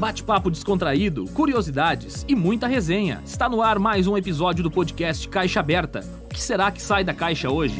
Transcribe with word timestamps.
Bate-papo 0.00 0.50
descontraído, 0.50 1.26
curiosidades 1.34 2.24
e 2.26 2.34
muita 2.34 2.66
resenha. 2.66 3.20
Está 3.22 3.50
no 3.50 3.60
ar 3.60 3.78
mais 3.78 4.06
um 4.06 4.16
episódio 4.16 4.62
do 4.62 4.70
podcast 4.70 5.28
Caixa 5.28 5.60
Aberta. 5.60 6.00
O 6.24 6.28
que 6.30 6.40
será 6.40 6.72
que 6.72 6.80
sai 6.80 7.04
da 7.04 7.12
caixa 7.12 7.50
hoje? 7.50 7.76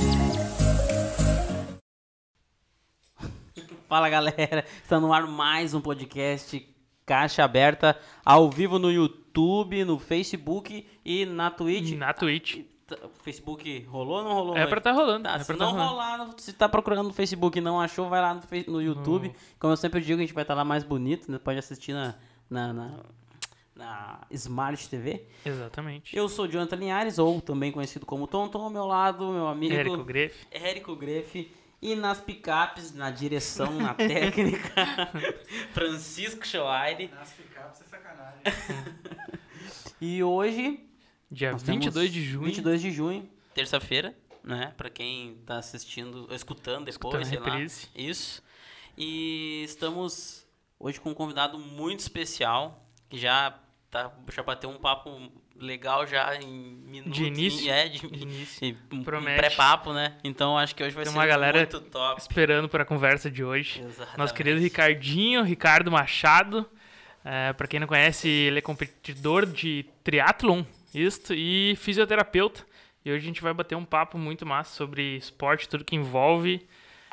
Fala 3.89 4.11
galera, 4.11 4.67
está 4.83 5.01
no 5.01 5.15
ar 5.15 5.27
mais 5.27 5.73
um 5.73 5.81
podcast 5.81 6.63
Caixa 7.07 7.43
Aberta 7.43 7.99
ao 8.23 8.51
vivo 8.51 8.79
no 8.79 8.93
YouTube, 8.93 9.83
no 9.83 9.99
Facebook 9.99 10.87
e 11.03 11.25
na 11.25 11.51
Twitch. 11.51 11.97
Na 11.97 12.13
Twitch. 12.13 12.59
O 12.91 13.23
Facebook 13.23 13.81
rolou 13.89 14.19
ou 14.19 14.25
não 14.25 14.33
rolou? 14.33 14.57
É 14.57 14.63
hoje? 14.63 14.71
pra 14.71 14.81
tá 14.81 14.93
rolando. 14.93 15.25
Tá, 15.25 15.37
é 15.37 15.39
se 15.41 15.47
pra 15.47 15.57
tá 15.57 15.65
não 15.65 15.73
rolando. 15.73 15.91
rolar, 15.91 16.35
se 16.39 16.53
tá 16.53 16.69
procurando 16.69 17.09
no 17.09 17.13
Facebook 17.13 17.59
e 17.59 17.61
não 17.61 17.81
achou, 17.81 18.09
vai 18.09 18.21
lá 18.21 18.35
no, 18.35 18.43
no 18.73 18.83
YouTube. 18.83 19.33
Como 19.59 19.73
eu 19.73 19.77
sempre 19.77 20.01
digo, 20.01 20.19
a 20.19 20.23
gente 20.23 20.35
vai 20.35 20.43
estar 20.43 20.55
lá 20.55 20.65
mais 20.65 20.85
bonito, 20.85 21.31
né? 21.31 21.39
Pode 21.39 21.59
assistir 21.59 21.93
na, 21.93 22.15
na, 22.49 22.73
na, 22.73 22.91
na 23.77 24.21
Smart 24.31 24.89
TV. 24.89 25.25
Exatamente. 25.45 26.17
Eu 26.17 26.29
sou 26.29 26.45
o 26.45 26.49
Jonathan 26.49 26.77
Linhares, 26.77 27.19
ou 27.19 27.41
também 27.41 27.73
conhecido 27.73 28.05
como 28.07 28.27
Tonton, 28.27 28.63
ao 28.63 28.71
meu 28.71 28.87
lado, 28.87 29.31
meu 29.31 29.47
amigo 29.49 29.75
Érico 29.75 30.05
Greff. 30.05 30.47
Érico 30.51 30.97
Greff. 30.97 31.51
E 31.83 31.95
nas 31.95 32.21
picapes, 32.21 32.93
na 32.93 33.11
direção, 33.11 33.73
na 33.73 33.95
técnica, 33.97 35.09
Francisco 35.73 36.47
Schoaire. 36.47 37.09
Nas 37.09 37.33
picapes 37.33 37.81
é 37.81 37.85
sacanagem. 37.85 38.43
E 39.99 40.23
hoje, 40.23 40.81
Dia 41.31 41.53
nós 41.53 41.63
22 41.63 41.95
temos 41.95 42.13
de 42.13 42.25
junho. 42.25 42.45
22 42.47 42.83
de 42.83 42.91
junho, 42.91 43.31
terça-feira, 43.55 44.15
né? 44.43 44.73
Pra 44.77 44.91
quem 44.91 45.37
tá 45.47 45.59
assistindo, 45.59 46.29
escutando 46.35 46.87
depois, 46.87 46.95
Escutando 46.95 47.25
sei 47.25 47.39
lá. 47.39 47.45
reprise. 47.51 47.89
Isso. 47.95 48.43
E 48.99 49.63
estamos 49.65 50.47
hoje 50.79 51.01
com 51.01 51.11
um 51.11 51.15
convidado 51.15 51.59
muito 51.59 52.01
especial, 52.01 52.85
que 53.09 53.17
já, 53.19 53.59
tá, 53.91 54.13
já 54.35 54.43
bateu 54.43 54.69
um 54.71 54.77
papo 54.79 55.31
legal 55.57 56.07
já 56.07 56.35
em 56.37 56.49
minutos. 56.87 57.13
De 57.17 57.25
início? 57.27 57.71
é, 57.71 57.89
de, 57.89 58.07
De 58.09 58.23
início. 58.23 58.77
um 58.91 59.05
Promete. 59.05 59.37
pré-papo, 59.39 59.93
né? 59.93 60.17
Então 60.25 60.57
acho 60.59 60.75
que 60.75 60.83
hoje 60.83 60.95
vai 60.95 61.05
Tem 61.05 61.13
ser 61.13 61.19
uma 61.19 61.27
galera 61.27 61.59
muito 61.59 61.81
top. 61.83 62.21
Esperando 62.21 62.69
para 62.69 62.83
a 62.83 62.87
conversa 62.87 63.31
de 63.31 63.45
hoje. 63.45 63.81
Nosso 63.83 64.01
Exatamente. 64.03 64.35
querido 64.35 64.61
Ricardinho, 64.61 65.43
Ricardo 65.45 65.91
Machado. 65.93 66.69
É, 67.23 67.53
para 67.53 67.67
quem 67.69 67.79
não 67.79 67.87
conhece, 67.87 68.27
ele 68.29 68.59
é 68.59 68.63
competidor 68.63 69.45
de 69.45 69.85
triatlon, 70.03 70.65
isto, 70.95 71.35
e 71.35 71.75
fisioterapeuta. 71.77 72.65
E 73.05 73.11
hoje 73.11 73.25
a 73.25 73.27
gente 73.27 73.43
vai 73.43 73.55
bater 73.55 73.77
um 73.77 73.85
papo 73.85 74.19
muito 74.19 74.45
massa 74.45 74.75
sobre 74.75 75.17
esporte, 75.17 75.69
tudo 75.69 75.85
que 75.85 75.97
envolve, 75.97 76.67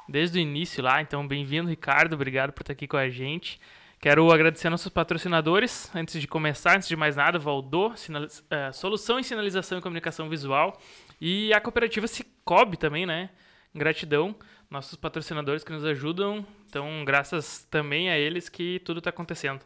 desde 0.08 0.38
o 0.38 0.42
início 0.42 0.83
lá. 0.83 1.02
Então, 1.02 1.25
bem-vindo, 1.28 1.70
Ricardo. 1.70 2.14
Obrigado 2.14 2.52
por 2.52 2.61
estar 2.61 2.73
aqui 2.73 2.88
com 2.88 2.98
a 2.98 3.09
gente. 3.09 3.59
Quero 4.00 4.31
agradecer 4.31 4.70
nossos 4.70 4.89
patrocinadores. 4.89 5.89
Antes 5.95 6.22
de 6.22 6.28
começar, 6.28 6.75
antes 6.75 6.88
de 6.88 6.95
mais 6.95 7.16
nada, 7.16 7.39
Valdô, 7.39 7.94
eh, 8.50 8.72
Solução 8.72 9.20
em 9.20 9.23
Sinalização 9.23 9.80
e 9.80 9.81
Comunicação 9.81 10.30
Visual. 10.30 10.80
E 11.20 11.52
a 11.53 11.59
cooperativa 11.59 12.05
Cicobi 12.05 12.78
também, 12.78 13.05
né? 13.05 13.30
Gratidão. 13.73 14.36
Nossos 14.70 14.95
patrocinadores 14.95 15.64
que 15.64 15.72
nos 15.72 15.83
ajudam. 15.83 16.45
Então, 16.67 17.03
graças 17.05 17.66
também 17.72 18.09
a 18.09 18.17
eles 18.17 18.50
que 18.50 18.80
tudo 18.86 19.00
está 19.00 19.09
acontecendo. 19.09 19.61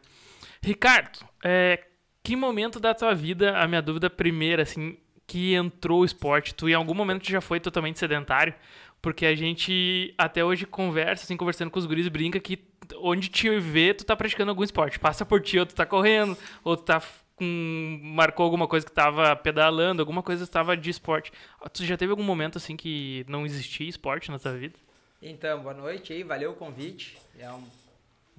Ricardo, 0.62 1.18
é, 1.44 1.84
que 2.22 2.36
momento 2.36 2.78
da 2.78 2.94
tua 2.94 3.14
vida, 3.14 3.58
a 3.58 3.66
minha 3.66 3.82
dúvida 3.82 4.08
primeira, 4.08 4.62
assim, 4.62 4.96
que 5.26 5.54
entrou 5.54 6.00
o 6.00 6.04
esporte? 6.04 6.54
Tu 6.54 6.68
em 6.68 6.74
algum 6.74 6.94
momento 6.94 7.28
já 7.28 7.40
foi 7.40 7.58
totalmente 7.58 7.98
sedentário? 7.98 8.54
Porque 9.00 9.26
a 9.26 9.34
gente 9.34 10.14
até 10.16 10.44
hoje 10.44 10.64
conversa, 10.64 11.24
assim, 11.24 11.36
conversando 11.36 11.70
com 11.70 11.78
os 11.78 11.86
guris, 11.86 12.06
brinca 12.08 12.38
que 12.38 12.58
onde 12.98 13.28
te 13.28 13.48
vê, 13.58 13.92
tu 13.92 14.04
tá 14.04 14.14
praticando 14.14 14.50
algum 14.50 14.62
esporte. 14.62 14.98
Passa 14.98 15.24
por 15.24 15.40
ti, 15.40 15.58
ou 15.58 15.66
tu 15.66 15.74
tá 15.74 15.84
correndo, 15.84 16.36
ou 16.62 16.76
tu 16.76 16.84
tá 16.84 17.02
com... 17.34 18.00
marcou 18.02 18.44
alguma 18.44 18.68
coisa 18.68 18.86
que 18.86 18.92
tava 18.92 19.34
pedalando, 19.34 20.00
alguma 20.00 20.22
coisa 20.22 20.44
estava 20.44 20.76
de 20.76 20.90
esporte. 20.90 21.32
Tu 21.72 21.84
já 21.84 21.96
teve 21.96 22.10
algum 22.10 22.22
momento, 22.22 22.58
assim, 22.58 22.76
que 22.76 23.24
não 23.28 23.44
existia 23.44 23.88
esporte 23.88 24.30
na 24.30 24.38
tua 24.38 24.52
vida? 24.52 24.74
Então, 25.20 25.60
boa 25.62 25.74
noite 25.74 26.12
aí, 26.12 26.22
valeu 26.22 26.52
o 26.52 26.54
convite. 26.54 27.16
É 27.38 27.50
um, 27.50 27.64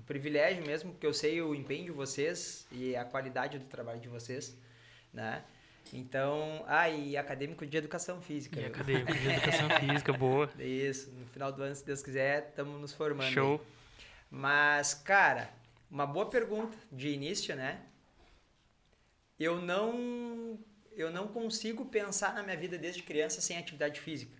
um 0.03 0.05
privilégio 0.05 0.65
mesmo, 0.65 0.91
porque 0.91 1.07
eu 1.07 1.13
sei 1.13 1.41
o 1.41 1.55
empenho 1.55 1.85
de 1.85 1.91
vocês 1.91 2.67
e 2.71 2.95
a 2.95 3.05
qualidade 3.05 3.57
do 3.57 3.65
trabalho 3.65 4.01
de 4.01 4.09
vocês, 4.09 4.55
né? 5.13 5.43
Então, 5.91 6.63
ah, 6.67 6.89
e 6.89 7.15
acadêmico 7.15 7.65
de 7.65 7.77
educação 7.77 8.21
física. 8.21 8.59
E 8.59 8.63
viu? 8.63 8.71
acadêmico 8.71 9.13
de 9.13 9.29
educação 9.29 9.69
física, 9.79 10.13
boa. 10.13 10.49
Isso, 10.59 11.11
no 11.11 11.25
final 11.27 11.51
do 11.51 11.63
ano, 11.63 11.75
se 11.75 11.85
Deus 11.85 12.01
quiser, 12.01 12.49
estamos 12.49 12.79
nos 12.79 12.93
formando. 12.93 13.27
aí. 13.27 13.33
Show. 13.33 13.65
Mas, 14.29 14.93
cara, 14.93 15.53
uma 15.89 16.05
boa 16.05 16.29
pergunta 16.29 16.77
de 16.91 17.09
início, 17.09 17.55
né? 17.55 17.81
Eu 19.39 19.61
não 19.61 20.59
eu 20.95 21.11
não 21.11 21.27
consigo 21.27 21.85
pensar 21.85 22.33
na 22.33 22.43
minha 22.43 22.57
vida 22.57 22.77
desde 22.77 23.01
criança 23.01 23.41
sem 23.41 23.57
atividade 23.57 23.99
física. 23.99 24.37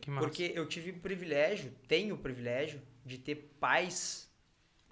Que 0.00 0.10
massa. 0.10 0.26
Porque 0.26 0.52
eu 0.54 0.66
tive 0.66 0.90
o 0.90 0.98
privilégio, 1.00 1.72
tenho 1.88 2.14
o 2.14 2.18
privilégio 2.18 2.82
de 3.04 3.18
ter 3.18 3.56
pais 3.58 4.25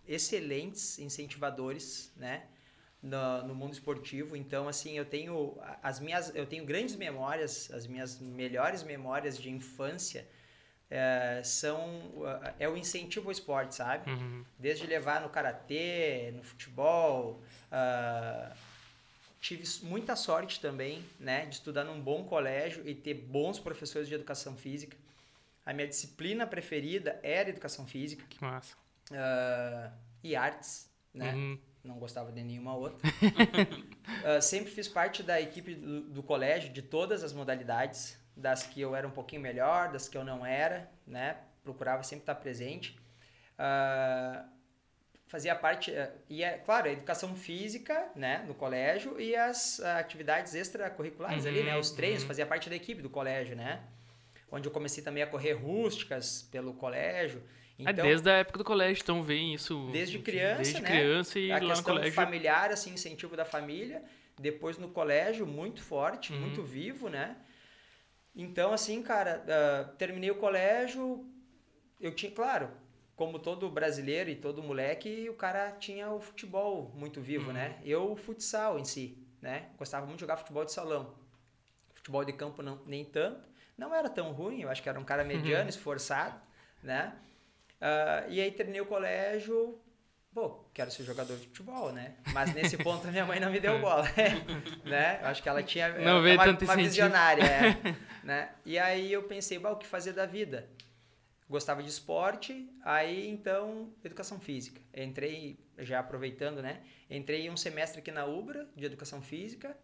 excelentes 0.09 0.99
incentivadores, 0.99 2.13
né? 2.17 2.45
No, 3.03 3.47
no 3.49 3.55
mundo 3.55 3.75
esportivo. 3.75 4.35
Então, 4.35 4.67
assim, 4.67 4.97
eu 4.97 5.05
tenho 5.05 5.59
as 5.83 6.01
minhas, 6.01 6.35
eu 6.35 6.47
tenho 6.47 6.65
grandes 6.65 6.97
memórias, 6.97 7.71
as 7.71 7.87
minhas 7.87 8.19
melhores 8.19 8.83
memórias 8.83 9.37
de 9.37 9.51
infância 9.51 10.27
eh, 10.91 11.43
são 11.45 12.23
é 12.59 12.69
o 12.69 12.77
incentivo 12.77 13.27
ao 13.27 13.33
esporte, 13.33 13.75
sabe? 13.75 14.11
Uhum. 14.11 14.45
Desde 14.59 14.87
levar 14.87 15.21
no 15.21 15.29
karatê, 15.29 16.33
no 16.35 16.43
futebol, 16.43 17.43
ah, 17.71 18.53
tive 19.41 19.65
muita 19.83 20.15
sorte 20.15 20.61
também, 20.61 21.05
né, 21.19 21.47
de 21.47 21.57
estudar 21.57 21.85
num 21.85 22.01
bom 22.01 22.25
colégio 22.25 22.89
e 22.89 22.95
ter 22.95 23.15
bons 23.15 23.59
professores 23.59 24.09
de 24.09 24.15
educação 24.15 24.57
física. 24.57 24.97
A 25.67 25.73
minha 25.73 25.89
disciplina 25.89 26.47
preferida 26.47 27.19
era 27.23 27.49
educação 27.49 27.87
física 27.87 28.25
Que 28.29 28.41
massa. 28.41 28.77
Ah, 29.13 29.91
e 30.23 30.35
artes, 30.35 30.91
né? 31.13 31.35
Uhum. 31.35 31.59
Não 31.83 31.99
gostava 31.99 32.33
de 32.33 32.43
nenhuma 32.43 32.75
outra. 32.75 32.99
Ah, 34.23 34.41
sempre 34.41 34.71
fiz 34.71 34.89
parte 34.89 35.23
da 35.23 35.39
equipe 35.39 35.75
do, 35.75 36.01
do 36.03 36.23
colégio, 36.23 36.73
de 36.73 36.81
todas 36.81 37.23
as 37.23 37.33
modalidades, 37.33 38.19
das 38.35 38.63
que 38.63 38.81
eu 38.81 38.95
era 38.95 39.07
um 39.07 39.11
pouquinho 39.11 39.43
melhor, 39.43 39.93
das 39.93 40.09
que 40.09 40.17
eu 40.17 40.25
não 40.25 40.47
era, 40.47 40.91
né? 41.07 41.37
Procurava 41.63 42.03
sempre 42.03 42.23
estar 42.23 42.35
presente. 42.37 42.99
Ah, 43.59 44.47
fazia 45.27 45.55
parte, 45.55 45.91
eh, 45.91 46.13
e 46.29 46.45
é, 46.45 46.59
claro, 46.59 46.89
a 46.89 46.93
educação 46.93 47.35
física, 47.35 48.09
né, 48.15 48.45
no 48.47 48.55
colégio, 48.55 49.21
e 49.21 49.35
as 49.35 49.81
ah, 49.81 49.99
atividades 49.99 50.55
extracurriculares 50.55 51.45
ali, 51.45 51.63
né? 51.63 51.75
Uhum, 51.75 51.81
Os 51.81 51.91
treinos, 51.91 52.23
uhum. 52.23 52.29
fazia 52.29 52.47
parte 52.47 52.71
da 52.71 52.77
equipe 52.77 53.03
do 53.03 53.11
colégio, 53.11 53.57
né? 53.57 53.83
Onde 54.51 54.69
eu 54.69 54.73
comecei 54.73 55.03
também 55.03 55.23
a 55.23 55.27
correr 55.27 55.53
rústicas 55.55 56.43
pelo 56.53 56.75
colégio. 56.75 57.43
Ah, 57.85 57.93
desde 57.93 58.31
a 58.31 58.35
época 58.35 58.59
do 58.59 58.65
colégio, 58.65 59.03
então 59.03 59.23
vem 59.23 59.55
isso. 59.55 59.89
Desde 59.91 60.19
criança, 60.21 60.63
Desde 60.63 60.83
né? 60.83 60.89
criança 60.89 61.39
e 61.39 61.51
a 61.51 61.59
lá 61.61 61.75
no 61.77 61.83
colégio. 61.83 62.13
familiar, 62.13 62.71
assim, 62.71 62.93
incentivo 62.95 63.37
da 63.37 63.45
família. 63.45 64.03
Depois 64.39 64.79
no 64.79 64.89
colégio, 64.89 65.47
muito 65.47 65.83
forte, 65.83 66.33
Uhum. 66.33 66.41
muito 66.41 66.63
vivo, 66.63 67.09
né? 67.09 67.37
Então, 68.35 68.73
assim, 68.73 69.03
cara, 69.03 69.45
ah, 69.49 69.85
terminei 69.97 70.31
o 70.31 70.37
colégio, 70.37 71.25
eu 72.01 72.15
tinha, 72.15 72.31
claro, 72.33 72.71
como 73.17 73.39
todo 73.39 73.71
brasileiro 73.71 74.29
e 74.31 74.35
todo 74.35 74.63
moleque, 74.63 75.29
o 75.31 75.35
cara 75.35 75.71
tinha 75.73 76.11
o 76.11 76.21
futebol 76.21 76.93
muito 76.97 77.21
vivo, 77.21 77.49
Uhum. 77.49 77.53
né? 77.55 77.79
Eu, 77.85 78.11
o 78.13 78.17
futsal 78.17 78.79
em 78.79 78.85
si, 78.85 79.19
né? 79.41 79.69
Gostava 79.79 80.05
muito 80.07 80.17
de 80.19 80.23
jogar 80.23 80.37
futebol 80.37 80.65
de 80.65 80.73
salão. 80.73 81.15
Futebol 81.95 82.25
de 82.25 82.33
campo 82.33 82.63
não, 82.63 82.81
nem 82.87 83.05
tanto. 83.05 83.49
Não 83.79 83.95
era 83.95 84.09
tão 84.09 84.33
ruim, 84.33 84.63
eu 84.63 84.69
acho 84.71 84.83
que 84.83 84.89
era 84.89 84.99
um 84.99 85.05
cara 85.05 85.25
mediano, 85.25 85.63
Uhum. 85.65 85.69
esforçado, 85.71 86.41
né? 86.83 87.17
Ah, 87.81 88.25
e 88.29 88.41
aí 88.41 88.51
terminei 88.51 88.81
o 88.81 88.87
colégio, 88.87 89.79
pô, 90.33 90.65
quero 90.73 90.91
ser 90.91 91.05
jogador 91.05 91.37
de 91.37 91.47
futebol, 91.47 91.93
né? 91.93 92.15
Mas 92.33 92.53
nesse 92.55 92.77
ponto 92.83 93.07
a 93.07 93.11
minha 93.11 93.25
mãe 93.27 93.39
não 93.41 93.51
me 93.51 93.61
deu 93.61 93.79
bola, 93.81 94.05
né? 94.85 95.21
Eu 95.23 95.29
acho 95.29 95.43
que 95.43 95.49
ela 95.49 95.63
tinha 95.63 95.89
Não 95.99 96.19
é, 96.19 96.23
veio 96.23 96.37
uma, 96.37 96.45
tanto 96.45 96.65
uma 96.65 96.75
incentivo. 96.75 96.89
visionária, 96.91 97.43
é, 97.45 97.97
né? 98.25 98.51
E 98.65 98.79
aí 98.79 99.13
eu 99.13 99.23
pensei, 99.25 99.59
bah, 99.59 99.71
o 99.71 99.77
que 99.77 99.87
fazer 99.87 100.13
da 100.13 100.27
vida? 100.27 100.69
Gostava 101.49 101.83
de 101.83 101.91
esporte, 101.91 102.69
aí 102.83 103.29
então 103.29 103.93
educação 104.03 104.41
física. 104.41 104.81
Entrei, 104.95 105.59
já 105.79 106.01
aproveitando, 106.01 106.63
né? 106.63 106.81
Entrei 107.11 107.51
um 107.51 107.57
semestre 107.57 108.01
aqui 108.01 108.11
na 108.11 108.25
Ubra 108.25 108.67
de 108.75 108.87
educação 108.87 109.21
física, 109.21 109.77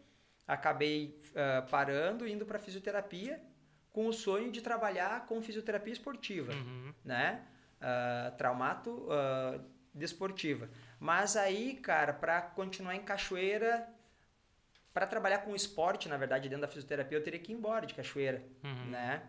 acabei 0.49 1.21
ah, 1.37 1.63
parando, 1.71 2.27
indo 2.27 2.47
para 2.47 2.59
fisioterapia, 2.59 3.41
com 3.93 4.07
o 4.07 4.13
sonho 4.13 4.51
de 4.51 4.63
trabalhar 4.63 5.27
com 5.27 5.41
fisioterapia 5.43 5.93
esportiva 5.93 6.53
Uhum. 6.55 6.95
né? 7.05 7.43
Ah, 7.81 8.32
traumato 8.37 9.06
ah, 9.11 9.59
desportiva. 9.94 10.69
Mas 10.99 11.37
aí, 11.37 11.75
cara, 11.75 12.12
para 12.12 12.41
continuar 12.43 12.94
em 12.94 13.03
Cachoeira, 13.03 13.88
para 14.93 15.06
trabalhar 15.06 15.38
com 15.38 15.55
esporte, 15.55 16.09
na 16.09 16.17
verdade, 16.17 16.49
dentro 16.49 16.62
da 16.62 16.69
fisioterapia, 16.69 17.17
eu 17.19 17.23
teria 17.23 17.38
que 17.41 17.53
ir 17.53 17.55
embora 17.55 17.87
de 17.87 17.94
Cachoeira, 17.94 18.43
Uhum. 18.62 18.91
né? 18.91 19.23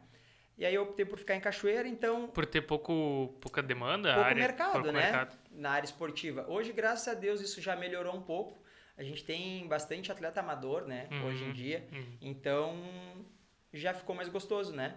E 0.57 0.65
aí 0.65 0.75
eu 0.75 0.83
optei 0.83 1.05
por 1.05 1.17
ficar 1.17 1.35
em 1.35 1.39
Cachoeira, 1.39 1.87
então 1.87 2.27
Por 2.27 2.45
ter 2.45 2.61
pouco, 2.61 3.35
pouca 3.39 3.63
demanda, 3.63 4.13
pouco 4.13 4.27
área, 4.29 4.41
mercado, 4.41 4.71
pouco 4.73 4.87
né? 4.91 5.01
mercado. 5.01 5.37
na 5.51 5.71
área 5.71 5.85
esportiva. 5.85 6.45
Hoje, 6.47 6.71
graças 6.73 7.07
a 7.07 7.13
Deus, 7.17 7.41
isso 7.41 7.61
já 7.61 7.75
melhorou 7.75 8.15
um 8.15 8.21
pouco. 8.21 8.61
A 8.97 9.01
gente 9.03 9.23
tem 9.23 9.67
bastante 9.67 10.11
atleta 10.11 10.41
amador, 10.41 10.85
né? 10.85 11.07
Uhum. 11.09 11.25
Hoje 11.27 11.43
em 11.45 11.53
dia. 11.53 11.87
Uhum. 11.91 12.17
Então, 12.21 12.75
já 13.73 13.93
ficou 13.93 14.13
mais 14.15 14.27
gostoso, 14.29 14.73
né? 14.75 14.95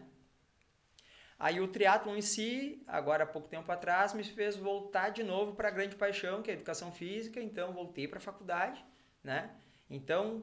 Aí 1.38 1.60
o 1.60 1.69
triatlon 1.69 2.16
em 2.16 2.22
si, 2.22 2.82
agora 2.86 3.25
há 3.25 3.26
pouco 3.26 3.48
tempo 3.48 3.70
atrás, 3.70 4.14
me 4.14 4.22
fez 4.22 4.56
voltar 4.56 5.10
de 5.10 5.22
novo 5.22 5.54
para 5.54 5.69
a 5.69 5.70
grande 5.70 5.96
paixão, 5.96 6.42
que 6.42 6.50
é 6.50 6.54
a 6.54 6.56
educação 6.56 6.92
física. 6.92 7.40
Então, 7.40 7.72
voltei 7.72 8.06
para 8.06 8.19
a 8.19 8.22
faculdade, 8.22 8.84
né? 9.22 9.50
Então, 9.90 10.42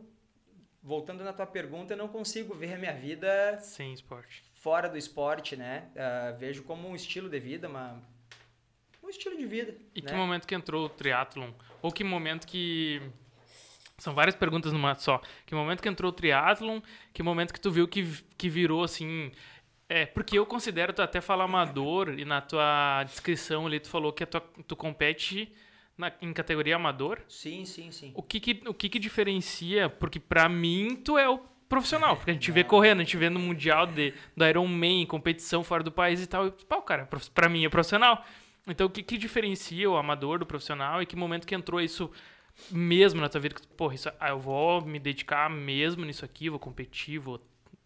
voltando 0.84 1.24
na 1.24 1.34
tua 1.34 1.46
pergunta, 1.46 1.94
eu 1.94 1.98
não 1.98 2.08
consigo 2.08 2.54
ver 2.54 2.74
a 2.74 2.78
minha 2.78 2.94
vida 2.94 3.58
Sem 3.62 3.94
esporte. 3.94 4.44
fora 4.56 4.90
do 4.90 4.98
esporte, 4.98 5.56
né? 5.56 5.90
Ah, 5.96 6.36
vejo 6.38 6.64
como 6.64 6.88
um 6.88 6.96
estilo 6.96 7.30
de 7.30 7.40
vida, 7.40 7.68
uma, 7.68 8.02
um 9.02 9.10
estilo 9.10 9.38
de 9.38 9.46
vida. 9.46 9.76
E 9.96 10.02
né? 10.02 10.10
que 10.10 10.16
momento 10.16 10.48
que 10.48 10.56
entrou 10.56 10.86
o 10.86 10.90
triatlon? 10.90 11.52
Ou 11.82 11.92
que 11.92 12.04
momento 12.04 12.46
que... 12.46 13.02
São 13.98 14.16
várias 14.16 14.36
perguntas 14.36 14.74
numa 14.74 14.96
só. 14.96 15.22
Que 15.46 15.54
momento 15.54 15.80
que 15.80 15.88
entrou 15.88 16.10
o 16.10 16.14
triatlon? 16.14 16.82
Que 17.14 17.22
momento 17.22 17.54
que 17.54 17.62
tu 17.62 17.70
viu 17.72 17.88
que, 17.88 18.04
que 18.38 18.50
virou, 18.50 18.84
assim... 18.84 19.32
É, 19.94 20.06
porque 20.06 20.40
eu 20.40 20.46
considero, 20.46 20.94
tu 20.94 21.02
até 21.02 21.20
fala 21.20 21.44
amador, 21.44 22.18
e 22.18 22.24
na 22.24 22.40
tua 22.40 23.04
descrição 23.04 23.68
ali 23.68 23.78
tu 23.78 23.90
falou 23.90 24.14
que 24.14 24.26
tua, 24.26 24.40
tu 24.66 24.74
compete 24.74 25.52
na, 25.98 26.10
em 26.22 26.32
categoria 26.32 26.78
amador. 26.78 27.20
Sim, 27.28 27.66
sim, 27.66 27.92
sim. 27.92 28.14
O 28.16 28.24
que 28.24 28.40
que, 28.40 28.62
o 28.66 28.74
que 28.74 28.88
que 28.88 28.98
diferencia? 28.98 29.90
Porque 29.90 30.18
pra 30.18 30.48
mim 30.48 30.96
tu 30.96 31.18
é 31.18 31.28
o 31.30 31.40
profissional. 31.68 32.16
Porque 32.16 32.32
a 32.32 32.34
gente 32.34 32.50
vê 32.54 32.64
correndo, 32.64 33.02
a 33.02 33.04
gente 33.04 33.18
vê 33.18 33.30
no 33.30 33.38
Mundial 33.38 33.86
de, 33.86 34.14
do 34.36 34.48
Ironman, 34.48 35.06
competição 35.06 35.62
fora 35.62 35.84
do 35.84 35.92
país 35.92 36.24
e 36.24 36.28
tal. 36.28 36.48
E, 36.48 36.52
pau, 36.52 36.82
cara, 36.84 37.06
prof- 37.06 37.30
pra 37.32 37.50
mim 37.50 37.66
é 37.66 37.70
profissional. 37.70 38.24
Então 38.66 38.88
o 38.88 38.90
que 38.90 39.04
que 39.04 39.18
diferencia 39.18 39.90
o 39.90 39.98
amador 39.98 40.40
do 40.40 40.46
profissional? 40.46 41.02
E 41.02 41.06
que 41.06 41.18
momento 41.18 41.46
que 41.46 41.54
entrou 41.54 41.82
isso 41.82 42.10
mesmo 42.72 43.20
na 43.20 43.28
tua 43.28 43.42
vida? 43.42 43.56
Porra, 43.76 43.96
isso, 43.96 44.10
ah, 44.22 44.30
eu 44.30 44.40
vou 44.40 44.82
me 44.86 45.00
dedicar 45.00 45.50
mesmo 45.50 46.06
nisso 46.06 46.24
aqui, 46.24 46.50
vou 46.50 46.60
competir, 46.60 47.20
vou... 47.20 47.42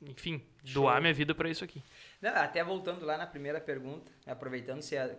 Enfim, 0.06 0.42
doar 0.74 0.96
Show. 0.96 1.02
minha 1.02 1.13
vida 1.13 1.34
pra 1.34 1.50
isso 1.50 1.63
aqui. 1.63 1.84
Não, 2.22 2.36
até 2.36 2.63
voltando 2.63 3.06
lá 3.06 3.18
na 3.18 3.28
primeira 3.28 3.60
pergunta, 3.60 4.12
aproveitando 4.25 4.81
se 4.81 4.98
a, 4.98 5.16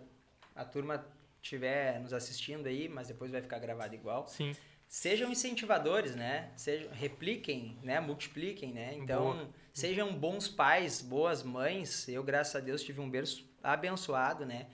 a 0.55 0.65
turma 0.65 1.05
estiver 1.41 1.99
nos 1.99 2.13
assistindo 2.13 2.67
aí, 2.67 2.89
mas 2.89 3.07
depois 3.07 3.31
vai 3.31 3.41
ficar 3.41 3.59
gravado 3.59 3.93
igual. 3.95 4.27
Sim. 4.27 4.55
Sejam 4.87 5.29
incentivadores, 5.29 6.15
né? 6.15 6.51
Sejam, 6.55 6.89
repliquem, 6.91 7.77
né? 7.83 7.99
Multipliquem, 7.99 8.71
né? 8.73 8.95
Então, 8.95 9.33
Boa. 9.33 9.49
sejam 9.73 10.13
bons 10.13 10.47
pais, 10.47 11.01
boas 11.01 11.43
mães. 11.43 12.07
Eu, 12.07 12.23
graças 12.23 12.55
a 12.55 12.59
Deus, 12.59 12.81
tive 12.81 13.01
um 13.01 13.09
berço 13.09 13.45
abençoado, 13.61 14.45
né? 14.45 14.67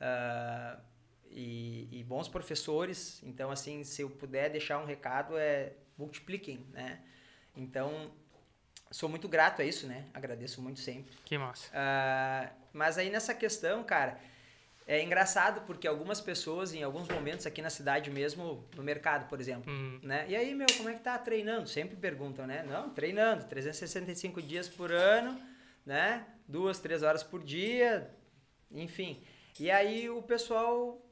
Ah, 0.00 0.78
e, 1.30 1.88
e 1.92 2.04
bons 2.04 2.28
professores. 2.28 3.22
Então, 3.22 3.50
assim, 3.50 3.84
se 3.84 4.02
eu 4.02 4.10
puder 4.10 4.50
deixar 4.50 4.78
um 4.78 4.86
recado, 4.86 5.36
é 5.36 5.72
multipliquem, 5.96 6.66
né? 6.72 7.00
Então, 7.56 8.10
sou 8.90 9.08
muito 9.08 9.28
grato 9.28 9.62
a 9.62 9.64
isso, 9.64 9.86
né? 9.86 10.04
Agradeço 10.14 10.60
muito 10.62 10.80
sempre. 10.80 11.12
Que 11.24 11.36
massa. 11.38 11.68
Ah, 11.74 12.50
mas 12.72 12.98
aí 12.98 13.10
nessa 13.10 13.34
questão, 13.34 13.82
cara, 13.84 14.18
é 14.86 15.02
engraçado 15.02 15.60
porque 15.66 15.86
algumas 15.86 16.20
pessoas, 16.20 16.72
em 16.72 16.82
alguns 16.82 17.06
momentos 17.08 17.46
aqui 17.46 17.60
na 17.60 17.68
cidade 17.70 18.10
mesmo, 18.10 18.64
no 18.74 18.82
mercado, 18.82 19.28
por 19.28 19.38
exemplo, 19.40 19.70
Hum, 19.70 20.00
né? 20.02 20.24
E 20.28 20.34
aí, 20.34 20.54
meu, 20.54 20.66
como 20.76 20.88
é 20.88 20.94
que 20.94 21.00
tá 21.00 21.18
treinando? 21.18 21.68
Sempre 21.68 21.96
perguntam, 21.96 22.46
né? 22.46 22.62
Não, 22.66 22.88
treinando, 22.90 23.44
365 23.44 24.40
dias 24.40 24.68
por 24.68 24.90
ano, 24.90 25.38
né? 25.84 26.24
Duas, 26.46 26.78
três 26.78 27.02
horas 27.02 27.22
por 27.22 27.42
dia, 27.44 28.10
enfim. 28.70 29.22
E 29.60 29.70
aí 29.70 30.08
o 30.08 30.22
pessoal, 30.22 31.04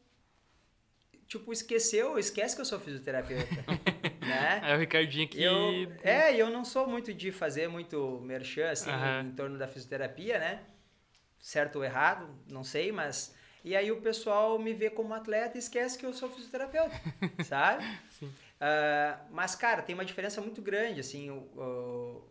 tipo, 1.27 1.53
esqueceu, 1.53 2.19
esquece 2.19 2.55
que 2.55 2.61
eu 2.63 2.65
sou 2.65 2.81
fisioterapeuta, 2.81 3.45
né? 4.27 4.61
é 4.65 4.75
o 4.75 4.79
Ricardinho 4.79 5.29
que... 5.29 5.43
Eu, 5.43 5.93
é, 6.03 6.35
e 6.35 6.39
eu 6.39 6.51
não 6.51 6.65
sou 6.65 6.87
muito 6.87 7.15
de 7.15 7.31
fazer 7.33 7.69
muito 7.69 8.21
merchan, 8.21 8.71
assim, 8.71 8.91
Aham. 8.91 9.23
em 9.23 9.31
torno 9.33 9.59
da 9.59 9.67
fisioterapia, 9.67 10.39
né? 10.39 10.61
Certo 11.39 11.77
ou 11.77 11.85
errado, 11.85 12.29
não 12.49 12.65
sei, 12.65 12.93
mas... 12.93 13.35
E 13.65 13.75
aí 13.75 13.91
o 13.91 14.01
pessoal 14.01 14.59
me 14.61 14.73
vê 14.73 14.89
como 14.89 15.13
atleta 15.13 15.57
e 15.57 15.59
esquece 15.59 15.99
que 15.99 16.07
eu 16.07 16.13
sou 16.13 16.31
fisioterapeuta, 16.31 16.95
sabe? 17.45 17.85
Sim. 18.11 18.33
Ah, 18.61 19.21
mas, 19.31 19.55
cara, 19.55 19.83
tem 19.83 19.95
uma 19.95 20.05
diferença 20.05 20.41
muito 20.41 20.63
grande, 20.63 21.01
assim, 21.01 21.31
o, 21.31 21.39
o, 21.57 22.29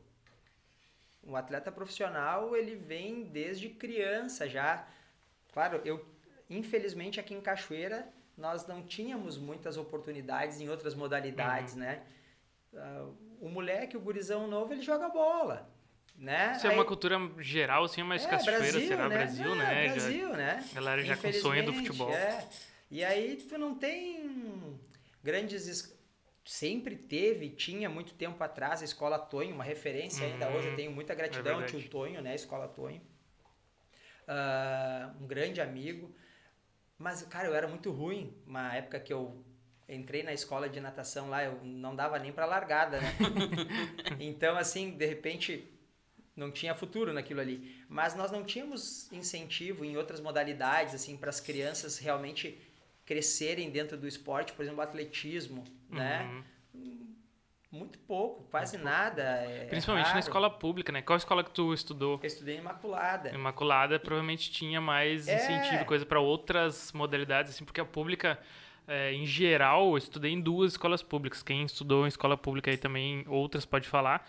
o 1.23 1.35
atleta 1.35 1.71
profissional, 1.71 2.55
ele 2.55 2.75
vem 2.75 3.23
desde 3.23 3.69
criança 3.69 4.47
já. 4.49 4.87
Claro, 5.53 5.81
eu, 5.85 6.05
infelizmente, 6.49 7.19
aqui 7.19 7.33
em 7.33 7.41
Cachoeira, 7.41 8.07
nós 8.37 8.67
não 8.67 8.83
tínhamos 8.83 9.37
muitas 9.37 9.77
oportunidades 9.77 10.59
em 10.59 10.69
outras 10.69 10.93
modalidades, 10.93 11.75
né? 11.75 12.03
Ah, 12.75 13.07
o 13.39 13.49
moleque, 13.49 13.95
o 13.95 13.99
gurizão 14.01 14.47
novo, 14.47 14.73
ele 14.73 14.81
joga 14.81 15.07
bola, 15.09 15.69
né? 16.15 16.53
Isso 16.55 16.67
é 16.67 16.69
Aí- 16.71 16.75
uma 16.75 16.85
cultura 16.85 17.17
geral, 17.39 17.83
assim, 17.85 18.03
mais 18.03 18.25
cachoeira, 18.25 18.79
será? 18.79 19.07
Brasil, 19.09 19.53
É, 19.53 19.55
né? 19.55 19.87
Já- 19.87 19.93
Brasil, 19.93 20.29
né? 20.33 20.65
a 20.71 20.75
galera 20.75 21.03
já 21.03 21.15
com 21.17 21.31
sonho 21.31 21.65
do 21.65 21.73
futebol. 21.73 22.11
É. 22.13 22.45
E 22.91 23.03
aí 23.03 23.37
tu 23.37 23.57
não 23.57 23.75
tem 23.75 24.77
grandes. 25.23 25.67
es- 25.67 25.95
Sempre 26.47 26.95
teve, 26.95 27.49
tinha 27.49 27.89
muito 27.89 28.13
tempo 28.13 28.43
atrás 28.43 28.83
a 28.83 28.85
Escola 28.85 29.17
Tonho, 29.17 29.55
uma 29.55 29.63
referência 29.63 30.27
ainda 30.27 30.47
Uhum. 30.47 30.55
hoje. 30.57 30.67
Eu 30.67 30.75
tenho 30.75 30.91
muita 30.91 31.15
gratidão 31.15 31.53
ao 31.53 31.59
verdade. 31.61 31.81
tio 31.81 31.89
Tonho, 31.89 32.21
né? 32.21 32.35
Escola 32.35 32.67
Tonho. 32.67 33.01
Ah, 34.27 35.11
um 35.19 35.25
grande 35.27 35.59
amigo. 35.61 36.13
Mas, 36.97 37.21
cara, 37.23 37.47
eu 37.47 37.55
era 37.55 37.67
muito 37.67 37.91
ruim. 37.91 38.33
Uma 38.45 38.73
época 38.73 38.99
que 38.99 39.11
eu 39.11 39.43
entrei 39.87 40.23
na 40.23 40.33
escola 40.33 40.67
de 40.67 40.79
natação 40.79 41.29
lá, 41.29 41.43
eu 41.43 41.63
não 41.63 41.95
dava 41.95 42.17
nem 42.17 42.31
pra 42.31 42.45
largada, 42.45 42.99
né? 42.99 43.13
então, 44.19 44.57
assim, 44.57 44.91
de 44.91 45.05
repente, 45.05 45.71
não 46.35 46.51
tinha 46.51 46.73
futuro 46.73 47.13
naquilo 47.13 47.41
ali. 47.41 47.83
Mas 47.87 48.15
nós 48.15 48.31
não 48.31 48.43
tínhamos 48.43 49.11
incentivo 49.11 49.85
em 49.85 49.95
outras 49.97 50.19
modalidades, 50.19 50.95
assim, 50.95 51.15
para 51.15 51.29
as 51.29 51.39
crianças 51.39 51.97
realmente 51.97 52.59
crescerem 53.05 53.69
dentro 53.69 53.95
do 53.97 54.07
esporte, 54.07 54.53
por 54.53 54.63
exemplo, 54.63 54.81
atletismo, 54.81 55.63
né? 55.89 56.43
Muito 57.75 57.99
pouco, 57.99 58.43
quase 58.49 58.77
nada. 58.77 59.21
é- 59.21 59.63
é 59.63 59.65
Principalmente 59.65 60.13
na 60.13 60.19
escola 60.19 60.49
pública, 60.49 60.91
né? 60.91 61.01
Qual 61.01 61.17
escola 61.17 61.43
que 61.43 61.51
tu 61.51 61.73
estudou? 61.73 62.19
Eu 62.23 62.27
estudei 62.27 62.55
em 62.55 62.59
Imaculada. 62.59 63.29
Imaculada 63.29 63.99
provavelmente 63.99 64.49
tinha 64.49 64.79
mais 64.79 65.27
É. 65.27 65.35
incentivo, 65.35 65.83
coisa 65.85 66.05
para 66.05 66.19
outras 66.19 66.91
modalidades, 66.93 67.51
assim, 67.53 67.65
porque 67.65 67.81
a 67.81 67.85
pública, 67.85 68.39
é, 68.87 69.11
em 69.13 69.25
geral, 69.25 69.91
eu 69.91 69.97
estudei 69.97 70.31
em 70.31 70.39
duas 70.39 70.71
escolas 70.73 71.03
públicas. 71.03 71.43
Quem 71.43 71.63
estudou 71.63 72.05
em 72.05 72.07
escola 72.07 72.37
pública 72.37 72.71
aí 72.71 72.77
também, 72.77 73.25
outras 73.27 73.65
pode 73.65 73.87
falar. 73.87 74.25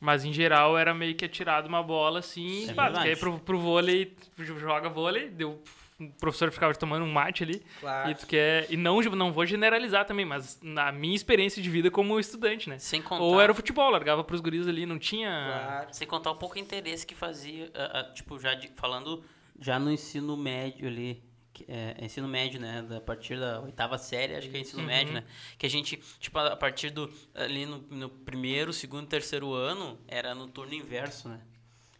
Mas 0.00 0.24
em 0.24 0.32
geral 0.32 0.76
era 0.76 0.92
meio 0.94 1.14
que 1.14 1.24
atirado 1.24 1.68
uma 1.68 1.82
bola 1.82 2.18
assim, 2.20 2.68
é 2.70 2.74
pá, 2.74 3.06
ir 3.06 3.18
pro, 3.18 3.38
pro 3.40 3.58
vôlei, 3.58 4.14
joga 4.38 4.88
vôlei, 4.90 5.28
deu, 5.30 5.62
o 5.98 6.08
professor 6.20 6.50
ficava 6.50 6.74
tomando 6.74 7.04
um 7.04 7.10
mate 7.12 7.42
ali. 7.42 7.62
Claro. 7.80 8.10
E 8.10 8.14
tu 8.14 8.26
quer. 8.26 8.70
E 8.70 8.76
não, 8.76 9.00
não 9.00 9.32
vou 9.32 9.46
generalizar 9.46 10.04
também, 10.04 10.24
mas 10.26 10.58
na 10.62 10.92
minha 10.92 11.16
experiência 11.16 11.62
de 11.62 11.70
vida 11.70 11.90
como 11.90 12.18
estudante, 12.20 12.68
né? 12.68 12.78
Sem 12.78 13.00
contar, 13.00 13.22
Ou 13.22 13.40
era 13.40 13.50
o 13.50 13.54
futebol, 13.54 13.90
largava 13.90 14.22
pros 14.22 14.40
guris 14.40 14.68
ali, 14.68 14.84
não 14.86 14.98
tinha. 14.98 15.28
Claro. 15.28 15.88
sem 15.92 16.06
contar 16.06 16.30
o 16.30 16.36
pouco 16.36 16.58
interesse 16.58 17.06
que 17.06 17.14
fazia, 17.14 17.70
ah, 17.74 18.00
ah, 18.00 18.04
tipo, 18.12 18.38
já 18.38 18.54
de- 18.54 18.68
falando 18.76 19.24
já 19.58 19.78
no 19.78 19.90
ensino 19.90 20.36
médio 20.36 20.86
ali, 20.86 21.22
que 21.54 21.64
é, 21.66 21.96
ensino 22.04 22.28
médio, 22.28 22.60
né, 22.60 22.82
da- 22.82 22.98
a 22.98 23.00
partir 23.00 23.38
da 23.40 23.60
oitava 23.62 23.96
série, 23.96 24.34
acho 24.36 24.50
que 24.50 24.56
é 24.58 24.60
ensino 24.60 24.80
Uhum. 24.82 24.86
médio, 24.88 25.14
né, 25.14 25.24
que 25.56 25.64
a 25.64 25.70
gente, 25.70 25.96
tipo, 26.20 26.38
a 26.38 26.48
a 26.48 26.56
partir 26.56 26.90
do, 26.90 27.10
ali 27.34 27.64
no, 27.64 27.78
no 27.90 28.10
primeiro, 28.10 28.70
segundo, 28.74 29.06
terceiro 29.06 29.54
ano, 29.54 29.98
era 30.06 30.34
no 30.34 30.46
turno 30.48 30.74
inverso, 30.74 31.30
né. 31.30 31.40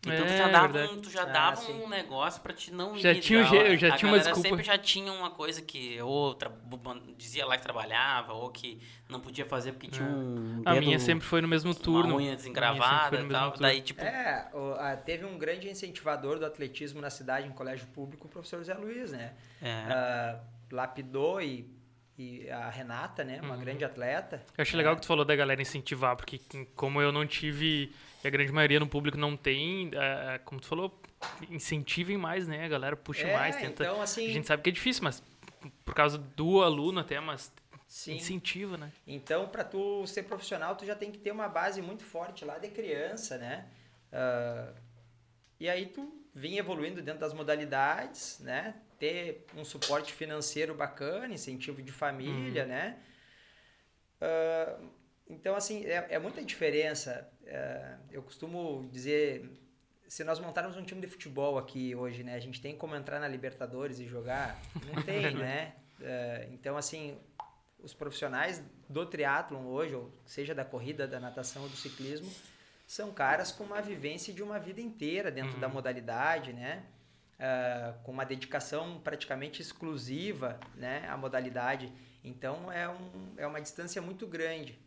Então 0.02 0.24
tu 0.26 0.32
É, 0.32 0.36
já 0.36 0.48
dava, 0.48 0.68
verdade. 0.68 0.92
um, 0.98 1.00
tu 1.00 1.10
já 1.10 1.22
Ah, 1.22 1.26
dava 1.26 1.56
sim. 1.56 1.72
um 1.82 1.88
negócio 1.88 2.40
pra 2.40 2.52
te 2.52 2.72
não 2.72 2.96
Já 2.96 3.12
ir 3.12 3.20
tinha 3.20 3.44
aula. 3.44 3.76
já 3.76 3.88
a 3.94 3.96
tinha 3.96 4.08
uma 4.10 4.16
galera 4.18 4.22
desculpa. 4.34 4.48
sempre 4.48 4.64
já 4.64 4.78
tinha 4.78 5.12
uma 5.12 5.30
coisa 5.32 5.60
que 5.62 6.00
ou 6.00 6.38
dizia 7.16 7.44
lá 7.44 7.56
que 7.56 7.62
trabalhava, 7.64 8.32
ou 8.34 8.50
que 8.50 8.80
não 9.08 9.18
podia 9.20 9.44
fazer 9.44 9.72
porque 9.72 9.88
tinha 9.88 10.06
um 10.06 10.62
É. 10.64 10.70
A 10.70 10.74
dedo- 10.74 10.86
minha 10.86 10.98
sempre 11.00 11.26
foi 11.26 11.40
no 11.40 11.48
mesmo 11.48 11.70
uma 11.70 11.74
turno. 11.74 12.10
unha 12.10 12.14
A 12.14 12.18
minha 12.18 12.30
sempre 12.30 12.36
desengravada 12.52 13.20
e 13.20 13.28
tal. 13.28 13.54
Daí, 13.58 13.80
tipo, 13.80 14.00
É, 14.02 14.48
teve 15.04 15.24
um 15.24 15.36
grande 15.38 15.68
incentivador 15.68 16.38
do 16.38 16.46
atletismo 16.46 17.00
na 17.00 17.10
cidade, 17.10 17.48
em 17.48 17.52
colégio 17.52 17.86
público, 17.88 18.28
o 18.28 18.30
professor 18.30 18.62
Zé 18.62 18.74
Luiz, 18.74 19.10
né? 19.10 19.32
é, 19.60 19.70
Ah, 19.92 20.40
lapidou 20.70 21.40
e, 21.42 21.68
e 22.18 22.48
a 22.50 22.68
Renata, 22.70 23.24
né? 23.24 23.40
Uma 23.42 23.54
Uhum. 23.54 23.60
grande 23.60 23.84
atleta. 23.84 24.40
Eu 24.56 24.62
achei 24.62 24.76
legal 24.76 24.94
que 24.94 25.02
tu 25.02 25.06
falou 25.08 25.24
da 25.24 25.34
galera 25.34 25.60
incentivar, 25.60 26.14
porque 26.16 26.40
como 26.76 27.00
eu 27.02 27.10
não 27.10 27.26
tive, 27.26 27.92
e 28.24 28.26
a 28.26 28.30
grande 28.30 28.52
maioria 28.52 28.80
no 28.80 28.86
público 28.88 29.16
não 29.16 29.36
tem, 29.36 29.90
é, 29.94 30.38
como 30.44 30.60
tu 30.60 30.66
falou, 30.66 31.00
incentivem 31.50 32.16
mais, 32.16 32.46
né? 32.46 32.64
A 32.64 32.68
galera 32.68 32.96
puxa 32.96 33.26
É, 33.28 33.32
mais, 33.32 33.56
tenta. 33.56 33.84
Então, 33.84 34.00
assim, 34.02 34.26
A 34.28 34.32
gente 34.32 34.46
sabe 34.46 34.62
que 34.62 34.70
é 34.70 34.72
difícil, 34.72 35.04
mas 35.04 35.22
por 35.84 35.94
causa 35.94 36.18
do 36.18 36.62
aluno 36.62 37.00
até, 37.00 37.18
mas 37.20 37.52
sim. 37.86 38.16
incentiva, 38.16 38.76
né? 38.76 38.90
Então, 39.06 39.48
para 39.48 39.64
tu 39.64 40.06
ser 40.06 40.24
profissional, 40.24 40.74
tu 40.76 40.84
já 40.84 40.94
tem 40.94 41.10
que 41.10 41.18
ter 41.18 41.30
uma 41.30 41.48
base 41.48 41.80
muito 41.82 42.04
forte 42.04 42.44
lá 42.44 42.58
de 42.58 42.68
criança, 42.68 43.38
né? 43.38 43.66
Ah, 44.12 44.72
e 45.58 45.68
aí 45.68 45.86
tu 45.86 46.22
vir 46.34 46.58
evoluindo 46.58 47.00
dentro 47.02 47.20
das 47.20 47.32
modalidades, 47.32 48.38
né? 48.40 48.74
Ter 48.98 49.46
um 49.56 49.64
suporte 49.64 50.12
financeiro 50.12 50.74
bacana, 50.74 51.32
incentivo 51.32 51.82
de 51.82 51.92
família, 51.92 52.62
Uhum. 52.62 52.68
né? 52.68 52.98
Ah, 54.20 54.78
então, 55.28 55.54
assim, 55.56 55.84
é, 55.84 56.06
é 56.10 56.18
muita 56.18 56.42
diferença. 56.42 57.28
É, 57.44 57.96
eu 58.10 58.22
costumo 58.22 58.88
dizer, 58.92 59.50
se 60.08 60.22
nós 60.24 60.38
montarmos 60.38 60.76
um 60.76 60.82
time 60.84 61.00
de 61.00 61.06
futebol 61.06 61.58
aqui 61.58 61.94
hoje, 61.94 62.22
né? 62.22 62.34
A 62.34 62.40
gente 62.40 62.60
tem 62.60 62.76
como 62.76 62.94
entrar 62.94 63.18
na 63.20 63.28
Libertadores 63.28 63.98
e 63.98 64.06
jogar? 64.06 64.60
Não 64.86 65.02
tem, 65.02 65.34
né? 65.36 65.74
É, 66.00 66.48
então, 66.52 66.76
assim, 66.76 67.18
os 67.78 67.92
profissionais 67.94 68.62
do 68.88 69.04
triatlon 69.06 69.66
hoje, 69.66 69.94
ou 69.94 70.12
seja 70.24 70.54
da 70.54 70.64
corrida, 70.64 71.06
da 71.06 71.18
natação 71.20 71.62
ou 71.62 71.68
do 71.68 71.76
ciclismo, 71.76 72.30
são 72.86 73.12
caras 73.12 73.50
com 73.50 73.64
uma 73.64 73.80
vivência 73.82 74.32
de 74.32 74.42
uma 74.42 74.58
vida 74.58 74.80
inteira 74.80 75.30
dentro 75.30 75.54
Uhum. 75.54 75.60
da 75.60 75.68
modalidade, 75.68 76.52
né? 76.52 76.84
Ah, 77.38 77.94
com 78.02 78.12
uma 78.12 78.24
dedicação 78.24 78.98
praticamente 79.00 79.60
exclusiva 79.60 80.58
né, 80.74 81.06
à 81.08 81.16
modalidade. 81.18 81.92
Então 82.24 82.72
é, 82.72 82.88
um, 82.88 83.34
é 83.36 83.46
uma 83.46 83.60
distância 83.60 84.00
muito 84.00 84.26
grande. 84.26 84.78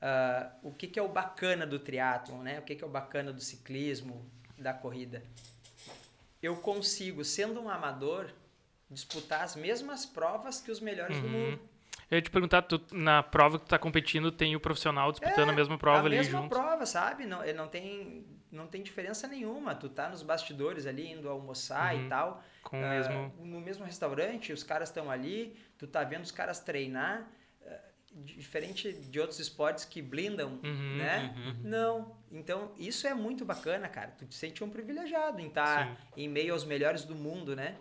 Ah, 0.00 0.50
o 0.62 0.72
que, 0.72 0.86
que 0.86 0.98
é 0.98 1.02
o 1.02 1.08
bacana 1.08 1.66
do 1.66 1.78
triatlon, 1.78 2.42
né? 2.42 2.58
O 2.58 2.62
que, 2.62 2.74
que 2.74 2.84
é 2.84 2.86
o 2.86 2.90
bacana 2.90 3.32
do 3.32 3.40
ciclismo, 3.40 4.30
da 4.58 4.72
corrida? 4.74 5.22
Eu 6.42 6.56
consigo, 6.56 7.24
sendo 7.24 7.60
um 7.60 7.68
amador, 7.68 8.30
disputar 8.90 9.42
as 9.42 9.56
mesmas 9.56 10.04
provas 10.06 10.60
que 10.60 10.70
os 10.70 10.80
melhores 10.80 11.18
do 11.18 11.26
Uhum. 11.26 11.50
mundo. 11.52 11.60
Eu 12.08 12.18
ia 12.18 12.22
te 12.22 12.30
perguntar, 12.30 12.62
tu, 12.62 12.80
na 12.92 13.20
prova 13.22 13.58
que 13.58 13.64
tu 13.64 13.68
tá 13.68 13.78
competindo, 13.78 14.30
tem 14.30 14.54
o 14.54 14.60
profissional 14.60 15.10
disputando 15.10 15.48
a 15.48 15.52
mesma 15.52 15.76
prova 15.76 15.96
É, 15.96 16.00
a 16.00 16.04
ali 16.04 16.16
mesma 16.18 16.40
junto? 16.40 16.48
prova, 16.50 16.86
sabe? 16.86 17.26
Não, 17.26 17.42
ele 17.42 17.54
não 17.54 17.66
tem, 17.66 18.24
não 18.52 18.68
tem 18.68 18.80
diferença 18.82 19.26
nenhuma. 19.26 19.74
Tu 19.74 19.88
tá 19.88 20.08
nos 20.08 20.22
bastidores 20.22 20.86
ali, 20.86 21.10
indo 21.10 21.28
almoçar 21.28 21.96
Uhum. 21.96 22.06
e 22.06 22.08
tal. 22.08 22.44
Com 22.62 22.80
o 22.80 22.84
Ah, 22.84 22.90
mesmo... 22.90 23.34
no 23.38 23.60
mesmo 23.60 23.84
restaurante, 23.84 24.52
os 24.52 24.62
caras 24.62 24.88
estão 24.88 25.10
ali, 25.10 25.56
tu 25.78 25.86
tá 25.88 26.04
vendo 26.04 26.22
os 26.22 26.30
caras 26.30 26.60
treinar, 26.60 27.22
ah, 27.22 27.26
diferente 28.24 28.92
de 28.92 29.20
outros 29.20 29.38
esportes 29.38 29.84
que 29.84 30.00
blindam, 30.00 30.58
Uhum, 30.62 30.96
né? 30.96 31.34
Não. 31.62 32.16
Então, 32.30 32.72
isso 32.78 33.06
é 33.06 33.14
muito 33.14 33.44
bacana, 33.44 33.88
cara. 33.88 34.10
Tu 34.18 34.26
te 34.26 34.34
sente 34.34 34.64
um 34.64 34.70
privilegiado 34.70 35.40
em 35.40 35.48
estar 35.48 35.96
em 36.16 36.28
meio 36.28 36.52
aos 36.52 36.64
melhores 36.64 37.04
do 37.04 37.14
mundo, 37.14 37.54
né? 37.54 37.76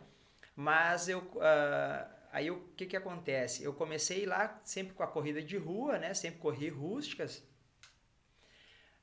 Mas 0.56 1.08
eu. 1.10 1.22
ah, 1.42 2.08
aí 2.32 2.52
o 2.52 2.60
que 2.76 2.86
que 2.86 2.98
acontece? 2.98 3.64
Eu 3.64 3.74
comecei 3.74 4.26
lá 4.26 4.60
sempre 4.64 4.94
com 4.94 5.04
a 5.04 5.08
corrida 5.08 5.42
de 5.42 5.58
rua, 5.58 5.98
né? 5.98 6.14
Sempre 6.14 6.40
corri 6.40 6.70
rústicas. 6.70 7.44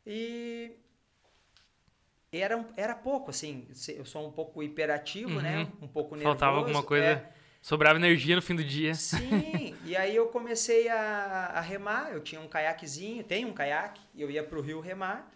E 0.06 0.72
era, 2.32 2.64
era 2.76 2.94
pouco, 2.94 3.30
assim. 3.30 3.68
Eu 3.88 4.04
sou 4.04 4.26
um 4.26 4.32
pouco 4.32 4.62
hiperativo, 4.62 5.40
né? 5.40 5.68
Um 5.80 5.88
pouco 5.88 6.14
nervoso. 6.16 6.34
Uhum. 6.34 6.38
Faltava 6.38 6.56
alguma 6.58 6.82
coisa. 6.82 7.04
é. 7.06 7.41
Sobrava 7.62 7.96
energia 7.96 8.34
no 8.34 8.42
fim 8.42 8.56
do 8.56 8.64
dia. 8.64 8.92
Sim, 8.94 9.76
e 9.86 9.96
aí 9.96 10.14
eu 10.16 10.26
comecei 10.26 10.88
a, 10.88 11.52
a 11.54 11.60
remar, 11.60 12.10
eu 12.12 12.20
tinha 12.20 12.40
um 12.40 12.48
caiaquezinho, 12.48 13.22
tenho 13.22 13.48
um 13.48 13.52
caiaque, 13.54 14.00
e 14.14 14.20
eu 14.20 14.28
ia 14.28 14.42
pro 14.42 14.60
rio 14.60 14.80
remar, 14.80 15.30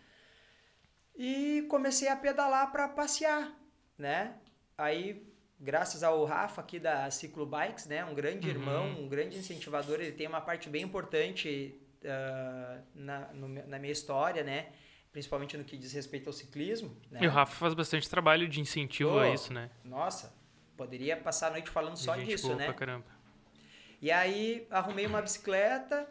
e 1.17 1.65
comecei 1.71 2.09
a 2.09 2.17
pedalar 2.17 2.71
para 2.73 2.89
passear, 2.89 3.51
né? 3.97 4.35
Aí, 4.77 5.25
graças 5.59 6.03
ao 6.03 6.25
Rafa 6.25 6.61
aqui 6.61 6.79
da 6.79 7.11
Ciclo 7.11 7.47
Bikes, 7.47 7.87
né? 7.87 8.05
Um 8.05 8.13
grande 8.15 8.49
Uhum. 8.49 8.55
irmão, 8.55 9.01
um 9.01 9.09
grande 9.09 9.39
incentivador, 9.39 10.01
ele 10.01 10.13
tem 10.13 10.27
uma 10.27 10.41
parte 10.41 10.69
bem 10.69 10.83
importante 10.83 11.81
ah, 12.05 12.81
na, 12.95 13.21
no 13.33 13.49
na 13.49 13.79
minha 13.79 13.93
história, 13.93 14.43
né? 14.43 14.67
Principalmente 15.13 15.57
no 15.57 15.65
que 15.65 15.79
diz 15.79 15.93
respeito 15.95 16.27
ao 16.29 16.33
ciclismo. 16.33 16.95
Né? 17.11 17.21
E 17.23 17.27
o 17.27 17.31
Rafa 17.31 17.55
faz 17.55 17.73
bastante 17.73 18.11
trabalho 18.11 18.47
de 18.47 18.61
incentivo 18.61 19.19
a 19.19 19.27
Pô, 19.27 19.33
isso, 19.33 19.53
né? 19.53 19.71
Nossa, 19.83 20.35
poderia 20.77 21.17
passar 21.17 21.49
a 21.49 21.51
noite 21.51 21.71
falando 21.71 21.97
só 21.97 22.15
disso, 22.17 22.55
né? 22.55 22.65
pra 22.67 22.75
caramba. 22.75 23.05
E 24.01 24.11
aí 24.11 24.67
arrumei 24.71 25.07
uma 25.07 25.23
bicicleta, 25.23 26.07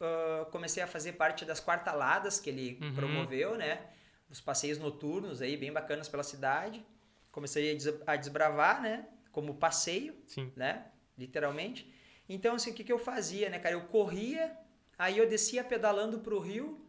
ah, 0.00 0.46
comecei 0.50 0.82
a 0.82 0.86
fazer 0.86 1.12
parte 1.12 1.44
das 1.44 1.60
quartaladas 1.60 2.40
que 2.40 2.50
ele 2.50 2.78
Uhum. 2.80 2.94
promoveu, 2.94 3.56
né? 3.56 3.86
Os 4.30 4.40
passeios 4.40 4.78
noturnos 4.78 5.42
aí, 5.42 5.56
bem 5.56 5.72
bacanas 5.72 6.08
pela 6.08 6.22
cidade. 6.22 6.84
Comecei 7.30 7.70
a 7.70 7.74
des- 7.74 8.00
a 8.06 8.16
desbravar, 8.16 8.80
né? 8.80 9.06
Como 9.30 9.54
passeio, 9.54 10.14
Sim. 10.26 10.50
né? 10.56 10.86
Literalmente. 11.18 11.92
Então, 12.28 12.54
assim, 12.54 12.70
o 12.70 12.74
que, 12.74 12.82
que 12.84 12.92
eu 12.92 12.98
fazia, 12.98 13.50
né, 13.50 13.58
cara? 13.58 13.74
Eu 13.74 13.82
corria, 13.82 14.56
aí 14.98 15.18
eu 15.18 15.28
descia 15.28 15.62
pedalando 15.62 16.18
pro 16.20 16.38
rio, 16.38 16.80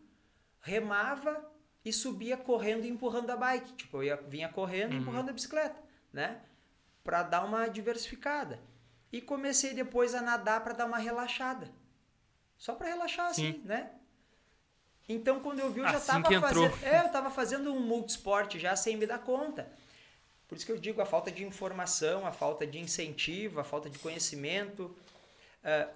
remava 0.62 1.50
e 1.84 1.92
subia 1.92 2.38
correndo 2.38 2.86
e 2.86 2.90
empurrando 2.90 3.30
a 3.30 3.36
bike. 3.36 3.74
Tipo, 3.74 3.98
eu 3.98 4.04
ia, 4.04 4.16
vinha 4.16 4.48
correndo 4.48 4.94
e 4.94 4.96
Uhum. 4.96 5.02
empurrando 5.02 5.30
a 5.30 5.34
bicicleta, 5.34 5.76
né? 6.14 6.42
Pra 7.04 7.24
dar 7.24 7.44
uma 7.44 7.68
diversificada. 7.68 8.60
E 9.12 9.22
comecei 9.22 9.74
depois 9.74 10.16
a 10.16 10.22
nadar 10.22 10.64
para 10.64 10.74
dar 10.74 10.86
uma 10.86 10.98
relaxada. 10.98 11.70
Só 12.58 12.74
para 12.76 12.88
relaxar, 12.88 13.28
assim, 13.28 13.54
Sim. 13.54 13.62
né? 13.66 13.92
Então, 15.08 15.42
quando 15.42 15.60
eu 15.60 15.70
vi, 15.70 15.82
eu 15.82 15.88
já 15.90 15.98
Assim 15.98 16.08
tava 16.08 16.28
que 16.28 16.34
entrou. 16.34 16.70
fazendo. 16.70 16.86
É, 16.86 17.02
eu 17.02 17.10
tava 17.12 17.30
fazendo 17.30 17.74
um 17.74 17.80
multisport 17.80 18.56
já 18.58 18.76
sem 18.76 18.96
me 18.96 19.06
dar 19.06 19.20
conta. 19.20 19.70
Por 20.48 20.56
isso 20.56 20.66
que 20.66 20.72
eu 20.72 20.78
digo 20.78 21.02
a 21.02 21.06
falta 21.06 21.30
de 21.30 21.44
informação, 21.44 22.26
a 22.26 22.32
falta 22.32 22.66
de 22.66 22.80
incentivo, 22.80 23.60
a 23.60 23.64
falta 23.64 23.90
de 23.90 24.00
conhecimento. 24.00 24.96
Ah, 25.64 25.90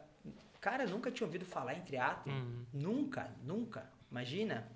cara, 0.59 0.85
nunca 0.85 1.09
tinha 1.09 1.25
ouvido 1.25 1.45
falar 1.45 1.73
em 1.75 1.81
triatlo. 1.81 2.31
Uhum. 2.31 2.65
Nunca, 2.73 3.31
nunca. 3.43 3.89
Imagina. 4.11 4.67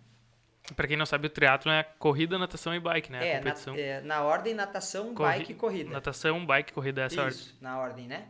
Pra 0.76 0.88
quem 0.88 0.96
não 0.96 1.06
sabe, 1.06 1.28
o 1.28 1.30
triatlo 1.30 1.72
é 1.72 1.84
corrida, 1.84 2.38
natação 2.38 2.74
e 2.74 2.80
bike, 2.80 3.12
né? 3.12 3.28
É, 3.28 3.34
na, 3.34 3.40
competição. 3.40 3.76
é, 3.76 4.02
na 4.02 4.22
ordem 4.24 4.54
natação, 4.54 5.14
Corri- 5.14 5.40
bike 5.40 5.52
e 5.52 5.56
corrida. 5.56 5.90
Natação, 5.90 6.46
bike, 6.46 6.72
corrida, 6.72 7.02
essa 7.04 7.16
é 7.16 7.20
a 7.20 7.24
ordem. 7.26 7.40
Isso, 7.40 7.58
na 7.60 7.80
ordem, 7.80 8.08
né? 8.08 8.28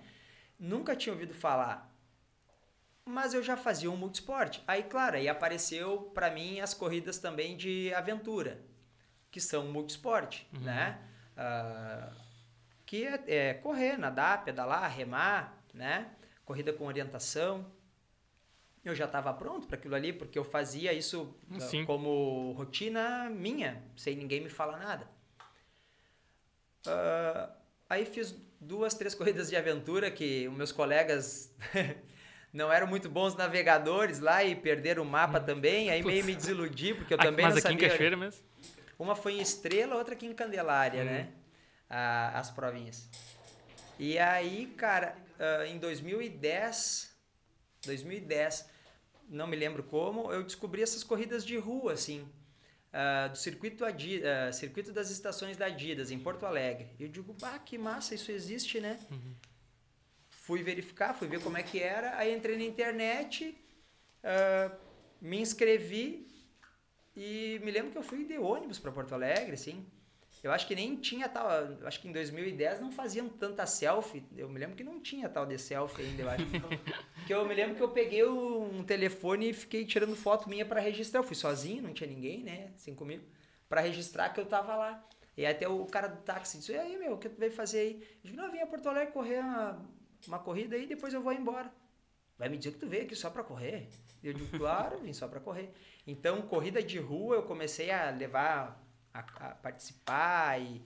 Nunca 0.59 0.95
tinha 0.95 1.13
ouvido 1.13 1.33
falar. 1.33 1.89
Mas 3.05 3.33
eu 3.33 3.43
já 3.43 3.57
fazia 3.57 3.91
um 3.91 3.97
multisport. 3.97 4.59
Aí, 4.67 4.83
claro, 4.83 5.17
aí 5.17 5.27
apareceu 5.27 6.11
pra 6.13 6.29
mim 6.31 6.59
as 6.61 6.73
corridas 6.73 7.17
também 7.17 7.57
de 7.57 7.93
aventura, 7.93 8.59
que 9.29 9.39
são 9.41 9.65
multisport, 9.67 10.41
Uhum. 10.53 10.61
né? 10.61 10.99
Ah, 11.35 12.11
que 12.85 13.05
é, 13.05 13.23
é 13.27 13.53
correr, 13.55 13.97
nadar, 13.97 14.43
pedalar, 14.43 14.89
remar, 14.89 15.57
né? 15.73 16.07
Corrida 16.45 16.71
com 16.73 16.85
orientação. 16.85 17.65
Eu 18.83 18.95
já 18.95 19.05
estava 19.05 19.31
pronto 19.33 19.67
para 19.67 19.75
aquilo 19.77 19.93
ali, 19.95 20.11
porque 20.11 20.37
eu 20.39 20.43
fazia 20.43 20.91
isso 20.91 21.35
ah, 21.53 21.59
Sim. 21.59 21.85
como 21.85 22.51
rotina 22.53 23.29
minha, 23.29 23.83
sem 23.95 24.15
ninguém 24.15 24.41
me 24.41 24.49
falar 24.49 24.77
nada. 24.79 25.07
Ah, 26.87 27.49
aí 27.89 28.05
fiz 28.05 28.35
duas, 28.59 28.93
três 28.93 29.13
corridas 29.15 29.49
de 29.49 29.55
aventura 29.55 30.09
que 30.09 30.47
os 30.47 30.55
meus 30.55 30.71
colegas 30.71 31.53
não 32.51 32.71
eram 32.71 32.87
muito 32.87 33.09
bons 33.09 33.35
navegadores 33.35 34.19
lá 34.19 34.43
e 34.43 34.55
perderam 34.55 35.03
o 35.03 35.05
mapa 35.05 35.39
também. 35.39 35.89
Aí 35.91 36.03
meio 36.03 36.25
me 36.25 36.35
desiludi, 36.35 36.93
porque 36.93 37.13
eu 37.13 37.17
Aqui- 37.17 37.27
também 37.27 37.45
Hum. 37.45 37.49
Mas 37.49 37.63
não 37.63 37.69
aqui 37.71 37.75
em 37.75 37.79
sabia. 37.79 37.89
Cachoeira 37.89 38.17
mesmo? 38.17 38.41
Uma 38.97 39.15
foi 39.15 39.33
em 39.33 39.41
Estrela, 39.41 39.95
outra 39.95 40.13
aqui 40.13 40.25
em 40.25 40.33
Candelária, 40.33 41.01
Hum. 41.01 41.05
né? 41.05 41.29
As 41.89 42.49
provinhas. 42.49 43.09
E 43.99 44.17
aí, 44.17 44.67
cara, 44.77 45.15
ah, 45.39 45.67
em 45.67 45.77
2010, 45.77 47.10
2010, 47.83 48.69
não 49.29 49.47
me 49.47 49.55
lembro 49.55 49.83
como, 49.83 50.31
eu 50.31 50.43
descobri 50.43 50.81
essas 50.81 51.03
corridas 51.03 51.45
de 51.45 51.57
rua, 51.57 51.93
assim, 51.93 52.27
ah, 52.93 53.27
do 53.27 53.37
circuito, 53.37 53.85
Adi, 53.85 54.21
ah, 54.25 54.51
circuito 54.51 54.91
das 54.91 55.09
estações 55.09 55.57
da 55.57 55.67
Adidas, 55.67 56.11
em 56.11 56.19
Porto 56.19 56.45
Alegre. 56.45 56.89
E 56.99 57.03
eu 57.03 57.09
digo, 57.09 57.33
bah, 57.33 57.59
que 57.59 57.77
massa, 57.77 58.13
isso 58.15 58.31
existe, 58.31 58.79
né? 58.79 58.99
Fui 60.29 60.61
verificar, 60.63 61.13
fui 61.13 61.27
ver 61.27 61.41
como 61.41 61.57
é 61.57 61.63
que 61.63 61.79
era, 61.79 62.17
aí 62.17 62.35
entrei 62.35 62.57
na 62.57 62.63
internet, 62.63 63.57
ah, 64.23 64.71
me 65.21 65.39
inscrevi 65.39 66.27
e 67.15 67.59
me 67.63 67.71
lembro 67.71 67.91
que 67.91 67.97
eu 67.97 68.03
fui 68.03 68.25
de 68.25 68.37
ônibus 68.37 68.79
para 68.79 68.91
Porto 68.91 69.13
Alegre, 69.13 69.53
assim. 69.53 69.85
Eu 70.43 70.51
acho 70.51 70.67
que 70.67 70.73
nem 70.73 70.95
tinha 70.95 71.29
tal. 71.29 71.49
eu 71.51 71.87
Acho 71.87 71.99
que 72.01 72.07
em 72.07 72.11
2010 72.11 72.79
não 72.79 72.91
faziam 72.91 73.29
tanta 73.29 73.65
selfie. 73.65 74.23
Eu 74.35 74.49
me 74.49 74.59
lembro 74.59 74.75
que 74.75 74.83
não 74.83 74.99
tinha 74.99 75.29
tal 75.29 75.45
de 75.45 75.57
selfie 75.57 76.01
ainda, 76.01 76.23
eu 76.23 76.29
acho. 76.29 76.45
que 77.27 77.33
eu 77.33 77.45
me 77.47 77.53
lembro 77.53 77.75
que 77.75 77.83
eu 77.83 77.89
peguei 77.89 78.25
um 78.25 78.83
telefone 78.83 79.49
e 79.49 79.53
fiquei 79.53 79.85
tirando 79.85 80.15
foto 80.15 80.49
minha 80.49 80.65
para 80.65 80.81
registrar. 80.81 81.19
Eu 81.19 81.23
fui 81.23 81.35
sozinho, 81.35 81.83
não 81.83 81.93
tinha 81.93 82.09
ninguém, 82.09 82.43
né? 82.43 82.71
Assim 82.75 82.95
comigo. 82.95 83.23
Para 83.69 83.81
registrar 83.81 84.29
que 84.29 84.39
eu 84.39 84.45
tava 84.45 84.75
lá. 84.75 85.07
E 85.37 85.45
até 85.45 85.67
o 85.67 85.85
cara 85.85 86.07
do 86.07 86.21
táxi 86.23 86.57
disse: 86.57 86.71
E 86.71 86.77
aí, 86.77 86.97
meu, 86.97 87.13
o 87.13 87.17
que 87.17 87.29
tu 87.29 87.39
veio 87.39 87.51
fazer 87.51 87.79
aí? 87.79 88.07
Eu 88.23 88.31
digo: 88.31 88.37
Não, 88.37 88.45
eu 88.45 88.51
vim 88.51 88.59
a 88.59 88.67
Porto 88.67 88.89
Alegre 88.89 89.13
correr 89.13 89.39
uma, 89.39 89.85
uma 90.27 90.39
corrida 90.39 90.75
aí, 90.75 90.87
depois 90.87 91.13
eu 91.13 91.21
vou 91.21 91.33
embora. 91.33 91.71
Vai 92.37 92.49
me 92.49 92.57
dizer 92.57 92.71
que 92.71 92.79
tu 92.79 92.87
veio 92.87 93.03
aqui 93.03 93.15
só 93.15 93.29
para 93.29 93.43
correr? 93.43 93.87
Eu 94.23 94.33
digo: 94.33 94.57
Claro, 94.57 94.99
vim 94.99 95.13
só 95.13 95.27
para 95.27 95.39
correr. 95.39 95.71
Então, 96.05 96.41
corrida 96.41 96.81
de 96.81 96.97
rua 96.99 97.35
eu 97.35 97.43
comecei 97.43 97.91
a 97.91 98.09
levar, 98.09 98.83
a, 99.13 99.19
a 99.19 99.55
participar 99.55 100.61
e 100.61 100.81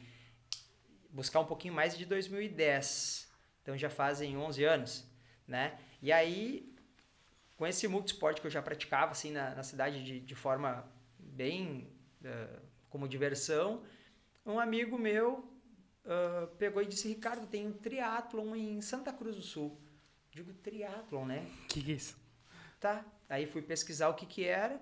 buscar 1.09 1.39
um 1.39 1.45
pouquinho 1.45 1.73
mais 1.73 1.97
de 1.97 2.05
2010. 2.05 3.31
Então 3.61 3.77
já 3.77 3.89
fazem 3.89 4.37
11 4.37 4.63
anos, 4.63 5.07
né? 5.47 5.79
E 6.01 6.11
aí, 6.11 6.73
com 7.57 7.65
esse 7.65 7.87
multisport 7.87 8.39
que 8.39 8.47
eu 8.47 8.51
já 8.51 8.61
praticava 8.61 9.11
assim 9.11 9.31
na, 9.31 9.55
na 9.55 9.63
cidade 9.63 10.03
de, 10.03 10.19
de 10.19 10.35
forma 10.35 10.85
bem 11.17 11.89
eh, 12.23 12.59
como 12.89 13.07
diversão, 13.07 13.83
um 14.45 14.59
amigo 14.59 14.97
meu 14.97 15.51
uh, 16.05 16.47
pegou 16.57 16.81
e 16.81 16.85
disse, 16.85 17.07
Ricardo, 17.07 17.47
tem 17.47 17.67
um 17.67 17.73
triatlon 17.73 18.55
em 18.55 18.79
Santa 18.81 19.11
Cruz 19.11 19.35
do 19.35 19.41
Sul. 19.41 19.77
Digo, 20.31 20.53
triatlon, 20.53 21.25
né? 21.25 21.45
Que, 21.67 21.83
que 21.83 21.91
é 21.91 21.95
isso? 21.95 22.17
Tá. 22.79 23.03
Aí 23.27 23.47
fui 23.47 23.61
pesquisar 23.61 24.09
o 24.09 24.13
que 24.13 24.25
que 24.25 24.45
era. 24.45 24.79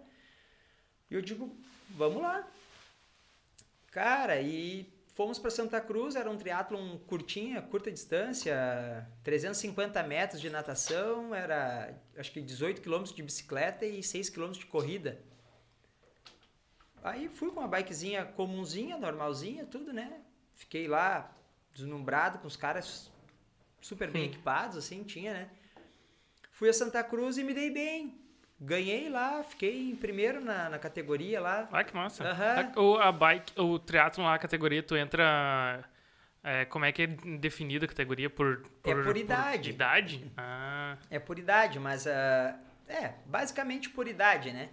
E 1.10 1.16
eu 1.16 1.22
digo, 1.22 1.56
vamos 1.92 2.22
lá. 2.22 2.48
Cara, 3.94 4.42
e 4.42 4.92
fomos 5.14 5.38
para 5.38 5.52
Santa 5.52 5.80
Cruz, 5.80 6.16
era 6.16 6.28
um 6.28 6.36
triatlon 6.36 6.98
curtinha, 6.98 7.62
curta 7.62 7.92
distância, 7.92 9.08
350 9.24 10.02
metros 10.02 10.42
de 10.42 10.50
natação, 10.50 11.34
era 11.36 11.94
acho 12.18 12.32
que 12.32 12.42
18 12.42 12.82
quilômetros 12.82 13.16
de 13.16 13.22
bicicleta 13.22 13.86
e 13.86 14.02
6 14.02 14.32
quilômetros 14.32 14.66
de 14.66 14.66
corrida. 14.66 15.22
Aí 17.04 17.30
fui 17.30 17.52
com 17.52 17.60
uma 17.60 17.68
bikezinha 17.68 18.26
comunzinha, 18.26 18.98
normalzinha, 18.98 19.64
tudo, 19.64 19.94
né? 19.94 20.22
Fiquei 20.56 20.88
lá 20.88 21.32
deslumbrado 21.72 22.40
com 22.40 22.48
os 22.48 22.56
caras 22.56 23.12
super 23.80 24.10
bem 24.10 24.24
Hum. 24.24 24.26
equipados, 24.32 24.76
assim, 24.76 25.04
tinha, 25.04 25.34
né? 25.34 25.50
Fui 26.50 26.68
a 26.68 26.74
Santa 26.74 27.04
Cruz 27.04 27.38
e 27.38 27.44
me 27.44 27.54
dei 27.54 27.70
bem. 27.70 28.23
Ganhei 28.65 29.10
lá, 29.10 29.43
fiquei 29.43 29.89
em 29.89 29.96
primeiro 29.96 30.39
na, 30.39 30.70
na 30.70 30.79
categoria 30.79 31.41
lá. 31.41 31.67
Ah, 31.72 31.84
que 31.84 31.93
massa. 31.93 32.24
Aham. 32.24 32.72
A, 33.01 33.08
a 33.10 33.12
bike, 33.12 33.60
o 33.60 33.77
triatlon 33.77 34.24
lá, 34.25 34.36
a 34.36 34.39
categoria, 34.39 34.82
tu 34.82 34.96
entra... 34.96 35.84
é, 36.41 36.63
como 36.65 36.86
é 36.86 36.91
que 36.93 37.01
é 37.01 37.08
definida 37.08 37.84
a 37.86 37.88
categoria? 37.89 38.29
Por, 38.29 38.63
É 38.86 38.96
por 38.96 39.17
idade. 39.17 39.70
idade? 39.72 40.32
Ah, 40.38 40.96
É 41.12 41.20
por 41.20 41.38
idade, 41.38 41.77
mas 41.77 42.08
ah, 42.08 42.58
é 42.88 43.13
basicamente 43.25 43.89
por 43.89 44.08
idade, 44.08 44.53
né? 44.53 44.70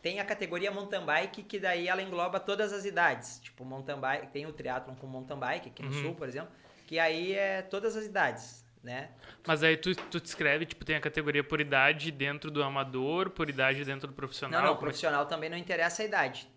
Tem 0.00 0.20
a 0.20 0.24
categoria 0.24 0.70
mountain 0.70 1.04
bike 1.04 1.42
que 1.42 1.58
daí 1.58 1.88
ela 1.88 2.00
engloba 2.00 2.38
todas 2.38 2.72
as 2.72 2.84
idades. 2.84 3.40
Tipo, 3.40 3.64
mountain 3.64 3.98
bike, 3.98 4.28
tem 4.28 4.46
o 4.46 4.52
triatlon 4.52 4.94
com 4.94 5.06
mountain 5.08 5.36
bike 5.38 5.68
aqui 5.68 5.82
no 5.82 5.90
Uhum. 5.92 6.02
sul, 6.02 6.14
por 6.14 6.28
exemplo, 6.28 6.50
que 6.86 6.98
aí 6.98 7.34
é 7.34 7.60
todas 7.62 7.96
as 7.96 8.06
idades, 8.06 8.64
né? 8.82 9.10
mas 9.46 9.62
aí 9.62 9.76
tu, 9.76 9.94
tu 9.94 10.20
descreve, 10.20 10.64
tipo, 10.66 10.84
tem 10.84 10.96
a 10.96 11.00
categoria 11.00 11.44
por 11.44 11.60
idade 11.60 12.10
dentro 12.10 12.50
do 12.50 12.62
amador, 12.62 13.30
por 13.30 13.48
idade 13.50 13.84
dentro 13.84 14.08
do 14.08 14.14
profissional. 14.14 14.62
Não, 14.62 14.70
não, 14.70 14.76
profissional 14.76 15.26
também 15.26 15.50
não 15.50 15.56
interessa 15.56 16.02
a 16.02 16.04
idade. 16.06 16.48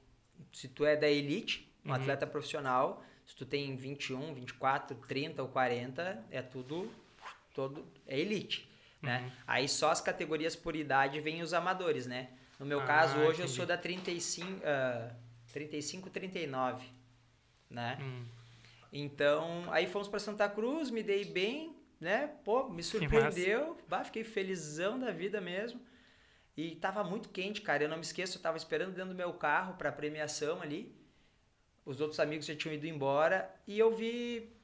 Se 0.52 0.68
tu 0.68 0.86
é 0.86 0.96
da 0.96 1.08
elite, 1.10 1.70
um 1.86 1.90
Uhum. 1.90 1.96
atleta 1.96 2.26
profissional, 2.26 3.04
se 3.26 3.36
tu 3.36 3.46
tem 3.46 3.76
21, 3.76 4.34
24, 4.34 4.96
30 5.08 5.42
ou 5.42 5.50
40, 5.50 6.24
é 6.32 6.42
tudo 6.42 6.90
todo 7.54 7.86
é 8.08 8.20
elite, 8.20 8.68
né? 9.02 9.22
Uhum. 9.22 9.32
Aí 9.46 9.68
só 9.70 9.92
as 9.92 10.02
categorias 10.02 10.56
por 10.56 10.76
idade 10.76 11.20
vêm 11.22 11.42
os 11.42 11.54
amadores, 11.54 12.08
né? 12.08 12.30
No 12.60 12.66
meu 12.66 12.80
Ah, 12.82 12.86
caso, 12.86 13.18
hoje 13.20 13.40
eu 13.42 13.46
entendi. 13.46 13.52
sou 13.54 13.66
da 13.66 13.78
35, 13.78 14.62
ah, 14.66 15.12
35 15.52 16.10
39, 16.10 16.86
né? 17.70 17.98
Hum. 18.02 18.26
Então, 18.92 19.66
aí 19.72 19.88
fomos 19.88 20.08
para 20.08 20.20
Santa 20.20 20.48
Cruz, 20.50 20.90
me 20.90 21.02
dei 21.04 21.26
bem, 21.26 21.76
né? 22.04 22.28
Pô, 22.44 22.70
me 22.70 22.84
surpreendeu. 22.84 23.78
Bah, 23.88 24.04
fiquei 24.04 24.24
felizão 24.24 25.00
da 25.00 25.12
vida 25.12 25.42
mesmo. 25.42 25.82
E 26.56 26.76
tava 26.76 27.04
muito 27.04 27.30
quente, 27.30 27.62
cara. 27.62 27.84
Eu 27.84 27.90
não 27.90 27.98
me 27.98 28.04
esqueço, 28.04 28.38
eu 28.38 28.42
tava 28.42 28.58
esperando 28.58 28.94
dentro 28.94 29.10
do 29.10 29.16
meu 29.16 29.34
carro 29.34 29.76
pra 29.76 29.92
premiação 29.92 30.62
ali. 30.62 30.96
Os 31.86 32.00
outros 32.00 32.20
amigos 32.20 32.46
já 32.46 32.56
tinham 32.56 32.76
ido 32.76 32.86
embora 32.86 33.54
e 33.66 33.80
eu 33.80 33.94
vi 33.94 34.56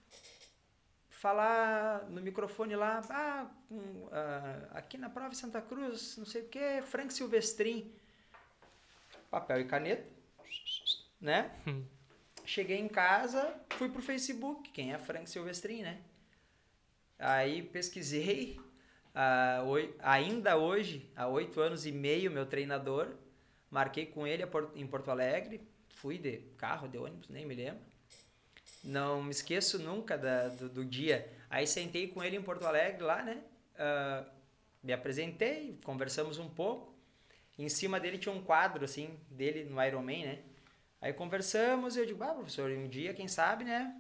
falar 1.10 2.10
no 2.10 2.22
microfone 2.22 2.76
lá, 2.76 3.02
ah, 3.10 3.48
com, 3.68 4.08
ah, 4.12 4.70
aqui 4.72 4.98
na 4.98 5.10
prova 5.10 5.34
em 5.34 5.36
Santa 5.36 5.62
Cruz, 5.62 6.16
não 6.18 6.26
sei 6.26 6.44
o 6.44 6.48
que, 6.48 6.82
Frank 6.84 7.14
Silvestrin. 7.14 7.94
Papel 9.30 9.62
e 9.62 9.66
caneta, 9.66 10.08
né? 11.20 11.52
Hum. 11.68 11.84
Cheguei 12.46 12.78
em 12.78 12.88
casa, 12.88 13.54
fui 13.72 13.90
pro 13.90 14.02
Facebook, 14.02 14.70
quem 14.72 14.94
é 14.94 14.98
Frank 14.98 15.30
Silvestrin, 15.30 15.82
né? 15.82 16.02
Aí 17.20 17.62
pesquisei, 17.62 18.60
ah, 19.14 19.64
oi- 19.66 19.94
ainda 20.00 20.58
hoje, 20.58 21.12
há 21.16 21.28
oito 21.28 21.60
anos 21.62 21.86
e 21.86 21.92
meio, 21.92 22.32
meu 22.32 22.46
treinador, 22.46 23.10
marquei 23.70 24.06
com 24.06 24.26
ele 24.26 24.44
em 24.76 24.88
Porto 24.88 25.12
Alegre, 25.12 25.62
fui 25.90 26.18
de 26.18 26.38
carro, 26.58 26.88
de 26.88 26.98
ônibus, 26.98 27.30
nem 27.30 27.46
me 27.46 27.56
lembro. 27.56 27.82
Não 28.84 29.22
me 29.22 29.32
esqueço 29.32 29.78
nunca 29.80 30.18
da- 30.18 30.48
do, 30.50 30.70
do 30.70 30.86
dia. 30.86 31.30
Aí 31.50 31.68
sentei 31.68 32.08
com 32.08 32.24
ele 32.24 32.38
em 32.38 32.42
Porto 32.42 32.66
Alegre 32.66 33.04
lá, 33.04 33.22
né? 33.24 33.42
Ah, 33.78 34.26
me 34.82 34.94
apresentei, 34.94 35.78
conversamos 35.84 36.38
um 36.40 36.50
pouco. 36.50 36.96
Em 37.58 37.68
cima 37.70 38.00
dele 38.00 38.18
tinha 38.18 38.34
um 38.34 38.42
quadro, 38.42 38.86
assim, 38.86 39.20
dele 39.30 39.66
no 39.66 39.84
Ironman, 39.84 40.26
né? 40.26 40.40
Aí 41.02 41.14
conversamos 41.14 41.96
e 41.96 42.00
eu 42.00 42.06
digo, 42.06 42.24
ah, 42.24 42.34
professor, 42.34 42.72
um 42.72 42.88
dia, 42.88 43.14
quem 43.14 43.28
sabe, 43.28 43.66
né? 43.66 43.94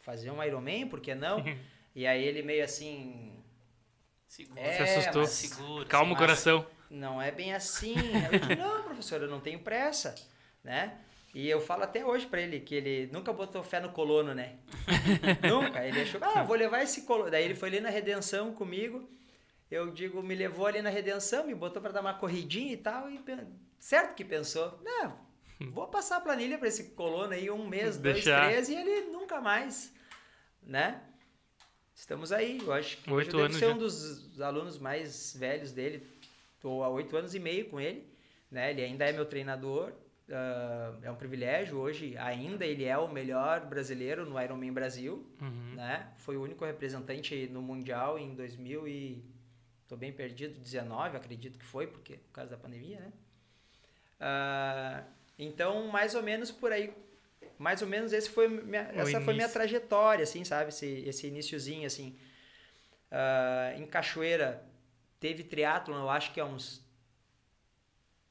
Fazer 0.00 0.30
um 0.30 0.42
Ironman, 0.42 0.88
por 0.88 1.00
que 1.00 1.14
não? 1.14 1.42
e 1.94 2.06
aí 2.06 2.22
ele 2.24 2.42
meio 2.42 2.64
assim, 2.64 3.34
Segura. 4.26 4.60
É, 4.60 4.72
Se 4.72 4.82
assustou. 4.98 5.22
mas- 5.22 5.30
Segura. 5.30 5.84
Calma 5.86 6.12
o 6.12 6.16
coração. 6.16 6.66
não 6.90 7.20
é 7.20 7.30
bem 7.30 7.54
assim. 7.54 7.94
Eu 8.30 8.38
digo, 8.38 8.54
não, 8.60 8.82
professor, 8.84 9.20
eu 9.22 9.28
não 9.28 9.40
tenho 9.40 9.58
pressa, 9.60 10.14
né? 10.62 10.98
E 11.34 11.48
eu 11.48 11.60
falo 11.60 11.82
até 11.84 12.04
hoje 12.04 12.26
pra 12.26 12.40
ele 12.40 12.60
que 12.60 12.74
ele 12.74 13.08
nunca 13.12 13.32
botou 13.32 13.62
fé 13.62 13.80
no 13.80 13.90
colono, 13.90 14.34
né? 14.34 14.56
nunca. 15.48 15.84
Ele 15.86 16.00
achou, 16.02 16.20
ah, 16.22 16.42
vou 16.42 16.56
levar 16.56 16.82
esse 16.82 17.02
colono. 17.02 17.30
Daí 17.30 17.44
ele 17.44 17.54
foi 17.54 17.68
ali 17.68 17.80
na 17.80 17.90
Redenção 17.90 18.52
comigo. 18.54 19.08
Eu 19.70 19.90
digo, 19.90 20.22
me 20.22 20.34
levou 20.34 20.66
ali 20.66 20.80
na 20.80 20.88
Redenção, 20.88 21.46
me 21.46 21.54
botou 21.54 21.80
pra 21.82 21.92
dar 21.92 22.00
uma 22.00 22.14
corridinha 22.14 22.72
e 22.72 22.76
tal. 22.78 23.10
E 23.10 23.20
certo 23.78 24.14
que 24.14 24.24
pensou, 24.24 24.78
não, 24.82 25.18
vou 25.70 25.86
passar 25.88 26.16
a 26.16 26.20
planilha 26.20 26.56
pra 26.58 26.68
esse 26.68 26.90
colono 26.90 27.34
aí 27.34 27.50
um 27.50 27.68
mês, 27.68 27.98
dois, 27.98 28.14
Deixar. 28.16 28.48
três, 28.48 28.68
e 28.70 28.74
ele 28.74 29.10
nunca 29.10 29.40
mais, 29.40 29.92
né? 30.62 31.02
Estamos 31.98 32.30
aí. 32.30 32.60
Eu 32.64 32.72
acho 32.72 32.96
que 32.98 33.12
hoje 33.12 33.26
Oito 33.26 33.38
anos 33.38 33.56
ser 33.56 33.66
já. 33.66 33.74
um 33.74 33.76
dos 33.76 34.40
alunos 34.40 34.78
mais 34.78 35.34
velhos 35.36 35.72
dele. 35.72 36.06
Estou 36.54 36.84
há 36.84 36.88
oito 36.88 37.16
anos 37.16 37.34
e 37.34 37.40
meio 37.40 37.68
com 37.68 37.80
ele. 37.80 38.06
Né? 38.50 38.70
Ele 38.70 38.82
ainda 38.82 39.04
é 39.04 39.12
meu 39.12 39.26
treinador. 39.26 39.92
ah, 40.30 40.96
é 41.02 41.10
um 41.10 41.16
privilégio. 41.16 41.76
Hoje, 41.76 42.16
ainda 42.16 42.64
ele 42.64 42.84
é 42.84 42.96
o 42.96 43.12
melhor 43.12 43.66
brasileiro 43.66 44.24
no 44.24 44.40
Ironman 44.40 44.72
Brasil. 44.72 45.26
Uhum. 45.42 45.74
Né? 45.74 46.08
Foi 46.18 46.36
o 46.36 46.42
único 46.42 46.64
representante 46.64 47.48
no 47.48 47.60
Mundial 47.60 48.16
em 48.18 48.32
2000 48.34 48.88
e... 48.88 49.24
Tô 49.88 49.96
bem 49.96 50.12
perdido, 50.12 50.60
19, 50.60 51.16
acredito 51.16 51.58
que 51.58 51.64
foi, 51.64 51.86
porque 51.86 52.18
por 52.18 52.32
causa 52.32 52.50
da 52.50 52.58
pandemia, 52.58 53.00
né? 53.00 53.12
Ah, 54.20 55.02
então, 55.38 55.88
mais 55.88 56.14
ou 56.14 56.22
menos 56.22 56.50
por 56.50 56.70
aí, 56.72 56.92
mais 57.58 57.82
ou 57.82 57.88
menos 57.88 58.12
esse 58.12 58.30
foi 58.30 58.48
minha, 58.48 58.82
essa 58.94 59.20
foi 59.20 59.34
minha 59.34 59.44
início. 59.44 59.52
trajetória, 59.52 60.22
assim, 60.22 60.44
sabe? 60.44 60.68
Esse, 60.68 60.86
esse 60.86 61.26
iniciozinho, 61.26 61.86
assim. 61.86 62.16
Ah, 63.10 63.74
em 63.76 63.86
Cachoeira, 63.86 64.64
teve 65.18 65.42
triatlon, 65.42 65.96
eu 65.96 66.10
acho 66.10 66.32
que 66.32 66.40
há 66.40 66.44
uns... 66.44 66.86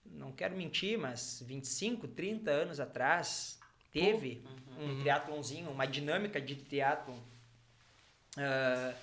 Não 0.06 0.32
quero 0.32 0.56
mentir, 0.56 0.98
mas 0.98 1.44
25, 1.46 2.08
30 2.08 2.50
anos 2.50 2.80
atrás, 2.80 3.60
teve 3.92 4.42
um 4.80 5.00
triatlonzinho, 5.02 5.70
uma 5.70 5.86
dinâmica 5.86 6.40
de 6.40 6.56
triatlon. 6.56 7.20
Ah, 8.38 8.94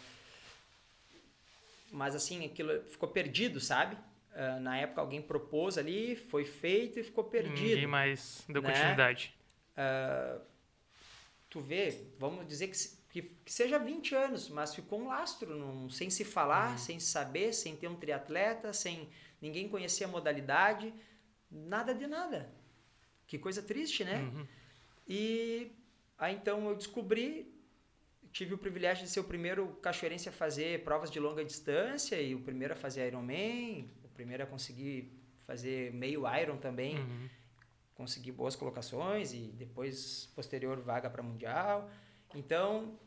mas 1.92 2.14
assim, 2.14 2.44
aquilo 2.44 2.82
ficou 2.84 3.08
perdido, 3.08 3.60
sabe? 3.60 3.96
Ah, 4.34 4.58
na 4.58 4.78
época 4.78 5.00
alguém 5.00 5.20
propôs 5.20 5.78
ali, 5.78 6.16
foi 6.16 6.44
feito 6.44 6.98
e 6.98 7.02
ficou 7.02 7.24
perdido. 7.24 7.74
Ninguém 7.74 7.86
mais 7.86 8.42
deu 8.48 8.62
né? 8.62 8.72
continuidade. 8.72 9.34
Ah, 9.76 10.38
tu 11.50 11.60
vê, 11.60 12.06
vamos 12.18 12.46
dizer 12.46 12.68
que, 12.68 12.76
que, 13.10 13.22
que 13.44 13.52
seja 13.52 13.78
20 13.78 14.14
anos, 14.14 14.48
mas 14.48 14.74
ficou 14.74 15.00
um 15.00 15.08
lastro, 15.08 15.54
num- 15.56 15.88
sem 15.90 16.10
se 16.10 16.24
falar, 16.24 16.78
sem 16.78 16.98
se 16.98 17.06
saber, 17.06 17.52
sem 17.52 17.76
ter 17.76 17.88
um 17.88 17.96
triatleta, 17.96 18.72
sem 18.72 19.08
ninguém 19.40 19.68
conhecer 19.68 20.04
a 20.04 20.08
modalidade, 20.08 20.92
nada 21.50 21.94
de 21.94 22.06
nada. 22.06 22.50
Que 23.26 23.38
coisa 23.38 23.62
triste, 23.62 24.04
né? 24.04 24.20
Uhum. 24.20 24.46
E 25.06 25.70
aí 26.18 26.34
então 26.34 26.68
eu 26.68 26.74
descobri, 26.74 27.52
tive 28.32 28.54
o 28.54 28.58
privilégio 28.58 29.04
de 29.04 29.10
ser 29.10 29.20
o 29.20 29.24
primeiro 29.24 29.68
cachoeirense 29.82 30.28
a 30.28 30.32
fazer 30.32 30.82
provas 30.82 31.10
de 31.10 31.20
longa 31.20 31.44
distância 31.44 32.20
e 32.20 32.34
o 32.34 32.40
primeiro 32.40 32.74
a 32.74 32.76
fazer 32.76 33.06
Ironman, 33.06 33.90
o 34.04 34.08
primeiro 34.08 34.42
a 34.42 34.46
conseguir 34.46 35.12
fazer 35.46 35.92
meio 35.92 36.22
Iron 36.40 36.56
também 36.56 36.96
Uhum. 36.98 37.28
Consegui 37.94 38.32
boas 38.32 38.56
colocações 38.56 39.32
e 39.32 39.52
depois 39.56 40.26
posterior 40.34 40.80
vaga 40.80 41.08
para 41.08 41.22
mundial. 41.22 41.88
Então, 42.34 42.98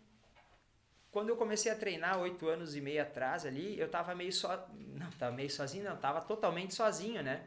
quando 1.12 1.30
eu 1.30 1.38
comecei 1.38 1.71
a 1.71 1.76
treinar 1.76 2.19
oito 2.19 2.47
anos 2.47 2.76
e 2.76 2.82
meio 2.82 3.02
atrás 3.02 3.45
ali, 3.45 3.78
eu 3.80 3.89
tava 3.89 4.15
meio 4.15 4.32
só, 4.32 4.67
não, 4.78 5.10
tava 5.12 5.36
meio 5.36 5.50
sozinho, 5.50 5.84
não, 5.84 5.97
tava 5.97 6.21
totalmente 6.21 6.73
sozinho, 6.73 7.21
né? 7.21 7.43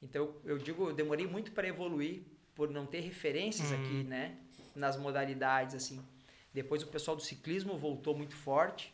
Então, 0.00 0.34
eu 0.44 0.58
digo, 0.58 0.88
eu 0.88 0.94
demorei 0.94 1.26
muito 1.26 1.52
para 1.52 1.68
evoluir 1.68 2.24
por 2.54 2.68
não 2.70 2.86
ter 2.86 3.00
referências 3.00 3.70
Uhum. 3.70 3.78
aqui, 3.78 4.04
né, 4.04 4.36
nas 4.74 4.96
modalidades 4.96 5.74
assim. 5.74 6.04
Depois 6.52 6.82
o 6.82 6.86
pessoal 6.88 7.16
do 7.16 7.22
ciclismo 7.22 7.78
voltou 7.78 8.16
muito 8.16 8.34
forte. 8.34 8.92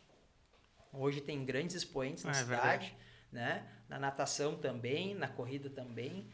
Hoje 0.93 1.19
tem 1.19 1.43
grandes 1.43 1.75
expoentes 1.75 2.23
na 2.23 2.31
é 2.31 2.33
cidade, 2.35 2.61
verdade. 2.61 2.97
né? 3.31 3.67
Na 3.89 3.99
natação 3.99 4.55
também, 4.55 5.13
na 5.13 5.27
corrida 5.27 5.69
também. 5.69 6.27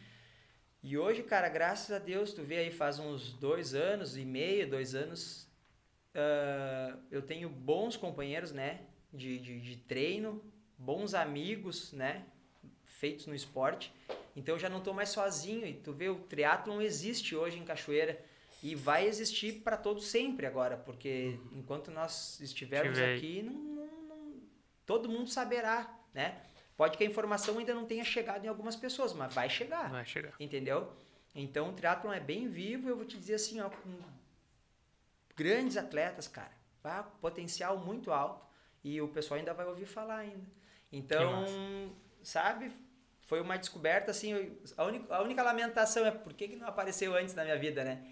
E 0.87 0.95
hoje, 0.99 1.23
cara, 1.23 1.49
graças 1.49 1.89
a 1.91 1.97
Deus, 1.97 2.31
tu 2.31 2.43
vê 2.43 2.57
aí 2.59 2.69
faz 2.71 2.99
uns 2.99 3.33
dois 3.33 3.73
anos 3.73 4.15
e 4.17 4.23
meio, 4.23 4.69
dois 4.69 4.93
anos, 4.93 5.47
ah, 6.13 6.95
eu 7.09 7.23
tenho 7.23 7.49
bons 7.49 7.97
companheiros, 7.97 8.51
né? 8.51 8.81
De, 9.11 9.39
de, 9.39 9.59
de 9.59 9.77
treino, 9.77 10.43
bons 10.77 11.15
amigos, 11.15 11.91
né? 11.91 12.23
Feitos 12.83 13.25
no 13.25 13.33
esporte. 13.33 13.91
Então 14.35 14.53
eu 14.55 14.59
já 14.59 14.69
não 14.69 14.79
tô 14.79 14.93
mais 14.93 15.09
sozinho. 15.09 15.65
E 15.65 15.73
tu 15.73 15.91
vê, 15.91 16.07
o 16.07 16.17
triatlon 16.19 16.79
existe 16.81 17.35
hoje 17.35 17.57
em 17.57 17.65
Cachoeira. 17.65 18.23
E 18.61 18.75
vai 18.75 19.07
existir 19.07 19.61
para 19.63 19.77
todos 19.77 20.05
sempre 20.07 20.45
agora, 20.45 20.77
porque 20.77 21.39
enquanto 21.51 21.89
nós 21.91 22.39
estivermos 22.39 22.97
aqui, 23.15 23.41
não, 23.43 23.53
não- 23.53 24.01
não- 24.07 24.33
todo 24.85 25.09
mundo 25.09 25.29
saberá, 25.29 25.99
né? 26.13 26.41
Pode 26.77 26.97
que 26.97 27.03
a 27.03 27.07
informação 27.07 27.57
ainda 27.57 27.73
não 27.73 27.85
tenha 27.85 28.03
chegado 28.03 28.43
em 28.45 28.47
algumas 28.47 28.75
pessoas, 28.75 29.13
mas 29.13 29.33
vai 29.33 29.49
chegar. 29.49 29.89
Vai 29.89 30.05
chegar. 30.05 30.33
Entendeu? 30.39 30.91
Então 31.33 31.69
o 31.69 31.73
triatlon 31.73 32.11
é 32.13 32.19
bem 32.19 32.47
vivo, 32.47 32.89
eu 32.89 32.95
vou 32.97 33.05
te 33.05 33.17
dizer 33.17 33.35
assim, 33.35 33.59
ó, 33.61 33.69
com 33.69 33.97
grandes 35.35 35.77
atletas, 35.77 36.27
cara. 36.27 36.51
Potencial 37.21 37.77
muito 37.79 38.11
alto. 38.11 38.45
E 38.83 39.01
o 39.01 39.07
pessoal 39.07 39.39
ainda 39.39 39.53
vai 39.53 39.65
ouvir 39.65 39.85
falar 39.85 40.17
ainda. 40.17 40.45
Então, 40.91 41.43
sabe? 42.21 42.71
Foi 43.21 43.41
uma 43.41 43.57
descoberta, 43.57 44.11
assim, 44.11 44.31
eu- 44.33 44.55
a, 44.77 44.83
única, 44.85 45.15
a 45.15 45.21
única 45.23 45.41
lamentação 45.41 46.05
é 46.05 46.11
por 46.11 46.33
que, 46.33 46.47
que 46.49 46.55
não 46.55 46.67
apareceu 46.67 47.15
antes 47.15 47.33
na 47.33 47.43
minha 47.43 47.57
vida, 47.57 47.83
né? 47.83 48.05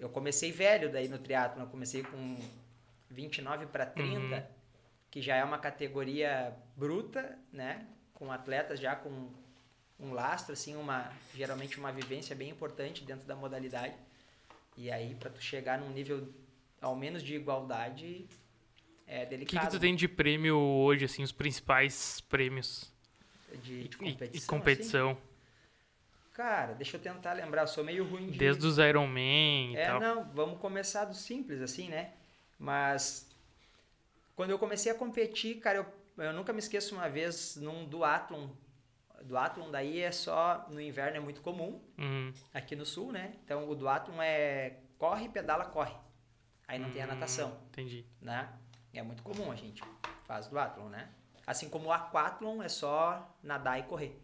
Eu 0.00 0.08
comecei 0.08 0.50
velho 0.50 0.90
daí 0.90 1.06
no 1.06 1.18
triatlon, 1.18 1.64
eu 1.64 1.68
comecei 1.68 2.02
com 2.02 2.38
29 3.10 3.66
para 3.66 3.84
30, 3.84 4.36
Uhum. 4.36 4.42
que 5.10 5.20
já 5.20 5.36
é 5.36 5.44
uma 5.44 5.58
categoria 5.58 6.56
bruta, 6.74 7.38
né? 7.52 7.86
Com 8.24 8.32
atletas 8.32 8.80
já 8.80 8.96
com 8.96 9.28
um 10.00 10.14
lastro, 10.14 10.54
assim, 10.54 10.74
uma 10.76 11.12
geralmente 11.34 11.78
uma 11.78 11.92
vivência 11.92 12.34
bem 12.34 12.48
importante 12.48 13.04
dentro 13.04 13.26
da 13.26 13.36
modalidade. 13.36 13.94
E 14.78 14.90
aí, 14.90 15.14
para 15.14 15.28
tu 15.28 15.42
chegar 15.42 15.78
num 15.78 15.90
nível 15.90 16.26
ao 16.80 16.96
menos 16.96 17.22
de 17.22 17.34
igualdade, 17.34 18.26
é 19.06 19.18
O 19.18 19.20
que, 19.24 19.26
delicado. 19.26 19.66
que 19.66 19.70
tu 19.72 19.78
tem 19.78 19.94
de 19.94 20.08
prêmio 20.08 20.56
hoje, 20.58 21.04
assim, 21.04 21.22
os 21.22 21.32
principais 21.32 22.22
prêmios 22.22 22.90
de, 23.62 23.88
de 23.88 23.96
competição. 23.98 24.32
e, 24.32 24.36
assim? 24.38 24.46
competição? 24.46 25.18
Cara, 26.32 26.72
deixa 26.72 26.96
eu 26.96 27.00
tentar 27.00 27.34
lembrar, 27.34 27.62
eu 27.62 27.68
sou 27.68 27.84
meio 27.84 28.04
ruim 28.08 28.30
de... 28.30 28.38
Desde 28.38 28.66
os 28.66 28.78
Iron 28.78 29.06
Man 29.06 29.72
e 29.72 29.76
É, 29.76 29.86
tal. 29.86 30.00
não, 30.00 30.24
vamos 30.32 30.58
começar 30.58 31.04
do 31.04 31.14
simples, 31.14 31.60
assim, 31.60 31.88
né? 31.88 32.12
Mas 32.58 33.28
quando 34.34 34.50
eu 34.50 34.58
comecei 34.58 34.90
a 34.90 34.94
competir, 34.94 35.60
cara, 35.60 35.78
eu, 35.78 35.86
eu 36.16 36.32
nunca 36.32 36.52
me 36.52 36.58
esqueço 36.58 36.94
uma 36.94 37.08
vez 37.08 37.56
num 37.56 37.84
duatlon. 37.86 38.48
Duatlon 39.22 39.70
daí 39.70 40.00
é 40.00 40.12
só, 40.12 40.66
no 40.70 40.80
inverno 40.80 41.16
é 41.16 41.20
muito 41.20 41.40
comum, 41.40 41.80
Uhum. 41.98 42.32
aqui 42.52 42.76
no 42.76 42.84
sul, 42.84 43.10
né? 43.12 43.34
Então 43.44 43.68
o 43.68 43.74
duatlon 43.74 44.20
é 44.20 44.78
corre, 44.98 45.28
pedala, 45.28 45.64
corre. 45.66 45.94
Aí 46.68 46.78
não 46.78 46.90
tem 46.90 47.02
a 47.02 47.04
Hum, 47.04 47.08
natação, 47.08 47.58
Entendi. 47.68 48.04
né? 48.20 48.48
É 48.92 49.02
muito 49.02 49.22
comum 49.22 49.50
a 49.50 49.56
gente 49.56 49.82
faz 50.26 50.46
duatlon, 50.48 50.88
né? 50.88 51.08
Assim 51.46 51.68
como 51.68 51.88
o 51.88 51.92
aquatlon 51.92 52.62
é 52.62 52.68
só 52.68 53.36
nadar 53.42 53.78
e 53.78 53.82
correr. 53.84 54.18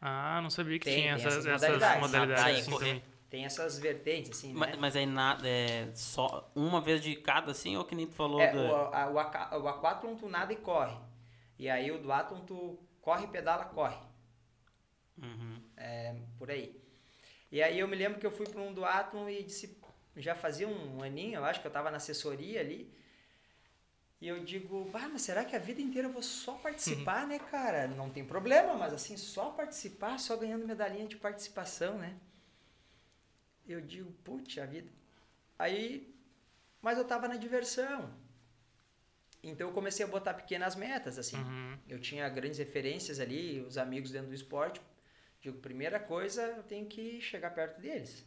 Ah, 0.00 0.40
não 0.42 0.50
sabia 0.50 0.78
que 0.78 0.84
Tem- 0.84 1.00
tinha 1.02 1.16
tem 1.16 1.24
essas, 1.26 1.46
essas 1.46 1.62
essas 1.62 1.78
modalidades. 1.80 2.00
modalidades, 2.00 2.42
Nadar 2.44 2.54
e 2.54 2.60
assim 2.60 2.70
correr. 2.70 2.86
também. 3.00 3.17
Tem 3.30 3.44
essas 3.44 3.78
vertentes, 3.78 4.30
assim, 4.30 4.54
né? 4.54 4.58
Mas, 4.58 4.78
mas 4.78 4.96
aí 4.96 5.04
nada, 5.04 5.46
é 5.46 5.90
só 5.94 6.50
uma 6.54 6.80
vez 6.80 7.02
de 7.02 7.14
cada, 7.16 7.50
assim, 7.52 7.76
ou 7.76 7.84
que 7.84 7.94
nem 7.94 8.06
tu 8.06 8.14
falou? 8.14 8.40
É, 8.40 8.50
da- 8.52 9.10
o, 9.10 9.18
a- 9.18 9.58
o, 9.58 9.68
aquatlon 9.68 10.16
tu 10.16 10.28
nada 10.28 10.52
e 10.52 10.56
corre. 10.56 10.96
E 11.58 11.68
aí 11.68 11.90
o 11.90 11.98
duatlon 11.98 12.40
tu 12.46 12.78
corre, 13.02 13.26
pedala, 13.26 13.66
corre. 13.66 13.98
Uhum. 15.22 15.60
É, 15.76 16.14
por 16.38 16.50
aí. 16.50 16.80
E 17.50 17.62
aí 17.62 17.78
eu 17.78 17.88
me 17.88 17.96
lembro 17.96 18.18
que 18.18 18.26
eu 18.26 18.30
fui 18.30 18.46
para 18.46 18.60
um 18.60 18.72
duatlon 18.72 19.28
e 19.28 19.42
disse, 19.42 19.76
já 20.16 20.34
fazia 20.34 20.66
um 20.68 21.02
aninho, 21.02 21.36
eu 21.36 21.44
acho 21.44 21.60
que 21.60 21.66
eu 21.66 21.70
estava 21.70 21.90
na 21.90 21.98
assessoria 21.98 22.60
ali. 22.60 22.90
E 24.20 24.26
eu 24.26 24.42
digo, 24.44 24.84
bah, 24.90 25.08
mas 25.12 25.22
será 25.22 25.44
que 25.44 25.54
a 25.54 25.60
vida 25.60 25.80
inteira 25.80 26.08
eu 26.08 26.12
vou 26.12 26.22
só 26.22 26.54
participar, 26.54 27.26
né, 27.26 27.38
cara? 27.38 27.86
Não 27.86 28.10
tem 28.10 28.24
problema, 28.24 28.74
mas 28.74 28.92
assim, 28.92 29.16
só 29.16 29.50
participar, 29.50 30.18
só 30.18 30.36
ganhando 30.36 30.66
medalhinha 30.66 31.06
de 31.06 31.16
participação, 31.16 31.98
né? 31.98 32.16
Eu 33.68 33.80
digo, 33.80 34.10
putz, 34.24 34.56
a 34.58 34.66
vida. 34.66 34.90
Aí, 35.58 36.14
mas 36.80 36.96
eu 36.96 37.04
tava 37.04 37.28
na 37.28 37.36
diversão. 37.36 38.12
Então 39.42 39.68
eu 39.68 39.74
comecei 39.74 40.04
a 40.04 40.08
botar 40.08 40.34
pequenas 40.34 40.74
metas, 40.74 41.18
assim. 41.18 41.36
Uhum. 41.36 41.78
Eu 41.88 42.00
tinha 42.00 42.28
grandes 42.28 42.58
referências 42.58 43.20
ali, 43.20 43.60
os 43.60 43.78
amigos 43.78 44.10
dentro 44.10 44.28
do 44.28 44.34
esporte. 44.34 44.80
Digo, 45.40 45.58
primeira 45.58 46.00
coisa, 46.00 46.42
eu 46.42 46.62
tenho 46.62 46.86
que 46.86 47.20
chegar 47.20 47.50
perto 47.50 47.80
deles. 47.80 48.24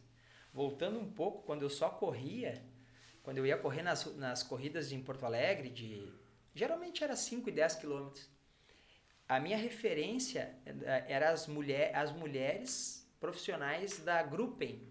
Voltando 0.52 0.98
um 0.98 1.10
pouco, 1.10 1.42
quando 1.42 1.62
eu 1.62 1.70
só 1.70 1.90
corria, 1.90 2.62
quando 3.22 3.38
eu 3.38 3.46
ia 3.46 3.56
correr 3.56 3.82
nas, 3.82 4.04
nas 4.16 4.42
corridas 4.42 4.92
em 4.92 5.02
Porto 5.02 5.26
Alegre, 5.26 5.68
de 5.68 6.12
geralmente 6.54 7.04
era 7.04 7.16
5 7.16 7.48
e 7.48 7.52
10 7.52 7.76
quilômetros. 7.76 8.30
A 9.28 9.38
minha 9.40 9.56
referência 9.56 10.54
eh, 10.66 11.04
era 11.08 11.30
as, 11.30 11.46
mulher, 11.46 11.94
as 11.94 12.12
mulheres 12.12 13.08
profissionais 13.20 13.98
da 14.00 14.22
Gruppen, 14.22 14.86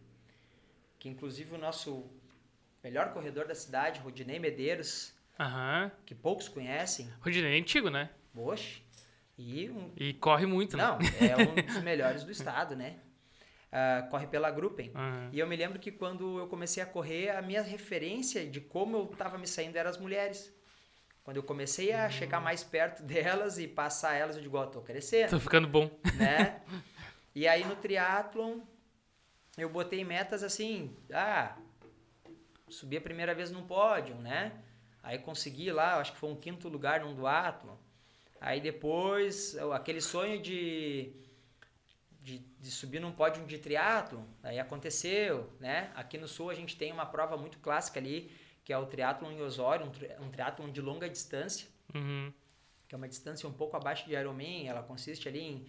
que 1.02 1.10
inclusive 1.10 1.56
o 1.56 1.58
nosso 1.58 2.06
melhor 2.84 3.12
corredor 3.12 3.48
da 3.48 3.56
cidade, 3.56 4.00
Rodinei 4.00 4.38
Medeiros, 4.38 5.14
Aham. 5.40 5.92
que 6.06 6.14
poucos 6.14 6.48
conhecem, 6.48 7.12
Rodinei 7.20 7.56
é 7.58 7.60
antigo, 7.60 7.90
né? 7.90 8.12
Oxe, 8.36 8.84
e 9.36 9.68
um, 9.72 9.92
E 9.98 10.14
corre 10.14 10.46
muito, 10.46 10.78
né? 10.78 10.84
não, 10.84 11.00
é 11.28 11.36
um 11.38 11.56
dos 11.66 11.82
melhores 11.82 12.24
do 12.24 12.32
estado, 12.32 12.76
né? 12.76 13.00
Ah, 13.72 14.08
corre 14.12 14.28
pela 14.28 14.52
Gruppen. 14.52 14.92
Aham. 14.94 15.30
E 15.34 15.40
eu 15.40 15.48
me 15.48 15.56
lembro 15.56 15.80
que 15.80 15.92
quando 15.92 16.38
eu 16.38 16.48
comecei 16.48 16.84
a 16.84 16.86
correr, 16.86 17.30
a 17.32 17.42
minha 17.42 17.64
referência 17.64 18.46
de 18.46 18.62
como 18.62 18.96
eu 18.98 19.10
estava 19.12 19.40
me 19.40 19.48
saindo 19.48 19.78
eram 19.78 19.90
as 19.90 19.98
mulheres. 19.98 20.54
Quando 21.24 21.38
eu 21.38 21.44
comecei 21.44 21.94
a 21.94 22.10
chegar 22.12 22.40
mais 22.40 22.64
perto 22.64 23.02
delas 23.02 23.58
e 23.58 23.68
passar 23.68 24.14
elas, 24.14 24.36
eu 24.36 24.44
digo, 24.44 24.56
ó, 24.58 24.66
tô 24.68 24.82
crescendo, 24.82 25.32
Tô 25.32 25.40
ficando 25.40 25.68
bom. 25.68 25.90
né? 26.14 26.62
E 27.34 27.48
aí 27.48 27.64
no 27.64 27.78
triatlon, 27.78 28.60
eu 29.58 29.70
botei 29.70 30.04
metas 30.04 30.44
assim, 30.44 30.96
ah, 31.14 31.58
subi 32.70 32.98
a 32.98 33.02
primeira 33.02 33.34
vez 33.36 33.52
num 33.52 33.66
pódio, 33.66 34.16
né? 34.16 34.54
Aí 35.04 35.18
consegui 35.20 35.72
lá, 35.72 36.00
acho 36.00 36.14
que 36.14 36.18
foi 36.18 36.30
um 36.30 36.36
quinto 36.36 36.70
lugar 36.70 37.02
num 37.02 37.14
duatlon. 37.16 37.76
Aí 38.40 38.60
depois, 38.62 39.58
aquele 39.74 40.02
sonho 40.02 40.42
de, 40.42 41.12
de, 42.22 42.40
de 42.40 42.72
subir 42.72 43.00
num 43.00 43.12
pódio 43.12 43.46
de 43.46 43.58
triatlon, 43.58 44.24
aí 44.42 44.60
aconteceu, 44.60 45.52
né? 45.60 45.92
Aqui 45.96 46.18
no 46.18 46.28
sul 46.28 46.50
a 46.50 46.56
gente 46.56 46.76
tem 46.78 46.92
uma 46.92 47.06
prova 47.06 47.38
muito 47.38 47.60
clássica 47.60 48.00
ali, 48.00 48.32
que 48.64 48.72
é 48.72 48.78
o 48.78 48.86
triatlon 48.86 49.32
em 49.32 49.42
Osório, 49.42 49.86
um, 49.86 49.90
tri- 49.92 50.16
um 50.20 50.30
triatlon 50.30 50.70
de 50.72 50.82
longa 50.82 51.10
distância 51.10 51.68
Uhum. 51.94 52.32
que 52.88 52.96
é 52.96 52.98
uma 52.98 53.08
distância 53.08 53.48
um 53.50 53.52
pouco 53.52 53.76
abaixo 53.76 54.06
de 54.08 54.14
Ironman, 54.14 54.68
ela 54.68 54.82
consiste 54.82 55.28
ali 55.28 55.40
em 55.42 55.66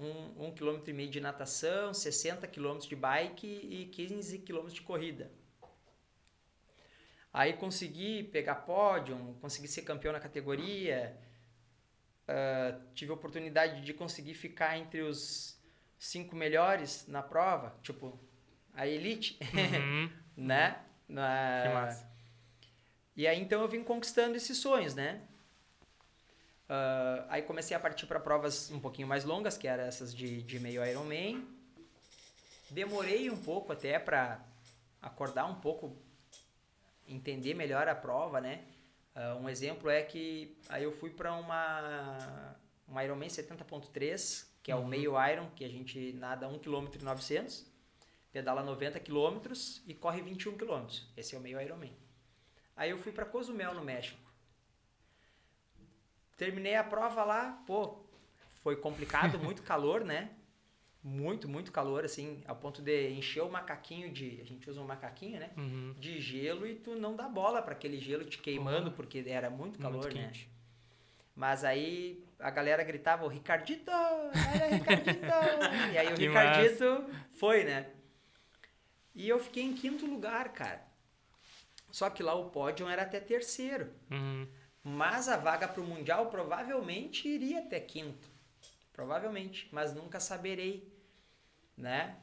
um, 0.00 0.46
um 0.46 0.50
quilômetro 0.54 0.90
e 0.90 0.92
meio 0.94 1.10
de 1.10 1.20
natação, 1.20 1.92
60 1.92 2.46
quilômetros 2.46 2.88
de 2.88 2.96
bike 2.96 3.46
e 3.46 3.86
15 3.86 4.38
quilômetros 4.38 4.74
de 4.74 4.82
corrida. 4.82 5.30
Aí 7.32 7.52
consegui 7.52 8.24
pegar 8.24 8.56
pódio, 8.56 9.36
consegui 9.40 9.68
ser 9.68 9.82
campeão 9.82 10.12
na 10.12 10.18
categoria, 10.18 11.16
ah, 12.26 12.76
tive 12.94 13.12
a 13.12 13.14
oportunidade 13.14 13.82
de 13.82 13.94
conseguir 13.94 14.34
ficar 14.34 14.76
entre 14.76 15.02
os 15.02 15.58
cinco 15.98 16.34
melhores 16.34 17.06
na 17.06 17.22
prova, 17.22 17.78
tipo 17.82 18.18
a 18.74 18.86
elite, 18.86 19.38
Uhum. 19.54 20.10
né? 20.36 20.82
Na- 21.08 21.62
Que 21.66 21.68
massa. 21.74 22.10
e 23.16 23.26
aí 23.26 23.40
então 23.40 23.60
eu 23.62 23.68
vim 23.68 23.82
conquistando 23.84 24.36
esses 24.36 24.58
sonhos, 24.58 24.94
né? 24.94 25.20
Ah, 26.72 27.26
aí 27.28 27.42
comecei 27.42 27.76
a 27.76 27.80
partir 27.80 28.06
para 28.06 28.20
provas 28.20 28.70
um 28.70 28.78
pouquinho 28.78 29.08
mais 29.08 29.24
longas, 29.24 29.58
que 29.58 29.66
eram 29.66 29.82
essas 29.82 30.14
de, 30.14 30.40
de 30.40 30.60
meio 30.60 30.86
Ironman. 30.86 31.44
Demorei 32.70 33.28
um 33.28 33.36
pouco 33.36 33.72
até 33.72 33.98
para 33.98 34.40
acordar 35.02 35.46
um 35.46 35.56
pouco, 35.56 35.96
entender 37.08 37.54
melhor 37.54 37.88
a 37.88 37.94
prova, 37.96 38.40
né? 38.40 38.64
Ah, 39.16 39.34
um 39.34 39.48
exemplo 39.48 39.90
é 39.90 40.00
que 40.02 40.56
aí 40.68 40.84
eu 40.84 40.92
fui 40.92 41.10
para 41.10 41.34
uma, 41.34 42.56
uma 42.86 43.04
Ironman 43.04 43.28
70.3, 43.28 44.46
que 44.62 44.70
é 44.70 44.76
o 44.76 44.86
meio 44.86 45.14
Iron, 45.28 45.50
que 45.56 45.64
a 45.64 45.68
gente 45.68 46.12
nada 46.12 46.46
1 46.46 46.60
km 46.60 46.86
e 46.94 47.02
900, 47.02 47.66
pedala 48.30 48.62
90 48.62 49.00
km 49.00 49.40
e 49.88 49.92
corre 49.92 50.22
21 50.22 50.56
km. 50.56 50.86
Esse 51.16 51.34
é 51.34 51.38
o 51.38 51.40
meio 51.40 51.60
Ironman. 51.60 51.92
Aí 52.76 52.90
eu 52.90 52.98
fui 52.98 53.10
para 53.10 53.26
Cozumel, 53.26 53.74
no 53.74 53.82
México. 53.82 54.29
Terminei 56.40 56.74
a 56.74 56.82
prova 56.82 57.22
lá, 57.22 57.62
pô, 57.66 57.98
foi 58.62 58.74
complicado, 58.74 59.36
muito 59.44 59.62
calor, 59.62 60.02
né? 60.02 60.30
Muito, 61.04 61.46
muito 61.46 61.70
calor, 61.70 62.02
assim, 62.02 62.42
ao 62.46 62.56
ponto 62.56 62.80
de 62.80 63.10
encher 63.10 63.42
o 63.42 63.50
macaquinho 63.50 64.10
de. 64.10 64.40
A 64.40 64.44
gente 64.44 64.68
usa 64.70 64.80
um 64.80 64.86
macaquinho, 64.86 65.38
né? 65.38 65.50
Uhum. 65.54 65.94
De 65.98 66.18
gelo 66.18 66.66
e 66.66 66.76
tu 66.76 66.94
não 66.94 67.14
dá 67.14 67.28
bola 67.28 67.60
para 67.60 67.72
aquele 67.72 68.00
gelo 68.00 68.24
te 68.24 68.38
queimando, 68.38 68.90
porque 68.92 69.22
era 69.26 69.50
muito 69.50 69.78
calor, 69.78 70.04
Muito 70.04 70.16
né? 70.16 70.32
Mas 71.36 71.62
aí 71.62 72.24
a 72.38 72.50
galera 72.50 72.82
gritava, 72.84 73.26
o 73.26 73.28
Ricardito, 73.28 73.90
olha 73.90 74.76
Ricardito. 74.78 75.26
e 75.92 75.98
aí 75.98 76.06
o 76.08 76.14
Que 76.16 76.26
Ricardito 76.26 77.04
foi, 77.34 77.64
né? 77.64 77.90
E 79.14 79.28
eu 79.28 79.38
fiquei 79.38 79.62
em 79.62 79.74
quinto 79.74 80.06
lugar, 80.06 80.54
cara. 80.54 80.86
Só 81.90 82.08
que 82.08 82.22
lá 82.22 82.32
o 82.32 82.48
pódio 82.48 82.88
era 82.88 83.02
até 83.02 83.20
terceiro. 83.20 83.92
Uhum. 84.10 84.48
Mas 84.82 85.28
a 85.28 85.36
vaga 85.36 85.68
para 85.68 85.80
o 85.82 85.86
Mundial 85.86 86.26
provavelmente 86.26 87.28
iria 87.28 87.60
até 87.60 87.78
quinto. 87.80 88.28
Provavelmente, 88.92 89.68
mas 89.72 89.94
nunca 89.94 90.18
saberei, 90.20 90.92
né? 91.76 92.16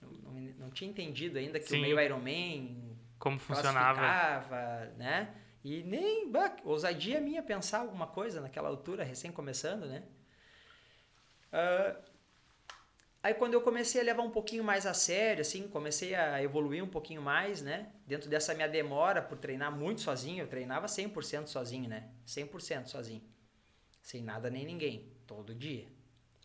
Não, 0.00 0.10
não, 0.10 0.32
não 0.58 0.70
tinha 0.70 0.90
entendido 0.90 1.38
ainda 1.38 1.58
que 1.58 1.68
Sim. 1.68 1.78
o 1.78 1.80
meio 1.80 2.00
Ironman 2.00 2.96
Como 3.18 3.38
funcionava. 3.38 4.00
né? 4.96 5.34
E 5.62 5.82
nem, 5.82 6.30
bah, 6.30 6.56
ousadia 6.64 7.20
minha 7.20 7.42
pensar 7.42 7.80
alguma 7.80 8.06
coisa 8.06 8.40
naquela 8.40 8.68
altura, 8.68 9.04
recém 9.04 9.30
começando, 9.30 9.86
né? 9.86 10.02
Ah, 11.52 11.96
aí 13.22 13.34
quando 13.34 13.54
eu 13.54 13.60
comecei 13.60 14.00
a 14.00 14.04
levar 14.04 14.22
um 14.22 14.30
pouquinho 14.30 14.62
mais 14.64 14.86
a 14.86 14.94
sério, 14.94 15.40
assim, 15.42 15.68
comecei 15.68 16.14
a 16.14 16.42
evoluir 16.42 16.82
um 16.82 16.88
pouquinho 16.88 17.22
mais, 17.22 17.60
né? 17.62 17.88
Dentro 18.06 18.28
dessa 18.28 18.54
minha 18.54 18.68
demora 18.68 19.20
por 19.22 19.38
treinar 19.38 19.70
muito 19.74 20.00
sozinho, 20.00 20.42
eu 20.42 20.48
treinava 20.48 20.86
100% 20.86 21.46
sozinho, 21.48 21.88
né? 21.88 22.08
100% 22.26 22.86
sozinho. 22.88 23.22
Sem 24.02 24.22
nada 24.22 24.48
nem 24.50 24.64
ninguém, 24.64 25.12
todo 25.26 25.54
dia. 25.54 25.86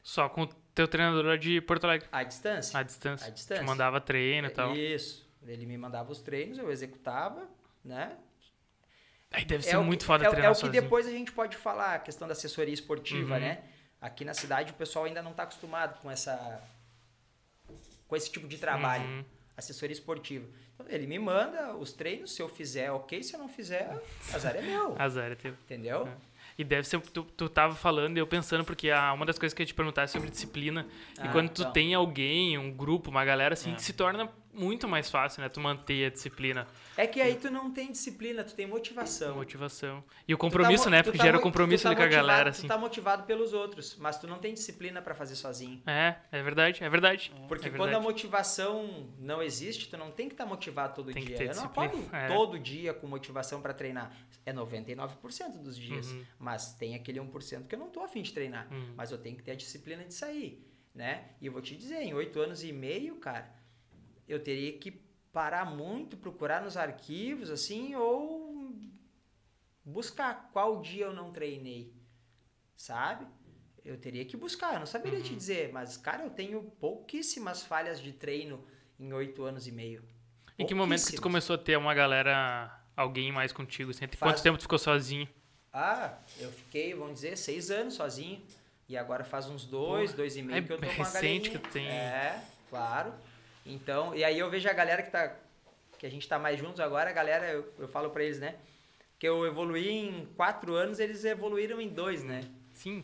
Só 0.04 0.28
com 0.30 0.44
o 0.44 0.48
teu 0.76 0.88
treinador 0.88 1.26
lá 1.26 1.36
de 1.38 1.60
Porto 1.62 1.86
Alegre. 1.86 2.08
À 2.12 2.22
distância. 2.24 2.78
À 2.80 2.84
distância. 2.84 3.28
À 3.28 3.30
distância. 3.30 3.64
Te 3.64 3.68
mandava 3.68 4.00
treino 4.02 4.48
e 4.48 4.52
tal. 4.52 4.76
Isso. 4.76 5.26
Ele 5.48 5.66
me 5.66 5.78
mandava 5.78 6.12
os 6.12 6.22
treinos, 6.22 6.58
eu 6.58 6.72
executava, 6.72 7.48
né? 7.84 8.18
Aí 9.32 9.44
deve 9.46 9.66
É 9.68 9.70
ser 9.72 9.78
o 9.78 9.84
muito 9.84 10.02
que- 10.02 10.06
foda 10.06 10.26
é, 10.26 10.30
treinar 10.30 10.48
É 10.48 10.52
o 10.52 10.54
que 10.56 10.60
sozinho. 10.62 10.82
depois 10.82 11.08
a 11.08 11.12
gente 11.12 11.32
pode 11.32 11.58
falar, 11.58 11.96
a 11.96 12.00
questão 12.00 12.28
da 12.28 12.32
assessoria 12.34 12.74
esportiva, 12.74 13.36
Uhum. 13.36 13.40
né? 13.40 13.64
Aqui 14.06 14.24
na 14.24 14.34
cidade 14.36 14.72
o 14.72 14.76
pessoal 14.76 15.06
ainda 15.06 15.22
não 15.22 15.32
está 15.32 15.44
acostumado 15.44 16.00
com 16.02 16.12
essa 16.12 16.62
com 18.08 18.16
esse 18.16 18.32
tipo 18.32 18.48
de 18.48 18.58
trabalho, 18.60 19.04
Uhum. 19.04 19.26
assessoria 19.58 19.94
esportiva. 19.94 20.46
Então, 20.76 20.86
ele 20.90 21.08
me 21.08 21.18
manda 21.18 21.74
os 21.76 21.92
treinos, 21.92 22.34
se 22.36 22.42
eu 22.42 22.48
fizer, 22.48 22.92
ok, 22.92 23.24
se 23.24 23.34
eu 23.34 23.40
não 23.40 23.50
fizer, 23.50 23.90
azar 24.34 24.56
é 24.56 24.62
meu, 24.62 24.96
Azar 25.02 25.32
é 25.32 25.36
teu. 25.36 25.52
entendeu? 25.54 26.08
E 26.58 26.64
deve 26.64 26.88
ser, 26.88 27.02
tu, 27.02 27.24
tu 27.24 27.50
tava 27.50 27.74
falando 27.76 28.16
e 28.16 28.20
eu 28.20 28.28
pensando, 28.28 28.64
porque 28.64 28.90
a, 28.92 29.12
uma 29.12 29.26
das 29.26 29.40
coisas 29.40 29.54
que 29.56 29.62
eu 29.62 29.64
ia 29.64 29.68
te 29.68 29.74
perguntar 29.74 30.04
é 30.04 30.08
sobre 30.08 30.30
disciplina. 30.30 30.86
e 31.18 31.22
Ah, 31.22 31.32
quando 31.32 31.50
tu 31.50 31.64
então. 31.64 31.74
tem 31.74 31.94
alguém, 31.96 32.58
um 32.58 32.72
grupo, 32.72 33.10
uma 33.10 33.26
galera 33.26 33.54
assim, 33.54 33.72
É. 33.72 33.76
que 33.76 33.82
se 33.82 33.92
torna 33.94 34.30
muito 34.56 34.88
mais 34.88 35.10
fácil, 35.12 35.42
né? 35.42 35.50
Tu 35.50 35.60
manter 35.60 36.06
a 36.06 36.10
disciplina, 36.10 36.68
É 36.98 37.06
que 37.06 37.22
aí 37.22 37.36
tu 37.36 37.50
não 37.52 37.72
tem 37.72 37.92
disciplina, 37.92 38.44
tu 38.44 38.56
tem 38.56 38.66
motivação. 38.66 39.36
motivação. 39.36 40.04
E 40.28 40.34
o 40.34 40.38
tá 40.38 40.42
compromisso, 40.42 40.86
mo- 40.86 40.90
né? 40.92 41.04
Porque 41.04 41.18
tá 41.18 41.24
gera 41.26 41.38
mo- 41.38 41.44
compromisso 41.44 41.84
tá 41.84 41.90
ali 41.90 41.96
com 41.98 42.04
a 42.04 42.08
galera, 42.08 42.50
assim. 42.50 42.64
Tu 42.64 42.68
tá 42.68 42.78
motivado 42.78 43.24
pelos 43.24 43.54
outros, 43.54 43.96
mas 43.98 44.18
tu 44.18 44.28
não 44.28 44.38
tem 44.40 44.54
disciplina 44.54 45.02
para 45.02 45.14
fazer 45.14 45.36
sozinho. 45.36 45.82
É, 45.86 46.16
é 46.32 46.42
verdade, 46.42 46.84
é 46.84 46.90
verdade. 46.90 47.32
Porque 47.48 47.68
é 47.68 47.70
quando 47.72 47.82
a 47.82 47.86
verdade. 48.00 48.04
motivação 48.06 49.10
não 49.20 49.42
existe, 49.42 49.90
tu 49.90 49.98
não 49.98 50.12
tem 50.12 50.28
que 50.28 50.34
estar 50.34 50.46
motivado 50.46 50.96
todo 50.96 51.12
Tem 51.12 51.24
dia. 51.24 51.44
Eu 51.44 51.56
não 51.56 51.66
acordo 51.66 51.98
é. 52.14 52.28
todo 52.28 52.58
dia 52.60 52.94
com 52.94 53.08
motivação 53.08 53.62
para 53.62 53.74
treinar. 53.74 54.12
É 54.46 54.54
99% 54.54 55.58
dos 55.62 55.78
dias. 55.78 56.08
Uhum. 56.12 56.24
Mas 56.40 56.74
tem 56.74 56.96
aquele 56.96 57.20
1% 57.20 57.68
que 57.68 57.76
eu 57.76 57.80
não 57.80 57.90
tô 57.90 58.02
afim 58.02 58.22
de 58.22 58.32
treinar. 58.34 58.68
Uhum. 58.72 58.94
Mas 58.96 59.12
eu 59.12 59.18
tenho 59.18 59.36
que 59.36 59.44
ter 59.44 59.52
a 59.52 59.56
disciplina 59.56 60.04
de 60.04 60.14
sair, 60.14 60.64
né? 60.94 61.30
E 61.42 61.46
eu 61.48 61.52
vou 61.52 61.62
te 61.62 61.76
dizer, 61.76 62.02
em 62.02 62.14
oito 62.14 62.40
anos 62.40 62.64
e 62.64 62.72
meio, 62.72 63.16
cara, 63.16 63.50
eu 64.28 64.40
teria 64.44 64.78
que 64.78 64.92
parar 65.32 65.66
muito, 65.66 66.16
procurar 66.18 66.62
nos 66.62 66.78
arquivos, 66.78 67.50
assim, 67.50 67.96
ou 67.96 68.74
buscar 69.84 70.50
qual 70.52 70.82
dia 70.82 71.06
eu 71.06 71.14
não 71.14 71.32
treinei, 71.32 71.94
sabe? 72.76 73.28
Eu 73.84 73.98
teria 73.98 74.26
que 74.26 74.36
buscar, 74.36 74.74
eu 74.74 74.80
não 74.80 74.86
saberia 74.86 75.20
Uhum. 75.20 75.26
te 75.26 75.36
dizer, 75.36 75.72
mas, 75.72 75.96
cara, 75.98 76.24
eu 76.24 76.30
tenho 76.30 76.64
pouquíssimas 76.80 77.64
falhas 77.64 78.02
de 78.02 78.12
treino 78.12 78.66
em 79.00 79.14
oito 79.14 79.44
anos 79.44 79.68
e 79.68 79.72
meio. 79.72 80.04
Em 80.58 80.66
que 80.66 80.74
momento 80.74 81.06
que 81.06 81.14
tu 81.14 81.22
começou 81.22 81.56
a 81.56 81.60
ter 81.60 81.78
uma 81.78 81.94
galera, 81.94 82.74
alguém 82.96 83.32
mais 83.32 83.52
contigo? 83.52 83.92
Assim? 83.92 84.08
Faz- 84.08 84.20
Quanto 84.20 84.42
tempo 84.42 84.58
tu 84.58 84.62
ficou 84.64 84.80
sozinho? 84.80 85.28
Ah, 85.72 86.18
eu 86.40 86.50
fiquei, 86.52 86.94
vamos 86.96 87.16
dizer, 87.16 87.38
seis 87.38 87.70
anos 87.70 87.94
sozinho. 87.96 88.42
E 88.88 88.96
agora 88.96 89.24
faz 89.24 89.48
uns 89.50 89.66
dois, 89.66 90.14
dois 90.14 90.38
e 90.38 90.42
meio 90.42 90.60
é 90.60 90.62
que 90.62 90.72
eu 90.72 90.78
tô 90.78 90.84
com 90.84 90.90
a 90.92 91.06
recente 91.06 91.50
galerinha. 91.50 91.52
que 91.52 91.58
tu 91.60 91.72
tem- 91.72 91.88
É, 91.88 92.42
claro. 92.70 93.14
Então, 93.66 94.14
e 94.16 94.24
aí 94.24 94.38
eu 94.38 94.50
vejo 94.50 94.70
a 94.70 94.74
galera 94.74 95.02
que 95.02 95.10
tá. 95.12 95.36
Que 95.98 96.06
a 96.06 96.10
gente 96.12 96.28
tá 96.28 96.38
mais 96.38 96.60
juntos 96.60 96.80
agora, 96.82 97.10
a 97.10 97.14
galera, 97.14 97.48
eu, 97.48 97.74
eu 97.80 97.88
falo 97.88 98.10
pra 98.10 98.24
eles, 98.24 98.38
né? 98.40 98.56
Que 99.18 99.28
eu 99.28 99.46
evoluí 99.46 99.88
em 99.90 100.26
quatro 100.36 100.76
anos, 100.76 101.00
eles 101.00 101.24
evoluíram 101.24 101.80
em 101.80 101.88
dois, 101.88 102.22
né? 102.24 102.42
Sim, 102.74 103.02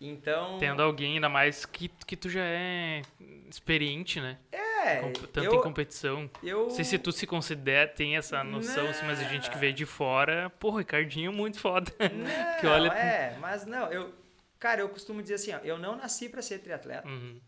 Então. 0.00 0.58
tendo 0.58 0.82
alguém 0.82 1.14
ainda 1.16 1.28
mais 1.28 1.66
que, 1.66 1.88
que 2.06 2.16
tu 2.16 2.30
já 2.30 2.42
é 2.42 3.02
experiente, 3.48 4.20
né? 4.20 4.38
É, 4.50 4.96
Com- 5.00 5.12
Tanto 5.12 5.44
eu, 5.44 5.54
em 5.54 5.62
competição. 5.62 6.30
eu, 6.42 6.62
Não 6.64 6.70
sei 6.70 6.84
se 6.84 6.98
tu 6.98 7.12
se 7.12 7.26
considera, 7.26 7.86
tem 7.88 8.16
essa 8.16 8.42
noção, 8.42 8.88
assim, 8.88 9.04
mas 9.06 9.20
a 9.20 9.24
gente 9.24 9.50
que 9.50 9.58
veio 9.58 9.74
de 9.74 9.84
fora, 9.84 10.48
pô, 10.58 10.70
Ricardinho 10.70 11.30
é 11.30 11.34
muito 11.34 11.60
foda. 11.60 11.92
Não, 12.00 12.60
que 12.60 12.66
olha- 12.66 12.90
é, 12.92 13.36
mas 13.38 13.66
não, 13.66 13.92
eu. 13.92 14.12
Cara, 14.58 14.80
eu 14.80 14.88
costumo 14.88 15.20
dizer 15.20 15.34
assim, 15.34 15.52
ó, 15.52 15.58
eu 15.58 15.76
não 15.76 15.94
nasci 15.94 16.26
pra 16.30 16.40
ser 16.40 16.58
triatleta. 16.60 17.06
Uhum. 17.06 17.38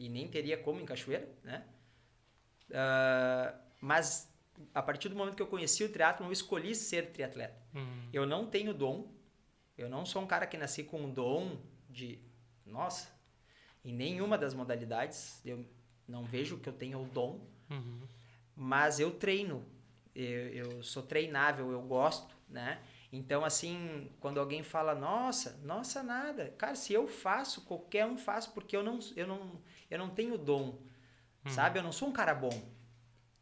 E 0.00 0.08
nem 0.08 0.26
teria 0.26 0.56
como 0.56 0.80
em 0.80 0.86
Cachoeira, 0.86 1.28
né? 1.44 1.64
Ah, 2.72 3.54
mas 3.80 4.32
a 4.74 4.82
partir 4.82 5.08
do 5.10 5.14
momento 5.16 5.36
que 5.36 5.42
eu 5.42 5.46
conheci 5.46 5.84
o 5.84 5.92
triatlo, 5.92 6.26
eu 6.26 6.32
escolhi 6.32 6.74
ser 6.74 7.10
triatleta. 7.12 7.60
Uhum. 7.74 8.08
Eu 8.12 8.26
não 8.26 8.46
tenho 8.46 8.72
dom, 8.74 9.12
eu 9.76 9.88
não 9.88 10.04
sou 10.06 10.22
um 10.22 10.26
cara 10.26 10.46
que 10.46 10.56
nasci 10.56 10.84
com 10.84 11.00
um 11.02 11.10
dom 11.12 11.60
de, 11.88 12.18
nossa, 12.64 13.08
em 13.84 13.92
nenhuma 13.92 14.36
das 14.38 14.54
modalidades, 14.54 15.40
eu 15.44 15.64
não 16.08 16.24
vejo 16.24 16.58
que 16.58 16.68
eu 16.68 16.72
tenha 16.72 16.98
o 16.98 17.04
dom, 17.06 17.46
Uhum. 17.70 18.00
mas 18.56 18.98
eu 18.98 19.12
treino, 19.12 19.64
eu, 20.14 20.48
eu 20.48 20.82
sou 20.82 21.02
treinável, 21.02 21.70
eu 21.70 21.82
gosto, 21.82 22.34
né? 22.48 22.82
Então, 23.12 23.44
assim, 23.44 24.08
quando 24.20 24.38
alguém 24.38 24.62
fala, 24.62 24.94
nossa, 24.94 25.58
nossa, 25.64 26.00
nada. 26.02 26.50
Cara, 26.56 26.74
se 26.76 26.92
eu 26.92 27.08
faço, 27.08 27.62
qualquer 27.62 28.06
um 28.06 28.16
faz, 28.16 28.46
porque 28.46 28.76
eu 28.76 28.84
não, 28.84 29.00
eu 29.16 29.26
não, 29.26 29.60
eu 29.90 29.98
não 29.98 30.08
tenho 30.08 30.38
dom, 30.38 30.78
sabe? 31.46 31.78
Eu 31.78 31.82
não 31.82 31.92
sou 31.92 32.08
um 32.08 32.12
cara 32.12 32.34
bom. 32.34 32.50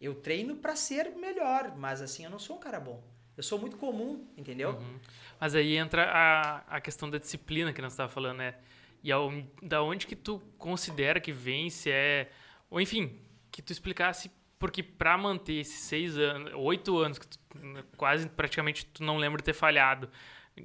Eu 0.01 0.15
treino 0.15 0.57
pra 0.57 0.75
ser 0.77 1.11
melhor, 1.17 1.77
mas 1.77 2.01
assim, 2.01 2.25
eu 2.25 2.31
não 2.31 2.39
sou 2.39 2.57
um 2.57 2.61
cara 2.61 2.81
bom. 2.81 3.03
Eu 3.37 3.43
sou 3.43 3.59
muito 3.59 3.77
comum, 3.77 4.29
entendeu? 4.37 4.71
Uhum. 4.71 4.99
Mas 5.39 5.55
aí 5.55 5.77
entra 5.77 6.11
a, 6.11 6.77
a 6.77 6.81
questão 6.81 7.09
da 7.09 7.19
disciplina 7.19 7.73
que 7.73 7.81
nós 7.81 7.93
estávamos 7.93 8.15
falando, 8.15 8.39
né? 8.39 8.55
E 9.03 9.13
ao, 9.13 9.31
da 9.63 9.83
onde 9.83 10.07
que 10.07 10.17
tu 10.17 10.41
considera 10.57 11.21
que 11.21 11.31
vem, 11.31 11.71
se 11.71 11.91
é... 11.91 12.31
Ou 12.69 12.81
enfim, 12.81 13.21
que 13.51 13.63
tu 13.63 13.73
explicasse, 13.73 14.31
porque 14.59 14.83
pra 14.83 15.17
manter 15.17 15.61
esses 15.61 15.81
seis 15.81 16.19
anos, 16.19 16.53
oito 16.57 16.99
anos, 16.99 17.19
que 17.19 17.29
tu, 17.29 17.39
quase 17.97 18.29
praticamente 18.29 18.87
tu 18.87 19.05
não 19.05 19.17
lembra 19.17 19.39
de 19.39 19.45
ter 19.45 19.53
falhado, 19.53 20.11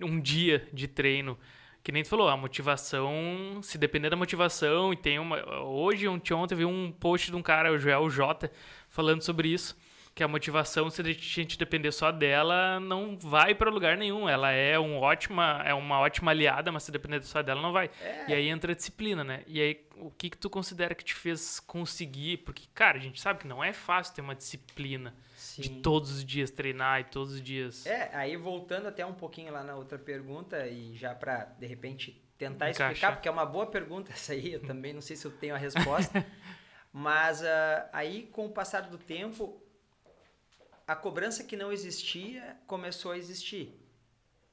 um 0.02 0.20
dia 0.20 0.68
de 0.74 0.88
treino, 0.88 1.38
que 1.84 1.92
nem 1.92 2.02
tu 2.02 2.10
falou, 2.10 2.30
a 2.30 2.38
motivação, 2.38 3.60
se 3.62 3.78
depender 3.78 4.10
da 4.10 4.16
motivação, 4.16 4.94
e 4.94 4.96
tem 4.96 5.20
uma... 5.20 5.44
Hoje, 5.64 6.08
ontem, 6.08 6.34
ontem 6.34 6.54
eu 6.54 6.58
vi 6.60 6.66
um 6.66 6.92
post 6.92 7.30
de 7.30 7.36
um 7.36 7.42
cara, 7.42 7.74
o 7.74 7.78
Joel 7.78 8.10
J, 8.10 8.50
falando 8.90 9.22
sobre 9.22 9.50
isso, 9.50 9.78
que 10.16 10.24
a 10.24 10.28
motivação, 10.28 10.90
se 10.92 11.02
a 11.02 11.06
gente 11.06 11.58
depender 11.58 11.92
só 11.92 12.12
dela, 12.12 12.80
não 12.80 13.18
vai 13.18 13.56
para 13.56 13.72
lugar 13.72 13.98
nenhum. 13.98 14.30
Ela 14.30 14.52
é, 14.52 14.78
um 14.78 15.00
ótima, 15.00 15.64
é 15.66 15.74
uma 15.74 16.00
ótima 16.00 16.30
aliada, 16.30 16.72
mas 16.72 16.84
se 16.84 16.92
depender 16.92 17.22
só 17.24 17.42
dela, 17.42 17.62
não 17.62 17.74
vai. 17.74 17.90
É. 18.00 18.26
E 18.28 18.34
aí 18.34 18.48
entra 18.48 18.74
a 18.74 18.76
disciplina, 18.76 19.24
né? 19.24 19.44
E 19.48 19.60
aí, 19.60 19.88
o 19.98 20.12
que 20.12 20.30
que 20.30 20.38
tu 20.38 20.52
considera 20.52 20.94
que 20.94 21.04
te 21.04 21.16
fez 21.16 21.60
conseguir? 21.60 22.38
Porque, 22.38 22.64
cara, 22.76 23.00
a 23.00 23.02
gente 23.02 23.20
sabe 23.20 23.40
que 23.40 23.48
não 23.48 23.64
é 23.64 23.74
fácil 23.74 24.14
ter 24.14 24.22
uma 24.22 24.36
disciplina 24.36 25.16
de 25.58 25.68
Sim. 25.68 25.82
todos 25.82 26.12
os 26.12 26.24
dias 26.24 26.52
treinar 26.52 27.02
e 27.02 27.06
todos 27.06 27.34
os 27.34 27.42
dias... 27.42 27.86
É, 27.88 28.12
aí 28.14 28.38
voltando 28.38 28.88
até 28.88 29.04
um 29.04 29.14
pouquinho 29.14 29.52
lá 29.52 29.64
na 29.64 29.76
outra 29.76 29.98
pergunta 29.98 30.68
e 30.68 30.96
já 30.96 31.16
pra, 31.16 31.46
de 31.46 31.66
repente, 31.66 32.24
tentar 32.38 32.70
Encaixar. 32.70 32.92
explicar, 32.92 33.12
porque 33.14 33.28
é 33.28 33.32
uma 33.32 33.46
boa 33.48 33.66
pergunta 33.66 34.12
essa 34.12 34.34
aí, 34.34 34.54
eu 34.54 34.62
também 34.62 34.94
não 34.94 35.02
sei 35.02 35.16
se 35.16 35.26
eu 35.26 35.32
tenho 35.32 35.56
a 35.56 35.58
resposta. 35.58 36.24
Mas 36.94 37.44
ah, 37.44 37.90
aí, 37.92 38.28
com 38.32 38.46
o 38.46 38.52
passar 38.52 38.82
do 38.82 39.00
tempo, 39.00 39.63
a 40.88 40.96
cobrança 40.96 41.44
que 41.44 41.56
não 41.56 41.72
existia 41.72 42.58
começou 42.68 43.12
a 43.12 43.18
existir. 43.18 43.80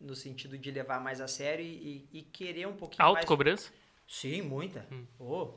No 0.00 0.14
sentido 0.14 0.56
de 0.56 0.70
levar 0.70 1.00
mais 1.00 1.20
a 1.20 1.28
sério 1.28 1.64
e, 1.64 2.08
e- 2.12 2.18
e 2.20 2.22
querer 2.22 2.66
um 2.66 2.74
pouquinho 2.76 3.02
mais... 3.04 3.16
Autocobrança? 3.16 3.70
Sim, 4.08 4.42
muita. 4.42 4.86
Oh. 5.18 5.52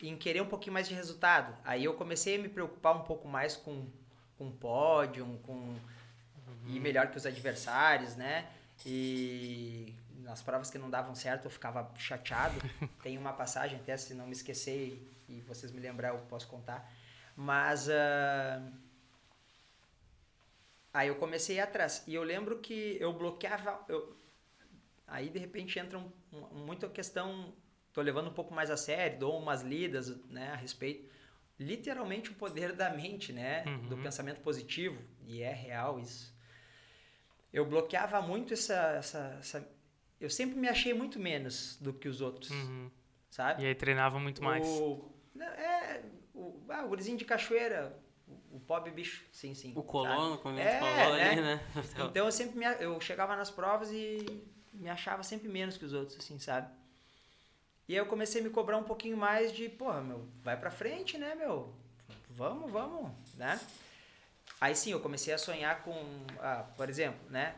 Em 0.00 0.16
querer 0.16 0.42
um 0.42 0.46
pouquinho 0.48 0.74
mais 0.74 0.86
de 0.86 0.94
resultado. 0.94 1.56
Aí 1.64 1.84
eu 1.84 1.94
comecei 1.94 2.36
a 2.36 2.38
me 2.38 2.48
preocupar 2.48 2.94
um 2.94 3.02
pouco 3.04 3.26
mais 3.26 3.56
com, 3.56 3.88
com 4.36 4.50
pódio, 4.50 5.40
com 5.42 5.74
ir 6.66 6.80
melhor 6.80 7.10
que 7.10 7.16
os 7.16 7.24
adversários, 7.24 8.14
né? 8.14 8.46
E 8.84 9.94
nas 10.18 10.42
provas 10.42 10.70
que 10.70 10.76
não 10.78 10.90
davam 10.90 11.14
certo 11.14 11.46
eu 11.46 11.50
ficava 11.50 11.90
chateado. 11.96 12.60
Tem 13.02 13.16
uma 13.16 13.32
passagem, 13.32 13.78
até 13.78 13.96
se 13.96 14.12
não 14.14 14.26
me 14.26 14.32
esquecer 14.32 15.02
e 15.28 15.40
vocês 15.42 15.72
me 15.72 15.80
lembrar, 15.80 16.08
eu 16.10 16.18
posso 16.28 16.46
contar. 16.46 16.92
Mas 17.34 17.88
ah, 17.88 18.62
aí 20.96 21.08
eu 21.08 21.16
comecei 21.16 21.58
a 21.58 21.62
ir 21.62 21.64
atrás. 21.64 22.02
E 22.06 22.14
eu 22.14 22.22
lembro 22.22 22.58
que 22.58 22.96
eu 23.00 23.12
bloqueava. 23.12 23.84
Eu, 23.88 24.16
Aí, 25.06 25.28
de 25.30 25.38
repente, 25.38 25.78
entra 25.78 25.98
um, 25.98 26.10
um, 26.32 26.64
muito 26.66 26.84
a 26.84 26.88
questão... 26.90 27.54
Tô 27.92 28.02
levando 28.02 28.28
um 28.28 28.32
pouco 28.34 28.52
mais 28.52 28.70
a 28.70 28.76
sério, 28.76 29.18
dou 29.20 29.38
umas 29.38 29.62
lidas 29.62 30.08
né, 30.26 30.50
a 30.52 30.56
respeito. 30.56 31.08
Literalmente 31.58 32.30
o 32.30 32.34
poder 32.34 32.72
da 32.72 32.90
mente, 32.90 33.32
né? 33.32 33.64
Uhum. 33.66 33.88
Do 33.88 33.96
pensamento 33.98 34.40
positivo. 34.40 35.00
E 35.24 35.42
é 35.42 35.52
real 35.52 35.98
isso. 35.98 36.34
Eu 37.52 37.64
bloqueava 37.64 38.20
muito 38.20 38.52
essa, 38.52 38.74
essa, 38.98 39.36
essa... 39.38 39.76
Eu 40.20 40.28
sempre 40.28 40.58
me 40.58 40.68
achei 40.68 40.92
muito 40.92 41.18
menos 41.18 41.78
do 41.80 41.92
que 41.92 42.08
os 42.08 42.20
outros, 42.20 42.50
Uhum. 42.50 42.90
sabe? 43.30 43.62
E 43.62 43.66
aí 43.66 43.74
treinava 43.74 44.18
muito 44.18 44.42
mais. 44.42 44.66
O, 44.66 45.10
é, 45.40 46.02
o, 46.34 46.64
ah, 46.68 46.84
o 46.84 46.88
gurizinho 46.88 47.16
de 47.16 47.24
cachoeira, 47.24 47.96
pobre 48.66 48.90
bicho, 48.90 49.24
sim, 49.32 49.54
sim. 49.54 49.72
O 49.74 49.82
colono, 49.82 50.38
como 50.38 50.58
a 50.58 50.62
gente 50.62 50.74
É, 50.74 50.78
falou 50.80 51.14
né? 51.14 51.30
ali, 51.30 51.40
né? 51.40 51.60
Então, 51.76 52.06
Então 52.10 52.26
eu 52.26 52.32
sempre 52.32 52.58
me, 52.58 52.66
eu 52.80 53.00
chegava 53.00 53.34
nas 53.36 53.50
provas 53.50 53.90
e 53.90 54.44
me 54.72 54.88
achava 54.90 55.22
sempre 55.22 55.48
menos 55.48 55.76
que 55.76 55.84
os 55.84 55.92
outros, 55.92 56.18
assim, 56.18 56.38
sabe? 56.38 56.68
E 57.88 57.92
aí 57.92 57.98
eu 57.98 58.06
comecei 58.06 58.40
a 58.40 58.44
me 58.44 58.50
cobrar 58.50 58.76
um 58.76 58.82
pouquinho 58.82 59.16
mais 59.16 59.52
de, 59.52 59.68
porra, 59.68 60.00
meu, 60.00 60.28
vai 60.42 60.56
pra 60.58 60.70
frente, 60.70 61.16
né, 61.16 61.34
meu? 61.34 61.72
Vamos, 62.30 62.70
vamos, 62.70 63.10
né? 63.34 63.60
Aí 64.60 64.74
sim, 64.74 64.90
eu 64.90 65.00
comecei 65.00 65.32
a 65.32 65.38
sonhar 65.38 65.82
com, 65.82 65.94
ah, 66.40 66.64
por 66.76 66.88
exemplo, 66.88 67.20
né? 67.30 67.54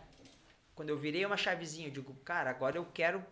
Quando 0.74 0.90
eu 0.90 0.98
virei 0.98 1.24
uma 1.24 1.36
chavezinha, 1.36 1.88
eu 1.88 1.92
digo, 1.92 2.14
cara, 2.24 2.50
agora 2.50 2.76
eu 2.76 2.84
quero. 2.92 3.24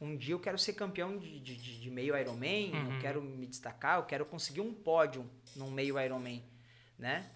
Um 0.00 0.16
dia 0.16 0.34
eu 0.34 0.40
quero 0.40 0.58
ser 0.58 0.74
campeão 0.74 1.16
de, 1.18 1.40
de, 1.40 1.56
de- 1.56 1.90
meio 1.90 2.16
Ironman, 2.16 2.72
Uhum. 2.74 2.94
eu 2.94 3.00
quero 3.00 3.22
me 3.22 3.46
destacar, 3.46 3.98
eu 3.98 4.04
quero 4.04 4.26
conseguir 4.26 4.60
um 4.60 4.72
pódio 4.74 5.28
num 5.54 5.70
meio 5.70 5.98
Ironman, 5.98 6.44
né? 6.98 7.30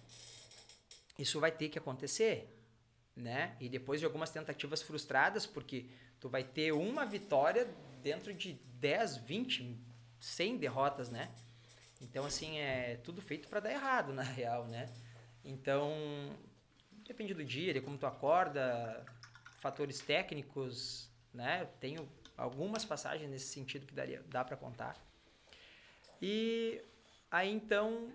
Isso 1.17 1.39
vai 1.39 1.51
ter 1.51 1.69
que 1.69 1.77
acontecer, 1.79 2.55
né? 3.15 3.55
E 3.59 3.67
depois 3.67 3.99
de 3.99 4.05
algumas 4.05 4.29
tentativas 4.29 4.81
frustradas, 4.81 5.45
porque 5.45 5.87
tu 6.19 6.29
vai 6.29 6.43
ter 6.43 6.71
uma 6.71 7.05
vitória 7.05 7.67
dentro 8.03 8.33
de 8.33 8.53
10, 8.79 9.17
20, 9.17 9.77
100 10.19 10.57
derrotas, 10.57 11.09
né? 11.09 11.31
Então, 11.99 12.25
assim, 12.25 12.57
é 12.59 12.97
tudo 13.03 13.21
feito 13.21 13.47
para 13.47 13.59
dar 13.59 13.71
errado, 13.71 14.13
na 14.13 14.23
real, 14.23 14.65
né? 14.67 14.87
Então, 15.43 15.91
depende 17.07 17.33
do 17.33 17.43
dia, 17.43 17.73
de 17.73 17.81
como 17.81 17.97
tu 17.97 18.05
acorda, 18.05 19.03
fatores 19.59 19.99
técnicos, 19.99 21.09
né? 21.33 21.61
Eu 21.61 21.67
tenho 21.79 22.07
algumas 22.41 22.83
passagens 22.83 23.29
nesse 23.29 23.47
sentido 23.47 23.85
que 23.85 23.93
daria, 23.93 24.23
dá 24.27 24.43
para 24.43 24.57
contar. 24.57 24.95
E 26.21 26.81
aí, 27.29 27.49
então, 27.51 28.11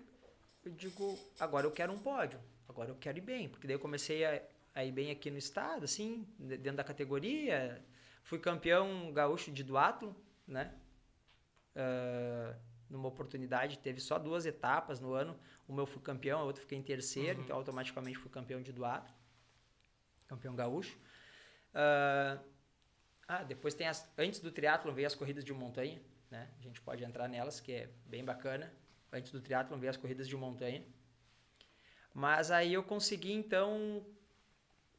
eu 0.63 0.71
digo, 0.71 1.17
agora 1.39 1.65
eu 1.65 1.71
quero 1.71 1.91
um 1.93 1.97
pódio, 1.97 2.39
agora 2.67 2.89
eu 2.89 2.95
quero 2.95 3.17
ir 3.17 3.21
bem, 3.21 3.49
porque 3.49 3.67
daí 3.67 3.75
eu 3.75 3.79
comecei 3.79 4.25
a, 4.25 4.41
a 4.75 4.83
ir 4.85 4.91
bem 4.91 5.11
aqui 5.11 5.29
no 5.31 5.37
estado, 5.37 5.85
assim, 5.85 6.27
de- 6.39 6.57
dentro 6.57 6.77
da 6.77 6.83
categoria, 6.83 7.83
fui 8.23 8.39
campeão 8.39 9.11
gaúcho 9.13 9.51
de 9.51 9.63
duatlo, 9.63 10.15
né? 10.47 10.73
Ah, 11.75 12.55
numa 12.89 13.07
oportunidade, 13.09 13.77
teve 13.79 13.99
só 13.99 14.17
duas 14.17 14.45
etapas 14.45 14.99
no 14.99 15.13
ano, 15.13 15.37
uma 15.67 15.81
eu 15.81 15.85
fui 15.85 16.01
campeão, 16.01 16.39
a 16.39 16.43
outra 16.43 16.61
fiquei 16.61 16.77
em 16.77 16.83
terceiro, 16.83 17.41
então 17.41 17.55
automaticamente 17.55 18.17
fui 18.17 18.31
campeão 18.31 18.61
de 18.61 18.71
duatlo, 18.71 19.13
campeão 20.27 20.55
gaúcho. 20.55 20.97
Ah, 21.73 22.39
ah, 23.27 23.43
depois 23.43 23.73
tem 23.73 23.87
as, 23.87 24.07
antes 24.17 24.39
do 24.39 24.51
triatlon 24.51 24.93
veio 24.93 25.07
as 25.07 25.15
corridas 25.15 25.43
de 25.43 25.53
montanha, 25.53 25.99
né? 26.31 26.47
A 26.59 26.61
gente 26.61 26.79
pode 26.81 27.03
entrar 27.03 27.27
nelas, 27.27 27.59
que 27.59 27.71
é 27.73 27.89
bem 28.05 28.23
bacana. 28.23 28.71
Antes 29.11 29.31
do 29.31 29.41
triatlon 29.41 29.77
veio 29.77 29.89
as 29.89 29.97
corridas 29.97 30.27
de 30.27 30.35
montanha. 30.35 30.83
Mas 32.13 32.51
aí 32.51 32.73
eu 32.73 32.83
consegui 32.83 33.31
então 33.31 34.05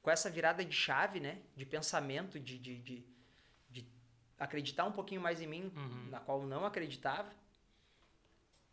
com 0.03 0.11
essa 0.11 0.31
virada 0.31 0.65
de 0.65 0.75
chave, 0.75 1.21
né, 1.21 1.39
de 1.57 1.67
pensamento, 1.67 2.39
de, 2.39 2.59
de, 2.59 2.79
de, 2.79 3.05
de 3.69 3.87
acreditar 4.39 4.85
um 4.85 4.93
pouquinho 4.93 5.21
mais 5.21 5.41
em 5.41 5.47
mim, 5.47 5.73
Uhum. 5.75 6.09
na 6.11 6.21
qual 6.21 6.41
eu 6.41 6.47
não 6.47 6.65
acreditava. 6.65 7.31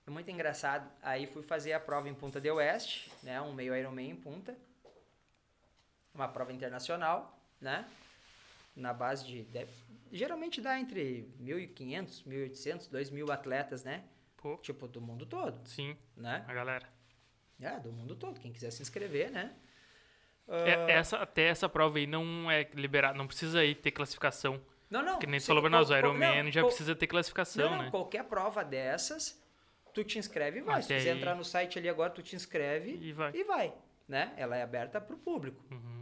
É 0.08 0.12
muito 0.12 0.30
engraçado. 0.30 0.90
Aí 1.02 1.26
fui 1.28 1.42
fazer 1.42 1.74
a 1.74 1.80
prova 1.80 2.08
em 2.08 2.14
Punta 2.14 2.40
del 2.40 2.56
Oeste, 2.58 3.12
né, 3.24 3.42
um 3.42 3.54
meio 3.54 3.76
Ironman 3.76 4.12
em 4.12 4.16
Punta. 4.16 4.56
Uma 6.14 6.28
prova 6.28 6.54
internacional, 6.54 7.38
né? 7.60 7.86
Na 8.76 8.94
base 8.94 9.26
de, 9.26 9.44
deve- 9.44 9.72
geralmente 10.12 10.60
dá 10.60 10.80
entre 10.80 11.34
1.500, 11.42 12.24
1.800, 12.26 12.90
2.000 12.90 13.32
atletas, 13.32 13.84
né? 13.84 14.04
Pô, 14.38 14.58
Tipo 14.58 14.88
do 14.88 15.00
mundo 15.02 15.26
todo, 15.26 15.66
sim, 15.68 15.96
né? 16.16 16.44
a 16.48 16.54
galera. 16.54 16.88
É, 17.60 17.80
do 17.80 17.92
mundo 17.92 18.16
todo. 18.16 18.40
Quem 18.40 18.52
quiser 18.52 18.70
se 18.72 18.82
inscrever, 18.82 19.32
né? 19.32 19.54
Ah, 20.48 20.92
essa, 20.92 21.18
até 21.18 21.44
essa 21.48 21.68
prova 21.70 21.98
aí 21.98 22.06
não 22.06 22.52
é 22.52 22.70
liberada, 22.74 23.18
não 23.18 23.26
precisa 23.26 23.60
aí 23.62 23.74
ter 23.74 23.92
classificação. 23.92 24.62
não, 24.90 25.02
não. 25.02 25.18
Que 25.20 25.26
nem 25.26 25.40
se- 25.40 25.46
você 25.46 25.48
falou 25.48 25.64
pra 25.64 25.70
nós, 25.72 25.90
o 25.90 25.96
Ironman 25.98 26.52
já 26.52 26.62
qual- 26.62 26.68
precisa 26.68 26.96
ter 26.96 27.08
classificação, 27.08 27.70
não, 27.72 27.78
não, 27.78 27.84
né? 27.86 27.90
qualquer 27.92 28.24
prova 28.26 28.64
dessas, 28.64 29.42
tu 29.94 30.04
te 30.04 30.20
inscreve 30.20 30.60
e 30.60 30.62
vai. 30.62 30.82
Se 30.84 30.88
Até 30.94 30.98
quiser 30.98 31.12
aí- 31.14 31.18
entrar 31.18 31.34
no 31.36 31.44
site 31.44 31.80
ali 31.80 31.90
agora, 31.90 32.12
tu 32.12 32.22
te 32.22 32.36
inscreve 32.36 32.92
E 33.02 33.12
vai. 33.14 33.32
e 33.34 33.44
vai, 33.44 33.74
né? 34.08 34.34
Ela 34.38 34.56
é 34.58 34.62
aberta 34.62 35.00
pro 35.02 35.18
público. 35.18 35.64
Uhum. 35.72 35.95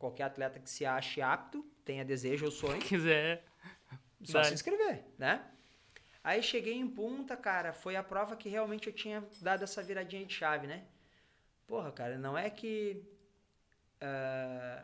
Qualquer 0.00 0.24
atleta 0.24 0.58
que 0.58 0.68
se 0.68 0.84
ache 0.86 1.20
apto, 1.20 1.62
tenha 1.84 2.04
desejo 2.04 2.46
ou 2.46 2.50
sonho, 2.50 2.80
Se 2.80 2.88
quiser. 2.88 3.44
só 4.24 4.38
Dá. 4.38 4.44
se 4.44 4.54
inscrever, 4.54 5.04
né? 5.18 5.44
Aí 6.24 6.42
cheguei 6.42 6.74
em 6.74 6.88
Punta, 6.88 7.36
cara, 7.36 7.72
foi 7.72 7.96
a 7.96 8.02
prova 8.02 8.34
que 8.34 8.48
realmente 8.48 8.88
eu 8.88 8.92
tinha 8.92 9.22
dado 9.40 9.62
essa 9.62 9.82
viradinha 9.82 10.24
de 10.24 10.34
chave, 10.34 10.66
né? 10.66 10.84
Porra, 11.66 11.92
cara, 11.92 12.18
não 12.18 12.36
é 12.36 12.50
que 12.50 13.06
ah, 14.00 14.82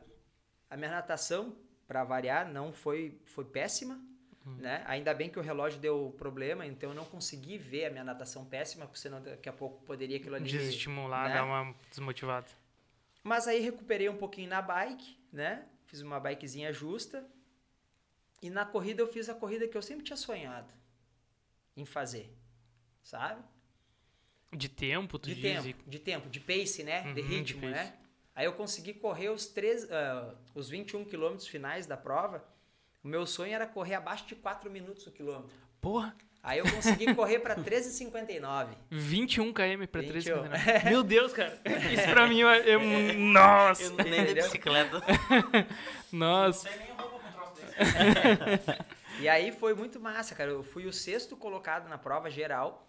a 0.68 0.76
minha 0.76 0.90
natação, 0.90 1.56
pra 1.88 2.04
variar, 2.04 2.46
não 2.52 2.72
foi, 2.72 3.18
foi 3.24 3.44
péssima, 3.44 3.98
né? 4.44 4.84
Ainda 4.86 5.12
bem 5.12 5.28
que 5.28 5.38
o 5.38 5.42
relógio 5.42 5.80
deu 5.80 6.14
problema, 6.16 6.64
então 6.64 6.90
eu 6.90 6.94
não 6.94 7.04
consegui 7.04 7.58
ver 7.58 7.86
a 7.86 7.90
minha 7.90 8.04
natação 8.04 8.44
péssima, 8.44 8.86
porque 8.86 9.00
senão 9.00 9.20
daqui 9.20 9.48
a 9.48 9.52
pouco 9.52 9.82
poderia 9.84 10.18
aquilo 10.18 10.36
ali... 10.36 10.44
Desestimular, 10.44 11.28
né? 11.28 11.34
dar 11.34 11.44
uma 11.44 11.74
desmotivada. 11.90 12.46
Mas 13.26 13.48
aí 13.48 13.58
recuperei 13.58 14.08
um 14.08 14.16
pouquinho 14.16 14.48
na 14.48 14.62
bike, 14.62 15.18
né? 15.32 15.66
Fiz 15.86 16.00
uma 16.00 16.20
bikezinha 16.20 16.72
justa. 16.72 17.28
E 18.40 18.48
na 18.48 18.64
corrida 18.64 19.02
eu 19.02 19.08
fiz 19.08 19.28
a 19.28 19.34
corrida 19.34 19.66
que 19.66 19.76
eu 19.76 19.82
sempre 19.82 20.04
tinha 20.04 20.16
sonhado 20.16 20.72
em 21.76 21.84
fazer. 21.84 22.32
Sabe? 23.02 23.42
De 24.52 24.68
tempo, 24.68 25.18
tu 25.18 25.28
De 25.28 25.34
diz? 25.34 25.42
tempo, 25.64 25.90
de 25.90 25.98
tempo, 25.98 26.28
de 26.30 26.38
pace, 26.38 26.84
né? 26.84 27.00
de 27.02 27.08
Uhum, 27.08 27.14
de 27.14 27.22
ritmo, 27.22 27.60
pace. 27.62 27.72
né? 27.72 27.98
Aí 28.32 28.44
eu 28.44 28.52
consegui 28.52 28.94
correr 28.94 29.30
os, 29.30 29.46
três, 29.46 29.90
ah, 29.90 30.34
os 30.54 30.68
21 30.68 31.04
quilômetros 31.04 31.48
finais 31.48 31.84
da 31.84 31.96
prova. 31.96 32.46
O 33.02 33.08
meu 33.08 33.26
sonho 33.26 33.52
era 33.52 33.66
correr 33.66 33.94
abaixo 33.94 34.24
de 34.26 34.36
4 34.36 34.70
minutos 34.70 35.04
o 35.04 35.10
quilômetro. 35.10 35.50
Porra, 35.80 36.16
Aí 36.46 36.60
eu 36.60 36.64
consegui 36.70 37.12
correr 37.12 37.40
para 37.40 37.56
13,59. 37.56 38.68
21 38.88 39.52
km 39.52 39.84
pra 39.90 40.00
13 40.00 40.32
21. 40.32 40.44
Meu 40.88 41.02
Deus, 41.02 41.32
cara. 41.32 41.60
Isso 41.92 42.08
pra 42.08 42.28
mim 42.28 42.42
é. 42.44 42.70
é- 42.70 43.12
nossa! 43.14 43.82
Eu 43.82 43.96
nem 43.96 44.24
de 44.26 44.34
bicicleta. 44.34 45.02
Nossa. 46.12 46.68
Tem 46.68 46.78
nem 46.78 46.90
roupa 46.92 47.18
com 47.18 47.28
um 47.28 47.32
troço 47.32 47.54
desse. 47.56 48.96
E 49.18 49.28
aí 49.28 49.50
foi 49.50 49.74
muito 49.74 49.98
massa, 49.98 50.34
cara. 50.36 50.50
Eu 50.50 50.62
fui 50.62 50.86
o 50.86 50.92
sexto 50.92 51.36
colocado 51.36 51.88
na 51.88 51.96
prova 51.98 52.30
geral, 52.30 52.86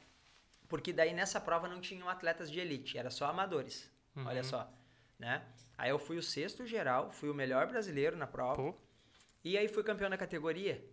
porque 0.67 0.91
daí 0.93 1.13
nessa 1.13 1.39
prova 1.39 1.67
não 1.70 1.80
tinham 1.80 2.08
atletas 2.10 2.52
de 2.52 2.60
elite, 2.60 2.98
era 2.98 3.10
só 3.10 3.26
amadores. 3.28 3.89
Olha 4.26 4.43
só, 4.43 4.70
né? 5.17 5.41
Aí 5.78 5.89
eu 5.89 5.98
fui 5.98 6.17
o 6.17 6.22
sexto 6.22 6.65
geral, 6.65 7.12
fui 7.12 7.30
o 7.30 7.34
melhor 7.34 7.65
brasileiro 7.67 8.17
na 8.17 8.28
prova. 8.28 8.56
Pô, 8.62 8.76
E 9.43 9.58
aí 9.58 9.67
fui 9.67 9.84
campeão 9.84 10.10
da 10.10 10.17
categoria. 10.17 10.84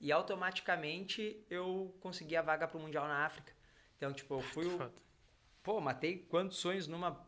E 0.00 0.12
automaticamente 0.12 1.44
eu 1.48 1.96
consegui 2.00 2.36
a 2.36 2.42
vaga 2.42 2.68
pro 2.68 2.78
Mundial 2.78 3.06
na 3.08 3.24
África. 3.24 3.52
Então, 3.96 4.12
tipo, 4.12 4.34
eu 4.34 4.40
fui 4.40 4.66
o... 4.66 4.92
Pô, 5.62 5.80
matei 5.80 6.18
quantos 6.28 6.58
sonhos 6.58 6.86
numa 6.86 7.26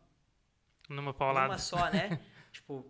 Numa 0.87 1.13
paulada. 1.13 1.47
uma 1.49 1.57
só, 1.57 1.89
né? 1.91 2.19
tipo, 2.53 2.89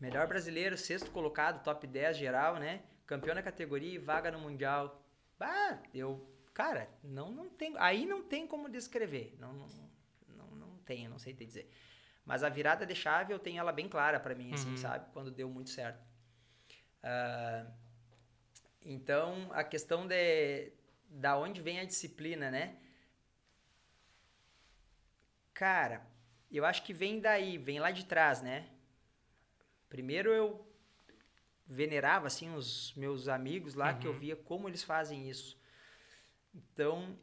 melhor 0.00 0.26
brasileiro, 0.28 0.76
sexto 0.78 1.10
colocado, 1.10 1.62
top 1.62 1.86
10 1.86 2.16
geral, 2.16 2.56
né? 2.56 2.82
Campeão 3.06 3.34
na 3.34 3.42
categoria 3.42 3.92
e 3.94 3.98
vaga 3.98 4.30
no 4.30 4.38
Mundial. 4.40 5.04
Bah, 5.38 5.82
eu... 5.92 6.30
Cara, 6.54 6.88
não, 7.02 7.32
não 7.32 7.48
tem... 7.50 7.74
Aí 7.78 8.06
não 8.06 8.22
tem 8.22 8.46
como 8.46 8.68
descrever. 8.70 9.36
Não, 9.40 9.52
não, 9.52 9.66
não, 10.28 10.46
não 10.54 10.78
tem, 10.78 11.04
eu 11.04 11.10
não 11.10 11.18
sei 11.18 11.34
te 11.34 11.44
dizer. 11.44 11.68
Mas 12.24 12.44
a 12.44 12.48
virada 12.48 12.86
de 12.86 12.94
chave 12.94 13.34
eu 13.34 13.40
tenho 13.40 13.58
ela 13.58 13.72
bem 13.72 13.88
clara 13.88 14.20
pra 14.20 14.34
mim, 14.36 14.54
assim, 14.54 14.70
Uhum. 14.70 14.76
sabe? 14.76 15.10
Quando 15.12 15.32
deu 15.32 15.50
muito 15.50 15.68
certo. 15.70 16.00
Ah, 17.02 17.66
então, 18.84 19.48
a 19.52 19.64
questão 19.64 20.06
de... 20.06 20.72
Da 21.08 21.36
onde 21.38 21.62
vem 21.62 21.78
a 21.78 21.84
disciplina, 21.84 22.50
né? 22.50 22.76
Cara, 25.54 26.06
eu 26.50 26.64
acho 26.64 26.82
que 26.82 26.92
vem 26.92 27.20
daí, 27.20 27.56
vem 27.58 27.78
lá 27.80 27.90
de 27.90 28.04
trás, 28.04 28.42
né? 28.42 28.68
Primeiro 29.88 30.30
eu 30.32 30.66
venerava 31.66 32.26
assim 32.26 32.54
os 32.54 32.92
meus 32.94 33.28
amigos 33.28 33.74
lá 33.74 33.94
que 33.94 34.06
eu 34.06 34.12
Uhum. 34.12 34.18
via 34.18 34.36
como 34.36 34.68
eles 34.68 34.82
fazem 34.82 35.28
isso. 35.28 35.58
Então, 36.54 37.18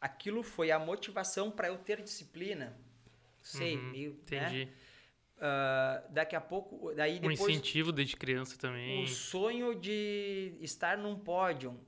aquilo 0.00 0.42
foi 0.42 0.70
a 0.70 0.78
motivação 0.78 1.50
para 1.50 1.68
eu 1.68 1.78
ter 1.78 2.02
disciplina. 2.02 2.76
Sei, 3.42 3.76
Uhum, 3.76 3.90
meio, 3.90 4.24
né? 4.30 4.60
Ah, 5.40 6.02
daqui 6.10 6.34
a 6.34 6.40
pouco, 6.40 6.92
daí 6.94 7.18
Um 7.18 7.20
depois 7.20 7.40
incentivo 7.40 7.92
desde 7.92 8.16
criança 8.16 8.58
também. 8.58 9.04
o 9.04 9.06
sonho 9.06 9.74
de 9.74 10.56
estar 10.60 10.98
num 10.98 11.16
pódio. 11.18 11.78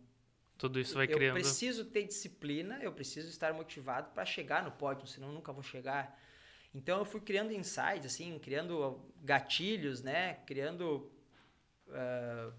Tudo 0.57 0.79
isso 0.79 0.95
vai 0.95 1.07
eu 1.07 1.13
criando. 1.13 1.35
preciso 1.35 1.87
ter 1.87 2.05
disciplina, 2.05 2.79
eu 2.83 2.93
preciso 2.93 3.29
estar 3.29 3.53
motivado 3.53 4.11
para 4.13 4.25
chegar 4.25 4.63
no 4.63 4.71
pódio, 4.71 5.07
senão 5.07 5.29
eu 5.29 5.35
nunca 5.35 5.53
vou 5.53 5.63
chegar. 5.63 6.17
Então 6.73 6.99
eu 6.99 7.05
fui 7.05 7.21
criando 7.21 7.53
insights, 7.53 8.07
assim, 8.07 8.39
criando 8.39 9.05
gatilhos, 9.23 10.03
né? 10.03 10.35
Criando 10.47 11.11
ah, 11.89 12.53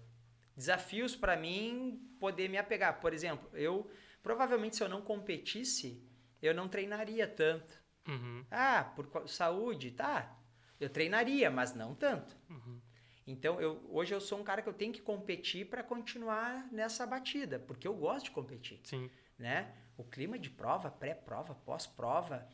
desafios 0.54 1.16
para 1.16 1.36
mim 1.36 1.98
poder 2.20 2.48
me 2.48 2.58
apegar. 2.58 3.00
Por 3.00 3.14
exemplo, 3.14 3.48
eu 3.54 3.90
provavelmente 4.22 4.76
se 4.76 4.82
eu 4.82 4.88
não 4.88 5.00
competisse, 5.00 6.04
eu 6.42 6.52
não 6.52 6.68
treinaria 6.68 7.26
tanto. 7.26 7.80
Uhum. 8.06 8.44
Ah, 8.50 8.92
por 8.94 9.26
saúde, 9.28 9.92
tá. 9.92 10.38
Eu 10.82 10.90
treinaria, 10.90 11.50
mas 11.50 11.74
não 11.74 11.94
tanto. 11.94 12.36
Uhum. 12.50 12.80
Então, 13.26 13.60
eu, 13.60 13.80
hoje 13.88 14.12
eu 14.12 14.20
sou 14.20 14.40
um 14.40 14.44
cara 14.44 14.60
que 14.62 14.68
eu 14.68 14.72
tenho 14.74 14.92
que 14.92 15.00
competir 15.00 15.66
para 15.70 15.82
continuar 15.82 16.66
nessa 16.72 17.06
batida, 17.06 17.58
porque 17.60 17.86
eu 17.86 17.94
gosto 17.94 18.24
de 18.26 18.30
competir, 18.32 18.80
Sim. 18.82 19.08
né? 19.38 19.72
O 19.96 20.02
clima 20.02 20.36
de 20.38 20.50
prova, 20.50 20.90
pré-prova, 20.90 21.54
pós-prova, 21.54 22.48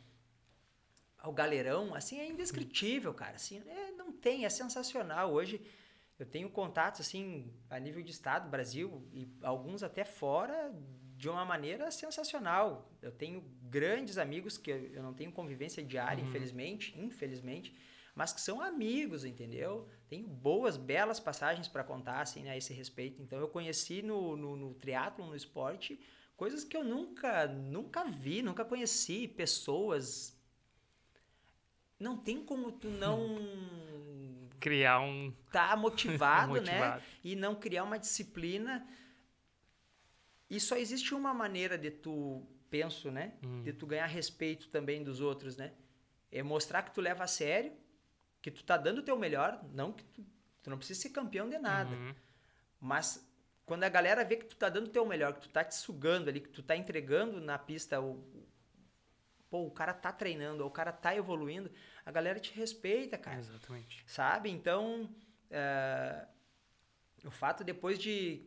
o 1.25 1.33
galerão, 1.33 1.95
assim, 1.95 2.19
é 2.19 2.29
indescritível, 2.29 3.15
cara. 3.15 3.37
Assim, 3.37 3.63
é, 3.67 3.93
não 3.93 4.13
tem, 4.13 4.45
é 4.45 4.51
sensacional. 4.51 5.33
Hoje 5.33 5.61
eu 6.19 6.27
tenho 6.27 6.51
contatos, 6.51 7.01
assim, 7.01 7.51
a 7.71 7.79
nível 7.79 8.03
de 8.03 8.11
estado, 8.11 8.51
Brasil, 8.51 9.09
e 9.13 9.27
alguns 9.43 9.83
até 9.83 10.05
fora, 10.05 10.71
de 11.17 11.29
uma 11.29 11.45
maneira 11.45 11.91
sensacional. 11.91 12.93
Eu 13.01 13.11
tenho 13.11 13.41
grandes 13.63 14.19
amigos 14.19 14.59
que 14.59 14.71
eu 14.71 14.79
eu 14.95 15.03
não 15.03 15.15
tenho 15.15 15.33
convivência 15.33 15.83
diária, 15.83 16.23
Uhum. 16.23 16.29
infelizmente, 16.29 16.97
infelizmente, 16.99 17.75
mas 18.19 18.33
que 18.33 18.41
são 18.41 18.61
amigos, 18.61 19.25
entendeu? 19.25 19.89
Tenho 20.09 20.27
boas, 20.27 20.77
belas 20.77 21.21
passagens 21.21 21.69
para 21.69 21.85
contar, 21.85 22.21
assim, 22.21 22.43
né, 22.43 22.51
a 22.51 22.57
esse 22.57 22.73
respeito. 22.73 23.23
Então, 23.23 23.39
eu 23.39 23.47
conheci 23.47 24.03
no, 24.03 24.37
no, 24.37 24.57
no 24.57 24.75
triatlon, 24.75 25.29
no 25.29 25.37
esporte, 25.37 26.01
coisas 26.37 26.65
que 26.65 26.77
eu 26.77 26.83
nunca, 26.83 27.47
nunca 27.47 28.03
vi, 28.03 28.43
nunca 28.43 28.65
conheci, 28.65 29.29
pessoas... 29.29 30.37
Não 31.97 32.17
tem 32.17 32.45
como 32.45 32.73
tu 32.73 32.89
não 32.89 33.39
Criar 34.59 34.99
um. 35.01 35.33
tá 35.53 35.75
motivado, 35.79 36.55
né? 36.55 36.59
Motivado. 36.59 37.03
E 37.23 37.37
não 37.37 37.55
criar 37.55 37.85
uma 37.85 38.01
disciplina. 38.01 38.85
E 40.51 40.59
só 40.59 40.77
existe 40.77 41.15
uma 41.15 41.33
maneira 41.33 41.79
de 41.79 41.93
tu, 41.93 42.45
penso, 42.69 43.13
né? 43.13 43.35
Hum. 43.45 43.63
De 43.63 43.73
tu 43.73 43.87
ganhar 43.87 44.07
respeito 44.07 44.69
também 44.71 45.05
dos 45.05 45.21
outros, 45.21 45.57
né? 45.57 45.73
É 46.33 46.43
mostrar 46.43 46.83
que 46.83 46.93
tu 46.93 47.01
leva 47.01 47.23
a 47.23 47.29
sério, 47.29 47.73
que 48.41 48.51
tu 48.51 48.65
tá 48.65 48.77
dando 48.77 48.99
o 48.99 49.03
teu 49.03 49.19
melhor, 49.19 49.63
não 49.73 49.93
que 49.93 50.05
tu, 50.05 50.25
tu 50.63 50.71
não 50.71 50.79
precisa 50.79 51.01
ser 51.01 51.11
campeão 51.11 51.49
de 51.49 51.59
nada. 51.59 51.95
Uhum. 51.95 52.15
Mas 52.81 53.27
quando 53.67 53.85
a 53.85 53.89
galera 53.89 54.25
vê 54.25 54.37
que 54.37 54.47
tu 54.47 54.57
tá 54.57 54.69
dando 54.69 54.87
o 54.87 54.91
teu 54.91 55.05
melhor, 55.05 55.35
que 55.35 55.41
tu 55.41 55.49
tá 55.51 55.63
te 55.63 55.75
sugando 55.75 56.29
ali, 56.29 56.41
que 56.41 56.49
tu 56.49 56.63
tá 56.63 56.77
entregando 56.77 57.41
na 57.41 57.59
pista 57.59 58.01
o. 58.01 58.25
Pô, 59.51 59.65
o 59.65 59.71
cara 59.71 59.95
tá 59.95 60.13
treinando, 60.13 60.65
o 60.67 60.71
cara 60.71 60.93
tá 60.93 61.15
evoluindo, 61.15 61.71
a 62.05 62.11
galera 62.11 62.39
te 62.39 62.53
respeita, 62.53 63.17
cara 63.17 63.39
Exatamente. 63.39 64.05
sabe? 64.07 64.51
Então, 64.51 65.09
é, 65.51 66.27
o 67.25 67.31
fato 67.31 67.65
depois 67.65 67.99
de 67.99 68.47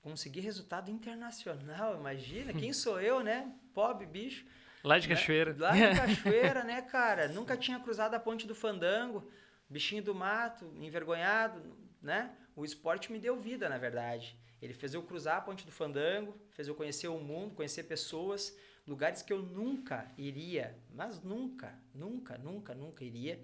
conseguir 0.00 0.40
resultado 0.40 0.90
internacional, 0.90 1.96
imagina, 1.96 2.52
quem 2.52 2.72
sou 2.72 3.00
eu, 3.00 3.22
né? 3.22 3.52
Pobre 3.72 4.06
bicho. 4.06 4.44
Lá 4.84 4.98
de 4.98 5.08
né? 5.08 5.14
Cachoeira. 5.14 5.56
Lá 5.58 5.72
de 5.72 5.80
Cachoeira, 5.98 6.62
né, 6.64 6.82
cara? 6.82 7.28
Nunca 7.28 7.56
tinha 7.56 7.80
cruzado 7.80 8.14
a 8.14 8.20
ponte 8.20 8.46
do 8.46 8.54
Fandango, 8.54 9.28
bichinho 9.68 10.02
do 10.02 10.14
mato, 10.14 10.70
envergonhado, 10.80 11.76
né? 12.02 12.36
O 12.54 12.64
esporte 12.64 13.10
me 13.10 13.18
deu 13.18 13.36
vida, 13.36 13.68
na 13.68 13.78
verdade. 13.78 14.36
Ele 14.60 14.72
fez 14.74 14.94
eu 14.94 15.02
cruzar 15.02 15.38
a 15.38 15.40
ponte 15.40 15.64
do 15.66 15.72
Fandango, 15.72 16.38
fez 16.50 16.68
eu 16.68 16.74
conhecer 16.74 17.08
o 17.08 17.18
mundo, 17.18 17.54
conhecer 17.54 17.84
pessoas, 17.84 18.56
lugares 18.86 19.22
que 19.22 19.32
eu 19.32 19.42
nunca 19.42 20.10
iria, 20.16 20.78
mas 20.90 21.22
nunca, 21.22 21.76
nunca, 21.94 22.36
nunca, 22.38 22.74
nunca 22.74 23.02
iria. 23.04 23.42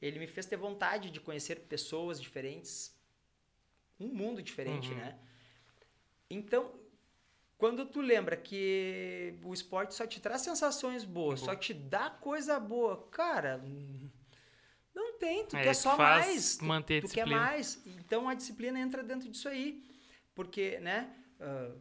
Ele 0.00 0.18
me 0.18 0.26
fez 0.26 0.46
ter 0.46 0.56
vontade 0.56 1.10
de 1.10 1.20
conhecer 1.20 1.56
pessoas 1.60 2.20
diferentes, 2.20 2.98
um 3.98 4.08
mundo 4.08 4.42
diferente, 4.42 4.88
Uhum. 4.90 4.96
né? 4.96 5.18
Então, 6.30 6.72
quando 7.60 7.84
tu 7.86 8.00
lembra 8.00 8.36
que 8.36 9.38
o 9.44 9.52
esporte 9.52 9.94
só 9.94 10.06
te 10.06 10.18
traz 10.20 10.40
sensações 10.42 11.04
boas, 11.04 11.40
Boa. 11.40 11.52
só 11.52 11.54
te 11.54 11.74
dá 11.74 12.08
coisa 12.10 12.58
boa, 12.58 13.06
cara, 13.10 13.62
não 14.94 15.18
tem, 15.18 15.46
tu 15.46 15.56
É, 15.56 15.62
quer 15.64 15.74
que 15.74 15.74
só 15.74 15.96
mais, 15.96 16.56
tu, 16.56 16.64
manter 16.64 17.04
a 17.04 17.06
tu 17.06 17.08
quer 17.08 17.26
mais. 17.26 17.82
Então 17.86 18.28
a 18.28 18.34
disciplina 18.34 18.80
entra 18.80 19.02
dentro 19.02 19.28
disso 19.30 19.48
aí, 19.48 19.84
porque, 20.34 20.78
né? 20.80 21.14
ah, 21.38 21.76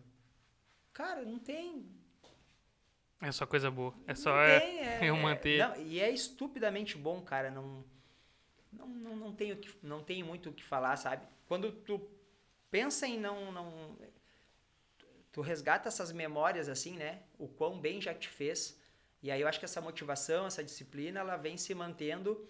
cara, 0.94 1.24
não 1.24 1.40
tem, 1.40 1.86
É 3.22 3.32
só 3.32 3.46
coisa 3.46 3.70
boa. 3.72 3.94
É 4.08 4.16
só 4.16 4.32
não 4.32 4.40
é, 4.42 4.60
tem, 4.60 5.08
eu 5.08 5.16
manter. 5.18 5.60
não, 5.60 5.76
e 5.78 6.00
é 6.00 6.10
estupidamente 6.10 6.98
bom, 6.98 7.22
cara. 7.22 7.52
Não, 7.52 7.84
não, 8.72 8.88
não, 8.88 9.16
não, 9.16 9.34
tenho, 9.36 9.58
que, 9.58 9.70
não 9.84 10.04
tenho 10.04 10.26
muito 10.26 10.50
o 10.50 10.54
que 10.54 10.64
falar, 10.64 10.96
sabe? 10.98 11.26
Quando 11.48 11.72
tu 11.72 12.02
pensa 12.72 13.08
em 13.08 13.20
não, 13.20 13.52
não. 13.52 13.98
Tu 15.32 15.42
resgata 15.42 15.88
essas 15.88 16.12
memórias, 16.12 16.68
assim, 16.68 16.98
né? 16.98 17.22
O 17.38 17.48
quão 17.48 17.80
bem 17.80 18.02
já 18.02 18.14
te 18.14 18.28
fez. 18.28 18.80
E 19.22 19.30
aí 19.30 19.42
eu 19.42 19.48
acho 19.48 19.60
que 19.60 19.66
essa 19.66 19.82
motivação, 19.82 20.48
essa 20.48 20.64
disciplina, 20.64 21.20
ela 21.20 21.38
vem 21.38 21.58
se 21.58 21.74
mantendo 21.76 22.48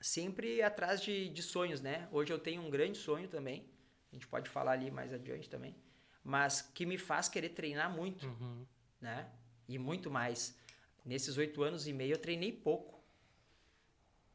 sempre 0.00 0.62
atrás 0.62 1.00
de, 1.00 1.28
de 1.28 1.42
sonhos, 1.42 1.80
né? 1.80 2.08
Hoje 2.12 2.32
eu 2.32 2.38
tenho 2.38 2.62
um 2.62 2.70
grande 2.70 2.98
sonho 2.98 3.28
também. 3.28 3.68
A 4.12 4.14
gente 4.14 4.26
pode 4.26 4.48
falar 4.50 4.72
ali 4.72 4.90
mais 4.90 5.12
adiante 5.12 5.48
também. 5.48 5.74
Mas 6.22 6.60
que 6.62 6.84
me 6.84 6.98
faz 6.98 7.28
querer 7.28 7.50
treinar 7.50 7.90
muito 7.94 8.26
Uhum. 8.26 8.66
né? 9.00 9.30
E 9.66 9.78
muito 9.78 10.10
mais. 10.10 10.56
Nesses 11.04 11.36
oito 11.38 11.62
anos 11.62 11.86
e 11.86 11.92
meio 11.92 12.14
eu 12.14 12.18
treinei 12.18 12.52
pouco, 12.52 13.02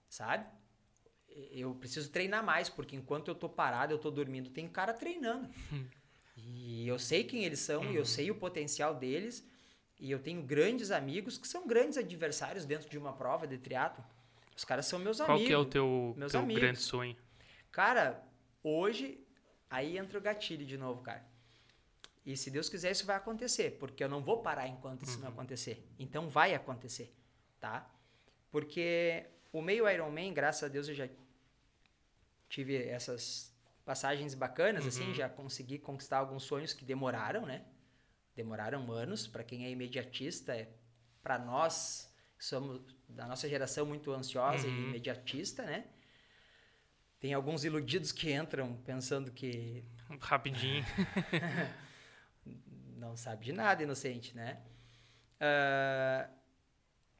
sabe? 0.10 0.46
Eu 1.52 1.74
preciso 1.76 2.12
treinar 2.12 2.44
mais, 2.44 2.70
porque 2.70 2.96
enquanto 2.96 3.28
eu 3.28 3.36
tô 3.36 3.50
parado, 3.50 3.94
eu 3.94 3.98
tô 4.00 4.10
dormindo, 4.12 4.50
tem 4.50 4.68
cara 4.68 4.94
treinando. 4.94 5.50
e 6.36 6.88
eu 6.88 6.98
sei 6.98 7.24
quem 7.24 7.44
eles 7.46 7.60
são, 7.60 7.84
e 7.92 7.96
eu 7.96 8.06
sei 8.06 8.32
o 8.32 8.36
potencial 8.36 8.96
deles, 8.96 9.48
e 10.00 10.10
eu 10.12 10.20
tenho 10.20 10.42
grandes 10.42 10.92
amigos 10.92 11.38
que 11.38 11.48
são 11.48 11.68
grandes 11.68 11.98
adversários 11.98 12.66
dentro 12.66 12.90
de 12.90 12.98
uma 12.98 13.14
prova 13.14 13.48
de 13.48 13.58
triatlo. 13.58 14.04
Os 14.56 14.66
caras 14.66 14.86
são 14.86 15.00
meus 15.00 15.18
Qual 15.18 15.32
amigos. 15.32 15.48
que 15.48 15.54
é 15.54 15.58
o 15.58 15.66
teu, 15.66 16.14
meus 16.18 16.32
teu 16.32 16.42
amigos. 16.42 16.62
grande 16.62 16.80
sonho? 16.80 17.16
Cara, 17.72 18.24
hoje, 18.62 19.20
aí 19.70 19.98
entra 19.98 20.18
o 20.18 20.22
gatilho 20.22 20.66
de 20.66 20.78
novo, 20.78 21.02
cara. 21.02 21.26
E 22.26 22.38
se 22.38 22.50
Deus 22.50 22.70
quiser, 22.70 22.92
isso 22.92 23.06
vai 23.06 23.18
acontecer, 23.18 23.78
porque 23.80 24.04
eu 24.04 24.10
não 24.10 24.22
vou 24.22 24.42
parar 24.42 24.68
enquanto 24.68 25.04
isso 25.04 25.20
não 25.20 25.28
acontecer. 25.28 25.86
Então 26.00 26.30
vai 26.30 26.54
acontecer, 26.54 27.14
tá? 27.60 27.90
Porque 28.50 29.26
o 29.52 29.62
meio 29.62 29.90
Ironman, 29.90 30.34
graças 30.34 30.64
a 30.64 30.68
Deus, 30.68 30.88
eu 30.88 30.96
já 30.96 31.10
tive 32.48 32.78
essas 32.88 33.53
passagens 33.86 34.34
bacanas, 34.34 34.86
assim, 34.86 35.14
já 35.14 35.28
consegui 35.30 35.78
conquistar 35.80 36.18
alguns 36.20 36.44
sonhos 36.44 36.74
que 36.74 36.86
demoraram, 36.86 37.46
né? 37.46 37.64
Demoraram 38.36 38.92
anos. 38.92 39.28
Para 39.28 39.44
quem 39.44 39.66
é 39.66 39.70
imediatista, 39.70 40.56
é 40.56 40.70
para 41.22 41.38
nós 41.40 42.12
somos 42.40 42.82
da 43.08 43.26
nossa 43.28 43.48
geração 43.48 43.86
muito 43.86 44.12
ansiosa 44.12 44.68
e 44.68 44.72
Uhum. 44.72 44.90
imediatista, 44.90 45.64
né? 45.64 45.86
Tem 47.20 47.34
alguns 47.34 47.64
iludidos 47.64 48.12
que 48.12 48.34
entram 48.34 48.76
pensando 48.86 49.32
que 49.32 49.84
Rapidinho. 50.20 50.84
não 52.98 53.16
sabe 53.16 53.46
de 53.46 53.54
nada, 53.54 53.84
inocente, 53.84 54.36
né? 54.36 54.62
Ah, 55.40 56.30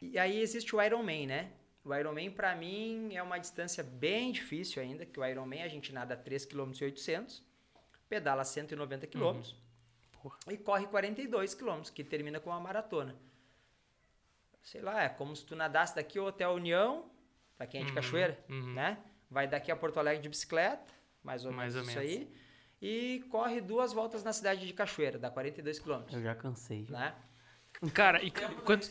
e 0.02 0.18
aí 0.20 0.42
existe 0.42 0.76
o 0.76 0.82
Ironman, 0.82 1.28
né? 1.28 1.52
O 1.84 1.94
Ironman, 1.94 2.32
para 2.32 2.56
mim, 2.56 3.14
é 3.14 3.22
uma 3.22 3.38
distância 3.38 3.84
bem 3.84 4.32
difícil 4.32 4.82
ainda, 4.82 5.06
que 5.06 5.20
o 5.20 5.26
Ironman 5.26 5.64
a 5.64 5.68
gente 5.68 5.92
nada 5.92 6.16
3 6.16 6.46
km 6.46 6.72
e 6.80 6.84
800, 6.86 7.44
pedala 8.08 8.44
190 8.46 9.06
km 9.08 9.42
Porra. 10.22 10.38
e 10.50 10.58
corre 10.58 10.88
42 10.88 11.54
km, 11.54 11.82
que 11.94 12.04
termina 12.04 12.40
com 12.40 12.50
uma 12.50 12.60
maratona. 12.60 13.16
Sei 14.62 14.80
lá, 14.82 15.04
é 15.04 15.10
como 15.10 15.36
se 15.36 15.46
tu 15.46 15.56
nadasse 15.58 15.94
daqui 15.96 16.18
ao 16.18 16.28
Hotel 16.28 16.52
União, 16.54 17.12
pra 17.58 17.68
quem 17.68 17.82
é 17.82 17.84
de 17.84 17.90
Uhum, 17.90 17.96
Cachoeira, 17.96 18.40
uhum. 18.50 18.74
né? 18.74 18.98
Vai 19.30 19.46
daqui 19.48 19.70
a 19.72 19.76
Porto 19.76 20.00
Alegre 20.00 20.22
de 20.24 20.30
bicicleta, 20.30 20.94
mais 21.22 21.44
ou 21.46 21.52
Mais 21.52 21.76
menos 21.76 21.88
ou 21.90 21.92
isso 21.92 22.00
menos. 22.00 22.22
aí, 22.22 22.34
e 22.82 23.26
corre 23.30 23.60
duas 23.60 23.92
voltas 23.92 24.24
na 24.24 24.32
cidade 24.32 24.66
de 24.66 24.74
Cachoeira, 24.74 25.18
dá 25.20 25.30
42 25.30 25.80
km, 25.80 26.04
Eu 26.14 26.22
já 26.22 26.34
cansei. 26.34 26.86
né? 26.90 27.14
Cara, 27.94 28.24
e 28.24 28.32
quanto. 28.32 28.90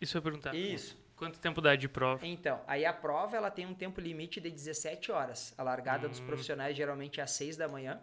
Isso 0.00 0.16
eu 0.16 0.20
ia 0.20 0.22
perguntar. 0.22 0.54
Isso. 0.54 0.96
Quanto 1.18 1.38
tempo 1.40 1.60
dá 1.60 1.74
de 1.74 1.88
prova? 1.88 2.24
Então, 2.26 2.62
aí 2.66 2.84
a 2.86 2.92
prova 2.92 3.36
ela 3.36 3.50
tem 3.50 3.66
um 3.66 3.74
tempo 3.74 4.00
limite 4.00 4.40
de 4.40 4.50
17 4.50 5.10
horas. 5.10 5.52
A 5.58 5.62
largada 5.64 6.06
Hum. 6.06 6.10
dos 6.10 6.20
profissionais 6.20 6.76
geralmente 6.76 7.18
é 7.20 7.22
às 7.24 7.32
6 7.32 7.56
da 7.56 7.66
manhã. 7.68 8.00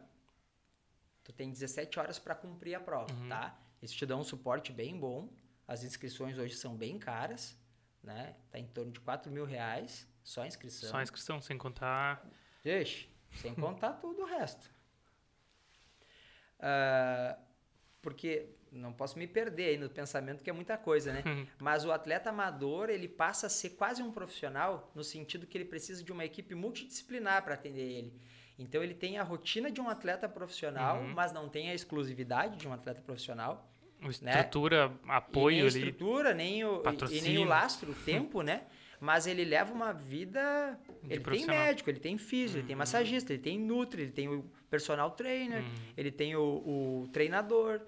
Tu 1.24 1.32
tem 1.32 1.50
17 1.50 1.98
horas 2.00 2.20
para 2.20 2.36
cumprir 2.36 2.76
a 2.76 2.80
prova, 2.80 3.12
Uhum. 3.14 3.30
tá? 3.30 3.58
Eles 3.82 3.94
te 3.94 4.06
dão 4.06 4.20
um 4.20 4.24
suporte 4.24 4.72
bem 4.74 5.00
bom. 5.00 5.30
As 5.68 5.84
inscrições 5.84 6.38
hoje 6.38 6.56
são 6.56 6.76
bem 6.76 7.00
caras, 7.00 7.58
né? 8.04 8.36
Tá 8.52 8.60
em 8.60 8.68
torno 8.68 8.92
de 8.92 9.00
4 9.00 9.32
mil 9.32 9.46
reais. 9.46 10.08
Só 10.24 10.42
a 10.42 10.48
inscrição. 10.48 10.90
Só 10.90 10.98
a 10.98 11.04
inscrição, 11.04 11.42
sem 11.42 11.58
contar. 11.58 12.24
Deixa, 12.64 13.08
sem 13.38 13.56
contar 13.56 13.94
tudo 14.02 14.24
o 14.24 14.26
resto. 14.26 14.70
Ah, 16.60 17.38
porque 18.02 18.50
não 18.76 18.92
posso 18.94 19.18
me 19.18 19.26
perder 19.28 19.70
aí 19.70 19.78
no 19.78 19.90
pensamento 19.90 20.44
que 20.44 20.50
é 20.50 20.54
muita 20.54 20.78
coisa, 20.78 21.12
né? 21.14 21.24
Mas 21.60 21.86
o 21.86 21.92
atleta 21.92 22.30
amador, 22.30 22.90
ele 22.90 23.08
passa 23.08 23.48
a 23.48 23.50
ser 23.50 23.72
quase 23.72 24.04
um 24.04 24.12
profissional 24.12 24.92
no 24.94 25.04
sentido 25.04 25.48
que 25.48 25.58
ele 25.58 25.66
precisa 25.66 26.04
de 26.04 26.12
uma 26.12 26.26
equipe 26.26 26.54
multidisciplinar 26.56 27.44
para 27.44 27.54
atender 27.56 27.82
ele. 27.82 28.14
Então 28.58 28.82
ele 28.84 28.94
tem 28.94 29.18
a 29.18 29.24
rotina 29.24 29.70
de 29.72 29.82
um 29.82 29.90
atleta 29.90 30.30
profissional, 30.30 31.00
Uhum. 31.02 31.14
mas 31.14 31.32
não 31.34 31.50
tem 31.50 31.70
a 31.70 31.74
exclusividade 31.74 32.58
de 32.58 32.68
um 32.68 32.74
atleta 32.74 33.02
profissional. 33.02 33.70
a 34.04 34.10
Estrutura, 34.10 34.92
e 35.06 35.10
apoio 35.10 35.56
nem 35.58 35.64
a 35.64 35.68
ali. 35.68 35.80
estrutura, 35.80 36.34
nem 36.34 36.64
o, 36.64 36.84
e- 37.10 37.18
e 37.18 37.22
nem 37.22 37.38
o 37.40 37.44
lastro, 37.44 37.92
o 37.92 37.96
tempo, 37.96 38.42
né? 38.44 38.64
Mas 39.00 39.28
ele 39.28 39.44
leva 39.44 39.74
uma 39.74 39.92
vida. 39.92 40.80
De 41.04 41.14
ele 41.16 41.24
tem 41.24 41.46
médico, 41.48 41.90
ele 41.90 42.00
tem 42.00 42.18
físico, 42.18 42.60
ele 42.60 42.68
tem 42.68 42.76
massagista, 42.76 43.34
ele 43.34 43.42
tem 43.42 43.60
nutri, 43.60 44.04
ele 44.04 44.12
tem 44.12 44.28
o 44.30 44.44
personal 44.70 45.12
trainer, 45.12 45.64
Uhum. 45.64 45.74
ele 45.98 46.12
tem 46.12 46.36
o, 46.36 46.42
o 47.04 47.10
treinador. 47.12 47.82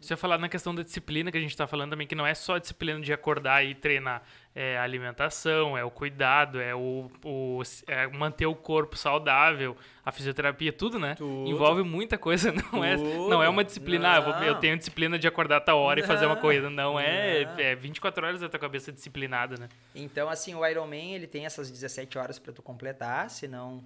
Você 0.00 0.12
ia 0.12 0.16
falar 0.16 0.38
na 0.38 0.48
questão 0.48 0.74
da 0.74 0.82
disciplina 0.82 1.30
que 1.32 1.38
a 1.38 1.40
gente 1.40 1.50
está 1.50 1.66
falando 1.66 1.90
também, 1.90 2.06
que 2.06 2.14
não 2.14 2.26
é 2.26 2.34
só 2.34 2.56
a 2.56 2.58
disciplina 2.58 3.00
de 3.00 3.12
acordar 3.12 3.64
e 3.64 3.74
treinar. 3.74 4.22
É 4.54 4.76
a 4.78 4.82
alimentação, 4.82 5.76
é 5.76 5.84
o 5.84 5.90
cuidado, 5.90 6.60
é 6.60 6.74
o, 6.74 7.10
o- 7.24 7.62
é 7.86 8.06
manter 8.06 8.46
o 8.46 8.54
corpo 8.54 8.96
saudável, 8.96 9.76
a 10.04 10.10
fisioterapia, 10.12 10.72
tudo, 10.72 10.98
né? 10.98 11.14
Tudo. 11.14 11.48
Envolve 11.50 11.82
muita 11.82 12.16
coisa, 12.16 12.52
não 12.72 12.84
é, 12.84 12.96
não 12.96 13.42
é 13.42 13.48
uma 13.48 13.62
disciplina, 13.64 14.12
ah, 14.12 14.16
eu, 14.16 14.22
vou- 14.22 14.32
eu 14.42 14.52
Não. 14.54 14.60
tenho 14.60 14.76
disciplina 14.78 15.18
de 15.18 15.26
acordar 15.28 15.56
a 15.58 15.60
tal 15.60 15.78
hora 15.78 16.00
e 16.00 16.02
fazer 16.02 16.26
uma 16.26 16.34
Não. 16.36 16.42
coisa. 16.42 16.70
Não, 16.70 16.98
é, 16.98 17.44
Não. 17.44 17.58
é 17.58 17.74
24 17.74 18.24
horas 18.26 18.40
da 18.40 18.48
tua 18.48 18.60
cabeça 18.60 18.92
disciplinada, 18.92 19.56
né? 19.58 19.68
Então, 19.94 20.28
assim, 20.28 20.54
o 20.54 20.64
Ironman, 20.66 21.14
ele 21.14 21.26
tem 21.26 21.44
essas 21.46 21.70
17 21.70 22.16
horas 22.18 22.38
para 22.38 22.52
tu 22.52 22.62
completar, 22.62 23.28
senão 23.30 23.82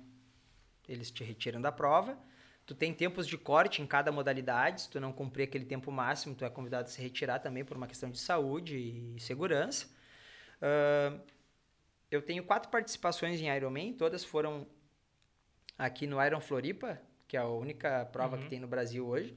eles 0.89 1.11
te 1.11 1.23
retiram 1.25 1.61
da 1.61 1.71
prova. 1.73 2.17
Tu 2.71 2.75
tem 2.77 2.95
tempos 2.95 3.27
de 3.27 3.37
corte 3.37 3.83
em 3.83 3.87
cada 3.87 4.13
modalidade, 4.13 4.83
se 4.83 4.89
tu 4.91 5.01
não 5.01 5.13
cumprir 5.13 5.43
aquele 5.43 5.65
tempo 5.65 5.91
máximo, 5.91 6.37
tu 6.37 6.45
é 6.45 6.49
convidado 6.49 6.85
a 6.85 6.87
se 6.89 7.03
retirar 7.03 7.41
também 7.41 7.65
por 7.65 7.77
uma 7.77 7.89
questão 7.89 8.09
de 8.13 8.17
saúde 8.21 8.77
e 8.77 9.19
segurança. 9.19 9.89
Ahn, 10.63 11.19
eu 12.13 12.23
tenho 12.23 12.45
quatro 12.45 12.71
participações 12.71 13.41
em 13.41 13.49
Ironman, 13.49 13.93
todas 13.95 14.23
foram 14.25 14.69
aqui 15.77 16.07
no 16.07 16.25
Iron 16.25 16.41
Floripa, 16.41 17.01
que 17.27 17.37
é 17.37 17.41
a 17.41 17.49
única 17.49 18.05
prova 18.13 18.37
Uhum. 18.37 18.43
que 18.45 18.49
tem 18.49 18.61
no 18.61 18.69
Brasil 18.69 19.05
hoje, 19.05 19.37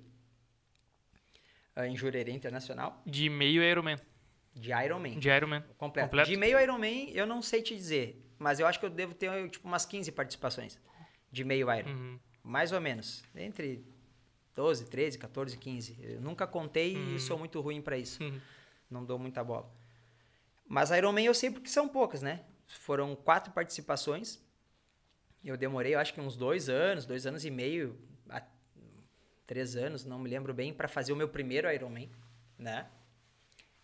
ah, 1.76 1.88
em 1.88 1.96
Jurerê 1.96 2.32
Internacional, 2.34 3.02
De 3.04 3.30
meio 3.32 3.64
Ironman. 3.64 3.98
de 4.54 4.72
Ironman. 4.72 5.18
De 5.18 5.28
Ironman. 5.28 5.62
Completo. 5.76 6.08
Completo? 6.10 6.30
De 6.30 6.38
meio 6.38 6.60
Ironman, 6.60 7.10
eu 7.16 7.26
não 7.26 7.42
sei 7.42 7.64
te 7.64 7.76
dizer, 7.76 8.24
mas 8.38 8.60
eu 8.60 8.68
acho 8.68 8.80
que 8.80 8.86
eu 8.86 8.92
devo 8.92 9.16
ter 9.16 9.50
tipo 9.50 9.68
umas 9.68 9.88
15 9.88 10.12
participações 10.12 10.80
de 11.32 11.44
meio 11.44 11.74
Iron. 11.76 11.90
Uhum. 11.90 12.20
Mais 12.44 12.72
ou 12.72 12.82
menos. 12.82 13.24
Entre 13.36 13.84
12, 14.56 14.86
13, 14.86 15.18
14, 15.18 15.58
15. 15.58 15.98
Eu 16.02 16.22
nunca 16.22 16.46
contei 16.46 16.96
Uhum. 16.96 17.16
e 17.16 17.20
sou 17.20 17.38
muito 17.40 17.60
ruim 17.62 17.82
para 17.82 17.98
isso. 17.98 18.22
Uhum. 18.24 18.40
Não 18.90 19.04
dou 19.06 19.18
muita 19.18 19.44
bola. 19.44 19.72
Mas 20.68 20.92
Ironman 20.92 21.26
eu 21.26 21.34
sei 21.34 21.50
porque 21.50 21.70
são 21.70 21.88
poucas, 21.88 22.22
né? 22.22 22.44
Foram 22.68 23.16
quatro 23.16 23.52
participações. 23.54 24.40
Eu 25.44 25.58
demorei, 25.58 25.96
eu 25.96 26.00
acho 26.00 26.14
que 26.14 26.22
uns 26.22 26.36
dois 26.38 26.70
anos, 26.70 27.06
dois 27.06 27.26
anos 27.26 27.44
e 27.46 27.52
meio, 27.52 27.98
três 29.46 29.76
anos, 29.76 30.06
não 30.06 30.18
me 30.18 30.30
lembro 30.30 30.54
bem, 30.54 30.74
para 30.74 30.88
fazer 30.88 31.12
o 31.12 31.16
meu 31.16 31.28
primeiro 31.28 31.70
Ironman, 31.72 32.10
né? 32.58 32.88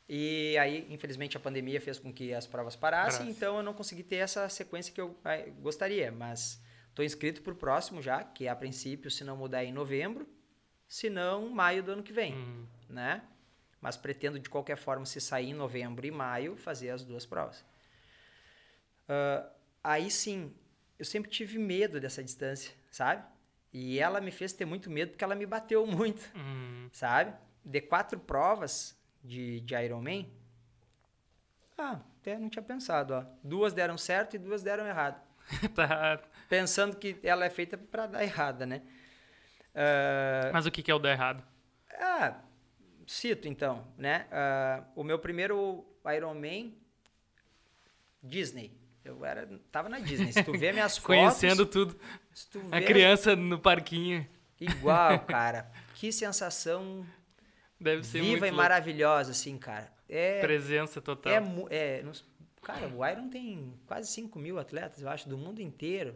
E 0.08 0.58
aí, 0.58 0.88
infelizmente, 0.90 1.38
a 1.38 1.40
pandemia 1.40 1.80
fez 1.80 2.00
com 2.00 2.12
que 2.12 2.34
as 2.34 2.48
provas 2.48 2.76
parassem, 2.76 3.20
Parasse. 3.20 3.38
então 3.38 3.58
eu 3.58 3.64
não 3.64 3.74
consegui 3.74 4.02
ter 4.02 4.16
essa 4.16 4.48
sequência 4.50 4.92
que 4.94 5.00
eu 5.00 5.16
gostaria. 5.62 6.12
Mas 6.12 6.60
estou 6.90 7.04
inscrito 7.06 7.42
para 7.42 7.54
o 7.54 7.56
próximo 7.56 8.02
já, 8.02 8.24
que 8.24 8.48
a 8.48 8.56
princípio, 8.56 9.10
se 9.10 9.24
não 9.24 9.38
mudar, 9.38 9.64
é 9.64 9.68
em 9.68 9.72
novembro, 9.74 10.28
se 10.88 11.10
não, 11.10 11.50
maio 11.50 11.82
do 11.84 11.92
ano 11.92 12.04
que 12.04 12.12
vem 12.14 12.34
Uhum. 12.34 12.66
né? 12.90 13.22
Mas 13.82 13.96
pretendo 13.96 14.38
de 14.40 14.50
qualquer 14.50 14.76
forma, 14.78 15.06
se 15.06 15.22
sair 15.22 15.50
em 15.52 15.54
novembro 15.54 16.06
e 16.06 16.12
maio, 16.12 16.58
fazer 16.58 16.90
as 16.90 17.04
duas 17.06 17.26
provas. 17.26 17.64
Ah, 19.08 19.50
aí 19.84 20.12
sim, 20.12 20.54
eu 20.98 21.06
sempre 21.06 21.30
tive 21.32 21.58
medo 21.58 22.00
dessa 22.00 22.24
distância, 22.24 22.74
sabe? 22.92 23.24
E 23.72 24.00
ela 24.00 24.20
me 24.20 24.32
fez 24.32 24.52
ter 24.52 24.66
muito 24.66 24.90
medo 24.90 25.12
porque 25.12 25.24
ela 25.24 25.36
me 25.36 25.46
bateu 25.46 25.86
muito, 25.88 26.22
Uhum. 26.36 26.90
sabe? 26.92 27.34
De 27.64 27.80
quatro 27.82 28.20
provas 28.20 28.98
de, 29.24 29.62
de 29.62 29.76
Ironman, 29.76 30.30
ah, 31.78 32.00
até 32.20 32.38
não 32.38 32.50
tinha 32.50 32.62
pensado, 32.64 33.14
ó. 33.14 33.24
Duas 33.42 33.72
deram 33.74 33.98
certo 33.98 34.36
e 34.36 34.40
duas 34.40 34.62
deram 34.62 34.86
errado. 34.86 35.22
Tá. 35.74 36.22
Pensando 36.50 36.98
que 36.98 37.18
ela 37.24 37.46
é 37.46 37.50
feita 37.50 37.78
para 37.78 38.08
dar 38.08 38.24
errada, 38.24 38.66
né? 38.66 38.82
Ah, 39.74 40.50
Mas 40.52 40.66
o 40.66 40.72
que, 40.72 40.82
que 40.84 40.92
é 40.92 40.96
o 40.96 41.00
dar 41.00 41.12
errado? 41.12 41.44
Ah, 41.98 42.42
cito 43.08 43.48
então, 43.48 43.88
né? 43.98 44.26
Ah, 44.32 44.84
o 44.96 45.04
meu 45.04 45.20
primeiro 45.20 45.86
Ironman, 46.16 46.76
Disney. 48.22 48.78
Eu 49.06 49.24
era, 49.24 49.48
tava 49.72 49.88
na 49.88 50.00
Disney. 50.00 50.32
Se 50.32 50.44
tu 50.44 50.52
vê 50.58 50.72
minhas 50.72 50.98
fotos, 51.00 51.06
Conhecendo 51.06 51.66
tudo. 51.66 51.98
tu 52.52 52.62
A 52.72 52.82
criança 52.82 53.36
no 53.36 53.60
parquinho. 53.60 54.28
igual, 54.60 55.20
cara. 55.26 55.72
Que 55.96 56.12
sensação 56.12 57.06
Deve 57.80 58.04
ser 58.04 58.22
viva 58.22 58.42
muito 58.42 58.54
e 58.54 58.58
maravilhosa, 58.58 59.32
assim, 59.32 59.58
cara. 59.58 59.92
É, 60.08 60.42
Presença 60.42 61.00
total. 61.00 61.32
é, 61.32 61.38
é 61.70 62.04
cara, 62.62 62.88
o 62.90 63.06
Iron 63.06 63.30
tem 63.30 63.74
quase 63.86 64.12
5 64.12 64.38
mil 64.40 64.60
atletas, 64.60 65.02
eu 65.02 65.10
acho, 65.10 65.30
do 65.30 65.38
mundo 65.38 65.62
inteiro. 65.62 66.16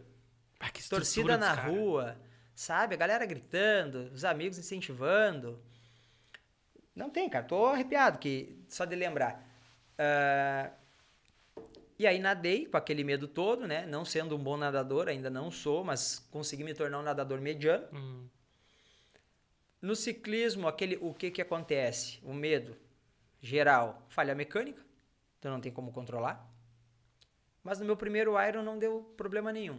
Ah, 0.64 0.88
torcida 0.88 1.36
na 1.36 1.54
cara. 1.54 1.68
rua, 1.68 2.16
sabe? 2.54 2.94
A 2.94 2.98
galera 2.98 3.26
gritando, 3.26 4.10
os 4.14 4.24
amigos 4.24 4.58
incentivando. 4.58 5.60
Não 6.94 7.10
tem, 7.10 7.28
cara. 7.28 7.44
Tô 7.44 7.66
arrepiado 7.66 8.18
que 8.18 8.64
só 8.68 8.84
de 8.84 8.96
lembrar. 8.96 9.44
Ah, 9.98 10.70
e 11.98 12.06
aí 12.06 12.18
nadei 12.18 12.66
com 12.66 12.76
aquele 12.76 13.04
medo 13.04 13.28
todo, 13.28 13.66
né? 13.66 13.86
Não 13.86 14.04
sendo 14.04 14.34
um 14.36 14.38
bom 14.38 14.56
nadador, 14.56 15.08
ainda 15.08 15.30
não 15.30 15.50
sou, 15.50 15.84
mas 15.84 16.18
consegui 16.30 16.64
me 16.64 16.74
tornar 16.74 16.98
um 16.98 17.02
nadador 17.02 17.40
mediano. 17.40 17.86
Hum. 17.92 18.26
No 19.80 19.94
ciclismo, 19.94 20.66
aquele, 20.66 20.96
o 21.00 21.12
que 21.12 21.30
que 21.30 21.42
acontece? 21.42 22.18
O 22.22 22.32
medo 22.32 22.74
geral, 23.40 24.02
falha 24.08 24.34
mecânica, 24.34 24.82
então 25.38 25.52
não 25.52 25.60
tem 25.60 25.70
como 25.70 25.92
controlar. 25.92 26.50
Mas 27.62 27.78
no 27.78 27.84
meu 27.84 27.96
primeiro 27.96 28.34
Iron 28.42 28.62
não 28.62 28.78
deu 28.78 29.02
problema 29.16 29.52
nenhum. 29.52 29.78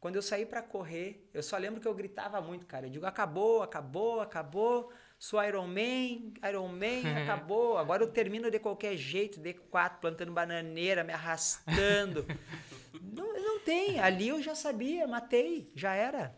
Quando 0.00 0.16
eu 0.16 0.22
saí 0.22 0.46
pra 0.46 0.62
correr, 0.62 1.28
eu 1.34 1.42
só 1.42 1.58
lembro 1.58 1.78
que 1.78 1.86
eu 1.86 1.94
gritava 1.94 2.40
muito, 2.40 2.64
cara. 2.64 2.86
Eu 2.86 2.90
digo, 2.90 3.04
acabou, 3.04 3.62
acabou, 3.62 4.20
acabou. 4.20 4.90
Sou 5.18 5.44
Iron 5.44 5.66
Man, 5.66 6.32
Iron 6.48 6.68
Man, 6.68 7.02
acabou. 7.22 7.76
Agora 7.76 8.02
eu 8.02 8.10
termino 8.10 8.50
de 8.50 8.58
qualquer 8.58 8.96
jeito, 8.96 9.38
D4, 9.38 10.00
plantando 10.00 10.32
bananeira, 10.32 11.04
me 11.04 11.12
arrastando. 11.12 12.26
não, 12.98 13.34
não 13.34 13.60
tem. 13.60 14.00
Ali 14.00 14.28
eu 14.28 14.42
já 14.42 14.54
sabia, 14.54 15.06
matei, 15.06 15.70
já 15.74 15.92
era. 15.92 16.34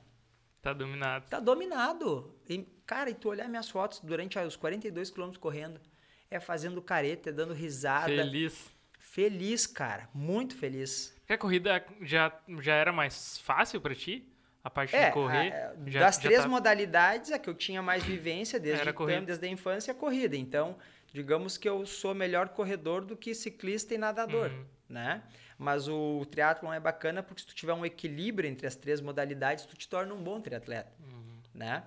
Tá 0.61 0.73
dominado. 0.73 1.29
Tá 1.29 1.39
dominado. 1.39 2.37
E, 2.49 2.67
cara, 2.85 3.11
e 3.11 3.15
tu 3.15 3.29
olhar 3.29 3.49
minhas 3.49 3.71
fotos 3.71 4.01
durante 4.01 4.37
os 4.41 4.57
42 4.57 5.09
quilômetros 5.11 5.41
correndo, 5.41 5.81
é 6.29 6.41
fazendo 6.41 6.83
careta, 6.83 7.31
é 7.31 7.33
dando 7.33 7.55
risada. 7.55 8.07
Feliz. 8.07 8.73
Feliz, 8.99 9.67
cara. 9.69 10.09
Muito 10.13 10.57
feliz. 10.57 11.12
Que 11.27 11.33
a 11.35 11.39
corrida 11.39 11.85
já, 12.03 12.33
já 12.61 12.75
era 12.75 12.93
mais 12.93 13.39
fácil 13.39 13.81
pra 13.81 13.95
ti? 13.95 14.29
A 14.65 14.71
parte 14.71 14.95
É, 14.95 15.07
de 15.09 15.13
correr? 15.13 15.53
a- 15.53 15.75
já, 15.87 16.01
das 16.01 16.17
já 16.17 16.21
três 16.23 16.43
tá- 16.43 16.49
modalidades, 16.49 17.33
a 17.33 17.39
que 17.39 17.51
eu 17.51 17.55
tinha 17.55 17.83
mais 17.83 18.03
vivência 18.05 18.61
desde, 18.61 18.81
Era 18.81 18.91
a 18.91 18.95
corrida. 18.95 19.21
desde 19.23 19.45
a 19.47 19.49
infância 19.49 19.91
é 19.91 19.95
a 19.95 19.97
corrida. 19.97 20.37
Então, 20.37 20.77
digamos 21.13 21.57
que 21.59 21.69
eu 21.69 21.85
sou 21.85 22.15
melhor 22.15 22.51
corredor 22.51 23.05
do 23.05 23.17
que 23.17 23.35
ciclista 23.35 23.95
e 23.95 23.99
nadador, 23.99 24.51
Uhum. 24.51 24.65
né? 24.89 25.23
Mas 25.59 25.89
o 25.89 26.25
triatlon 26.27 26.73
é 26.73 26.79
bacana 26.81 27.23
porque 27.23 27.41
se 27.43 27.47
tu 27.47 27.55
tiver 27.55 27.73
um 27.73 27.85
equilíbrio 27.85 28.49
entre 28.49 28.67
as 28.67 28.77
três 28.77 29.01
modalidades, 29.01 29.65
tu 29.67 29.77
te 29.77 29.89
torna 29.89 30.15
um 30.15 30.23
bom 30.23 30.41
triatleta, 30.41 30.93
Uhum. 31.01 31.39
né? 31.55 31.85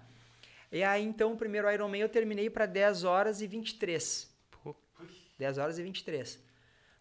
E 0.71 0.83
aí, 0.83 1.03
então, 1.03 1.31
o 1.33 1.37
primeiro 1.37 1.69
Ironman 1.71 2.01
eu 2.01 2.09
terminei 2.09 2.49
para 2.49 2.65
10 2.65 3.03
horas 3.05 3.41
e 3.41 3.47
23. 3.47 4.33
Pô. 4.51 4.75
10 5.37 5.57
horas 5.57 5.77
e 5.79 5.83
23, 5.83 6.43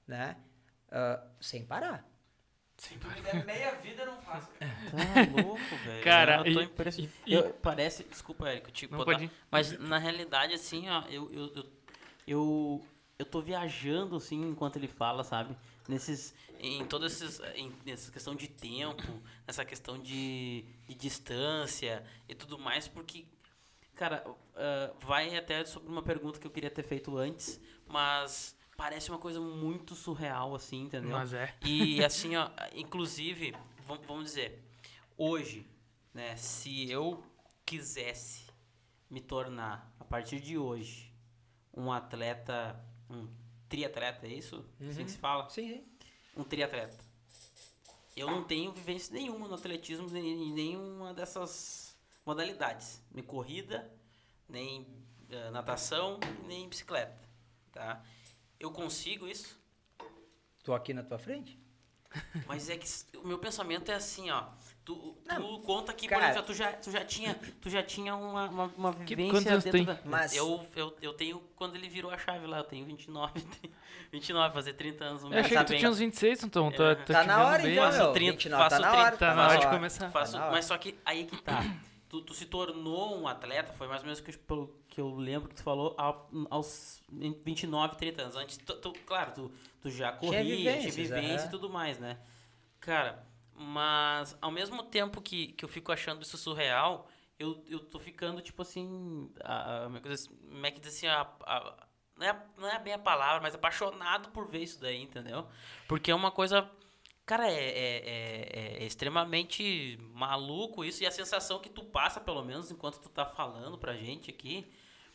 né? 0.07 0.37
Ah, 0.91 1.21
sem 1.41 1.65
parar. 1.65 2.05
Se 2.77 2.97
tu 2.99 3.09
me 3.09 3.21
der 3.21 3.45
meia 3.45 3.73
vida, 3.77 4.03
eu 4.03 4.07
não 4.07 4.21
faço. 4.23 4.49
Tá 4.59 5.43
louco, 5.43 5.77
velho. 5.85 6.05
Cara, 6.05 6.39
eu 6.47 6.55
tô 6.55 6.61
e- 6.61 6.65
impressionado. 6.65 7.15
e- 7.27 7.33
Eu- 7.35 7.55
parece. 7.55 8.05
Desculpa, 8.05 8.49
Érico, 8.49 8.71
te 8.71 8.91
Não. 8.91 9.05
Mas 9.51 9.79
na 9.79 9.99
realidade, 9.99 10.55
assim, 10.55 10.89
ó, 10.91 11.03
eu, 11.09 11.33
eu, 11.33 11.53
eu, 11.55 11.67
eu, 12.27 12.87
eu 13.19 13.27
tô 13.27 13.41
viajando, 13.41 14.17
assim, 14.17 14.49
enquanto 14.49 14.77
ele 14.77 14.89
fala, 14.89 15.23
sabe? 15.25 15.57
Nesses. 15.89 16.35
Em 16.59 16.85
todas 16.85 17.21
esses. 17.21 17.41
Em, 17.55 17.73
nessa 17.87 18.11
questão 18.11 18.35
de 18.35 18.49
tempo, 18.49 19.23
nessa 19.47 19.65
questão 19.65 19.99
de, 19.99 20.65
de 20.87 20.95
distância 20.95 22.05
e 22.29 22.35
tudo 22.35 22.59
mais, 22.59 22.89
porque. 22.89 23.25
Cara, 23.95 24.25
ah, 24.57 24.91
vai 25.01 25.37
até 25.37 25.65
sobre 25.65 25.89
uma 25.89 26.03
pergunta 26.03 26.39
que 26.41 26.47
eu 26.47 26.51
queria 26.51 26.71
ter 26.71 26.83
feito 26.83 27.17
antes, 27.17 27.61
mas 27.87 28.57
parece 28.77 29.11
uma 29.11 29.19
coisa 29.19 29.41
muito 29.41 29.95
surreal, 29.95 30.55
assim, 30.55 30.83
entendeu? 30.83 31.11
Mas 31.11 31.33
é. 31.33 31.55
E 31.65 32.03
assim, 32.05 32.37
ó, 32.37 32.51
inclusive, 32.75 33.53
vam- 33.87 34.01
vamos 34.07 34.25
dizer, 34.25 34.63
hoje, 35.17 35.67
né, 36.13 36.37
se 36.37 36.91
eu 36.91 37.23
quisesse 37.65 38.45
me 39.11 39.21
tornar, 39.21 39.95
a 39.99 40.05
partir 40.05 40.41
de 40.41 40.59
hoje, 40.59 41.13
um 41.77 41.91
atleta, 41.93 42.79
um 43.11 43.29
triatleta, 43.69 44.27
é 44.27 44.31
isso? 44.31 44.65
Assim 44.81 45.05
que 45.05 45.11
se 45.11 45.19
fala? 45.19 45.49
Sim, 45.51 45.69
sim. 45.69 45.85
Um 46.37 46.45
triatleta. 46.45 46.97
Eu 48.17 48.31
não 48.31 48.45
tenho 48.45 48.73
vivência 48.73 49.13
nenhuma 49.13 49.49
no 49.49 49.55
atletismo, 49.55 50.09
nem 50.09 50.25
em 50.49 50.53
nenhuma 50.53 51.13
dessas 51.13 51.97
modalidades. 52.25 53.03
Nem 53.13 53.25
corrida, 53.25 53.91
nem 54.49 54.87
eh, 55.29 55.51
natação, 55.51 56.21
nem 56.47 56.69
bicicleta, 56.69 57.29
tá? 57.73 58.05
Eu 58.65 58.71
consigo 58.71 59.29
isso? 59.29 59.61
Tô 60.63 60.73
aqui 60.73 60.95
na 60.95 61.03
tua 61.03 61.19
frente? 61.19 61.59
Mas 62.49 62.71
é 62.71 62.79
que 62.79 62.87
o 63.19 63.27
meu 63.27 63.39
pensamento 63.39 63.91
é 63.91 63.95
assim, 63.95 64.31
ó. 64.31 64.45
Tu, 64.85 64.95
tu 64.95 65.17
Não, 65.27 65.61
conta 65.61 65.93
que, 65.93 66.07
cara. 66.09 66.23
por 66.23 66.31
exemplo, 66.31 66.47
tu 66.47 66.55
já, 66.55 66.73
tu 66.73 66.91
já 66.91 67.05
tinha, 67.05 67.35
tu 67.61 67.69
já 67.69 67.83
tinha 67.83 68.15
uma, 68.17 68.49
uma, 68.49 68.65
uma 68.77 68.95
Que- 68.95 69.15
vivência 69.17 69.51
anos 69.53 69.65
dentro 69.65 69.71
tem? 69.73 69.85
da... 69.85 69.99
Mas- 70.05 70.35
Eu, 70.35 70.67
eu, 70.77 70.97
eu 71.03 71.13
tenho, 71.13 71.41
quando 71.57 71.75
ele 71.77 71.89
virou 71.89 72.11
a 72.11 72.17
chave 72.17 72.47
lá, 72.47 72.59
eu 72.59 72.65
tenho 72.65 72.87
29, 72.87 73.33
29, 74.13 74.53
fazer 74.55 74.73
30 74.75 75.05
anos. 75.05 75.23
Eu 75.25 75.29
achei 75.39 75.57
que 75.59 75.65
tu 75.65 75.69
bem. 75.71 75.79
tinha 75.79 75.91
uns 75.91 75.99
26, 75.99 76.45
então. 76.45 76.71
Tô, 76.71 76.85
É. 76.85 76.95
tô 76.95 77.13
Tá 77.13 77.23
te 77.23 77.27
na 77.27 77.37
vendo 77.37 77.47
hora 77.47 77.63
bem. 77.63 77.73
então, 77.73 77.85
Faço 77.85 77.99
meu. 77.99 78.13
30, 78.13 78.33
29, 78.33 78.63
tá 78.65 78.71
faço 78.71 78.83
na 78.83 78.89
30, 78.91 79.03
hora. 79.05 79.17
Tá 79.19 79.35
na 79.35 79.47
hora 79.49 79.59
de 79.59 79.67
começar. 79.69 80.11
Faço, 80.11 80.33
Tá 80.33 80.39
na 80.39 80.45
hora. 80.45 80.53
mas 80.55 80.65
só 80.65 80.79
que 80.79 80.99
aí 81.05 81.25
que 81.27 81.43
tá. 81.43 81.63
Tu, 82.15 82.23
tu 82.23 82.33
se 82.35 82.47
tornou 82.47 83.19
um 83.21 83.27
atleta, 83.27 83.73
foi 83.73 83.89
mais 83.89 84.03
ou 84.03 84.07
menos 84.07 84.21
que, 84.21 84.31
eu- 84.31 84.39
pelo 84.39 84.69
que 84.89 85.01
eu 85.01 85.13
lembro 85.17 85.49
que 85.49 85.57
tu 85.57 85.65
falou, 85.65 85.97
ao- 85.99 86.31
aos 86.49 87.03
29, 87.11 87.97
30 87.97 88.23
anos. 88.23 88.37
Antes, 88.37 88.57
tu, 88.57 88.73
tu- 88.77 88.93
claro, 89.05 89.33
tu, 89.35 89.53
tu 89.83 89.91
já 89.91 90.13
corria, 90.13 90.79
tinha 90.79 90.93
vivência 90.93 91.35
aham. 91.39 91.47
e 91.47 91.51
tudo 91.51 91.69
mais, 91.69 91.99
né? 91.99 92.21
Cara, 92.79 93.27
mas 93.53 94.39
ao 94.41 94.53
mesmo 94.53 94.85
tempo 94.85 95.21
que, 95.21 95.49
que 95.49 95.65
eu 95.65 95.69
fico 95.69 95.91
achando 95.91 96.23
isso 96.23 96.39
surreal, 96.39 97.09
eu, 97.37 97.65
eu 97.69 97.81
tô 97.81 97.99
ficando, 97.99 98.41
tipo 98.41 98.63
assim, 98.63 99.29
a, 99.43 99.79
a, 99.79 99.85
como 99.87 99.97
é 99.97 100.01
que 100.01 100.29
como 100.29 100.67
é 100.67 100.71
que 100.71 100.81
diz 100.81 100.95
assim, 100.95 101.09
a, 101.09 101.23
a- 101.43 101.87
não, 102.17 102.27
é, 102.29 102.47
não 102.57 102.69
é 102.69 102.79
bem 102.79 102.93
a 102.93 102.99
palavra, 102.99 103.43
mas 103.43 103.57
apaixonado 103.57 104.29
por 104.29 104.47
ver 104.47 104.61
isso 104.63 104.81
daí, 104.81 105.03
entendeu? 105.03 105.49
Porque 105.89 106.13
é 106.13 106.15
uma 106.15 106.31
coisa 106.31 106.71
Cara, 107.27 107.51
é, 107.51 107.55
é, 107.55 107.97
é- 108.79 108.83
é 108.83 108.87
extremamente 108.87 109.99
maluco 110.13 110.85
isso. 110.85 111.03
E 111.03 111.07
a 111.07 111.11
sensação 111.11 111.59
que 111.59 111.71
tu 111.71 111.85
passa, 111.85 112.21
pelo 112.21 112.45
menos, 112.45 112.71
enquanto 112.71 112.99
tu 112.99 113.09
tá 113.09 113.25
falando 113.25 113.79
pra 113.79 113.97
gente 113.97 114.31
aqui, 114.31 114.71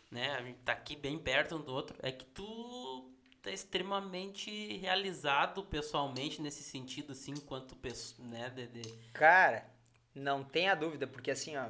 né? 0.10 0.32
A 0.32 0.42
gente 0.42 0.58
tá 0.60 0.72
aqui 0.74 0.96
bem 0.96 1.20
perto 1.20 1.56
um 1.56 1.62
do 1.62 1.72
outro, 1.72 1.96
é 2.02 2.12
que 2.12 2.26
tu 2.26 3.12
tá 3.44 3.52
extremamente 3.52 4.78
realizado 4.78 5.64
pessoalmente 5.64 6.42
nesse 6.42 6.64
sentido, 6.64 7.12
assim, 7.12 7.32
enquanto 7.32 7.76
pessoa, 7.76 8.28
né? 8.28 8.50
De, 8.50 8.68
de- 8.68 8.94
Cara, 9.14 9.70
não 10.16 10.44
tenha 10.44 10.74
dúvida, 10.76 11.06
porque 11.06 11.30
assim, 11.32 11.56
ó. 11.58 11.70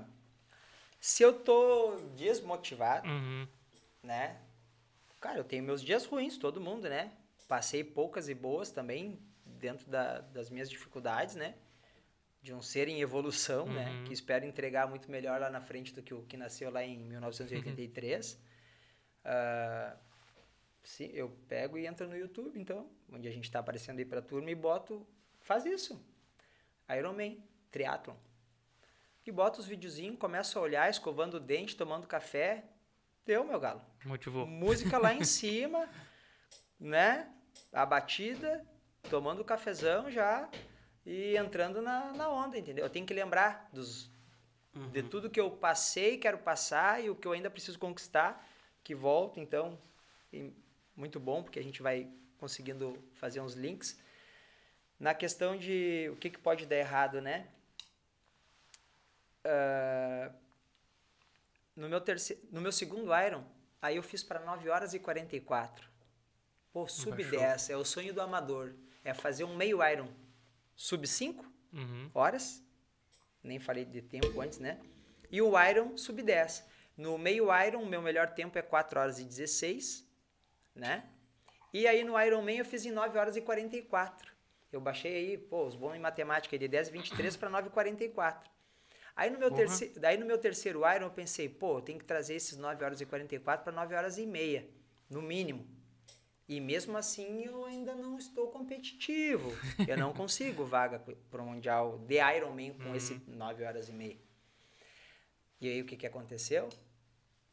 Se 1.02 1.22
eu 1.24 1.34
tô 1.44 1.98
desmotivado, 2.16 3.08
Uhum. 3.10 3.48
né? 4.02 4.40
Cara, 5.20 5.38
eu 5.38 5.44
tenho 5.44 5.64
meus 5.64 5.82
dias 5.82 6.06
ruins, 6.06 6.38
todo 6.38 6.62
mundo, 6.62 6.88
né? 6.90 7.12
Passei 7.48 7.84
poucas 7.84 8.30
e 8.30 8.34
boas 8.34 8.72
também 8.72 9.20
dentro 9.60 9.89
da- 9.89 10.22
das 10.22 10.49
minhas 10.49 10.70
dificuldades, 10.70 11.36
né? 11.36 11.55
De 12.41 12.53
um 12.53 12.62
ser 12.62 12.88
em 12.88 13.01
evolução, 13.01 13.66
né? 13.68 13.89
Uhum. 13.89 14.03
Que 14.05 14.14
espero 14.14 14.45
entregar 14.45 14.88
muito 14.88 15.12
melhor 15.12 15.39
lá 15.41 15.49
na 15.49 15.60
frente 15.62 15.93
do 15.93 16.01
que 16.01 16.14
o 16.14 16.24
que 16.24 16.38
nasceu 16.38 16.72
lá 16.72 16.84
em 16.84 16.97
1983. 16.97 18.39
Ah, 19.26 19.95
sim, 20.84 21.10
eu 21.14 21.30
pego 21.47 21.78
e 21.78 21.86
entro 21.86 22.07
no 22.07 22.16
YouTube, 22.18 22.60
então, 22.60 22.89
onde 23.12 23.28
a 23.28 23.32
gente 23.32 23.51
tá 23.51 23.60
aparecendo 23.60 23.99
aí 23.99 24.05
pra 24.05 24.22
turma 24.22 24.49
e 24.49 24.55
boto, 24.55 25.05
faz 25.41 25.66
isso. 25.66 26.01
Ironman, 26.97 27.43
triathlon. 27.70 28.16
E 29.26 29.32
boto 29.32 29.60
os 29.60 29.68
videozinhos, 29.68 30.18
começo 30.18 30.57
a 30.57 30.62
olhar, 30.62 30.89
escovando 30.89 31.36
o 31.36 31.39
dente, 31.39 31.76
tomando 31.76 32.07
café. 32.07 32.64
Deu, 33.26 33.43
meu 33.43 33.60
galo 33.60 33.82
Motivou. 34.05 34.47
música 34.47 34.97
lá 34.97 35.14
em 35.14 35.24
cima, 35.26 35.88
né? 36.80 37.32
A 37.72 37.86
batida, 37.86 38.66
tomando 39.10 39.41
o 39.41 39.45
cafezão 39.45 40.10
já 40.10 40.49
e 41.05 41.36
entrando 41.36 41.82
na, 41.82 42.14
na 42.14 42.30
onda, 42.30 42.57
entendeu? 42.57 42.86
Eu 42.86 42.89
tenho 42.89 43.05
que 43.05 43.14
lembrar 43.14 43.70
dos, 43.74 44.10
de 44.91 45.03
tudo 45.03 45.30
que 45.30 45.39
eu 45.39 45.49
passei, 45.51 46.18
quero 46.18 46.38
passar 46.38 47.03
e 47.03 47.10
o 47.10 47.16
que 47.16 47.28
eu 47.28 47.32
ainda 47.32 47.49
preciso 47.49 47.80
conquistar, 47.80 48.47
que 48.84 48.93
volta, 48.93 49.39
então, 49.39 49.78
e 50.32 50.53
muito 50.95 51.20
bom, 51.20 51.43
porque 51.43 51.60
a 51.60 51.64
gente 51.64 51.82
vai 51.82 52.10
conseguindo 52.38 52.97
fazer 53.16 53.41
uns 53.41 53.53
links. 53.53 53.99
Na 54.99 55.14
questão 55.14 55.57
de 55.57 56.10
o 56.12 56.16
que, 56.18 56.30
que 56.30 56.39
pode 56.39 56.66
dar 56.66 56.76
errado, 56.76 57.22
né? 57.22 57.47
Ah, 59.43 60.32
no, 61.76 61.89
meu 61.89 62.01
terceiro, 62.01 62.41
no 62.51 62.62
meu 62.62 62.72
segundo 62.72 63.12
Iron, 63.16 63.43
aí 63.82 63.95
eu 63.95 64.03
fiz 64.03 64.24
para 64.24 64.39
9 64.41 64.70
horas 64.70 64.93
e 64.93 64.99
44. 64.99 65.88
Pô, 66.72 66.88
sub 66.88 67.12
Baixou. 67.12 67.39
10, 67.39 67.70
é 67.72 67.78
o 67.78 67.86
sonho 67.86 68.14
do 68.14 68.22
amador. 68.22 68.74
É 69.04 69.14
fazer 69.14 69.43
um 69.43 69.56
meio 69.56 69.84
Iron 69.88 70.08
sub 70.76 71.06
5 71.08 71.45
Uhum. 71.72 72.10
horas. 72.14 72.64
Nem 73.43 73.60
falei 73.60 73.86
de 73.86 74.02
tempo 74.02 74.41
antes, 74.41 74.60
né? 74.60 74.80
E 75.32 75.41
o 75.41 75.54
Iron 75.70 75.97
sub 75.97 76.22
10. 76.22 76.66
No 76.97 77.18
meio 77.18 77.47
Iron, 77.66 77.82
o 77.84 77.86
meu 77.86 78.02
melhor 78.02 78.30
tempo 78.34 78.58
é 78.58 78.62
4 78.62 79.00
horas 79.00 79.20
e 79.20 79.24
16, 79.24 80.06
né? 80.76 81.06
E 81.74 81.88
aí 81.88 82.04
no 82.04 82.20
Ironman 82.20 82.58
eu 82.58 82.66
fiz 82.66 82.86
em 82.86 82.91
9 82.91 83.18
horas 83.18 83.38
e 83.38 83.41
44. 83.41 84.32
Eu 84.72 84.82
baixei 84.82 85.16
aí, 85.16 85.38
pô, 85.38 85.66
os 85.66 85.76
bons 85.76 85.95
em 85.95 86.00
matemática, 86.00 86.58
de 86.58 86.68
10 86.68 86.89
e 86.89 86.91
23 86.91 87.36
para 87.38 87.50
9 87.50 87.68
e 87.70 87.72
44. 87.72 88.50
Aí 89.16 89.30
no, 89.30 89.38
meu 89.39 89.50
Porra. 89.50 89.62
terceiro, 89.66 90.00
daí 90.00 90.18
no 90.18 90.26
meu 90.26 90.38
terceiro 90.38 90.80
Iron 90.95 91.06
eu 91.06 91.12
pensei, 91.12 91.47
pô, 91.50 91.78
eu 91.78 91.82
tenho 91.82 92.00
que 92.00 92.06
trazer 92.06 92.36
esses 92.36 92.58
9 92.58 92.84
horas 92.84 93.00
e 93.02 93.06
44 93.06 93.64
para 93.64 93.74
9 93.74 93.95
horas 93.95 94.18
e 94.18 94.26
meia, 94.26 94.68
no 95.10 95.22
mínimo. 95.22 95.68
E 96.50 96.60
mesmo 96.60 96.97
assim 96.97 97.45
eu 97.45 97.64
ainda 97.64 97.93
não 97.93 98.18
estou 98.18 98.47
competitivo. 98.47 99.52
Eu 99.88 99.95
não 99.95 100.12
consigo 100.18 100.66
vaga 100.66 101.00
para 101.30 101.41
o 101.43 101.45
Mundial 101.45 102.00
de 102.00 102.16
Ironman 102.16 102.74
com 102.74 102.95
esse 102.95 103.22
9 103.28 103.64
horas 103.64 103.88
e 103.88 103.93
meia. 103.93 104.18
E 105.62 105.70
aí 105.70 105.80
o 105.80 105.86
que, 105.86 105.95
que 105.95 106.08
aconteceu? 106.08 106.68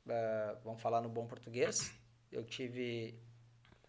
Ah, 0.09 0.57
vamos 0.65 0.81
falar 0.81 1.03
no 1.03 1.11
bom 1.11 1.27
português. 1.27 1.93
Eu 2.33 2.43
tive. 2.43 3.21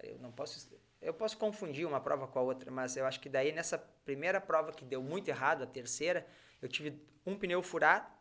Eu 0.03 0.20
não 0.20 0.30
posso. 0.30 0.78
Eu 1.01 1.14
posso 1.14 1.38
confundir 1.38 1.88
uma 1.88 2.01
prova 2.01 2.28
com 2.28 2.39
a 2.39 2.41
outra, 2.41 2.70
mas 2.70 2.97
eu 2.97 3.05
acho 3.05 3.22
que 3.22 3.30
daí 3.30 3.53
nessa 3.53 3.78
primeira 3.78 4.41
prova 4.41 4.74
que 4.74 4.84
deu 4.84 5.01
muito 5.01 5.30
errado, 5.30 5.64
a 5.64 5.68
terceira, 5.68 6.28
eu 6.62 6.68
tive 6.68 7.01
um 7.26 7.38
pneu 7.38 7.64
furado. 7.64 8.12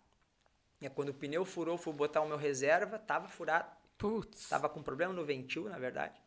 E 0.80 0.88
quando 0.88 1.08
o 1.08 1.14
pneu 1.14 1.44
furou, 1.44 1.76
fui 1.76 1.92
botar 1.92 2.20
o 2.20 2.28
meu 2.28 2.36
reserva, 2.36 2.96
tava 2.96 3.26
furado. 3.26 3.74
Putz. 3.98 4.48
Tava 4.48 4.68
com 4.68 4.82
problema 4.84 5.12
no 5.12 5.24
ventil, 5.24 5.68
na 5.68 5.78
verdade. 5.78 6.25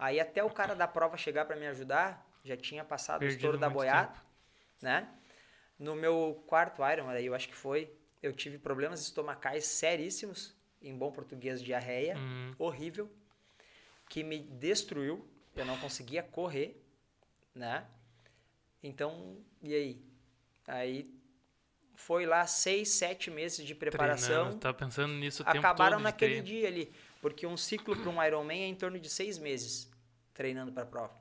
Aí 0.00 0.18
até 0.18 0.42
o 0.42 0.48
cara 0.48 0.74
da 0.74 0.88
prova 0.88 1.18
chegar 1.18 1.44
para 1.44 1.54
me 1.56 1.66
ajudar, 1.66 2.26
já 2.42 2.56
tinha 2.56 2.82
passado 2.82 3.18
o 3.18 3.20
Perdido 3.20 3.36
estouro 3.36 3.58
da 3.58 3.68
boiada, 3.68 4.18
né? 4.80 5.06
No 5.78 5.94
meu 5.94 6.42
quarto 6.46 6.82
Iron, 6.90 7.06
aí 7.10 7.26
eu 7.26 7.34
acho 7.34 7.46
que 7.46 7.54
foi, 7.54 7.92
eu 8.22 8.32
tive 8.32 8.56
problemas 8.56 9.02
estomacais 9.02 9.66
seríssimos, 9.66 10.56
em 10.80 10.96
bom 10.96 11.12
português, 11.12 11.62
diarreia, 11.62 12.16
Hum. 12.16 12.54
horrível, 12.58 13.10
que 14.08 14.24
me 14.24 14.38
destruiu. 14.38 15.28
Eu 15.54 15.66
não 15.66 15.76
conseguia 15.76 16.22
correr, 16.22 16.82
né? 17.54 17.86
Então, 18.82 19.36
e 19.62 19.74
aí? 19.74 20.02
Aí 20.66 21.14
foi 21.94 22.24
lá 22.24 22.46
seis, 22.46 22.88
sete 22.88 23.30
meses 23.30 23.66
de 23.66 23.74
preparação 23.74 24.28
Treinando, 24.28 24.60
Tava 24.60 24.78
pensando 24.78 25.12
nisso 25.12 25.42
o 25.42 25.44
tempo 25.44 25.58
acabaram 25.58 26.00
naquele 26.00 26.40
dia 26.40 26.68
ali. 26.68 26.90
Porque 27.20 27.46
um 27.46 27.58
ciclo 27.58 27.94
para 27.94 28.08
um 28.08 28.24
Ironman 28.24 28.62
é 28.62 28.66
em 28.66 28.74
torno 28.74 28.98
de 28.98 29.10
seis 29.10 29.38
meses 29.38 29.89
treinando 30.40 30.72
para 30.72 30.84
a 30.84 30.86
prova. 30.86 31.14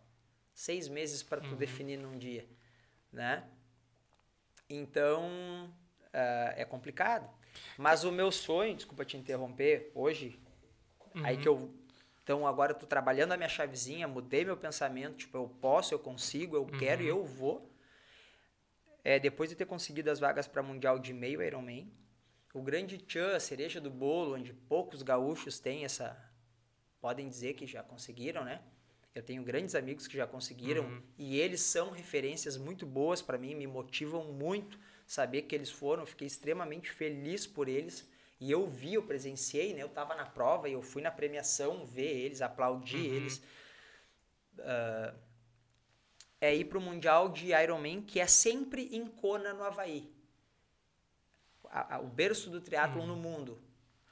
Seis 0.54 0.88
meses 0.88 1.22
para 1.22 1.42
tu 1.42 1.54
definir 1.54 1.98
num 1.98 2.18
dia, 2.18 2.48
né? 3.12 3.46
Então, 4.70 5.70
ah, 6.14 6.54
é 6.56 6.64
complicado. 6.64 7.30
Mas 7.78 8.06
o 8.06 8.14
meu 8.14 8.32
sonho, 8.32 8.74
desculpa 8.74 9.04
te 9.04 9.18
interromper, 9.18 9.92
hoje, 9.94 10.40
aí 11.22 11.36
que 11.36 11.50
eu... 11.50 11.70
Então, 12.24 12.48
agora 12.48 12.72
eu 12.72 12.78
tô 12.78 12.86
trabalhando 12.86 13.34
a 13.34 13.38
minha 13.38 13.50
chavezinha, 13.50 14.08
mudei 14.08 14.46
meu 14.46 14.56
pensamento, 14.56 15.18
tipo, 15.18 15.36
eu 15.36 15.50
posso, 15.60 15.94
eu 15.94 16.00
consigo, 16.00 16.56
eu 16.56 16.66
quero 16.66 17.02
e 17.02 17.08
eu 17.08 17.26
vou. 17.26 17.70
É, 19.04 19.20
depois 19.20 19.50
de 19.50 19.56
ter 19.58 19.66
conseguido 19.66 20.10
as 20.10 20.20
vagas 20.20 20.48
para 20.48 20.64
Mundial 20.64 20.98
de 20.98 21.12
meio 21.12 21.42
Ironman, 21.44 21.92
o 22.54 22.62
grande 22.62 22.98
tchan, 23.00 23.36
a 23.36 23.40
cereja 23.40 23.82
do 23.82 23.92
bolo, 23.92 24.36
onde 24.36 24.54
poucos 24.54 25.02
gaúchos 25.02 25.60
têm 25.60 25.84
essa. 25.84 26.16
podem 27.02 27.28
dizer 27.28 27.56
que 27.56 27.68
já 27.68 27.84
conseguiram, 27.84 28.46
né? 28.46 28.62
Eu 29.16 29.24
tenho 29.24 29.44
grandes 29.44 29.76
amigos 29.76 30.08
que 30.08 30.16
já 30.16 30.28
conseguiram 30.28 30.86
e 31.18 31.38
eles 31.40 31.62
são 31.62 31.90
referências 31.92 32.58
muito 32.58 32.86
boas 32.86 33.22
para 33.22 33.38
mim, 33.38 33.56
me 33.56 33.68
motivam 33.68 34.32
muito 34.32 34.80
saber 35.06 35.42
que 35.44 35.56
eles 35.56 35.70
foram. 35.72 36.06
Fiquei 36.06 36.28
extremamente 36.28 36.92
feliz 36.92 37.46
por 37.48 37.68
eles 37.68 38.08
e 38.40 38.50
eu 38.52 38.68
vi, 38.68 38.94
eu 38.94 39.04
presenciei, 39.04 39.74
né? 39.74 39.82
Eu 39.82 39.90
tava 39.90 40.16
na 40.16 40.26
prova 40.26 40.70
e 40.70 40.74
eu 40.74 40.82
fui 40.82 41.02
na 41.02 41.12
premiação 41.12 41.86
ver 41.86 42.16
eles, 42.26 42.42
aplaudir 42.42 43.06
eles. 43.06 43.42
ah, 44.60 45.14
é 46.42 46.56
ir 46.56 46.66
pro 46.66 46.80
Mundial 46.80 47.28
de 47.30 47.52
Ironman, 47.52 48.02
que 48.02 48.20
é 48.20 48.28
sempre 48.28 48.96
em 48.96 49.06
Kona, 49.06 49.54
no 49.54 49.64
Havaí. 49.64 50.10
A- 51.66 51.96
a- 51.96 52.00
o 52.00 52.08
berço 52.08 52.50
do 52.50 52.62
triatlon 52.62 53.06
no 53.06 53.16
mundo. 53.18 53.62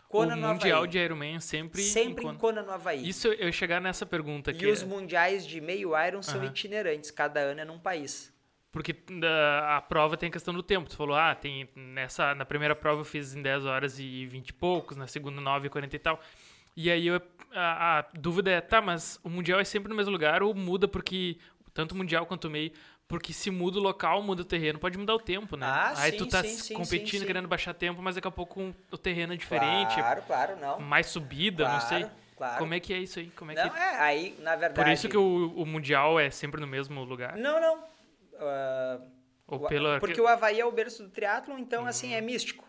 Kona, 0.07 0.33
o 0.33 0.37
no 0.37 0.47
Mundial 0.47 0.77
Havaí. 0.79 0.89
de 0.89 0.97
Ironman 0.99 1.39
sempre... 1.39 1.81
sempre 1.81 2.25
em 2.25 2.29
em 2.29 2.35
Kona, 2.35 2.61
no 2.63 2.71
Havaí. 2.71 3.07
Isso 3.07 3.27
eu 3.27 3.45
ia 3.47 3.51
chegar 3.51 3.81
nessa 3.81 4.05
pergunta 4.05 4.51
aqui. 4.51 4.65
E 4.65 4.71
os 4.71 4.83
mundiais 4.83 5.45
de 5.45 5.59
meio 5.61 5.91
Iron 6.05 6.21
são 6.21 6.39
Aham. 6.39 6.45
itinerantes, 6.47 7.11
cada 7.11 7.39
ano 7.41 7.61
é 7.61 7.65
num 7.65 7.79
país. 7.79 8.33
Porque 8.71 8.93
da- 8.93 9.77
a 9.77 9.81
prova 9.81 10.15
tem 10.17 10.29
a 10.29 10.31
questão 10.31 10.53
do 10.53 10.61
tempo. 10.63 10.89
Tu 10.89 10.95
falou, 10.95 11.15
ah, 11.15 11.33
tem 11.35 11.67
nessa, 11.75 12.35
na 12.35 12.45
primeira 12.45 12.75
prova 12.75 13.01
eu 13.01 13.05
fiz 13.05 13.35
em 13.35 13.41
10 13.41 13.65
horas 13.65 13.97
e 13.99 14.25
20 14.27 14.49
e 14.49 14.53
poucos, 14.53 14.95
na 14.97 15.07
segunda 15.07 15.41
9 15.41 15.67
e 15.67 15.69
40 15.69 15.95
e 15.95 15.99
tal. 15.99 16.21
E 16.75 16.91
aí 16.91 17.07
eu- 17.07 17.21
a, 17.53 17.99
a 17.99 18.01
dúvida 18.13 18.51
é, 18.51 18.61
tá, 18.61 18.81
mas 18.81 19.19
o 19.23 19.29
Mundial 19.29 19.59
é 19.59 19.63
sempre 19.63 19.89
no 19.89 19.95
mesmo 19.95 20.11
lugar 20.11 20.43
ou 20.43 20.53
muda 20.53 20.87
porque, 20.87 21.37
tanto 21.73 21.93
o 21.93 21.97
Mundial 21.97 22.25
quanto 22.25 22.45
o 22.45 22.51
meio, 22.51 22.71
porque 23.07 23.31
se 23.33 23.49
muda 23.49 23.77
o 23.79 23.81
local, 23.81 24.21
muda 24.21 24.41
o 24.41 24.45
terreno, 24.45 24.77
pode 24.79 24.97
mudar 24.97 25.15
o 25.15 25.19
tempo, 25.19 25.55
né? 25.55 25.65
Ah, 25.65 25.93
aí 25.95 26.11
sim, 26.11 26.17
tu 26.17 26.27
tá 26.27 26.43
sim, 26.43 26.73
competindo, 26.73 27.21
sim, 27.21 27.25
querendo 27.25 27.47
baixar 27.47 27.73
tempo, 27.73 28.01
mas 28.01 28.15
daqui 28.15 28.27
a 28.27 28.31
pouco 28.31 28.75
o 28.91 28.97
terreno 28.97 29.33
é 29.33 29.37
diferente, 29.37 29.95
Claro, 29.95 30.21
claro, 30.23 30.55
não. 30.57 30.79
mais 30.79 31.07
subida, 31.07 31.67
não 31.69 31.79
sei. 31.79 31.99
Claro, 32.01 32.15
claro. 32.37 32.57
Como 32.59 32.73
é 32.73 32.79
que 32.79 32.93
é 32.93 32.97
isso 32.99 33.19
aí? 33.19 33.29
Como 33.31 33.51
é 33.51 33.55
Não, 33.55 33.69
que... 33.69 33.77
é, 33.77 33.99
aí, 33.99 34.35
na 34.39 34.55
verdade... 34.57 34.75
Por 34.75 34.91
isso 34.91 35.07
que 35.07 35.17
o, 35.17 35.53
o 35.55 35.65
Mundial 35.65 36.19
é 36.19 36.29
sempre 36.29 36.59
no 36.59 36.67
mesmo 36.67 37.01
lugar? 37.03 37.37
Não, 37.37 37.61
não. 37.61 37.83
Ah, 38.39 38.99
Ou 39.47 39.63
o- 39.63 39.67
pela... 39.69 39.99
Porque 39.99 40.19
o 40.19 40.27
Havaí 40.27 40.59
é 40.59 40.65
o 40.65 40.71
berço 40.71 41.03
do 41.03 41.09
triatlon, 41.09 41.57
então, 41.59 41.85
assim, 41.85 42.13
Hum. 42.13 42.17
é 42.17 42.21
místico. 42.21 42.67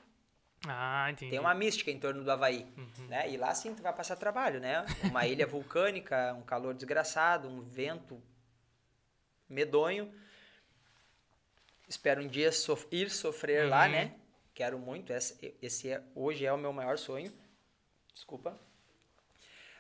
Ah, 0.67 1.09
entendi. 1.11 1.31
Tem 1.31 1.39
uma 1.41 1.55
mística 1.55 1.91
em 1.91 1.99
torno 1.99 2.23
do 2.23 2.31
Havaí, 2.31 2.67
Uhum. 2.77 3.07
né? 3.09 3.29
E 3.31 3.37
lá, 3.37 3.53
sim, 3.55 3.75
tu 3.75 3.83
vai 3.83 3.93
passar 3.93 4.15
trabalho, 4.17 4.61
né? 4.61 4.85
Uma 5.05 5.27
ilha 5.27 5.47
vulcânica, 5.47 6.35
um 6.39 6.43
calor 6.43 6.75
desgraçado, 6.75 7.49
um 7.49 7.61
vento 7.61 8.21
medonho. 9.49 10.13
Espero 11.89 12.23
um 12.23 12.27
dia 12.29 12.53
sof- 12.53 12.87
ir 12.91 13.11
sofrer 13.11 13.69
lá, 13.69 13.87
Uhum. 13.87 13.93
né? 13.93 14.15
Quero 14.55 14.79
muito. 14.79 15.13
Esse, 15.13 15.55
esse 15.63 15.91
é, 15.91 16.03
hoje 16.15 16.45
é 16.45 16.53
o 16.53 16.59
meu 16.59 16.73
maior 16.73 16.99
sonho. 16.99 17.33
Desculpa. 18.13 18.59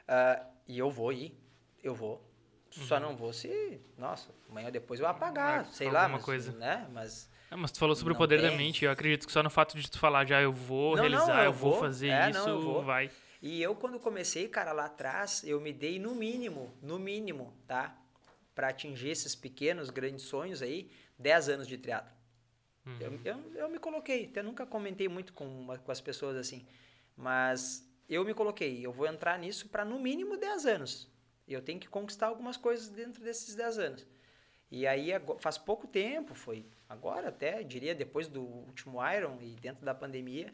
Ah, 0.06 0.44
e 0.66 0.78
eu 0.78 0.90
vou 0.90 1.12
ir. 1.12 1.36
Eu 1.82 1.94
vou. 1.94 2.24
Só 2.70 3.00
não 3.00 3.16
vou 3.16 3.32
se... 3.32 3.80
Nossa, 3.96 4.28
amanhã 4.48 4.66
ou 4.66 4.72
depois 4.72 5.00
eu 5.00 5.06
apagar. 5.06 5.66
Sei 5.66 5.90
lá, 5.90 6.06
mas, 6.08 6.22
coisa. 6.22 6.52
né? 6.52 6.86
Mas... 6.92 7.28
Mas 7.50 7.72
tu 7.72 7.78
falou 7.78 7.96
sobre 7.96 8.12
o 8.12 8.14
Não 8.14 8.18
poder 8.18 8.42
da 8.42 8.50
mente. 8.50 8.84
Eu 8.84 8.90
acredito 8.90 9.26
que 9.26 9.32
só 9.32 9.42
no 9.42 9.48
fato 9.50 9.76
de 9.76 9.90
tu 9.90 9.98
falar 9.98 10.26
já 10.26 10.40
eu 10.40 10.52
vou 10.52 10.94
Não, 10.96 11.02
não, 11.02 11.08
realizar, 11.10 11.38
eu 11.40 11.44
eu 11.46 11.52
vou 11.52 11.78
fazer 11.80 12.08
É, 12.08 12.30
isso, 12.30 12.38
não, 12.40 12.48
eu 12.48 12.60
vou. 12.60 12.82
vai. 12.82 13.10
E 13.40 13.62
eu, 13.62 13.74
quando 13.74 13.98
comecei, 13.98 14.48
cara, 14.48 14.72
lá 14.72 14.84
atrás, 14.86 15.42
eu 15.44 15.60
me 15.60 15.72
dei 15.72 15.98
no 15.98 16.14
mínimo, 16.14 16.74
no 16.82 16.98
mínimo, 16.98 17.54
tá? 17.66 17.96
Pra 18.54 18.68
atingir 18.68 19.10
esses 19.10 19.34
pequenos, 19.34 19.88
grandes 19.88 20.24
sonhos 20.24 20.60
aí, 20.60 20.90
10 21.18 21.48
anos 21.48 21.66
de 21.66 21.76
triatlo. 21.76 22.12
Uhum. 22.86 22.98
Eu, 23.00 23.20
eu, 23.24 23.52
eu 23.54 23.68
me 23.68 23.78
coloquei, 23.78 24.26
até 24.26 24.42
nunca 24.42 24.64
comentei 24.64 25.08
muito 25.08 25.32
com, 25.32 25.66
com 25.84 25.92
as 25.92 26.00
pessoas 26.00 26.36
assim, 26.36 26.66
mas 27.16 27.86
eu 28.08 28.24
me 28.24 28.32
coloquei, 28.32 28.84
eu 28.84 28.92
vou 28.92 29.06
entrar 29.06 29.38
nisso 29.38 29.68
para 29.68 29.84
no 29.84 29.98
mínimo 29.98 30.36
10 30.36 30.66
anos. 30.66 31.08
Eu 31.46 31.62
tenho 31.62 31.80
que 31.80 31.88
conquistar 31.88 32.26
algumas 32.26 32.56
coisas 32.56 32.88
dentro 32.88 33.22
desses 33.22 33.54
10 33.54 33.78
anos. 33.78 34.06
E 34.70 34.86
aí, 34.86 35.10
faz 35.38 35.56
pouco 35.56 35.86
tempo, 35.86 36.34
foi 36.34 36.66
agora 36.88 37.28
até, 37.28 37.62
diria, 37.62 37.94
depois 37.94 38.28
do 38.28 38.42
último 38.42 38.98
Iron 39.10 39.38
e 39.40 39.56
dentro 39.56 39.84
da 39.84 39.94
pandemia, 39.94 40.52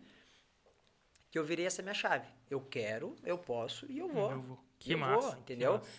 que 1.30 1.38
eu 1.38 1.44
virei 1.44 1.66
essa 1.66 1.82
minha 1.82 1.94
chave. 1.94 2.28
Eu 2.48 2.60
quero, 2.60 3.16
eu 3.24 3.36
posso 3.36 3.90
e 3.90 3.98
eu 3.98 4.08
vou. 4.08 4.30
Eu 4.30 4.40
vou. 4.40 4.64
Que 4.78 4.92
eu 4.92 4.98
massa. 4.98 5.30
vou, 5.30 5.38
entendeu? 5.40 5.72
massa. 5.74 5.90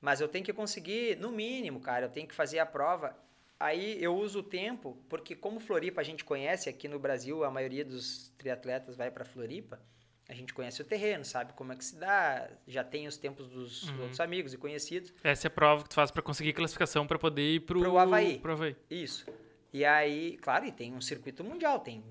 Mas 0.00 0.20
eu 0.20 0.28
tenho 0.28 0.44
que 0.44 0.52
conseguir, 0.52 1.16
no 1.16 1.32
mínimo, 1.32 1.80
cara, 1.80 2.06
eu 2.06 2.10
tenho 2.10 2.28
que 2.28 2.34
fazer 2.34 2.60
a 2.60 2.66
prova. 2.66 3.16
Aí 3.58 4.02
eu 4.02 4.14
uso 4.14 4.40
o 4.40 4.42
tempo, 4.42 4.98
porque 5.08 5.34
como 5.34 5.58
Floripa 5.60 6.00
a 6.00 6.04
gente 6.04 6.24
conhece, 6.24 6.68
aqui 6.68 6.86
no 6.88 6.98
Brasil 6.98 7.42
a 7.42 7.50
maioria 7.50 7.84
dos 7.84 8.28
triatletas 8.36 8.96
vai 8.96 9.10
para 9.10 9.24
Floripa, 9.24 9.80
a 10.28 10.34
gente 10.34 10.52
conhece 10.52 10.82
o 10.82 10.84
terreno, 10.84 11.24
sabe 11.24 11.52
como 11.54 11.72
é 11.72 11.76
que 11.76 11.84
se 11.84 11.96
dá, 11.96 12.50
já 12.66 12.84
tem 12.84 13.06
os 13.06 13.16
tempos 13.16 13.48
dos 13.48 13.88
Uhum. 13.88 14.00
outros 14.02 14.20
amigos 14.20 14.52
e 14.52 14.58
conhecidos. 14.58 15.14
Essa 15.24 15.46
é 15.46 15.48
a 15.48 15.50
prova 15.50 15.84
que 15.84 15.88
tu 15.88 15.94
faz 15.94 16.10
pra 16.10 16.20
conseguir 16.22 16.52
classificação 16.52 17.06
pra 17.06 17.18
poder 17.18 17.54
ir 17.54 17.60
pro, 17.60 17.80
Pro 17.80 17.96
Havaí. 17.98 18.38
pro 18.40 18.52
Havaí. 18.52 18.76
Isso. 18.90 19.24
E 19.72 19.84
aí, 19.84 20.36
claro, 20.38 20.66
e 20.66 20.72
tem 20.72 20.92
um 20.92 21.00
circuito 21.00 21.42
mundial, 21.44 21.78
tem 21.80 22.04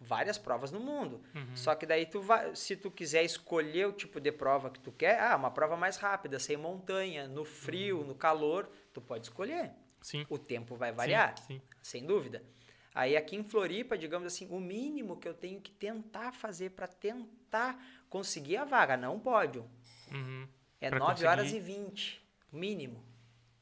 várias 0.00 0.38
provas 0.38 0.70
no 0.72 0.80
mundo. 0.80 1.20
Uhum. 1.34 1.54
Só 1.56 1.74
que 1.74 1.84
daí 1.84 2.06
tu 2.06 2.22
vai, 2.22 2.54
se 2.56 2.74
tu 2.76 2.90
quiser 2.90 3.22
escolher 3.22 3.86
o 3.86 3.92
tipo 3.92 4.18
de 4.20 4.32
prova 4.32 4.70
que 4.70 4.80
tu 4.80 4.90
quer, 4.92 5.20
ah, 5.20 5.36
uma 5.36 5.50
prova 5.50 5.76
mais 5.76 5.96
rápida, 5.98 6.38
sem 6.38 6.56
montanha, 6.56 7.28
no 7.28 7.44
frio, 7.44 7.98
Uhum. 7.98 8.06
no 8.06 8.14
calor, 8.14 8.70
tu 8.94 9.00
pode 9.00 9.26
escolher. 9.26 9.72
Sim. 10.00 10.26
O 10.28 10.38
tempo 10.38 10.76
vai 10.76 10.92
variar, 10.92 11.36
Sim, 11.38 11.44
sim. 11.58 11.62
sem 11.82 12.06
dúvida. 12.06 12.42
Aí 12.94 13.16
aqui 13.16 13.36
em 13.36 13.44
Floripa, 13.44 13.96
digamos 13.96 14.26
assim, 14.26 14.48
o 14.50 14.58
mínimo 14.58 15.16
que 15.18 15.28
eu 15.28 15.34
tenho 15.34 15.60
que 15.60 15.70
tentar 15.70 16.32
fazer 16.32 16.70
para 16.70 16.88
tentar 16.88 17.78
conseguir 18.08 18.56
a 18.56 18.64
vaga, 18.64 18.96
não 18.96 19.18
pódio, 19.20 19.70
Uhum. 20.10 20.48
é 20.80 20.88
Pra 20.90 20.98
9 20.98 21.24
horas 21.26 21.52
e 21.52 21.60
20, 21.60 22.20
mínimo. 22.52 23.04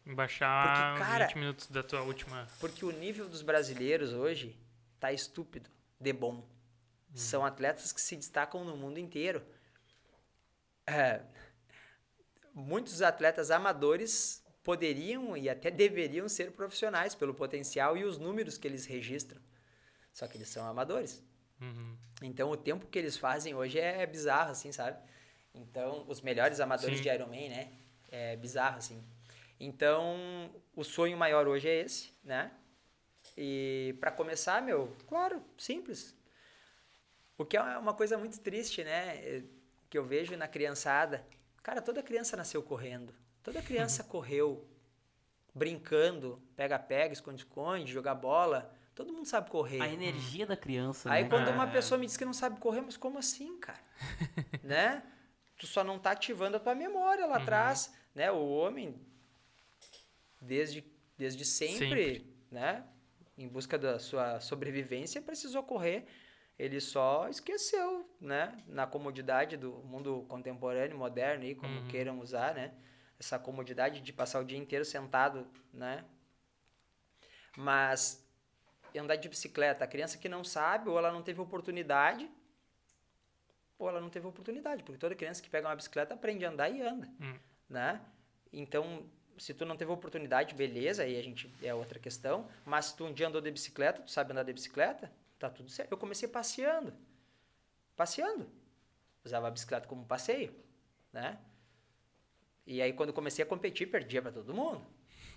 Baixar 0.06 0.94
Porque, 0.94 1.04
cara- 1.10 1.26
20 1.26 1.36
minutos 1.38 1.66
da 1.66 1.82
tua 1.82 2.00
última. 2.00 2.48
Porque 2.58 2.82
o 2.84 2.90
nível 2.90 3.28
dos 3.28 3.42
brasileiros 3.42 4.14
hoje 4.14 4.58
tá 4.98 5.12
estúpido 5.12 5.68
de 6.00 6.12
bom. 6.14 6.48
São 7.14 7.44
atletas 7.44 7.92
que 7.92 8.00
se 8.00 8.16
destacam 8.16 8.64
no 8.64 8.76
mundo 8.76 8.98
inteiro. 8.98 9.44
É, 10.86 11.20
muitos 12.54 13.02
atletas 13.02 13.50
amadores 13.50 14.42
poderiam 14.68 15.34
e 15.34 15.48
até 15.48 15.70
deveriam 15.70 16.28
ser 16.28 16.52
profissionais 16.52 17.14
pelo 17.14 17.32
potencial 17.32 17.96
e 17.96 18.04
os 18.04 18.18
números 18.18 18.58
que 18.58 18.68
eles 18.68 18.84
registram. 18.84 19.40
Só 20.12 20.26
que 20.26 20.36
eles 20.36 20.50
são 20.50 20.68
amadores. 20.68 21.24
Uhum. 21.58 21.96
Então 22.20 22.50
o 22.50 22.56
tempo 22.56 22.86
que 22.86 22.98
eles 22.98 23.16
fazem 23.16 23.54
hoje 23.54 23.78
é 23.78 24.04
bizarro, 24.04 24.50
assim, 24.50 24.70
sabe? 24.70 24.98
Então, 25.54 26.04
os 26.06 26.20
melhores 26.20 26.60
amadores 26.60 26.98
Sim. 26.98 27.02
de 27.02 27.08
Ironman, 27.08 27.48
né? 27.48 27.72
É 28.10 28.36
bizarro, 28.36 28.76
assim. 28.76 29.02
Então, 29.58 30.52
o 30.76 30.84
sonho 30.84 31.16
maior 31.16 31.48
hoje 31.48 31.66
é 31.66 31.80
esse, 31.80 32.12
né? 32.22 32.52
E 33.38 33.96
para 33.98 34.10
começar, 34.10 34.60
meu, 34.60 34.94
claro, 35.06 35.42
simples. 35.56 36.14
O 37.38 37.44
que 37.46 37.56
é 37.56 37.62
uma 37.78 37.94
coisa 37.94 38.18
muito 38.18 38.38
triste, 38.38 38.84
né? 38.84 39.16
É, 39.16 39.42
Que 39.88 39.96
eu 39.96 40.04
vejo 40.04 40.36
na 40.36 40.46
criançada. 40.46 41.26
Cara, 41.62 41.80
toda 41.80 42.02
criança 42.02 42.36
nasceu 42.36 42.62
correndo. 42.62 43.14
Toda 43.48 43.62
criança 43.62 44.04
correu 44.04 44.68
brincando, 45.54 46.38
pega-pega, 46.54 47.14
esconde-esconde, 47.14 47.90
jogar 47.90 48.14
bola. 48.14 48.70
Todo 48.94 49.10
mundo 49.10 49.24
sabe 49.24 49.48
correr. 49.48 49.80
A 49.80 49.88
energia 49.88 50.46
da 50.46 50.54
criança. 50.54 51.10
Aí 51.10 51.22
né, 51.22 51.30
quando 51.30 51.48
uma 51.50 51.66
pessoa 51.66 51.98
me 51.98 52.04
diz 52.04 52.14
que 52.14 52.26
não 52.26 52.34
sabe 52.34 52.60
correr, 52.60 52.82
mas 52.82 52.98
como 52.98 53.18
assim, 53.18 53.58
cara? 53.58 53.80
né? 54.62 55.02
Tu 55.56 55.66
só 55.66 55.82
não 55.82 55.98
tá 55.98 56.10
ativando 56.10 56.58
a 56.58 56.60
tua 56.60 56.74
memória 56.74 57.24
lá 57.24 57.36
atrás, 57.36 57.90
né? 58.14 58.30
O 58.30 58.46
homem 58.48 59.00
desde 60.42 60.84
desde 61.16 61.44
sempre, 61.46 61.78
Sempre. 61.78 62.36
né? 62.50 62.84
Em 63.36 63.48
busca 63.48 63.78
da 63.78 63.98
sua 63.98 64.40
sobrevivência, 64.40 65.22
precisou 65.22 65.62
correr. 65.62 66.06
Ele 66.58 66.80
só 66.80 67.28
esqueceu, 67.30 68.08
né? 68.20 68.62
Na 68.66 68.86
comodidade 68.86 69.56
do 69.56 69.72
mundo 69.84 70.26
contemporâneo, 70.28 70.98
moderno, 70.98 71.44
aí, 71.44 71.54
como 71.54 71.80
Uhum. 71.80 71.88
queiram 71.88 72.20
usar, 72.20 72.54
né? 72.54 72.74
Essa 73.18 73.38
comodidade 73.38 74.00
de 74.00 74.12
passar 74.12 74.40
o 74.40 74.44
dia 74.44 74.58
inteiro 74.58 74.84
sentado, 74.84 75.46
né? 75.72 76.04
Mas 77.56 78.24
andar 78.96 79.16
de 79.16 79.28
bicicleta, 79.28 79.84
a 79.84 79.88
criança 79.88 80.18
que 80.18 80.28
não 80.28 80.42
sabe, 80.44 80.88
ou 80.88 80.98
ela 80.98 81.12
não 81.12 81.22
teve 81.22 81.40
oportunidade, 81.40 82.28
ou 83.78 83.88
ela 83.88 84.00
não 84.00 84.10
teve 84.10 84.26
oportunidade, 84.26 84.82
porque 84.82 84.98
toda 84.98 85.14
criança 85.14 85.42
que 85.42 85.48
pega 85.48 85.68
uma 85.68 85.76
bicicleta 85.76 86.14
aprende 86.14 86.44
a 86.44 86.50
andar 86.50 86.68
e 86.68 86.82
anda, 86.82 87.08
Hum. 87.20 87.38
né? 87.68 88.00
Então, 88.52 89.08
se 89.38 89.54
tu 89.54 89.64
não 89.64 89.76
teve 89.76 89.90
oportunidade, 89.92 90.54
beleza, 90.54 91.02
aí 91.04 91.16
a 91.18 91.22
gente 91.22 91.52
é 91.62 91.72
outra 91.72 91.98
questão, 91.98 92.48
mas 92.64 92.86
se 92.86 92.96
tu 92.96 93.04
um 93.04 93.12
dia 93.12 93.28
andou 93.28 93.40
de 93.40 93.50
bicicleta, 93.50 94.02
tu 94.02 94.10
sabe 94.10 94.32
andar 94.32 94.42
de 94.42 94.52
bicicleta, 94.52 95.12
tá 95.38 95.48
tudo 95.48 95.70
certo. 95.70 95.92
Eu 95.92 95.98
comecei 95.98 96.28
passeando, 96.28 96.92
passeando, 97.94 98.50
usava 99.24 99.46
a 99.46 99.50
bicicleta 99.50 99.86
como 99.86 100.04
passeio, 100.04 100.54
né? 101.12 101.38
E 102.70 102.82
aí 102.82 102.92
quando 102.92 103.12
comecei 103.14 103.42
a 103.42 103.46
competir, 103.46 103.90
perdia 103.90 104.20
para 104.20 104.30
todo 104.30 104.52
mundo, 104.54 104.84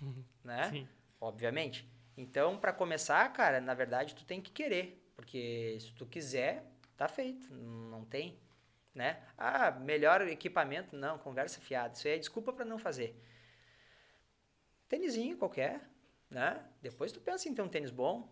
né? 0.44 0.68
Sim. 0.70 0.88
obviamente. 1.20 1.88
Então, 2.16 2.58
para 2.58 2.74
começar, 2.74 3.32
cara, 3.32 3.58
na 3.60 3.72
verdade, 3.72 4.14
tu 4.14 4.22
tem 4.24 4.38
que 4.40 4.50
querer, 4.52 5.02
porque 5.16 5.78
se 5.80 5.92
tu 5.94 6.04
quiser, 6.04 6.62
tá 6.94 7.08
feito, 7.08 7.52
não 7.54 8.04
tem, 8.04 8.38
né? 8.94 9.22
Ah, 9.38 9.70
melhor 9.70 10.20
equipamento, 10.28 10.94
não, 10.94 11.16
conversa 11.18 11.58
fiada. 11.58 11.94
Isso 11.94 12.06
aí 12.06 12.14
é 12.14 12.18
desculpa 12.18 12.52
para 12.52 12.66
não 12.66 12.78
fazer. 12.78 13.18
Tênisinho 14.88 15.38
qualquer, 15.38 15.80
né? 16.28 16.62
Depois 16.82 17.12
tu 17.12 17.20
pensa 17.20 17.48
em 17.48 17.54
ter 17.54 17.62
um 17.62 17.68
tênis 17.68 17.90
bom, 17.90 18.30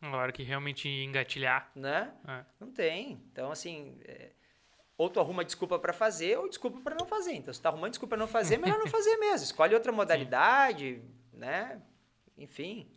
Na 0.00 0.16
hora 0.18 0.30
que 0.32 0.42
realmente 0.42 0.88
engatilhar. 0.88 1.70
né? 1.74 2.12
É. 2.28 2.44
Não 2.60 2.70
tem. 2.70 3.12
Então, 3.32 3.50
assim, 3.50 3.98
é, 4.04 4.32
Ou 5.02 5.10
tu 5.10 5.18
arruma 5.18 5.44
desculpa 5.44 5.78
para 5.80 5.92
fazer 5.92 6.38
ou 6.38 6.48
desculpa 6.48 6.80
para 6.80 6.94
não 6.94 7.06
fazer. 7.06 7.32
Então, 7.32 7.52
se 7.52 7.58
tu 7.58 7.62
tá 7.64 7.70
arrumando 7.70 7.90
desculpa 7.90 8.10
para 8.14 8.24
não 8.24 8.28
fazer, 8.28 8.56
melhor 8.56 8.78
não 8.78 8.86
fazer 8.86 9.16
mesmo. 9.18 9.44
Escolhe 9.44 9.74
outra 9.74 9.90
modalidade, 9.90 11.02
né? 11.32 11.82
Enfim. 12.38 12.88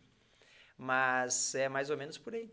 Mas 0.78 1.54
é 1.54 1.68
mais 1.68 1.90
ou 1.90 1.96
menos 1.96 2.16
por 2.16 2.32
aí. 2.34 2.48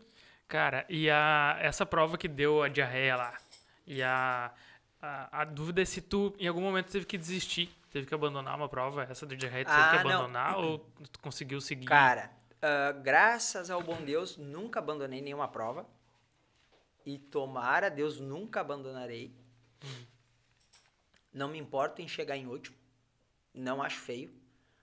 Cara, 0.48 0.84
e 0.88 1.08
a, 1.08 1.56
essa 1.60 1.86
prova 1.86 2.18
que 2.18 2.26
deu 2.26 2.62
a 2.64 2.68
diarreia 2.68 3.14
lá, 3.16 3.38
e 3.86 4.02
a, 4.02 4.52
a, 5.00 5.40
a 5.42 5.44
dúvida 5.44 5.80
é 5.82 5.84
se 5.84 6.00
tu, 6.02 6.34
em 6.38 6.48
algum 6.48 6.60
momento, 6.60 6.90
teve 6.90 7.06
que 7.06 7.16
desistir, 7.16 7.70
teve 7.90 8.06
que 8.06 8.14
abandonar 8.14 8.56
uma 8.56 8.68
prova, 8.68 9.04
essa 9.04 9.24
do 9.24 9.36
diarreia, 9.36 9.64
tu 9.64 9.68
teve 9.70 9.80
Ah, 9.80 9.90
que 9.98 10.04
não. 10.04 10.10
abandonar 10.10 10.58
ou 10.58 10.78
tu 11.12 11.20
conseguiu 11.20 11.60
seguir? 11.60 11.86
Cara, 11.86 12.30
ah, 12.60 12.92
graças 12.92 13.70
ao 13.70 13.82
bom 13.82 14.02
Deus, 14.02 14.36
nunca 14.36 14.80
abandonei 14.80 15.20
nenhuma 15.20 15.46
prova. 15.46 15.86
E 17.06 17.18
tomara 17.18 17.88
Deus, 17.90 18.18
nunca 18.18 18.60
abandonarei. 18.60 19.32
Não 21.32 21.48
me 21.48 21.58
importo 21.58 22.00
em 22.00 22.08
chegar 22.08 22.36
em 22.36 22.46
último. 22.46 22.76
Não 23.52 23.82
acho 23.82 23.98
feio. 24.00 24.32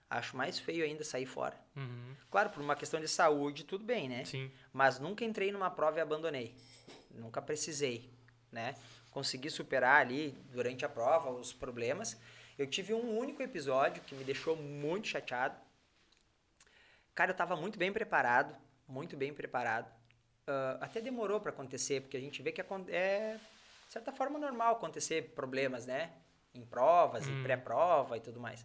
Acho 0.08 0.36
mais 0.36 0.58
feio 0.58 0.84
ainda 0.84 1.02
sair 1.04 1.24
fora. 1.24 1.58
Uhum, 1.74 2.14
Claro, 2.30 2.50
por 2.50 2.60
uma 2.62 2.76
questão 2.76 3.00
de 3.00 3.08
saúde, 3.08 3.64
tudo 3.64 3.84
bem, 3.84 4.08
né? 4.08 4.24
sim. 4.26 4.50
Mas 4.72 4.98
nunca 4.98 5.24
entrei 5.24 5.50
numa 5.50 5.70
prova 5.70 5.98
e 5.98 6.00
abandonei. 6.02 6.54
Nunca 7.10 7.40
precisei, 7.40 8.10
né? 8.50 8.74
Consegui 9.10 9.50
superar 9.50 10.00
ali 10.00 10.32
durante 10.50 10.84
a 10.84 10.88
prova 10.88 11.30
os 11.30 11.52
problemas. 11.52 12.18
Eu 12.58 12.66
tive 12.66 12.92
um 12.92 13.16
único 13.16 13.42
episódio 13.42 14.02
que 14.02 14.14
me 14.14 14.24
deixou 14.24 14.54
muito 14.56 15.08
chateado. 15.08 15.56
Cara, 17.14 17.30
eu 17.30 17.36
tava 17.36 17.56
muito 17.56 17.78
bem 17.78 17.92
preparado, 17.92 18.54
muito 18.86 19.16
bem 19.16 19.32
preparado. 19.32 19.90
Ah, 20.46 20.78
até 20.80 21.00
demorou 21.00 21.40
para 21.40 21.50
acontecer, 21.50 22.02
porque 22.02 22.16
a 22.16 22.20
gente 22.20 22.42
vê 22.42 22.52
que 22.52 22.60
é, 22.88 23.38
de 23.92 23.98
certa 23.98 24.10
forma, 24.10 24.38
normal 24.38 24.76
acontecer 24.76 25.34
problemas, 25.34 25.84
né? 25.84 26.14
Em 26.54 26.64
provas, 26.64 27.28
em 27.28 27.34
Hum. 27.34 27.42
pré-prova 27.42 28.16
e 28.16 28.20
tudo 28.20 28.40
mais. 28.40 28.64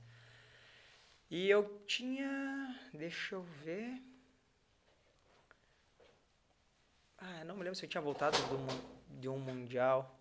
E 1.30 1.49
eu 1.49 1.84
tinha. 1.86 2.73
Deixa 2.93 3.36
eu 3.36 3.41
ver. 3.43 4.01
Ah, 7.17 7.39
eu 7.39 7.45
não 7.45 7.57
me 7.57 7.63
lembro 7.63 7.75
se 7.75 7.84
eu 7.84 7.89
tinha 7.89 7.99
voltado 7.99 8.38
do 8.47 9.19
de 9.19 9.28
um 9.28 9.38
mundial 9.38 10.17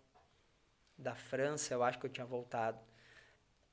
da 0.98 1.14
França, 1.14 1.72
eu 1.72 1.84
acho 1.84 2.00
que 2.00 2.06
eu 2.06 2.10
tinha 2.10 2.26
voltado. 2.26 2.80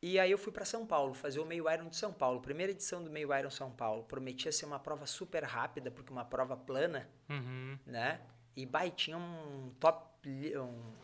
E 0.04 0.20
aí 0.20 0.30
eu 0.30 0.38
fui 0.38 0.52
para 0.52 0.66
São 0.66 0.86
Paulo, 0.86 1.16
fazer 1.16 1.40
o 1.40 1.46
meio 1.48 1.68
Iron 1.72 1.90
de 1.90 1.96
São 1.96 2.14
Paulo, 2.14 2.42
primeira 2.42 2.72
edição 2.74 3.04
do 3.04 3.10
meio 3.10 3.34
Iron 3.36 3.50
São 3.50 3.72
Paulo. 3.72 4.04
Prometia 4.04 4.52
ser 4.52 4.68
uma 4.68 4.78
prova 4.80 5.08
super 5.08 5.44
rápida, 5.44 5.90
porque 5.90 6.12
uma 6.12 6.26
prova 6.26 6.56
plana, 6.56 7.10
Uhum, 7.28 7.80
né? 7.88 8.22
E 8.56 8.68
bah, 8.68 8.88
tinha 8.92 9.18
um 9.18 9.74
top, 9.80 9.98
um? 10.56 11.04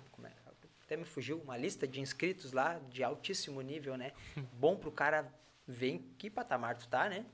Até 0.90 0.98
me 0.98 1.06
fugiu, 1.06 1.40
uma 1.40 1.56
lista 1.56 1.88
de 1.88 2.02
inscritos 2.02 2.52
lá 2.52 2.80
de 2.90 3.04
altíssimo 3.04 3.62
nível, 3.62 3.96
né? 3.96 4.12
Bom 4.54 4.76
pro 4.76 4.92
cara 4.92 5.32
ver 5.68 5.90
em 5.90 6.00
que 6.18 6.32
patamar 6.32 6.76
tu 6.80 6.88
tá, 6.88 7.08
né? 7.08 7.28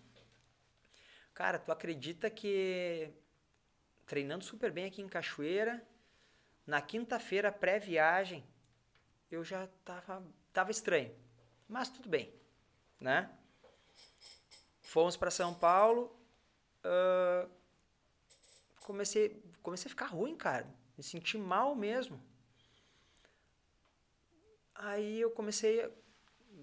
Cara, 1.33 1.57
tu 1.57 1.71
acredita 1.71 2.29
que 2.29 3.09
treinando 4.05 4.43
super 4.43 4.73
bem 4.73 4.83
aqui 4.83 5.01
em 5.01 5.07
Cachoeira, 5.07 5.81
na 6.67 6.81
quinta-feira 6.81 7.49
pré-viagem, 7.49 8.45
eu 9.31 9.41
já 9.41 9.69
tava, 9.85 10.21
tava 10.51 10.69
estranho. 10.69 11.15
Mas 11.65 11.87
tudo 11.87 12.09
bem, 12.09 12.33
né? 12.99 13.31
Fomos 14.81 15.15
para 15.15 15.31
São 15.31 15.53
Paulo, 15.53 16.13
ah, 16.83 17.47
comecei, 18.81 19.41
comecei 19.63 19.87
a 19.87 19.91
ficar 19.91 20.07
ruim, 20.07 20.35
cara. 20.35 20.67
Me 20.97 21.03
senti 21.05 21.37
mal 21.37 21.73
mesmo. 21.73 22.21
Aí 24.75 25.21
eu 25.21 25.31
comecei, 25.31 25.89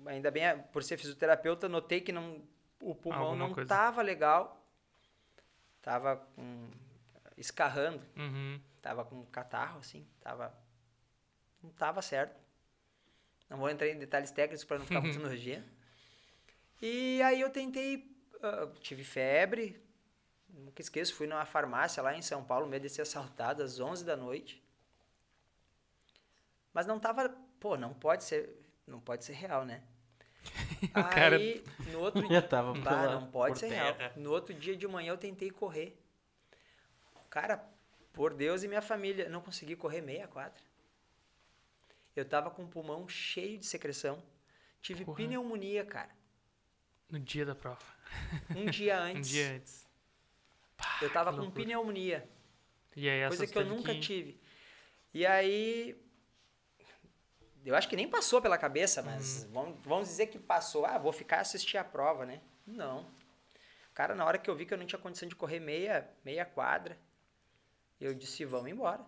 ainda 0.07 0.31
bem, 0.31 0.45
por 0.73 0.83
ser 0.83 0.99
fisioterapeuta, 0.99 1.69
notei 1.69 2.01
que 2.01 2.13
não, 2.13 2.43
o 2.81 2.95
pulmão 2.95 3.23
Alguma 3.23 3.49
não 3.49 3.55
coisa. 3.55 3.69
tava 3.69 4.03
legal. 4.03 4.59
Tava 5.81 6.17
com, 6.17 6.71
escarrando, 7.37 8.01
uhum. 8.17 8.61
tava 8.81 9.05
com 9.05 9.25
catarro, 9.27 9.81
assim, 9.81 10.07
tava, 10.21 10.55
não 11.63 11.71
tava 11.71 12.01
certo. 12.01 12.41
Não 13.49 13.59
vou 13.59 13.69
entrar 13.69 13.89
em 13.89 13.99
detalhes 13.99 14.31
técnicos 14.31 14.65
para 14.65 14.79
não 14.79 14.87
ficar 14.87 15.01
muito 15.01 15.19
nojento. 15.21 15.69
E 16.81 17.21
aí 17.23 17.41
eu 17.41 17.51
tentei, 17.51 18.17
ah, 18.43 18.69
tive 18.81 19.03
febre, 19.03 19.83
nunca 20.49 20.81
esqueço, 20.81 21.15
fui 21.15 21.27
numa 21.27 21.45
farmácia 21.45 22.03
lá 22.03 22.17
em 22.17 22.23
São 22.23 22.45
Paulo, 22.45 22.67
medo 22.67 22.83
de 22.83 22.91
ser 22.91 23.03
assaltado 23.03 23.63
às 23.63 23.81
11 23.81 24.05
da 24.05 24.17
noite. 24.17 24.63
Mas 26.73 26.87
não 26.87 26.99
tava, 26.99 27.37
pô, 27.63 27.77
não 27.77 27.95
pode 27.95 28.25
ser, 28.25 28.51
não 28.87 28.99
pode 29.01 29.25
ser 29.25 29.35
real, 29.35 29.65
né? 29.65 29.83
O 30.83 31.05
cara- 31.11 31.37
Aí, 31.37 31.65
no 31.93 32.01
outro 32.01 32.21
Já 32.27 32.29
dia, 32.29 32.43
tava 32.43 32.73
bah, 32.75 32.91
pela- 32.91 33.21
não 33.21 33.31
pode 33.31 33.59
ser 33.61 33.69
terra. 33.69 33.93
real. 33.97 34.13
No 34.17 34.33
outro 34.33 34.53
dia 34.53 34.77
de 34.77 34.87
manhã 34.89 35.11
eu 35.13 35.17
tentei 35.17 35.51
correr. 35.51 35.97
Cara, 37.31 37.65
por 38.13 38.35
Deus 38.35 38.63
e 38.65 38.69
minha 38.69 38.83
família, 38.83 39.29
não 39.29 39.41
consegui 39.41 39.77
correr 39.77 40.01
meia 40.01 40.27
quadra. 40.27 40.61
Eu 42.17 42.25
tava 42.25 42.51
com 42.51 42.65
o 42.65 42.69
pulmão 42.69 43.09
cheio 43.09 43.57
de 43.59 43.65
secreção. 43.65 44.23
Tive 44.83 45.05
Porra. 45.05 45.17
pneumonia, 45.19 45.85
cara. 45.85 46.11
No 47.09 47.19
dia 47.21 47.47
da 47.47 47.55
prova. 47.55 47.85
Um 48.55 48.67
dia 48.67 48.97
Um 49.01 49.03
antes. 49.17 49.31
dia 49.31 49.53
antes. 49.53 49.89
Pá, 50.77 50.99
eu 51.01 51.11
tava 51.13 51.31
com 51.33 51.39
loucura. 51.43 51.63
pneumonia. 51.65 52.29
E 52.97 53.09
aí 53.09 53.27
Coisa 53.29 53.47
que 53.47 53.57
eu 53.57 53.65
nunca 53.65 53.95
que- 53.95 54.01
tive. 54.01 54.41
E 55.15 55.25
aí. 55.25 55.97
Eu 57.65 57.75
acho 57.77 57.89
que 57.89 57.97
nem 57.97 58.09
passou 58.09 58.41
pela 58.43 58.59
cabeça, 58.59 59.03
mas 59.03 59.45
Uhum. 59.45 59.51
vamos, 59.53 59.79
vamos 59.85 60.09
dizer 60.09 60.27
que 60.27 60.39
passou. 60.39 60.85
Ah, 60.85 60.99
vou 60.99 61.13
ficar 61.13 61.41
assistir 61.41 61.77
a 61.77 61.85
prova, 61.85 62.27
né? 62.27 62.41
Não. 62.67 63.07
Cara, 63.95 64.15
na 64.15 64.25
hora 64.25 64.39
que 64.39 64.49
eu 64.51 64.57
vi 64.57 64.67
que 64.67 64.75
eu 64.75 64.79
não 64.79 64.87
tinha 64.87 64.99
condição 64.99 65.29
de 65.29 65.37
correr 65.37 65.61
meia, 65.61 66.09
meia 66.25 66.45
quadra, 66.45 66.99
eu 68.01 68.15
disse: 68.15 68.45
vamos 68.45 68.71
embora. 68.71 69.05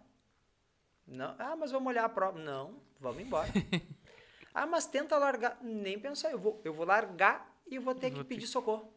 Não. 1.07 1.34
Ah, 1.38 1.57
mas 1.57 1.70
vamos 1.72 1.88
olhar 1.88 2.05
a 2.05 2.09
prova. 2.09 2.38
Não, 2.38 2.80
vamos 3.00 3.22
embora. 3.22 3.48
ah, 4.55 4.66
mas 4.66 4.86
tenta 4.86 5.18
largar. 5.18 5.59
Nem 5.62 5.98
pensar, 5.98 6.30
eu 6.30 6.38
vou, 6.38 6.61
eu 6.64 6.72
vou 6.72 6.86
largar 6.86 7.52
e 7.66 7.78
vou 7.78 7.94
ter 7.94 8.11
que 8.11 8.22
pedir 8.24 8.46
socorro. 8.46 8.92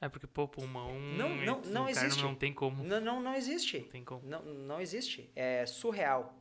É 0.00 0.08
porque, 0.08 0.26
pô, 0.26 0.46
pulmão. 0.46 0.92
Não, 0.98 1.28
não, 1.36 1.60
não 1.62 1.88
existe. 1.88 2.22
Não 2.22 2.34
tem 2.34 2.52
como. 2.52 2.82
Não, 2.84 3.00
não, 3.00 3.20
não 3.20 3.34
existe. 3.34 3.80
Não 3.80 3.88
tem 3.88 4.04
como. 4.04 4.26
Não, 4.26 4.42
não 4.42 4.80
existe. 4.80 5.30
É 5.34 5.64
surreal. 5.66 6.34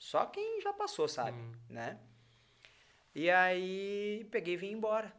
Só 0.00 0.24
quem 0.24 0.62
já 0.62 0.72
passou 0.72 1.06
sabe, 1.06 1.36
Hum. 1.38 1.52
né? 1.68 2.00
E 3.14 3.30
aí 3.30 4.26
peguei 4.30 4.54
e 4.54 4.56
vim 4.56 4.72
embora. 4.72 5.14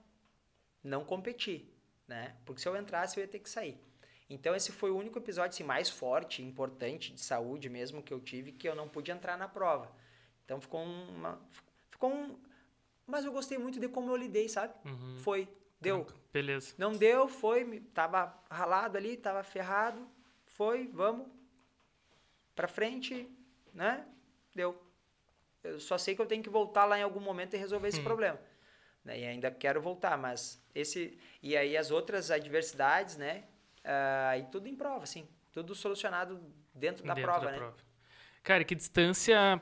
Não 0.84 1.06
competi, 1.06 1.72
né? 2.08 2.36
Porque 2.44 2.60
se 2.60 2.68
eu 2.68 2.76
entrasse 2.76 3.16
eu 3.18 3.22
ia 3.24 3.28
ter 3.28 3.38
que 3.40 3.50
sair. 3.50 3.80
Então 4.28 4.56
esse 4.56 4.72
foi 4.72 4.90
o 4.90 4.98
único 4.98 5.20
episódio 5.20 5.52
assim, 5.54 5.64
mais 5.64 5.88
forte, 5.88 6.42
importante 6.42 7.14
de 7.14 7.22
saúde 7.22 7.70
mesmo 7.70 8.02
que 8.02 8.12
eu 8.12 8.20
tive 8.20 8.52
que 8.52 8.68
eu 8.68 8.74
não 8.74 8.90
pude 8.90 9.12
entrar 9.12 9.38
na 9.38 9.48
prova. 9.48 9.92
Então 10.44 10.60
ficou 10.60 10.82
uma 10.82 11.40
ficou 11.92 12.12
um 12.12 12.40
mas 13.06 13.24
eu 13.24 13.32
gostei 13.32 13.58
muito 13.60 13.80
de 13.80 13.88
como 13.88 14.10
eu 14.10 14.16
lidei, 14.16 14.50
sabe? 14.50 14.74
Uhum. 14.86 15.20
Foi, 15.20 15.48
deu. 15.80 16.08
Beleza. 16.34 16.74
Não 16.78 16.94
deu, 16.94 17.28
foi, 17.28 17.82
tava 17.94 18.34
ralado 18.50 18.98
ali, 18.98 19.16
tava 19.18 19.44
ferrado, 19.44 20.08
foi, 20.46 20.88
vamos 20.88 21.28
pra 22.56 22.68
frente, 22.68 23.30
né? 23.74 24.08
Deu. 24.56 24.82
Eu 25.64 25.80
só 25.80 25.98
sei 25.98 26.16
que 26.16 26.22
eu 26.22 26.26
tenho 26.26 26.42
que 26.44 26.50
voltar 26.50 26.86
lá 26.86 26.98
em 26.98 27.04
algum 27.04 27.20
momento 27.20 27.54
e 27.56 27.58
resolver 27.58 27.88
esse 27.88 28.00
Hum. 28.00 28.04
problema. 28.04 28.40
Né? 29.04 29.20
E 29.20 29.26
ainda 29.26 29.50
quero 29.52 29.82
voltar, 29.82 30.18
mas 30.18 30.62
esse 30.74 31.18
e 31.42 31.56
aí 31.58 31.76
as 31.78 31.92
outras 31.92 32.30
adversidades, 32.32 33.18
né? 33.18 33.44
Ah, 33.84 34.38
e 34.38 34.44
tudo 34.46 34.68
em 34.68 34.76
prova, 34.76 35.04
assim, 35.04 35.28
tudo 35.52 35.74
solucionado 35.74 36.40
dentro 36.74 37.04
da 37.04 37.14
Dentro 37.14 37.32
prova, 37.32 37.46
da 37.46 37.52
né? 37.52 37.58
prova. 37.58 37.78
Cara, 38.44 38.64
que 38.64 38.74
distância, 38.76 39.62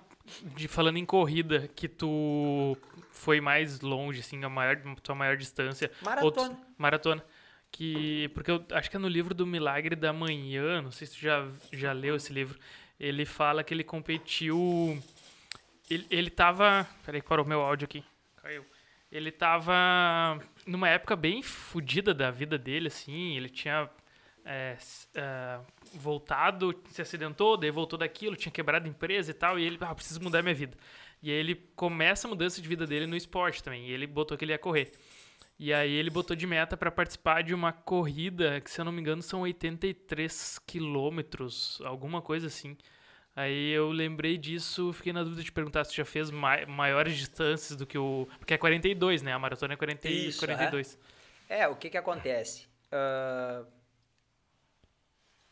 de 0.56 0.68
falando 0.68 0.98
em 0.98 1.06
corrida, 1.06 1.68
que 1.70 1.88
tu 1.88 2.78
foi 3.12 3.42
mais 3.42 3.82
longe, 3.82 4.22
assim, 4.22 4.44
a 4.44 4.50
maior, 4.50 4.78
tua 5.02 5.16
maior 5.16 5.36
distância? 5.38 5.92
Maratona. 6.02 6.26
Outros- 6.26 6.52
maratona. 6.78 7.26
Que, 7.72 8.30
porque 8.34 8.50
eu 8.50 8.66
acho 8.72 8.90
que 8.90 8.96
é 8.96 9.00
no 9.00 9.08
livro 9.08 9.34
do 9.34 9.46
Milagre 9.46 9.96
da 9.96 10.12
Manhã, 10.12 10.82
não 10.82 10.92
sei 10.92 11.06
se 11.06 11.14
tu 11.14 11.20
já, 11.20 11.48
já 11.72 11.92
leu 11.94 12.16
esse 12.16 12.34
livro, 12.34 12.58
ele 13.00 13.26
fala 13.26 13.64
que 13.64 13.74
ele 13.74 13.84
competiu... 13.84 15.02
Ele, 15.90 16.06
ele 16.10 16.30
tava... 16.30 16.88
Peraí 17.06 17.22
parou 17.22 17.46
meu 17.46 17.62
áudio 17.62 17.86
aqui. 17.86 18.04
Caiu. 18.42 18.66
Ele 19.12 19.32
tava 19.32 20.40
numa 20.68 20.88
época 20.88 21.16
bem 21.16 21.42
fodida 21.42 22.14
da 22.14 22.30
vida 22.30 22.58
dele, 22.58 22.88
assim, 22.88 23.36
ele 23.36 23.50
tinha 23.50 23.90
é, 24.46 24.78
é, 25.16 25.60
voltado, 25.96 26.80
se 26.90 27.02
acidentou, 27.02 27.58
daí 27.58 27.72
voltou 27.72 27.98
daquilo, 27.98 28.36
tinha 28.36 28.52
quebrado 28.52 28.88
empresa 28.88 29.32
e 29.32 29.34
tal, 29.34 29.58
e 29.58 29.64
ele, 29.64 29.78
ah, 29.82 29.96
preciso 29.96 30.22
mudar 30.22 30.44
minha 30.44 30.54
vida. 30.54 30.78
E 31.24 31.32
aí 31.32 31.38
ele 31.38 31.56
começa 31.76 32.28
a 32.28 32.30
mudança 32.30 32.62
de 32.62 32.68
vida 32.68 32.86
dele 32.86 33.08
no 33.08 33.16
esporte 33.16 33.64
também, 33.64 33.88
e 33.88 33.92
ele 33.92 34.06
botou 34.06 34.38
que 34.38 34.46
ele 34.46 34.52
ia 34.52 34.60
correr. 34.60 34.92
E 35.60 35.74
aí 35.74 35.92
ele 35.92 36.10
botou 36.10 36.36
de 36.36 36.48
meta 36.48 36.78
para 36.78 36.90
participar 36.90 37.44
de 37.44 37.54
uma 37.54 37.74
corrida 37.74 38.62
que, 38.62 38.72
se 38.72 38.80
eu 38.80 38.86
não 38.86 38.92
me 38.94 39.02
engano, 39.02 39.22
são 39.22 39.42
83 39.42 40.58
quilômetros, 40.60 41.82
alguma 41.84 42.22
coisa 42.22 42.48
assim. 42.48 42.78
Aí 43.36 43.70
eu 43.72 43.92
lembrei 43.92 44.38
disso, 44.38 44.92
fiquei 44.94 45.12
na 45.14 45.24
dúvida 45.24 45.44
de 45.44 45.52
perguntar 45.52 45.84
se 45.84 45.92
tu 45.92 45.98
já 45.98 46.06
fez 46.06 46.32
mai- 46.32 46.66
maiores 46.66 47.16
distâncias 47.18 47.78
do 47.78 47.86
que 47.86 47.98
o. 47.98 48.28
Porque 48.40 48.54
é 48.54 48.58
42, 48.58 49.22
né? 49.22 49.34
A 49.34 49.40
maratona 49.40 49.74
é 49.74 49.78
40, 49.78 50.08
e 50.08 50.28
Isso, 50.30 50.40
42. 50.40 50.98
É, 51.50 51.68
o 51.68 51.76
que 51.76 51.90
que 51.90 51.98
acontece? 51.98 52.68
Ah, 52.92 53.64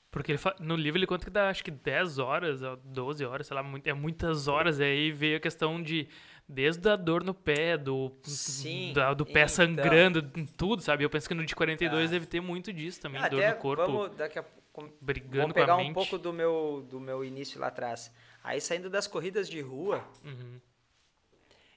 Porque 0.10 0.32
ele 0.32 0.38
fa- 0.40 0.56
no 0.60 0.76
livro 0.76 0.98
ele 0.98 1.06
conta 1.06 1.26
que 1.26 1.32
dá 1.32 1.50
acho 1.50 1.64
que 1.64 1.70
10 1.72 2.18
horas, 2.18 2.62
ou 2.62 2.78
12 2.78 3.24
horas, 3.26 3.46
sei 3.46 3.56
lá, 3.56 3.64
é 3.86 3.94
muitas 3.94 4.48
horas. 4.48 4.80
E 4.80 4.84
aí 4.84 5.12
veio 5.12 5.38
a 5.38 5.40
questão 5.40 5.82
de. 5.82 6.08
Desde 6.50 6.88
a 6.90 6.96
dor 6.96 7.24
no 7.26 7.34
pé, 7.34 7.78
do, 7.78 8.12
Sim, 8.24 8.94
da- 8.94 9.14
do 9.14 9.26
pé 9.26 9.42
então. 9.42 9.48
sangrando, 9.50 10.22
tudo, 10.56 10.82
sabe? 10.82 11.04
Eu 11.04 11.10
penso 11.10 11.28
que 11.28 11.34
no 11.34 11.46
de 11.46 11.54
42 11.54 12.06
Tá. 12.10 12.14
deve 12.14 12.26
ter 12.26 12.40
muito 12.40 12.72
disso 12.72 13.02
também, 13.02 13.20
até 13.22 13.30
dor 13.30 13.50
no 13.50 13.56
corpo, 13.62 13.86
vamos 13.86 14.16
daqui 14.16 14.40
a 14.40 14.44
pouco 14.44 14.94
brigando 15.02 15.32
vamos 15.40 15.54
com 15.54 15.60
a 15.60 15.64
pegar 15.64 15.76
um 15.78 15.94
pouco 15.94 16.18
do 16.18 16.32
meu 16.32 16.86
do 16.90 17.00
meu 17.02 17.26
início 17.26 17.60
lá 17.60 17.68
atrás. 17.68 18.10
Aí 18.44 18.62
saindo 18.62 18.90
das 18.90 19.08
corridas 19.08 19.50
de 19.50 19.60
rua, 19.60 20.08
Uhum. 20.24 20.62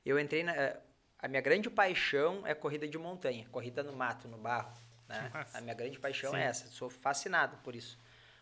eu 0.07 0.19
entrei 0.21 0.43
na 0.45 0.77
a 1.19 1.29
minha 1.29 1.43
grande 1.43 1.69
paixão 1.69 2.47
é 2.47 2.55
corrida 2.55 2.87
de 2.89 2.97
montanha, 2.97 3.47
corrida 3.53 3.83
no 3.83 3.93
mato, 3.93 4.27
no 4.29 4.39
barro, 4.39 4.73
né? 5.09 5.31
A 5.53 5.61
minha 5.61 5.75
grande 5.75 5.99
paixão 5.99 6.31
Sim. 6.31 6.37
é 6.39 6.45
essa, 6.45 6.69
sou 6.69 6.89
fascinado 6.89 7.57
por 7.65 7.75
isso. 7.75 7.99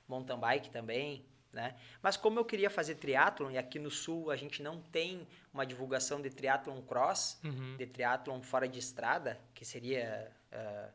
Mountain 0.07 0.39
bike 0.39 0.71
também, 0.71 1.25
né? 1.53 1.77
Mas 2.03 2.17
como 2.17 2.39
eu 2.39 2.45
queria 2.45 2.69
fazer 2.71 2.97
triatlon 2.97 3.51
e 3.51 3.59
aqui 3.59 3.79
no 3.79 3.91
sul 3.91 4.31
a 4.31 4.37
gente 4.37 4.63
não 4.63 4.81
tem 4.83 5.27
uma 5.53 5.65
divulgação 5.65 6.21
de 6.21 6.31
triatlon 6.31 6.81
cross, 6.83 7.39
Uhum. 7.43 7.77
de 7.77 7.87
triatlon 7.87 8.41
fora 8.43 8.69
de 8.69 8.79
estrada, 8.79 9.41
que 9.55 9.65
seria 9.65 10.31
ah, 10.53 10.91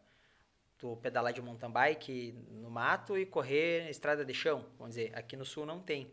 tu 0.78 0.96
pedalar 0.98 1.34
de 1.34 1.42
mountain 1.42 1.72
bike 1.72 2.34
no 2.52 2.70
mato 2.70 3.18
e 3.18 3.26
correr 3.26 3.84
na 3.86 3.90
estrada 3.90 4.24
de 4.24 4.34
chão, 4.34 4.66
vamos 4.78 4.96
dizer, 4.96 5.12
aqui 5.18 5.36
no 5.36 5.46
sul 5.46 5.66
não 5.66 5.80
tem. 5.80 6.12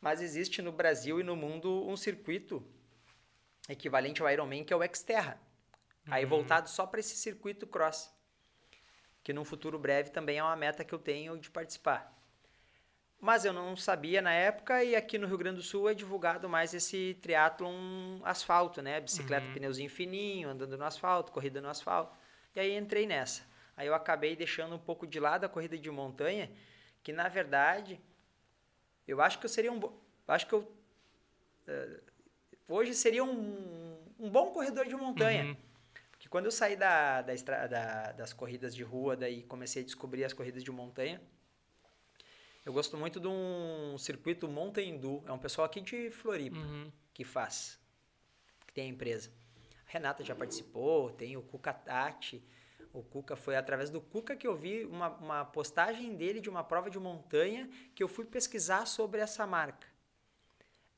Mas 0.00 0.20
existe 0.20 0.62
no 0.62 0.72
Brasil 0.72 1.20
e 1.20 1.22
no 1.22 1.34
mundo 1.36 1.86
um 1.88 1.96
circuito 1.96 2.64
equivalente 3.68 4.22
ao 4.22 4.30
Ironman, 4.30 4.64
que 4.64 4.72
é 4.72 4.76
o 4.76 4.94
Xterra. 4.94 5.40
Aí 6.10 6.24
voltado 6.24 6.68
só 6.70 6.86
para 6.86 7.00
esse 7.00 7.16
circuito 7.16 7.66
cross, 7.66 8.10
que 9.22 9.32
num 9.32 9.44
futuro 9.44 9.78
breve 9.78 10.10
também 10.10 10.38
é 10.38 10.42
uma 10.42 10.56
meta 10.56 10.84
que 10.84 10.94
eu 10.94 10.98
tenho 10.98 11.36
de 11.38 11.50
participar. 11.50 12.16
Mas 13.20 13.44
eu 13.44 13.52
não 13.52 13.74
sabia 13.76 14.22
na 14.22 14.32
época 14.32 14.82
e 14.84 14.94
aqui 14.94 15.18
no 15.18 15.26
Rio 15.26 15.36
Grande 15.38 15.56
do 15.56 15.62
Sul 15.62 15.88
é 15.90 15.94
divulgado 15.94 16.48
mais 16.48 16.72
esse 16.72 17.18
triatlon 17.20 18.20
asfalto, 18.22 18.80
né? 18.80 19.00
Bicicleta, 19.00 19.46
pneuzinho 19.52 19.90
fininho, 19.90 20.48
andando 20.48 20.78
no 20.78 20.84
asfalto, 20.84 21.32
corrida 21.32 21.60
no 21.60 21.68
asfalto. 21.68 22.16
E 22.54 22.60
aí 22.60 22.76
entrei 22.76 23.06
nessa. 23.06 23.42
Aí 23.76 23.86
eu 23.88 23.94
acabei 23.94 24.36
deixando 24.36 24.74
um 24.76 24.78
pouco 24.78 25.06
de 25.06 25.18
lado 25.18 25.44
a 25.44 25.48
corrida 25.48 25.76
de 25.76 25.90
montanha, 25.90 26.50
que 27.02 27.12
na 27.12 27.28
verdade 27.28 28.00
eu 29.06 29.20
acho 29.20 29.38
que 29.38 29.46
eu 29.46 29.50
seria 29.50 29.72
um 29.72 29.78
bo... 29.80 30.00
acho 30.28 30.46
que 30.46 30.52
eu 30.52 30.70
eh, 31.66 32.00
hoje 32.68 32.94
seria 32.94 33.24
um, 33.24 33.96
um 34.18 34.30
bom 34.30 34.52
corredor 34.52 34.86
de 34.86 34.94
montanha. 34.94 35.44
Uhum. 35.44 35.56
Porque 36.12 36.28
quando 36.28 36.44
eu 36.46 36.50
saí 36.52 36.76
da, 36.76 37.22
da, 37.22 37.66
da- 37.66 38.12
das 38.12 38.32
corridas 38.32 38.74
de 38.74 38.82
rua, 38.84 39.16
daí 39.16 39.42
comecei 39.42 39.82
a 39.82 39.84
descobrir 39.84 40.24
as 40.24 40.32
corridas 40.32 40.62
de 40.62 40.70
montanha, 40.70 41.20
eu 42.68 42.72
gosto 42.72 42.98
muito 42.98 43.18
de 43.18 43.26
um 43.26 43.96
circuito 43.96 44.46
Mountain 44.46 44.98
Dew. 44.98 45.24
É 45.26 45.32
um 45.32 45.38
pessoal 45.38 45.64
aqui 45.64 45.80
de 45.80 46.10
Floripa 46.10 46.58
Uhum. 46.58 46.92
que 47.14 47.24
faz, 47.24 47.80
que 48.66 48.74
tem 48.74 48.84
a 48.84 48.88
empresa. 48.88 49.30
A 49.86 49.90
Renata 49.90 50.22
já 50.22 50.34
participou, 50.36 51.10
tem 51.10 51.34
o 51.34 51.42
Cuca 51.42 51.72
Tati. 51.72 52.44
O 52.92 53.02
Cuca 53.02 53.36
foi 53.36 53.56
através 53.56 53.88
do 53.88 54.02
Cuca 54.02 54.36
que 54.36 54.46
eu 54.46 54.54
vi 54.54 54.84
uma, 54.84 55.08
uma 55.08 55.44
postagem 55.46 56.14
dele 56.14 56.40
de 56.40 56.50
uma 56.50 56.62
prova 56.62 56.90
de 56.90 56.98
montanha 56.98 57.70
que 57.94 58.02
eu 58.02 58.08
fui 58.08 58.26
pesquisar 58.26 58.86
sobre 58.86 59.20
essa 59.20 59.46
marca, 59.46 59.86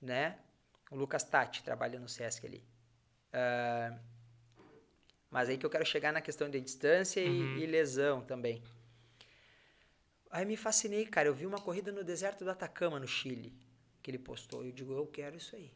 né? 0.00 0.38
O 0.90 0.96
Lucas 0.96 1.22
Tati 1.22 1.62
trabalha 1.62 2.00
no 2.00 2.08
Sesc 2.08 2.44
ali. 2.46 2.64
Ah, 3.32 3.96
mas 5.30 5.48
aí 5.48 5.56
que 5.56 5.64
eu 5.64 5.70
quero 5.70 5.86
chegar 5.86 6.12
na 6.12 6.20
questão 6.20 6.50
de 6.50 6.60
distância 6.60 7.20
e- 7.20 7.28
Uhum. 7.28 7.56
e, 7.58 7.66
lesão 7.66 8.20
também. 8.22 8.60
Aí 10.30 10.44
me 10.44 10.56
fascinei, 10.56 11.06
cara. 11.06 11.28
Eu 11.28 11.34
vi 11.34 11.46
uma 11.46 11.60
corrida 11.60 11.90
no 11.90 12.04
deserto 12.04 12.44
do 12.44 12.50
Atacama, 12.50 13.00
no 13.00 13.06
Chile, 13.08 13.52
que 14.02 14.10
ele 14.10 14.18
postou. 14.18 14.64
Eu 14.64 14.72
digo, 14.72 14.92
eu 14.92 15.06
quero 15.06 15.36
isso 15.36 15.56
aí. 15.56 15.70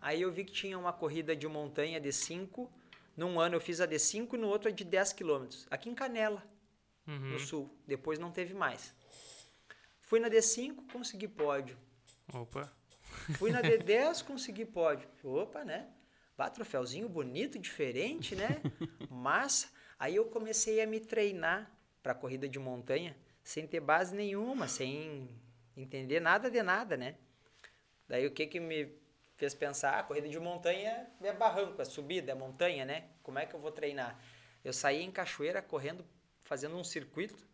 Aí 0.00 0.20
eu 0.22 0.30
vi 0.30 0.44
que 0.44 0.52
tinha 0.52 0.78
uma 0.78 0.92
corrida 0.92 1.34
de 1.34 1.48
montanha 1.48 1.98
de 2.00 2.12
5. 2.12 2.70
Num 3.16 3.40
ano 3.40 3.56
eu 3.56 3.60
fiz 3.60 3.80
a 3.80 3.86
de 3.86 3.98
5 3.98 4.36
e 4.36 4.38
no 4.38 4.46
outro 4.48 4.68
a 4.68 4.70
de 4.72 4.84
10 4.84 5.12
quilômetros. 5.14 5.66
Aqui 5.70 5.88
em 5.88 5.94
Canela, 5.94 6.44
Uhum. 7.06 7.18
no 7.30 7.38
sul. 7.38 7.74
Depois 7.86 8.18
não 8.18 8.30
teve 8.30 8.52
mais. 8.52 8.94
Fui 10.00 10.20
na 10.20 10.28
D5, 10.28 10.90
consegui 10.92 11.26
pódio. 11.26 11.76
Opa. 12.32 12.70
Fui 13.38 13.50
na 13.50 13.62
D10, 13.62 14.22
consegui 14.26 14.64
pódio. 14.64 15.08
Opa, 15.24 15.64
né? 15.64 15.88
Vá, 16.36 16.50
troféuzinho 16.50 17.08
bonito, 17.08 17.58
diferente, 17.58 18.36
né? 18.36 18.60
Massa. 19.10 19.68
Aí 19.98 20.14
eu 20.16 20.26
comecei 20.26 20.80
a 20.82 20.86
me 20.86 21.00
treinar 21.00 21.70
para 22.02 22.14
corrida 22.14 22.48
de 22.48 22.58
montanha 22.58 23.16
sem 23.46 23.64
ter 23.64 23.78
base 23.78 24.12
nenhuma, 24.12 24.66
sem 24.66 25.30
entender 25.76 26.18
nada 26.18 26.50
de 26.50 26.60
nada, 26.64 26.96
né? 26.96 27.14
Daí 28.08 28.26
o 28.26 28.32
que 28.32 28.44
que 28.44 28.58
me 28.58 28.92
fez 29.36 29.54
pensar? 29.54 30.00
Ah, 30.00 30.02
corrida 30.02 30.28
de 30.28 30.38
montanha 30.40 31.06
é 31.22 31.32
barranco, 31.32 31.80
é 31.80 31.84
subida, 31.84 32.32
é 32.32 32.34
montanha, 32.34 32.84
né? 32.84 33.04
Como 33.22 33.38
é 33.38 33.46
que 33.46 33.54
eu 33.54 33.60
vou 33.60 33.70
treinar? 33.70 34.20
Eu 34.64 34.72
saía 34.72 35.00
em 35.00 35.12
cachoeira 35.12 35.62
correndo, 35.62 36.04
fazendo 36.42 36.76
um 36.76 36.82
circuito 36.82 37.46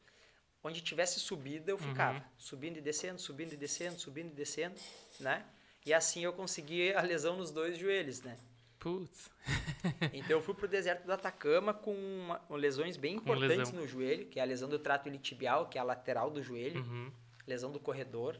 onde 0.64 0.80
tivesse 0.80 1.20
subida 1.20 1.70
eu 1.70 1.76
ficava, 1.76 2.24
subindo 2.38 2.78
e 2.78 2.80
descendo, 2.80 3.20
subindo 3.20 3.52
e 3.52 3.56
descendo, 3.56 3.98
subindo 4.00 4.30
e 4.30 4.34
descendo, 4.34 4.80
né? 5.20 5.44
E 5.84 5.92
assim 5.92 6.24
eu 6.24 6.32
consegui 6.32 6.94
a 6.94 7.02
lesão 7.02 7.36
nos 7.36 7.50
dois 7.50 7.76
joelhos, 7.76 8.22
né? 8.22 8.38
Putz. 8.82 9.30
Então 10.12 10.36
eu 10.38 10.42
fui 10.42 10.54
pro 10.54 10.66
deserto 10.66 11.04
do 11.06 11.12
Atacama 11.12 11.72
com 11.72 11.94
uma- 11.94 12.40
lesões 12.50 12.96
bem 12.96 13.14
importantes 13.16 13.70
no 13.70 13.86
joelho, 13.86 14.26
que 14.26 14.40
é 14.40 14.42
a 14.42 14.44
lesão 14.44 14.68
do 14.68 14.78
trato 14.78 15.08
iliotibial, 15.08 15.68
que 15.68 15.78
é 15.78 15.80
a 15.80 15.84
lateral 15.84 16.30
do 16.30 16.42
joelho, 16.42 16.80
Uhum. 16.82 17.12
lesão 17.46 17.70
do 17.70 17.78
corredor. 17.78 18.36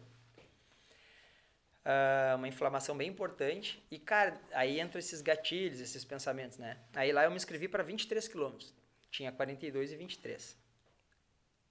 Ah, 1.85 2.35
uma 2.37 2.49
inflamação 2.49 2.97
bem 2.97 3.09
importante. 3.09 3.83
E, 3.91 3.99
cara, 3.99 4.41
aí 4.53 4.81
entram 4.81 4.99
esses 4.99 5.21
gatilhos, 5.21 5.81
esses 5.81 6.05
pensamentos, 6.05 6.59
né? 6.59 6.79
Aí 6.95 7.13
lá 7.13 7.25
eu 7.25 7.31
me 7.31 7.37
inscrevi 7.37 7.69
para 7.69 7.83
23 7.83 8.27
quilômetros. 8.29 8.73
Tinha 9.11 9.31
42 9.33 9.93
e 9.93 9.97
23. 9.97 10.57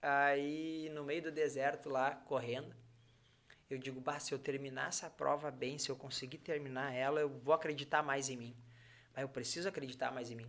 Aí, 0.01 0.89
no 0.93 1.03
meio 1.03 1.22
do 1.24 1.32
deserto 1.32 1.89
lá, 1.89 2.11
correndo, 2.15 2.74
eu 3.74 3.80
digo, 3.80 3.99
bah, 4.01 4.19
se 4.19 4.34
eu 4.34 4.39
terminar 4.39 4.89
essa 4.89 5.09
prova 5.09 5.49
bem, 5.51 5.78
se 5.78 5.89
eu 5.89 5.95
conseguir 5.95 6.38
terminar 6.39 6.93
ela, 6.93 7.19
eu 7.22 7.30
vou 7.30 7.53
acreditar 7.53 8.01
mais 8.03 8.30
em 8.30 8.38
mim. 8.38 8.55
Mas 9.13 9.22
eu 9.24 9.30
preciso 9.30 9.67
acreditar 9.67 10.11
mais 10.11 10.32
em 10.32 10.36
mim. 10.36 10.47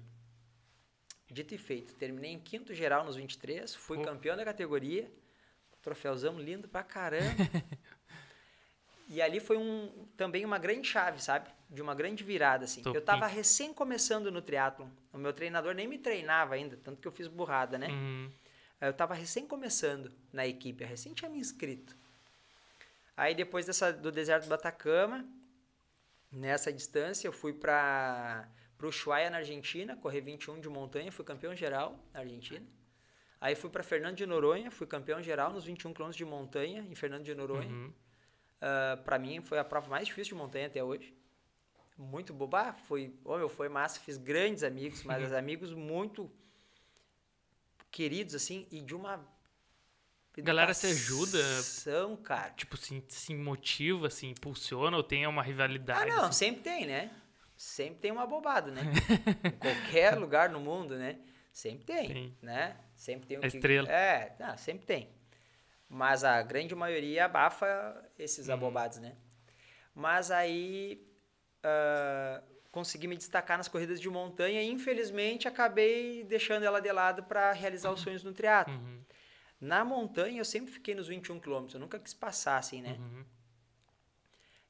Dito 1.31 1.55
e 1.55 1.59
feito, 1.59 1.95
terminei 1.95 2.31
em 2.31 2.39
quinto 2.39 2.75
geral 2.75 3.05
nos 3.05 3.17
23, 3.17 3.75
fui 3.75 3.99
Oh. 3.99 4.03
campeão 4.03 4.37
da 4.37 4.45
categoria, 4.45 5.11
troféuzão 5.81 6.39
lindo 6.39 6.69
pra 6.69 6.83
caramba. 6.83 7.25
e 9.09 9.21
ali 9.23 9.41
foi 9.41 9.57
um, 9.57 10.07
também 10.17 10.45
uma 10.45 10.59
grande 10.59 10.87
chave, 10.87 11.23
sabe? 11.23 11.51
De 11.71 11.81
uma 11.81 11.95
grande 11.95 12.23
virada, 12.23 12.65
assim. 12.67 12.83
Topinho. 12.83 13.01
Eu 13.01 13.05
tava 13.05 13.27
recém 13.27 13.73
começando 13.73 14.31
no 14.31 14.43
triatlon, 14.43 14.89
o 15.13 15.19
meu 15.19 15.33
treinador 15.33 15.75
nem 15.75 15.89
me 15.89 15.99
treinava 15.99 16.55
ainda, 16.55 16.77
tanto 16.77 17.01
que 17.01 17.09
eu 17.09 17.13
fiz 17.13 17.29
burrada, 17.29 17.79
né? 17.79 17.89
Uhum. 17.89 18.31
Eu 18.81 18.91
estava 18.91 19.15
recém 19.15 19.47
começando 19.47 20.13
na 20.33 20.47
equipe, 20.47 20.83
eu 20.83 20.89
recém 20.89 21.15
tinha 21.15 21.31
me 21.31 21.39
inscrito. 21.39 21.97
Aí 23.17 23.35
depois 23.35 23.67
dessa, 23.67 23.93
do 23.93 24.11
deserto 24.11 24.49
do 24.49 24.55
Atacama, 24.55 25.27
nessa 26.31 26.73
distância, 26.73 27.29
eu 27.29 27.33
fui 27.33 27.53
para 27.53 28.49
o 28.83 28.87
Ushuaia, 28.87 29.31
na 29.31 29.39
Argentina, 29.39 29.97
correr 29.97 30.21
21 30.21 30.61
de 30.61 30.69
montanha, 30.69 31.13
fui 31.13 31.25
campeão 31.25 31.55
geral 31.55 31.99
na 32.13 32.21
Argentina. 32.21 32.67
Aí 33.41 33.55
fui 33.55 33.69
para 33.69 33.83
Fernando 33.83 34.17
de 34.17 34.25
Noronha, 34.25 34.71
fui 34.71 34.87
campeão 34.87 35.21
geral 35.23 35.53
nos 35.53 35.65
21 35.65 35.93
km 35.93 36.11
de 36.11 36.25
montanha 36.25 36.87
em 36.89 36.95
Fernando 36.95 37.25
de 37.25 37.35
Noronha. 37.35 37.69
Uhum. 37.69 37.93
para 39.05 39.19
mim 39.19 39.41
foi 39.41 39.59
a 39.59 39.65
prova 39.65 39.89
mais 39.89 40.07
difícil 40.07 40.37
de 40.37 40.43
montanha 40.43 40.69
até 40.69 40.83
hoje. 40.83 41.15
Muito 41.99 42.33
boba, 42.33 42.73
foi, 42.73 43.15
oh, 43.25 43.37
meu, 43.37 43.49
foi 43.49 43.69
massa, 43.69 44.01
fiz 44.01 44.17
grandes 44.17 44.63
amigos, 44.63 45.03
mas 45.03 45.23
os 45.25 45.33
amigos 45.35 45.75
muito 45.75 46.31
queridos 47.91 48.35
assim 48.35 48.67
e 48.71 48.81
de 48.81 48.95
uma 48.95 49.23
Galera 50.39 50.73
se 50.73 50.87
ajuda? 50.87 51.39
cara. 52.25 52.53
Tipo, 52.57 52.77
se, 52.77 53.05
se 53.09 53.35
motiva, 53.35 54.09
se 54.09 54.27
impulsiona 54.27 54.97
ou 54.97 55.03
tem 55.03 55.27
uma 55.27 55.43
Ah, 55.43 55.45
rivalidade? 55.45 56.09
não, 56.11 56.25
assim? 56.25 56.47
sempre 56.47 56.63
tem, 56.63 56.87
né? 56.87 57.11
Sempre 57.57 58.01
tem 58.01 58.11
uma 58.11 58.27
bobada, 58.27 58.71
né? 58.71 58.83
em 59.45 59.51
qualquer 59.59 60.17
lugar 60.19 60.49
no 60.49 60.59
mundo, 60.61 60.97
né? 60.97 61.19
Sempre 61.53 61.85
tem, 61.85 62.09
Tem. 62.09 62.37
né? 62.41 62.77
Sempre 62.97 63.27
tem 63.29 63.37
o 63.37 63.41
A 63.41 63.43
que... 63.49 63.57
estrela. 63.59 63.89
É, 63.93 64.35
não, 64.41 64.57
sempre 64.57 64.87
tem. 64.87 65.11
Mas 65.89 66.25
a 66.25 66.41
grande 66.43 66.75
maioria 66.75 67.27
abafa 67.27 68.03
esses 68.19 68.49
Uhum. 68.49 68.55
abobados, 68.55 68.99
né? 68.99 69.15
Mas 69.95 70.31
aí 70.31 71.07
ah, 71.63 72.43
consegui 72.71 73.07
me 73.07 73.17
destacar 73.17 73.59
nas 73.59 73.69
corridas 73.69 74.01
de 74.01 74.09
montanha 74.09 74.63
e 74.63 74.67
infelizmente 74.71 75.47
acabei 75.47 76.25
deixando 76.25 76.65
ela 76.65 76.81
de 76.81 76.91
lado 76.91 77.23
para 77.25 77.53
realizar 77.53 77.93
os 77.93 78.01
sonhos 78.01 78.25
no 78.25 78.33
triatlo. 78.33 78.73
Uhum. 78.75 79.03
Na 79.63 79.85
montanha 79.85 80.41
eu 80.41 80.45
sempre 80.45 80.73
fiquei 80.73 80.93
nos 80.93 81.07
21 81.07 81.39
quilômetros, 81.39 81.75
eu 81.75 81.81
nunca 81.81 81.97
quis 81.97 82.13
passar 82.13 82.59
assim, 82.59 82.83
né? 82.83 82.97
Uhum. 82.99 83.25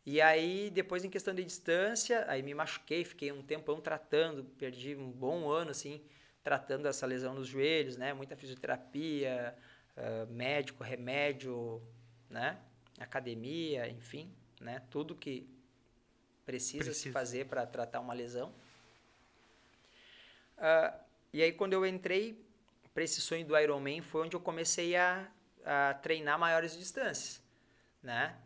E 0.04 0.20
aí, 0.20 0.68
depois 0.68 1.02
em 1.02 1.08
questão 1.08 1.34
de 1.34 1.42
distância, 1.42 2.26
aí 2.28 2.42
me 2.42 2.52
machuquei, 2.52 3.02
fiquei 3.02 3.32
um 3.32 3.40
tempão 3.42 3.80
tratando, 3.80 4.44
perdi 4.58 4.94
um 4.94 5.10
bom 5.10 5.48
ano, 5.48 5.70
assim, 5.70 6.02
tratando 6.44 6.86
essa 6.86 7.06
lesão 7.06 7.32
nos 7.32 7.48
joelhos, 7.48 7.96
né? 7.96 8.12
Muita 8.12 8.36
fisioterapia, 8.36 9.56
uh, 9.96 10.30
médico, 10.30 10.84
remédio, 10.84 11.80
né? 12.28 12.58
Academia, 13.00 13.88
enfim, 13.88 14.30
né? 14.60 14.82
Tudo 14.90 15.14
que 15.14 15.48
precisa, 16.44 16.84
precisa. 16.84 17.04
se 17.04 17.10
fazer 17.10 17.46
para 17.46 17.64
tratar 17.64 18.00
uma 18.00 18.12
lesão. 18.12 18.52
Uh, 20.58 21.00
e 21.32 21.42
aí, 21.42 21.52
quando 21.52 21.72
eu 21.72 21.86
entrei 21.86 22.51
para 22.92 23.02
esse 23.02 23.20
sonho 23.20 23.44
do 23.44 23.58
Ironman, 23.58 24.00
foi 24.02 24.22
onde 24.22 24.36
eu 24.36 24.40
comecei 24.40 24.96
a, 24.96 25.28
a 25.64 25.94
treinar 25.94 26.38
maiores 26.38 26.76
distâncias, 26.76 27.42
né? 28.02 28.36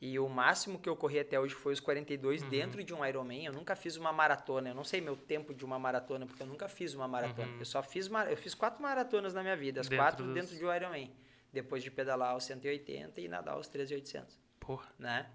E 0.00 0.16
o 0.18 0.28
máximo 0.28 0.78
que 0.78 0.88
eu 0.88 0.94
corri 0.94 1.18
até 1.18 1.40
hoje 1.40 1.54
foi 1.54 1.72
os 1.72 1.80
42 1.80 2.42
uhum. 2.42 2.48
dentro 2.48 2.84
de 2.84 2.94
um 2.94 3.04
Ironman. 3.04 3.46
Eu 3.46 3.52
nunca 3.52 3.74
fiz 3.74 3.96
uma 3.96 4.12
maratona. 4.12 4.68
Eu 4.68 4.74
não 4.74 4.84
sei 4.84 5.00
meu 5.00 5.16
tempo 5.16 5.52
de 5.52 5.64
uma 5.64 5.76
maratona, 5.76 6.24
porque 6.24 6.40
eu 6.40 6.46
nunca 6.46 6.68
fiz 6.68 6.94
uma 6.94 7.08
maratona. 7.08 7.48
Uhum. 7.48 7.58
Eu 7.58 7.64
só 7.64 7.82
fiz, 7.82 8.08
eu 8.30 8.36
fiz 8.36 8.54
quatro 8.54 8.80
maratonas 8.80 9.34
na 9.34 9.42
minha 9.42 9.56
vida. 9.56 9.80
As 9.80 9.88
dentro 9.88 10.04
quatro 10.04 10.24
dos... 10.24 10.34
dentro 10.34 10.56
de 10.56 10.64
um 10.64 10.72
Ironman. 10.72 11.12
Depois 11.52 11.82
de 11.82 11.90
pedalar 11.90 12.36
os 12.36 12.44
180 12.44 13.20
e 13.20 13.26
nadar 13.26 13.58
os 13.58 13.66
3,800. 13.66 14.38
Porra. 14.60 14.86
Né? 14.96 15.28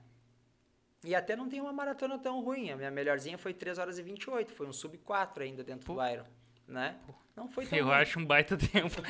E 1.03 1.13
até 1.13 1.35
não 1.35 1.49
tem 1.49 1.59
uma 1.59 1.73
maratona 1.73 2.17
tão 2.17 2.41
ruim. 2.41 2.71
A 2.71 2.77
minha 2.77 2.91
melhorzinha 2.91 3.37
foi 3.37 3.53
3 3.53 3.77
horas 3.77 3.99
e 3.99 4.01
28. 4.01 4.53
Foi 4.53 4.65
um 4.65 4.71
sub 4.71 4.97
4 4.99 5.43
ainda 5.43 5.61
dentro 5.61 5.85
Porra. 5.85 6.07
do 6.07 6.13
Iron. 6.13 6.25
Né? 6.67 6.95
Não 7.35 7.47
foi 7.47 7.65
tão 7.65 7.77
Eu 7.77 7.85
ruim. 7.85 7.95
acho 7.95 8.19
um 8.19 8.25
baita 8.25 8.55
tempo. 8.57 9.01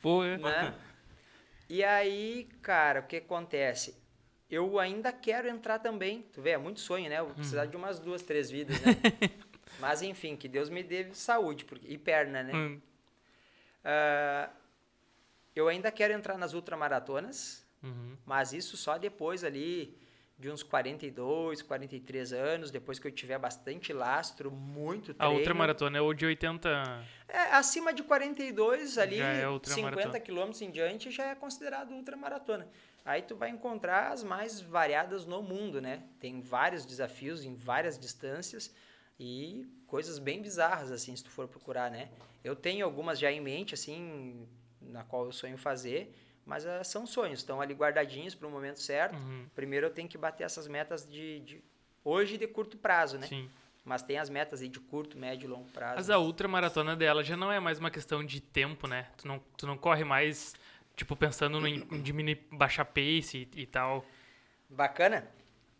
Porra. 0.00 0.38
Né? 0.38 0.74
E 1.68 1.82
aí, 1.82 2.48
cara, 2.60 3.00
o 3.00 3.06
que 3.06 3.16
acontece? 3.16 4.02
eu 4.52 4.78
ainda 4.78 5.10
quero 5.10 5.48
entrar 5.48 5.78
também. 5.78 6.26
Tu 6.30 6.42
vê, 6.42 6.50
é 6.50 6.58
muito 6.58 6.78
sonho, 6.78 7.08
né? 7.08 7.18
Eu 7.18 7.24
vou 7.24 7.34
precisar 7.34 7.64
uhum. 7.64 7.70
de 7.70 7.76
umas 7.78 7.98
duas, 7.98 8.20
três 8.20 8.50
vidas, 8.50 8.78
né? 8.82 8.92
Mas 9.80 10.02
enfim, 10.02 10.36
que 10.36 10.46
Deus 10.46 10.68
me 10.68 10.82
dê 10.82 11.08
saúde 11.14 11.64
porque, 11.64 11.88
e 11.88 11.96
perna, 11.96 12.42
né? 12.42 12.52
Uhum. 12.52 12.80
Uh, 13.82 14.52
eu 15.56 15.68
ainda 15.68 15.90
quero 15.90 16.12
entrar 16.12 16.36
nas 16.36 16.52
ultramaratonas, 16.52 17.66
uhum. 17.82 18.16
mas 18.24 18.52
isso 18.52 18.76
só 18.76 18.96
depois 18.96 19.42
ali 19.42 19.98
de 20.42 20.50
uns 20.50 20.64
42, 20.64 21.62
43 21.62 22.32
anos, 22.32 22.72
depois 22.72 22.98
que 22.98 23.06
eu 23.06 23.12
tiver 23.12 23.38
bastante 23.38 23.92
lastro, 23.92 24.50
muito 24.50 25.14
treino. 25.14 25.36
A 25.36 25.38
ultramaratona 25.38 25.98
é 25.98 26.00
o 26.00 26.12
de 26.12 26.26
80... 26.26 27.06
É, 27.28 27.38
acima 27.54 27.94
de 27.94 28.02
42 28.02 28.98
ali, 28.98 29.20
é 29.20 29.44
50 29.62 30.18
quilômetros 30.18 30.60
em 30.60 30.70
diante, 30.72 31.12
já 31.12 31.26
é 31.26 31.34
considerado 31.36 31.92
ultramaratona. 31.92 32.68
Aí 33.04 33.22
tu 33.22 33.36
vai 33.36 33.50
encontrar 33.50 34.10
as 34.10 34.24
mais 34.24 34.60
variadas 34.60 35.24
no 35.24 35.42
mundo, 35.42 35.80
né? 35.80 36.02
Tem 36.18 36.40
vários 36.40 36.84
desafios 36.84 37.44
em 37.44 37.54
várias 37.54 37.96
distâncias 37.96 38.74
e 39.20 39.64
coisas 39.86 40.18
bem 40.18 40.42
bizarras, 40.42 40.90
assim, 40.90 41.14
se 41.14 41.22
tu 41.22 41.30
for 41.30 41.46
procurar, 41.46 41.88
né? 41.88 42.08
Eu 42.42 42.56
tenho 42.56 42.84
algumas 42.84 43.16
já 43.16 43.30
em 43.30 43.40
mente, 43.40 43.74
assim, 43.74 44.44
na 44.80 45.04
qual 45.04 45.26
eu 45.26 45.32
sonho 45.32 45.56
fazer, 45.56 46.12
mas 46.44 46.64
uh, 46.64 46.84
são 46.84 47.06
sonhos, 47.06 47.40
estão 47.40 47.60
ali 47.60 47.74
guardadinhos 47.74 48.34
para 48.34 48.46
o 48.46 48.50
momento 48.50 48.80
certo. 48.80 49.14
Uhum. 49.14 49.46
Primeiro 49.54 49.86
eu 49.86 49.90
tenho 49.90 50.08
que 50.08 50.18
bater 50.18 50.44
essas 50.44 50.66
metas 50.66 51.08
de, 51.08 51.40
de 51.40 51.64
hoje 52.04 52.36
de 52.36 52.46
curto 52.46 52.76
prazo, 52.76 53.18
né? 53.18 53.26
Sim. 53.26 53.48
Mas 53.84 54.02
tem 54.02 54.18
as 54.18 54.30
metas 54.30 54.62
aí 54.62 54.68
de 54.68 54.78
curto, 54.78 55.18
médio 55.18 55.46
e 55.46 55.48
longo 55.48 55.68
prazo. 55.70 55.96
Mas 55.96 56.08
a 56.08 56.18
ultramaratona 56.18 56.94
dela 56.94 57.24
já 57.24 57.36
não 57.36 57.50
é 57.50 57.58
mais 57.58 57.80
uma 57.80 57.90
questão 57.90 58.24
de 58.24 58.40
tempo, 58.40 58.86
né? 58.86 59.08
Tu 59.16 59.26
não, 59.26 59.40
tu 59.56 59.66
não 59.66 59.76
corre 59.76 60.04
mais 60.04 60.54
Tipo, 60.96 61.16
pensando 61.16 61.60
no, 61.60 61.66
em 61.66 61.80
diminuir, 62.02 62.46
baixar 62.50 62.84
pace 62.84 63.48
e, 63.54 63.62
e, 63.62 63.66
tal. 63.66 64.04
Bacana. 64.68 65.26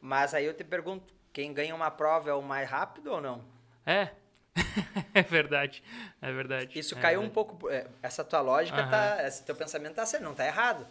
Mas 0.00 0.34
aí 0.34 0.44
eu 0.44 0.54
te 0.54 0.64
pergunto, 0.64 1.12
quem 1.32 1.52
ganha 1.52 1.74
uma 1.74 1.90
prova 1.90 2.30
é 2.30 2.34
o 2.34 2.42
mais 2.42 2.68
rápido 2.68 3.12
ou 3.12 3.20
não? 3.20 3.44
É. 3.86 4.10
é 5.14 5.22
verdade. 5.22 5.82
É 6.20 6.32
verdade. 6.32 6.78
Isso 6.78 6.96
é 6.96 7.00
caiu 7.00 7.20
verdade. 7.20 7.30
um 7.30 7.34
pouco. 7.34 7.70
É, 7.70 7.86
essa 8.02 8.24
tua 8.24 8.40
lógica, 8.40 8.82
uhum. 8.82 8.90
tá, 8.90 9.26
esse 9.26 9.44
teu 9.44 9.54
pensamento 9.54 9.94
tá 9.94 10.06
certo, 10.06 10.22
não 10.22 10.34
tá 10.34 10.46
errado. 10.46 10.86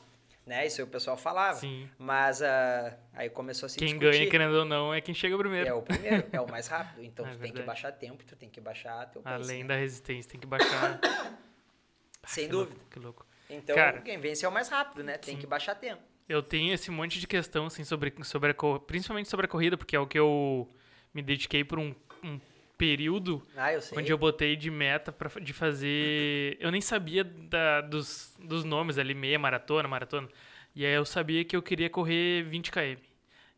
Né? 0.45 0.65
Isso 0.65 0.81
o 0.83 0.87
pessoal 0.87 1.15
falava. 1.17 1.59
Sim. 1.59 1.87
Mas 1.97 2.41
uh, 2.41 2.93
aí 3.13 3.29
começou 3.29 3.67
a 3.67 3.69
se 3.69 3.77
Quem 3.77 3.89
discutir. 3.89 4.11
ganha, 4.11 4.29
querendo 4.29 4.55
ou 4.55 4.65
não, 4.65 4.93
é 4.93 4.99
quem 4.99 5.13
chega 5.13 5.37
primeiro. 5.37 5.69
É 5.69 5.73
o 5.73 5.81
primeiro, 5.81 6.27
é 6.31 6.41
o 6.41 6.49
mais 6.49 6.67
rápido. 6.67 7.03
Então 7.03 7.25
é 7.27 7.29
tu 7.29 7.31
verdade. 7.33 7.53
tem 7.53 7.61
que 7.61 7.67
baixar 7.67 7.91
tempo, 7.91 8.23
tu 8.25 8.35
tem 8.35 8.49
que 8.49 8.59
baixar 8.59 9.05
teu 9.11 9.21
pace. 9.21 9.43
Além 9.43 9.61
né? 9.61 9.67
da 9.69 9.75
resistência, 9.75 10.31
tem 10.31 10.39
que 10.39 10.47
baixar. 10.47 10.99
Sem 12.25 12.45
ah, 12.45 12.49
dúvida. 12.49 12.75
Louco, 12.75 12.89
que 12.91 12.99
louco. 12.99 13.25
Então, 13.49 13.75
Cara, 13.75 14.01
quem 14.01 14.19
vence 14.19 14.45
é 14.45 14.47
o 14.47 14.51
mais 14.51 14.69
rápido, 14.69 15.03
né? 15.03 15.17
Tem 15.17 15.35
sim. 15.35 15.41
que 15.41 15.47
baixar 15.47 15.75
tempo. 15.75 16.01
Eu 16.29 16.41
tenho 16.41 16.73
esse 16.73 16.89
monte 16.89 17.19
de 17.19 17.27
questão, 17.27 17.65
assim, 17.65 17.83
sobre, 17.83 18.13
sobre 18.23 18.51
a, 18.51 18.79
principalmente 18.79 19.27
sobre 19.27 19.45
a 19.45 19.49
corrida, 19.49 19.77
porque 19.77 19.95
é 19.95 19.99
o 19.99 20.07
que 20.07 20.17
eu 20.17 20.69
me 21.13 21.21
dediquei 21.21 21.63
por 21.63 21.77
um, 21.77 21.93
um 22.23 22.39
período 22.81 23.45
ah, 23.55 23.71
eu 23.71 23.79
onde 23.95 24.11
eu 24.11 24.17
botei 24.17 24.55
de 24.55 24.71
meta 24.71 25.11
pra, 25.11 25.29
de 25.39 25.53
fazer. 25.53 26.57
Eu 26.59 26.71
nem 26.71 26.81
sabia 26.81 27.23
da, 27.23 27.79
dos, 27.79 28.33
dos 28.39 28.63
nomes 28.63 28.97
ali, 28.97 29.13
meia 29.13 29.37
maratona, 29.37 29.87
maratona. 29.87 30.27
E 30.75 30.83
aí 30.83 30.93
eu 30.93 31.05
sabia 31.05 31.45
que 31.45 31.55
eu 31.55 31.61
queria 31.61 31.91
correr 31.91 32.41
20 32.41 32.71
km. 32.71 32.99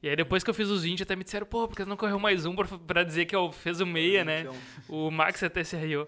E 0.01 0.09
aí 0.09 0.15
depois 0.17 0.43
que 0.43 0.49
eu 0.49 0.53
fiz 0.53 0.67
os 0.67 0.83
20, 0.83 1.03
até 1.03 1.15
me 1.15 1.23
disseram, 1.23 1.45
pô, 1.45 1.69
porque 1.69 1.83
você 1.83 1.89
não 1.89 1.95
correu 1.95 2.19
mais 2.19 2.45
um 2.45 2.53
pra, 2.53 2.67
pra 2.67 3.03
dizer 3.05 3.23
que 3.23 3.33
eu 3.33 3.49
fez 3.49 3.79
o 3.79 3.85
meia, 3.85 4.25
né? 4.25 4.45
O 4.89 5.09
Max 5.09 5.41
até 5.41 5.63
se 5.63 5.77
riu. 5.77 6.05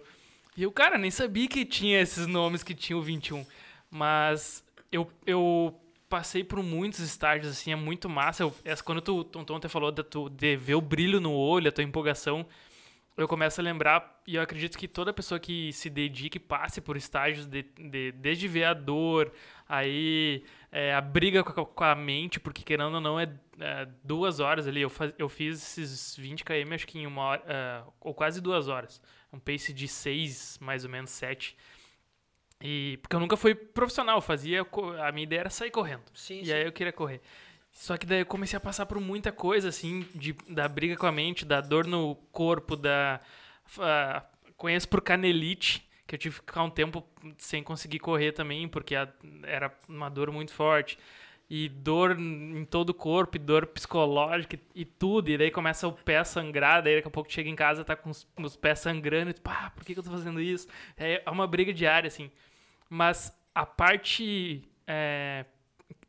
E 0.58 0.64
eu, 0.64 0.72
cara, 0.74 0.98
nem 0.98 1.10
sabia 1.10 1.48
que 1.48 1.64
tinha 1.64 2.02
esses 2.02 2.28
nomes 2.28 2.64
que 2.64 2.76
tinha 2.76 2.98
o 2.98 3.02
21. 3.02 3.46
Mas 3.90 4.62
eu, 4.92 5.10
eu 5.26 5.74
passei 6.10 6.44
por 6.44 6.62
muitos 6.62 7.00
estágios, 7.00 7.50
assim, 7.50 7.72
é 7.72 7.78
muito 7.78 8.10
massa. 8.10 8.44
Eu, 8.44 8.54
essa, 8.66 8.84
quando 8.84 9.00
tu, 9.00 9.24
Tonton 9.24 9.56
até 9.56 9.70
falou 9.70 9.90
de, 9.90 10.04
tu, 10.04 10.28
de 10.28 10.58
ver 10.58 10.76
o 10.76 10.82
brilho 10.82 11.22
no 11.22 11.32
olho, 11.32 11.70
a 11.70 11.72
tua 11.72 11.84
empolgação, 11.84 12.46
eu 13.18 13.28
começo 13.28 13.62
a 13.62 13.64
lembrar, 13.64 14.22
e 14.28 14.36
eu 14.36 14.42
acredito 14.42 14.78
que 14.78 14.88
toda 14.88 15.14
pessoa 15.14 15.40
que 15.40 15.72
se 15.72 15.90
dedique, 15.90 16.38
passe 16.38 16.82
por 16.82 16.98
estágios, 16.98 17.46
de, 17.46 17.64
de 17.64 18.12
desde 18.12 18.48
ver 18.48 18.66
a 18.66 18.74
dor, 18.74 19.32
aí 19.70 20.44
é, 20.70 20.94
a 20.94 21.00
briga 21.00 21.42
com 21.42 21.62
a, 21.62 21.66
com 21.66 21.84
a, 21.86 21.96
mente, 21.96 22.40
porque 22.40 22.62
querendo 22.62 22.96
ou 22.96 23.02
não, 23.02 23.18
é, 23.18 23.32
é 23.60 23.88
duas 24.04 24.42
horas 24.42 24.68
ali. 24.68 24.82
Eu, 24.82 24.90
faz, 24.90 25.14
eu 25.18 25.30
fiz 25.30 25.78
esses 25.78 26.18
20 26.18 26.44
km, 26.44 26.74
acho 26.74 26.86
que 26.86 27.00
em 27.00 27.08
uma 27.08 27.22
hora, 27.22 27.86
uh, 27.88 27.94
ou 28.02 28.14
quase 28.14 28.42
duas 28.42 28.68
horas. 28.68 29.02
Um 29.32 29.40
pace 29.40 29.72
de 29.72 29.88
seis, 29.88 30.58
mais 30.62 30.84
ou 30.84 30.90
menos, 30.90 31.12
sete. 31.12 31.56
E, 32.62 32.98
porque 33.02 33.16
eu 33.16 33.20
nunca 33.20 33.38
fui 33.38 33.56
profissional, 33.56 34.20
fazia. 34.20 34.66
A 35.06 35.12
minha 35.12 35.24
ideia 35.24 35.42
era 35.42 35.50
sair 35.50 35.72
correndo. 35.72 36.04
Sim, 36.14 36.42
e 36.42 36.46
sim. 36.48 36.52
aí 36.52 36.66
eu 36.66 36.72
queria 36.72 36.92
correr. 36.92 37.22
Só 37.76 37.98
que 37.98 38.06
daí 38.06 38.22
eu 38.22 38.26
comecei 38.26 38.56
a 38.56 38.60
passar 38.60 38.86
por 38.86 39.02
muita 39.02 39.34
coisa, 39.34 39.68
assim, 39.68 40.08
de, 40.16 40.32
da 40.48 40.66
briga 40.66 40.96
com 40.96 41.06
a 41.06 41.12
mente, 41.12 41.44
da 41.46 41.60
dor 41.60 41.86
no 41.86 42.16
corpo, 42.32 42.74
da. 42.78 43.20
Uh, 43.78 44.54
conheço 44.56 44.88
por 44.88 45.02
canelite, 45.02 45.86
que 46.08 46.16
eu 46.16 46.20
tive 46.20 46.36
que 46.36 46.46
ficar 46.46 46.64
um 46.64 46.70
tempo 46.70 47.06
sem 47.38 47.62
conseguir 47.62 48.00
correr 48.00 48.32
também, 48.32 48.66
porque 48.66 48.96
a, 48.96 49.10
era 49.44 49.78
uma 49.90 50.10
dor 50.10 50.32
muito 50.32 50.54
forte. 50.54 50.98
E 51.50 51.68
dor 51.68 52.18
em 52.18 52.64
todo 52.64 52.92
o 52.92 52.94
corpo, 52.94 53.36
e 53.36 53.40
dor 53.40 53.68
psicológica 53.68 54.56
e, 54.56 54.82
e 54.82 54.86
tudo. 54.86 55.30
E 55.30 55.38
daí 55.38 55.52
começa 55.52 55.86
o 55.86 55.92
pé 55.92 56.24
sangrar, 56.24 56.82
daí 56.82 56.96
daqui 56.96 57.10
a 57.10 57.12
pouco 57.12 57.32
chega 57.32 57.50
em 57.50 57.56
casa, 57.58 57.84
tá 57.84 57.96
com 57.96 58.10
os, 58.10 58.26
os 58.38 58.56
pés 58.56 58.80
sangrando, 58.80 59.32
e 59.32 59.34
tu, 59.34 59.42
pá, 59.42 59.70
por 59.76 59.84
que, 59.84 59.94
que 59.94 60.00
eu 60.00 60.04
tô 60.04 60.12
fazendo 60.12 60.40
isso? 60.40 60.66
É, 60.98 61.22
é 61.26 61.30
uma 61.30 61.46
briga 61.46 61.74
diária, 61.74 62.08
assim. 62.08 62.32
Mas 62.90 63.38
a 63.54 63.66
parte 63.66 64.64
é, 64.88 65.46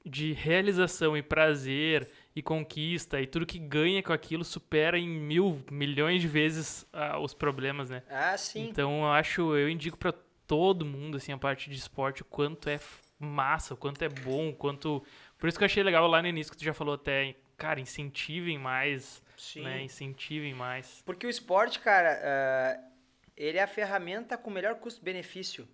de 0.06 0.32
realização 0.32 1.16
e 1.16 1.22
prazer 1.22 2.08
e 2.34 2.40
conquista 2.40 3.20
e 3.20 3.26
tudo 3.26 3.44
que 3.44 3.58
ganha 3.58 4.02
com 4.02 4.12
aquilo 4.12 4.44
supera 4.44 4.96
em 4.96 5.08
mil, 5.08 5.60
milhões 5.70 6.22
de 6.22 6.28
vezes 6.28 6.86
uh, 6.94 7.18
os 7.18 7.34
problemas, 7.34 7.90
né? 7.90 8.04
Ah, 8.08 8.36
sim. 8.38 8.68
Então 8.68 9.00
eu 9.00 9.12
acho, 9.12 9.56
eu 9.56 9.68
indico 9.68 9.98
para 9.98 10.14
todo 10.46 10.86
mundo 10.86 11.16
assim 11.16 11.32
a 11.32 11.38
parte 11.38 11.68
de 11.68 11.76
esporte 11.76 12.22
o 12.22 12.24
quanto 12.24 12.68
é 12.68 12.78
massa, 13.18 13.74
o 13.74 13.76
quanto 13.76 14.02
é 14.02 14.08
bom, 14.08 14.50
o 14.50 14.54
quanto 14.54 15.02
por 15.38 15.48
isso 15.48 15.58
que 15.58 15.64
eu 15.64 15.66
achei 15.66 15.82
legal 15.82 16.06
lá 16.06 16.22
no 16.22 16.28
início 16.28 16.52
que 16.52 16.58
tu 16.58 16.64
já 16.64 16.72
falou 16.72 16.94
até, 16.94 17.34
cara, 17.56 17.80
incentivem 17.80 18.58
mais, 18.58 19.22
Sim. 19.36 19.62
né? 19.62 19.82
Incentivem 19.82 20.54
mais. 20.54 21.02
Porque 21.04 21.26
o 21.26 21.30
esporte, 21.30 21.80
cara, 21.80 22.80
uh, 22.80 22.92
ele 23.36 23.58
é 23.58 23.62
a 23.62 23.66
ferramenta 23.66 24.38
com 24.38 24.50
melhor 24.50 24.76
custo-benefício. 24.76 25.68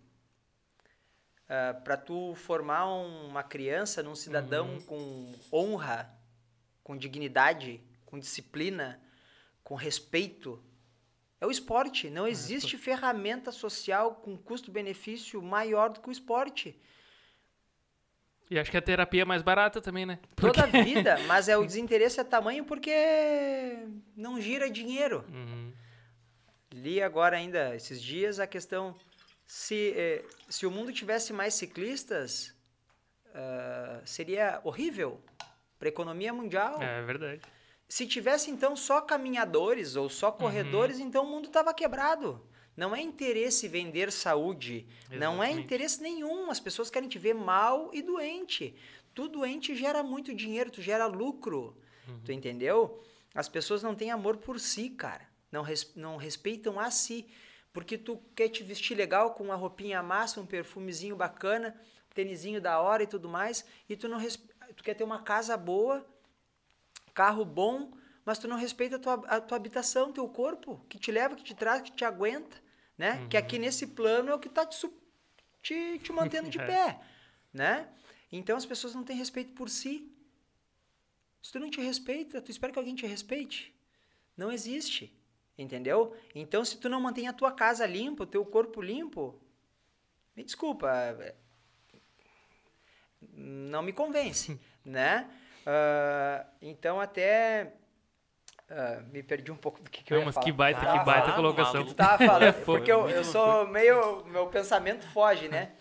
Uh, 1.43 1.53
ah, 1.55 1.75
para 1.75 1.97
tu 1.97 2.35
formar 2.35 2.87
uma 2.87 3.43
criança 3.43 4.03
num 4.03 4.15
cidadão 4.15 4.69
uhum. 4.69 4.81
com 4.83 5.35
honra, 5.53 6.11
com 6.83 6.97
dignidade, 6.97 7.81
com 8.07 8.19
disciplina, 8.19 9.01
com 9.63 9.75
respeito, 9.75 10.63
é 11.41 11.47
o 11.47 11.51
esporte. 11.51 12.09
Não 12.09 12.27
é, 12.27 12.31
existe 12.31 12.77
é, 12.77 12.79
ferramenta 12.79 13.51
social 13.51 14.15
com 14.17 14.37
custo-benefício 14.37 15.43
maior 15.43 15.91
do 15.91 16.01
que 16.01 16.09
o 16.09 16.13
esporte. 16.13 16.79
E 18.51 18.59
acho 18.59 18.71
que 18.71 18.77
a 18.77 18.83
terapia 18.83 19.23
é 19.23 19.25
mais 19.25 19.41
barata 19.41 19.81
também, 19.81 20.05
né? 20.05 20.19
Porque... 20.37 20.61
Toda 20.61 20.79
a 20.79 20.85
vida, 20.85 21.19
mas 21.27 21.49
é 21.49 21.57
o 21.57 21.65
desinteresse 21.65 22.21
é 22.21 22.25
tamanho 22.25 22.65
porque 22.65 22.93
não 24.15 24.41
gira 24.41 24.71
dinheiro. 24.71 25.25
Uhum. 25.29 25.73
Li 26.73 27.03
agora 27.03 27.37
ainda 27.37 27.75
esses 27.75 28.01
dias 28.01 28.39
a 28.39 28.47
questão 28.47 28.95
se, 29.47 29.93
eh, 29.97 30.25
se 30.49 30.67
o 30.67 30.71
mundo 30.71 30.93
tivesse 30.93 31.33
mais 31.33 31.55
ciclistas, 31.55 32.55
ah, 33.35 34.01
seria 34.05 34.61
horrível 34.65 35.21
para 35.79 35.89
a 35.89 35.91
economia 35.91 36.33
mundial. 36.33 36.81
É 36.83 37.03
verdade. 37.03 37.41
Se 37.89 38.07
tivesse 38.07 38.51
então 38.51 38.75
só 38.75 39.01
caminhadores 39.03 39.97
ou 39.97 40.09
só 40.09 40.33
corredores, 40.33 40.99
então 40.99 41.25
o 41.25 41.29
mundo 41.29 41.47
estava 41.49 41.75
quebrado. 41.75 42.47
Não 42.75 42.97
é 42.97 43.03
interesse 43.03 43.69
vender 43.69 44.11
saúde, 44.11 44.87
não 45.11 45.43
é 45.43 45.49
Exatamente. 45.49 45.65
interesse 45.67 46.01
nenhum. 46.03 46.51
As 46.51 46.59
pessoas 46.59 46.89
querem 46.89 47.07
te 47.09 47.19
ver 47.19 47.35
mal 47.35 47.91
e 47.93 48.01
doente. 48.01 48.75
Tu 49.15 49.29
doente 49.29 49.75
gera 49.77 50.03
muito 50.03 50.35
dinheiro, 50.35 50.71
tu 50.71 50.81
gera 50.81 51.05
lucro. 51.07 51.77
Tu 52.25 52.33
entendeu? 52.33 53.03
As 53.35 53.47
pessoas 53.47 53.83
não 53.83 53.95
têm 53.95 54.11
amor 54.11 54.39
por 54.39 54.59
si, 54.59 54.89
cara. 54.89 55.29
Não, 55.51 55.61
res- 55.63 55.93
não 55.95 56.17
respeitam 56.17 56.81
a 56.81 56.91
si. 56.91 57.27
Porque 57.73 57.97
tu 57.97 58.23
quer 58.35 58.49
te 58.49 58.63
vestir 58.63 58.95
legal 58.95 59.35
com 59.35 59.45
uma 59.45 59.55
roupinha 59.55 60.03
massa, 60.03 60.41
um 60.41 60.47
perfumezinho 60.47 61.17
bacana, 61.17 61.75
um 62.11 62.15
tênisinho 62.15 62.61
da 62.61 62.79
hora 62.81 63.03
e 63.03 63.07
tudo 63.07 63.29
mais, 63.29 63.65
e 63.89 63.97
tu 63.97 64.09
não 64.09 64.19
tu 64.77 64.85
quer 64.85 64.95
ter 64.95 65.05
uma 65.05 65.23
casa 65.23 65.57
boa, 65.57 66.07
carro 67.15 67.45
bom, 67.45 67.93
mas 68.25 68.39
tu 68.39 68.47
não 68.47 68.57
respeita 68.57 68.97
a 68.97 68.99
tua, 68.99 69.15
a 69.27 69.41
tua 69.41 69.57
habitação, 69.57 70.13
teu 70.13 70.29
corpo, 70.29 70.85
que 70.89 70.99
te 70.99 71.11
leva, 71.11 71.35
que 71.35 71.43
te 71.43 71.55
traz, 71.55 71.83
que 71.83 71.93
te 71.93 72.05
aguenta, 72.05 72.57
né? 72.97 73.27
Que 73.29 73.37
aqui 73.37 73.59
nesse 73.59 73.89
plano 73.89 74.31
é 74.31 74.35
o 74.35 74.39
que 74.39 74.49
tá 74.49 74.65
te, 74.67 74.89
te, 75.63 75.99
te 75.99 76.13
mantendo 76.13 76.49
de 76.49 76.59
É. 76.61 76.67
pé, 76.67 77.01
né? 77.53 77.89
Então 78.31 78.57
as 78.57 78.67
pessoas 78.67 78.95
não 78.95 79.05
têm 79.05 79.17
respeito 79.17 79.53
por 79.53 79.69
si. 79.69 80.11
Se 81.43 81.53
tu 81.53 81.59
não 81.59 81.71
te 81.71 81.81
respeita, 81.81 82.41
tu 82.41 82.51
espera 82.51 82.73
que 82.73 82.79
alguém 82.79 82.95
te 82.95 83.07
respeite? 83.07 83.75
Não 84.37 84.51
existe, 84.53 85.13
entendeu? 85.59 86.15
Então 86.35 86.65
se 86.65 86.79
tu 86.79 86.89
não 86.89 87.01
mantém 87.01 87.29
a 87.29 87.33
tua 87.33 87.53
casa 87.53 87.87
limpa, 87.87 88.25
o 88.25 88.27
teu 88.27 88.45
corpo 88.45 88.81
limpo, 88.81 89.39
me 90.37 90.43
desculpa, 90.45 90.91
é- 90.91 91.35
não 93.35 93.83
me 93.83 93.93
convence, 93.93 94.59
né? 94.85 95.29
Ah, 95.67 96.45
então 96.61 97.01
até 97.01 97.73
ah, 98.69 99.03
me 99.13 99.23
perdi 99.23 99.53
um 99.53 99.57
pouco 99.57 99.81
do 99.83 99.91
que, 99.91 100.03
que 100.03 100.13
eu 100.13 100.17
Não, 100.17 100.23
ia 100.23 100.27
mas 100.27 100.35
falar. 100.35 100.45
que 100.47 100.53
baita, 100.53 100.81
Ah, 100.81 100.99
que 100.99 101.05
baita 101.05 101.23
fala, 101.31 101.37
colocação. 101.37 101.87
Tu 101.87 101.95
tava 101.95 102.25
falando, 102.27 102.65
porque 102.65 102.91
eu, 102.91 103.09
eu 103.09 103.25
sou 103.25 103.67
meio. 103.69 104.25
Meu 104.27 104.47
pensamento 104.49 105.05
foge, 105.09 105.49
né? 105.49 105.73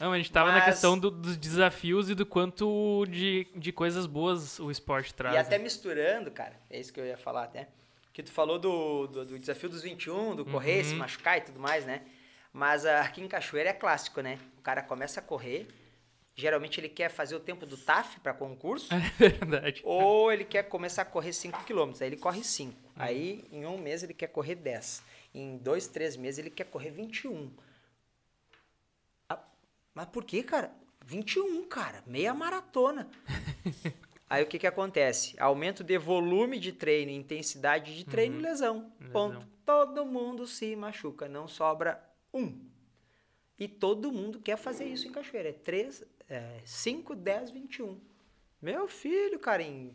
Não, 0.00 0.12
a 0.12 0.16
gente 0.16 0.30
tava 0.32 0.50
na 0.52 0.58
Mas- 0.58 0.64
questão 0.66 0.96
do- 0.98 1.10
dos 1.10 1.36
desafios 1.36 2.08
e 2.08 2.14
do 2.14 2.24
quanto 2.24 3.04
de, 3.08 3.48
de 3.56 3.72
coisas 3.72 4.06
boas 4.06 4.58
o 4.60 4.70
esporte 4.70 5.12
traz. 5.12 5.34
E 5.34 5.38
até 5.38 5.58
né? 5.58 5.64
misturando, 5.64 6.30
cara, 6.30 6.54
é 6.70 6.78
isso 6.78 6.92
que 6.92 7.00
eu 7.00 7.04
ia 7.06 7.16
falar 7.18 7.44
até. 7.44 7.68
Que 8.18 8.22
tu 8.24 8.32
falou 8.32 8.58
do, 8.58 9.06
do, 9.06 9.24
do 9.24 9.38
desafio 9.38 9.68
dos 9.68 9.80
21, 9.84 10.34
do 10.34 10.44
correr, 10.44 10.82
se 10.82 10.90
Uhum. 10.90 10.98
machucar 10.98 11.38
e 11.38 11.40
tudo 11.42 11.60
mais, 11.60 11.86
né? 11.86 12.02
Mas 12.52 12.84
aqui 12.84 13.20
em 13.20 13.28
Cachoeira 13.28 13.70
é 13.70 13.72
clássico, 13.72 14.20
né? 14.20 14.40
O 14.58 14.60
cara 14.60 14.82
começa 14.82 15.20
a 15.20 15.22
correr, 15.22 15.68
geralmente 16.34 16.80
ele 16.80 16.88
quer 16.88 17.10
fazer 17.10 17.36
o 17.36 17.38
tempo 17.38 17.64
do 17.64 17.76
TAF 17.76 18.18
para 18.18 18.34
concurso, 18.34 18.88
É 19.22 19.28
verdade. 19.28 19.82
ou 19.84 20.32
ele 20.32 20.44
quer 20.44 20.64
começar 20.64 21.02
a 21.02 21.04
correr 21.04 21.32
5 21.32 21.62
km, 21.62 21.92
aí 22.00 22.08
ele 22.08 22.16
corre 22.16 22.42
5. 22.42 22.72
Uhum. 22.72 22.92
Aí 22.96 23.44
em 23.52 23.64
um 23.64 23.78
mês 23.78 24.02
ele 24.02 24.14
quer 24.14 24.26
correr 24.26 24.56
10. 24.56 25.00
Em 25.32 25.56
dois, 25.56 25.86
três 25.86 26.16
meses 26.16 26.38
ele 26.40 26.50
quer 26.50 26.64
correr 26.64 26.90
21. 26.90 27.52
Ah, 29.28 29.38
mas 29.94 30.06
por 30.06 30.24
que, 30.24 30.42
cara? 30.42 30.72
21, 31.06 31.64
cara, 31.68 32.02
meia 32.04 32.34
maratona. 32.34 33.08
Aí 34.30 34.42
o 34.42 34.46
que 34.46 34.58
que 34.58 34.66
acontece? 34.66 35.34
Aumento 35.40 35.82
de 35.82 35.96
volume 35.96 36.58
de 36.58 36.72
treino, 36.72 37.10
intensidade 37.10 37.96
de 37.96 38.04
treino, 38.04 38.38
lesão. 38.40 38.92
Ponto. 39.12 39.34
Uhum. 39.34 39.38
Lesão. 39.40 39.48
Todo 39.64 40.06
mundo 40.06 40.46
se 40.46 40.74
machuca, 40.76 41.28
não 41.28 41.46
sobra 41.48 42.02
um. 42.32 42.58
E 43.58 43.66
todo 43.66 44.12
mundo 44.12 44.40
quer 44.40 44.56
fazer 44.56 44.84
isso 44.84 45.08
em 45.08 45.12
Cachoeira. 45.12 45.48
É 45.48 45.52
3, 45.52 46.04
é 46.28 46.60
5, 46.64 47.14
10, 47.14 47.50
21. 47.50 48.00
Meu 48.60 48.86
filho, 48.88 49.40
em 49.60 49.94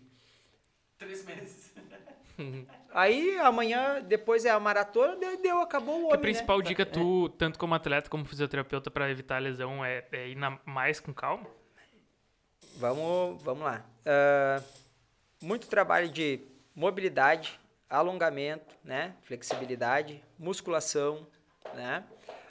Três 0.97 1.26
meses. 1.26 1.73
Aí 2.93 3.38
amanhã, 3.39 4.01
depois 4.01 4.45
é 4.45 4.49
a 4.49 4.60
maratona, 4.60 5.15
deu, 5.15 5.41
deu, 5.41 5.61
acabou 5.61 5.95
o 5.95 5.97
Que 5.99 6.03
homem, 6.05 6.15
a 6.15 6.22
principal 6.22 6.60
né? 6.60 6.65
dica, 6.65 6.85
tu, 6.85 7.30
tanto 7.30 7.57
como 7.60 7.73
atleta 7.73 8.10
como 8.10 8.26
fisioterapeuta, 8.26 8.89
pra 8.91 9.10
evitar 9.10 9.38
a 9.38 9.39
lesão 9.39 9.84
é, 9.84 10.05
é 10.11 10.30
ir 10.30 10.35
na- 10.35 10.60
mais 10.65 10.99
com 10.99 11.14
calma? 11.14 11.47
Vamos, 12.76 13.41
vamos 13.44 13.64
lá. 13.64 13.86
Ah, 14.06 14.62
muito 15.41 15.68
trabalho 15.68 16.10
de 16.10 16.40
mobilidade, 16.76 17.60
alongamento, 17.90 18.76
né? 18.84 19.16
Flexibilidade, 19.24 20.24
musculação, 20.38 21.26
né? 21.74 22.04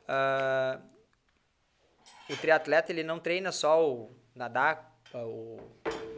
Ah, 0.06 0.78
o 2.30 2.36
triatleta 2.36 2.92
ele 2.92 3.02
não 3.02 3.18
treina 3.18 3.50
só 3.50 3.86
o 3.86 4.16
nadar, 4.34 4.96
o 5.12 5.58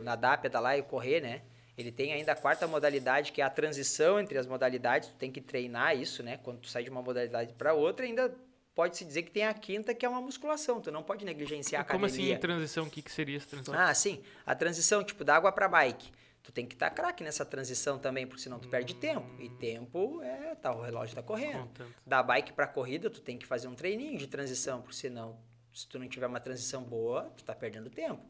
nadar, 0.02 0.40
pedalar 0.40 0.78
e 0.78 0.82
correr, 0.82 1.20
né? 1.20 1.42
Ele 1.76 1.90
tem 1.90 2.12
ainda 2.12 2.32
a 2.32 2.36
quarta 2.36 2.68
modalidade, 2.68 3.32
que 3.32 3.40
é 3.40 3.44
a 3.44 3.50
transição 3.50 4.20
entre 4.20 4.38
as 4.38 4.46
modalidades. 4.46 5.08
Tu 5.08 5.16
tem 5.16 5.32
que 5.32 5.40
treinar 5.40 5.96
isso, 5.96 6.22
né? 6.22 6.36
Quando 6.36 6.60
tu 6.60 6.68
sai 6.68 6.84
de 6.84 6.90
uma 6.90 7.02
modalidade 7.02 7.52
para 7.54 7.74
outra, 7.74 8.06
ainda 8.06 8.32
pode 8.74 8.96
se 8.96 9.04
dizer 9.04 9.22
que 9.22 9.30
tem 9.30 9.46
a 9.46 9.54
quinta, 9.54 9.94
que 9.94 10.04
é 10.04 10.08
uma 10.08 10.20
musculação. 10.20 10.80
Tu 10.80 10.90
não 10.90 11.02
pode 11.02 11.24
negligenciar 11.24 11.82
a 11.82 11.84
como 11.84 12.04
academia. 12.06 12.34
assim 12.34 12.40
transição? 12.40 12.84
O 12.84 12.90
que, 12.90 13.02
que 13.02 13.10
seria 13.12 13.36
essa 13.36 13.46
transição? 13.46 13.74
Ah, 13.78 13.94
sim. 13.94 14.22
A 14.44 14.54
transição, 14.54 15.02
tipo, 15.04 15.24
da 15.24 15.36
água 15.36 15.52
para 15.52 15.68
bike. 15.68 16.10
Tu 16.42 16.52
tem 16.52 16.66
que 16.66 16.74
estar 16.74 16.90
craque 16.90 17.24
nessa 17.24 17.44
transição 17.44 17.98
também, 17.98 18.26
porque 18.26 18.42
senão 18.42 18.58
tu 18.58 18.68
perde 18.68 18.94
tempo. 18.94 19.26
E 19.40 19.48
tempo 19.48 20.20
é, 20.22 20.54
tá, 20.56 20.74
o 20.74 20.82
relógio 20.82 21.14
tá 21.14 21.22
correndo. 21.22 21.70
Da 22.04 22.22
bike 22.22 22.52
para 22.52 22.66
corrida, 22.66 23.08
tu 23.08 23.20
tem 23.22 23.38
que 23.38 23.46
fazer 23.46 23.66
um 23.66 23.74
treininho 23.74 24.18
de 24.18 24.26
transição, 24.26 24.82
porque 24.82 24.96
senão, 24.96 25.38
se 25.72 25.88
tu 25.88 25.98
não 25.98 26.06
tiver 26.06 26.26
uma 26.26 26.40
transição 26.40 26.82
boa, 26.82 27.32
tu 27.34 27.42
tá 27.44 27.54
perdendo 27.54 27.88
tempo, 27.88 28.22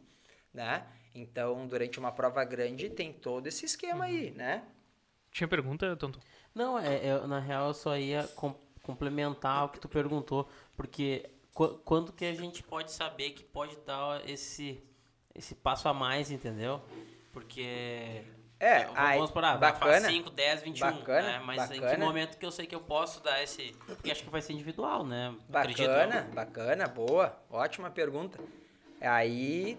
né? 0.53 0.87
Então, 1.13 1.67
durante 1.67 1.99
uma 1.99 2.13
prova 2.13 2.45
grande, 2.45 2.89
tem 2.89 3.13
todo 3.13 3.49
esse 3.49 3.65
esquema 3.67 4.05
aí, 4.05 4.31
né? 4.31 4.63
Tinha 5.33 5.49
pergunta, 5.49 5.97
Tonto? 5.97 6.21
Não, 6.55 6.79
é, 6.79 7.07
é- 7.07 7.27
na 7.27 7.41
real 7.41 7.69
eu 7.69 7.75
só 7.75 7.97
ia 7.99 8.29
com- 8.37 8.55
complementar 8.85 9.65
o 9.65 9.69
que 9.71 9.81
tu 9.81 9.89
perguntou, 9.89 10.49
porque 10.77 11.29
qu- 11.53 11.79
quando 11.85 12.13
que 12.13 12.25
a 12.25 12.35
gente 12.35 12.63
pode 12.63 12.93
saber 12.93 13.31
que 13.31 13.43
pode 13.43 13.77
dar 13.79 14.29
esse, 14.29 14.83
esse 15.35 15.55
passo 15.55 15.89
a 15.89 15.95
mais, 15.95 16.31
entendeu? 16.31 16.81
Porque. 17.33 18.23
É, 18.61 18.85
vamos, 18.85 18.99
aí, 18.99 19.17
vamos 19.19 19.31
por 19.33 19.45
ah, 19.45 19.57
bacana, 19.57 20.09
5, 20.09 20.31
10, 20.31 20.63
21. 20.63 20.93
bacana, 20.93 21.33
né? 21.33 21.43
Mas 21.45 21.71
em 21.71 21.75
que 21.75 21.81
bacana. 21.81 22.05
momento 22.05 22.39
que 22.39 22.47
eu 22.47 22.53
sei 22.53 22.67
que 22.67 22.75
eu 22.75 22.81
posso 22.81 23.23
dar 23.23 23.43
esse. 23.43 23.73
Porque 23.87 24.11
acho 24.11 24.23
que 24.23 24.31
vai 24.31 24.41
ser 24.41 24.53
individual, 24.53 25.05
né? 25.05 25.35
Bacana, 25.49 26.23
bacana, 26.33 26.87
boa, 26.87 27.37
ótima 27.51 27.91
pergunta. 27.91 28.39
Aí 29.01 29.79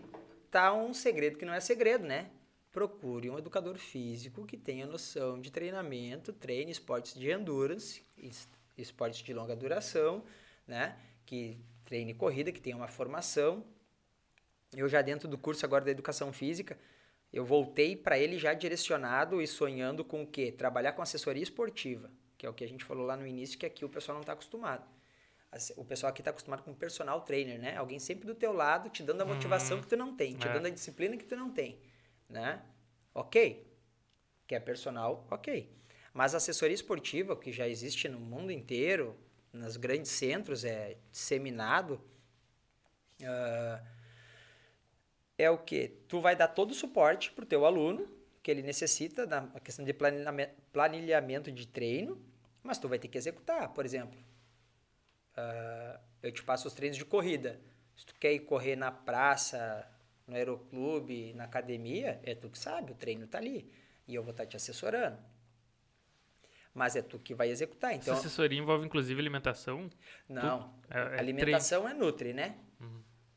tá 0.52 0.74
um 0.74 0.94
segredo 0.94 1.38
que 1.38 1.46
não 1.46 1.54
é 1.54 1.60
segredo, 1.60 2.06
né? 2.06 2.30
Procure 2.72 3.30
um 3.30 3.40
educador 3.40 3.78
físico 3.78 4.46
que 4.46 4.58
tenha 4.58 4.86
noção 4.86 5.40
de 5.40 5.50
treinamento, 5.50 6.34
treine 6.34 6.72
esportes 6.72 7.14
de 7.14 7.32
endurance, 7.32 8.04
es- 8.78 8.88
esportes 8.88 9.22
de 9.22 9.34
longa 9.34 9.56
duração, 9.56 10.24
né? 10.68 10.98
Que 11.26 11.58
treine 11.86 12.14
corrida, 12.14 12.52
que 12.52 12.62
tenha 12.62 12.76
uma 12.76 12.88
formação. 12.88 13.64
Eu 14.76 14.88
já 14.90 15.02
dentro 15.02 15.28
do 15.28 15.38
curso 15.38 15.66
agora 15.66 15.86
da 15.86 15.92
educação 15.92 16.34
física, 16.34 16.78
eu 17.32 17.46
voltei 17.46 17.96
para 17.96 18.18
ele 18.20 18.38
já 18.38 18.54
direcionado 18.54 19.42
e 19.42 19.48
sonhando 19.48 20.04
com 20.04 20.24
o 20.24 20.28
quê? 20.28 20.52
Trabalhar 20.52 20.94
com 20.94 21.02
assessoria 21.02 21.44
esportiva, 21.44 22.12
que 22.38 22.46
é 22.46 22.50
o 22.50 22.54
que 22.54 22.64
a 22.64 22.68
gente 22.68 22.84
falou 22.84 23.06
lá 23.06 23.16
no 23.16 23.26
início, 23.26 23.58
que 23.58 23.66
aqui 23.66 23.86
o 23.86 23.90
pessoal 23.90 24.16
não 24.16 24.22
está 24.22 24.34
acostumado. 24.34 24.86
O 25.78 25.86
pessoal 25.86 26.10
aqui 26.10 26.20
está 26.22 26.32
acostumado 26.32 26.64
com 26.64 26.74
personal 26.74 27.22
trainer, 27.22 27.58
né? 27.58 27.78
Alguém 27.78 27.98
sempre 27.98 28.26
do 28.28 28.36
teu 28.36 28.52
lado, 28.52 28.90
te 28.90 29.02
dando 29.02 29.22
a 29.22 29.26
motivação 29.26 29.80
que 29.80 29.88
tu 29.88 29.96
não 29.96 30.14
tem, 30.14 30.36
te 30.36 30.48
é. 30.48 30.52
dando 30.52 30.66
a 30.66 30.70
disciplina 30.70 31.16
que 31.16 31.24
tu 31.26 31.36
não 31.36 31.50
tem, 31.50 31.80
né? 32.30 32.62
Ok. 33.14 33.66
Que 34.46 34.56
é 34.56 34.60
personal, 34.60 35.26
ok. 35.32 35.72
Mas 36.16 36.34
a 36.34 36.38
assessoria 36.38 36.74
esportiva, 36.74 37.36
que 37.36 37.52
já 37.52 37.68
existe 37.68 38.10
no 38.10 38.20
mundo 38.20 38.52
inteiro, 38.52 39.16
nos 39.54 39.78
grandes 39.78 40.12
centros, 40.12 40.64
é 40.66 40.98
disseminado, 41.12 42.02
ah, 43.24 43.82
é 45.38 45.50
o 45.50 45.58
que? 45.58 45.88
Tu 46.08 46.20
vai 46.20 46.36
dar 46.36 46.48
todo 46.50 46.72
o 46.72 46.74
suporte 46.74 47.32
pro 47.32 47.46
teu 47.46 47.66
aluno, 47.66 48.08
que 48.42 48.52
ele 48.52 48.62
necessita, 48.62 49.26
na 49.26 49.48
questão 49.60 49.84
de 49.84 49.94
planilhame- 49.94 50.50
planilhamento 50.72 51.52
de 51.52 51.68
treino, 51.68 52.22
mas 52.64 52.78
tu 52.78 52.88
vai 52.88 53.00
ter 53.00 53.08
que 53.08 53.18
executar, 53.18 53.70
por 53.74 53.86
exemplo. 53.86 54.18
ah, 55.36 56.00
eu 56.22 56.32
te 56.32 56.44
passo 56.44 56.68
os 56.68 56.74
treinos 56.74 56.98
de 56.98 57.06
corrida. 57.06 57.60
Se 57.96 58.06
tu 58.06 58.16
quer 58.16 58.34
ir 58.34 58.40
correr 58.42 58.76
na 58.76 58.92
praça, 58.92 59.88
no 60.28 60.36
aeroclube, 60.36 61.34
na 61.34 61.46
academia, 61.46 62.20
é 62.24 62.36
tu 62.36 62.50
que 62.50 62.58
sabe, 62.58 62.92
o 62.92 62.96
treino 62.96 63.28
tá 63.28 63.38
ali. 63.38 63.70
E 64.08 64.16
eu 64.16 64.24
vou 64.24 64.32
estar 64.32 64.46
te 64.46 64.56
assessorando. 64.56 65.18
Mas 66.76 66.96
é 66.96 67.02
tu 67.02 67.18
que 67.18 67.34
vai 67.34 67.50
executar. 67.50 67.94
Então, 67.96 68.14
Essa 68.14 68.28
assessoria 68.28 68.60
envolve, 68.60 68.86
inclusive, 68.86 69.20
alimentação? 69.20 69.90
não. 70.28 70.76
É- 70.90 71.16
é 71.16 71.20
alimentação 71.20 71.88
é 71.88 71.94
Nutri, 71.94 72.34
né? 72.34 72.58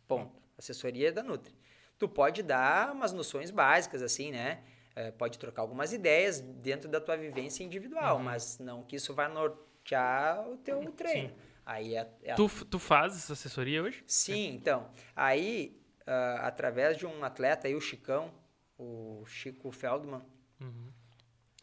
Ponto. 0.06 0.42
Assessoria 0.58 1.08
é 1.08 1.12
da 1.12 1.22
Nutri. 1.22 1.54
Tu 1.98 2.08
pode 2.08 2.42
dar 2.42 2.92
umas 2.92 3.12
noções 3.12 3.50
básicas, 3.50 4.02
assim, 4.02 4.32
né? 4.32 4.62
É, 4.96 5.12
pode 5.12 5.38
trocar 5.38 5.62
algumas 5.62 5.92
ideias 5.92 6.40
dentro 6.40 6.88
da 6.90 7.00
tua 7.00 7.16
vivência 7.16 7.62
individual, 7.62 8.18
mas 8.18 8.58
não 8.58 8.82
que 8.82 8.96
isso 8.96 9.14
vá 9.14 9.28
nortear 9.28 10.48
o 10.48 10.56
teu 10.56 10.80
treino. 10.92 11.32
Aí 11.64 11.94
é, 11.94 12.10
é 12.22 12.32
a 12.32 12.34
Tu, 12.34 12.48
tu 12.66 12.78
fazes 12.78 13.22
essa 13.24 13.34
assessoria 13.34 13.82
hoje? 13.82 14.02
Sim, 14.06 14.54
então. 14.54 14.90
Aí 15.14 15.80
ah, 16.06 16.46
através 16.48 16.96
de 16.96 17.06
um 17.06 17.22
atleta 17.22 17.68
aí, 17.68 17.74
o 17.74 17.80
Chicão, 17.80 18.32
o 18.78 19.22
Chico 19.26 19.70
Feldman. 19.70 20.22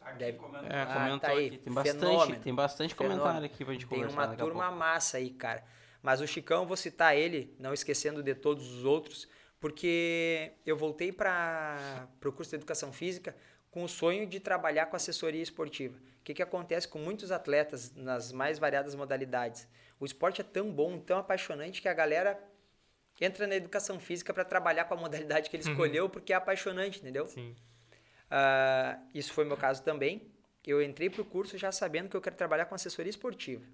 Aqui 0.06 0.18
Deve- 0.18 0.38
comendo. 0.38 0.66
É, 0.66 0.82
Ah, 0.82 0.86
comentou 0.86 1.20
tá 1.20 1.28
aí. 1.30 1.46
aqui. 1.48 1.58
Tem 1.58 1.72
bastante, 1.72 1.98
Fenômeno. 2.00 2.40
tem 2.42 2.54
bastante 2.54 2.94
Fenômeno. 2.94 3.20
comentário 3.20 3.46
aqui 3.46 3.64
pra 3.64 3.72
gente 3.74 3.86
Tem 3.86 3.98
conversar 3.98 4.16
uma 4.16 4.26
daqui 4.26 4.40
a 4.40 4.44
turma 4.44 4.62
pouco. 4.64 4.78
massa 4.78 5.16
aí, 5.18 5.30
cara. 5.30 5.64
Mas 6.02 6.20
o 6.20 6.26
Chicão, 6.26 6.66
vou 6.66 6.76
citar 6.76 7.16
ele, 7.16 7.54
não 7.58 7.72
esquecendo 7.74 8.22
de 8.22 8.34
todos 8.34 8.70
os 8.72 8.84
outros, 8.84 9.28
porque 9.58 10.52
eu 10.64 10.76
voltei 10.76 11.10
para 11.12 12.06
o 12.24 12.32
curso 12.32 12.50
de 12.50 12.56
Educação 12.56 12.92
Física 12.92 13.34
com 13.70 13.82
o 13.82 13.88
sonho 13.88 14.26
de 14.26 14.38
trabalhar 14.38 14.86
com 14.86 14.96
assessoria 14.96 15.42
esportiva. 15.42 15.98
O 16.20 16.22
que, 16.26 16.34
que 16.34 16.42
acontece 16.42 16.86
com 16.88 16.98
muitos 16.98 17.30
atletas 17.32 17.92
nas 17.94 18.32
mais 18.32 18.58
variadas 18.58 18.94
modalidades? 18.94 19.66
O 19.98 20.04
esporte 20.04 20.40
é 20.40 20.44
tão 20.44 20.70
bom, 20.72 20.98
tão 20.98 21.18
apaixonante 21.18 21.80
que 21.82 21.88
a 21.88 21.94
galera 21.94 22.38
entra 23.20 23.46
na 23.46 23.54
educação 23.56 23.98
física 23.98 24.32
para 24.34 24.44
trabalhar 24.44 24.84
com 24.84 24.94
a 24.94 24.96
modalidade 24.96 25.48
que 25.50 25.56
ele 25.56 25.68
escolheu 25.68 26.08
porque 26.08 26.32
é 26.32 26.36
apaixonante, 26.36 27.00
entendeu? 27.00 27.26
Sim. 27.26 27.54
Ah, 28.30 28.98
isso 29.14 29.32
foi 29.32 29.44
meu 29.44 29.56
caso 29.56 29.82
também. 29.82 30.30
Eu 30.66 30.82
entrei 30.82 31.08
pro 31.08 31.24
curso 31.24 31.56
já 31.56 31.70
sabendo 31.70 32.08
que 32.08 32.16
eu 32.16 32.20
quero 32.20 32.34
trabalhar 32.36 32.66
com 32.66 32.74
assessoria 32.74 33.10
esportiva. 33.10 33.64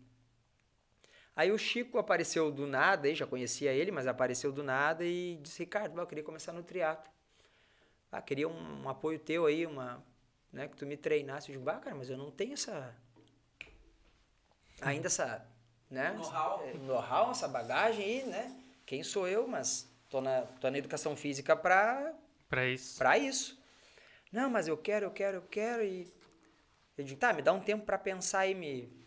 Aí 1.34 1.50
o 1.50 1.56
Chico 1.56 1.96
apareceu 1.98 2.50
do 2.52 2.66
nada, 2.66 3.08
aí 3.08 3.14
já 3.14 3.26
conhecia 3.26 3.72
ele, 3.72 3.90
mas 3.90 4.06
apareceu 4.06 4.52
do 4.52 4.62
nada 4.62 5.02
e 5.04 5.38
disse: 5.42 5.62
Ricardo, 5.62 5.98
eu 5.98 6.06
queria 6.06 6.22
começar 6.22 6.52
no 6.52 6.62
triatlo. 6.62 7.10
Ah, 8.10 8.20
queria 8.20 8.46
um, 8.46 8.82
um 8.82 8.88
apoio 8.90 9.18
teu 9.18 9.46
aí, 9.46 9.64
uma, 9.64 10.04
né, 10.52 10.68
que 10.68 10.76
tu 10.76 10.84
me 10.84 10.98
treinasse. 10.98 11.50
Eu 11.50 11.56
digo, 11.58 11.70
ah, 11.70 11.76
cara, 11.76 11.96
mas 11.96 12.10
eu 12.10 12.18
não 12.18 12.30
tenho 12.30 12.52
essa. 12.52 12.94
Ainda 14.82 15.06
essa. 15.06 15.46
Né? 15.90 16.12
Know-how. 16.12 16.62
eh, 16.64 16.74
know-how, 16.74 17.30
essa 17.30 17.48
bagagem 17.48 18.04
aí, 18.04 18.26
né? 18.26 18.54
Quem 18.84 19.02
sou 19.02 19.26
eu, 19.26 19.46
mas 19.46 19.88
tô 20.10 20.20
na, 20.20 20.42
tô 20.42 20.70
na 20.70 20.76
educação 20.76 21.16
física 21.16 21.56
pra 21.56 22.12
Pra 22.48 22.66
isso. 22.66 22.98
para 22.98 23.16
isso. 23.16 23.61
Não, 24.32 24.48
mas 24.48 24.66
eu 24.66 24.76
quero, 24.76 25.06
eu 25.06 25.10
quero, 25.10 25.36
eu 25.36 25.42
quero 25.42 25.84
e 25.84 26.08
eu 26.96 27.04
digo, 27.04 27.20
tá, 27.20 27.32
me 27.32 27.42
dá 27.42 27.52
um 27.52 27.60
tempo 27.60 27.84
para 27.84 27.98
pensar 27.98 28.46
e 28.46 28.54
me 28.54 29.02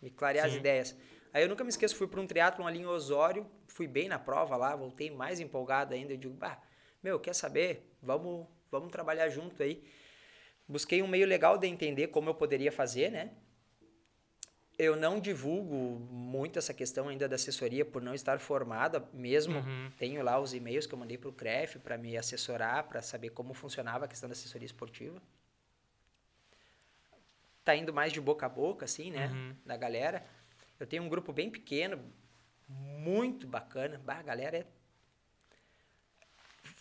me 0.00 0.10
clarear 0.10 0.46
as 0.46 0.52
Sim. 0.52 0.58
ideias. 0.58 0.96
Aí 1.32 1.42
eu 1.42 1.48
nunca 1.48 1.62
me 1.62 1.70
esqueço, 1.70 1.96
fui 1.96 2.06
para 2.06 2.20
um 2.20 2.26
triatlon 2.26 2.66
ali 2.66 2.80
em 2.80 2.86
Osório, 2.86 3.46
fui 3.66 3.86
bem 3.86 4.08
na 4.08 4.18
prova 4.18 4.56
lá, 4.56 4.74
voltei 4.74 5.10
mais 5.10 5.40
empolgado 5.40 5.94
ainda, 5.94 6.12
eu 6.12 6.16
digo, 6.16 6.34
bah, 6.34 6.60
meu, 7.02 7.18
quer 7.18 7.34
saber? 7.34 7.92
Vamos, 8.02 8.46
vamos 8.70 8.90
trabalhar 8.90 9.28
junto 9.28 9.62
aí. 9.62 9.84
Busquei 10.66 11.02
um 11.02 11.08
meio 11.08 11.26
legal 11.26 11.58
de 11.58 11.66
entender 11.66 12.08
como 12.08 12.30
eu 12.30 12.34
poderia 12.34 12.72
fazer, 12.72 13.10
né? 13.10 13.32
Eu 14.78 14.94
não 14.94 15.18
divulgo 15.18 15.74
muito 16.08 16.56
essa 16.58 16.72
questão 16.72 17.08
ainda 17.08 17.28
da 17.28 17.34
assessoria 17.34 17.84
por 17.84 18.00
não 18.00 18.14
estar 18.14 18.38
formada 18.38 19.04
mesmo. 19.12 19.58
Uhum. 19.58 19.90
Tenho 19.98 20.22
lá 20.22 20.38
os 20.38 20.54
e-mails 20.54 20.86
que 20.86 20.94
eu 20.94 20.98
mandei 20.98 21.18
para 21.18 21.28
o 21.28 21.32
CREF 21.32 21.80
para 21.80 21.98
me 21.98 22.16
assessorar, 22.16 22.84
para 22.84 23.02
saber 23.02 23.30
como 23.30 23.52
funcionava 23.54 24.04
a 24.04 24.08
questão 24.08 24.28
da 24.28 24.34
assessoria 24.34 24.66
esportiva. 24.66 25.20
Tá 27.64 27.74
indo 27.74 27.92
mais 27.92 28.12
de 28.12 28.20
boca 28.20 28.46
a 28.46 28.48
boca, 28.48 28.84
assim, 28.84 29.10
né? 29.10 29.26
Uhum. 29.26 29.56
Da 29.66 29.76
galera. 29.76 30.24
Eu 30.78 30.86
tenho 30.86 31.02
um 31.02 31.08
grupo 31.08 31.32
bem 31.32 31.50
pequeno, 31.50 32.00
muito 32.68 33.48
bacana. 33.48 34.00
Bah, 34.04 34.18
a 34.20 34.22
galera 34.22 34.58
é... 34.58 34.66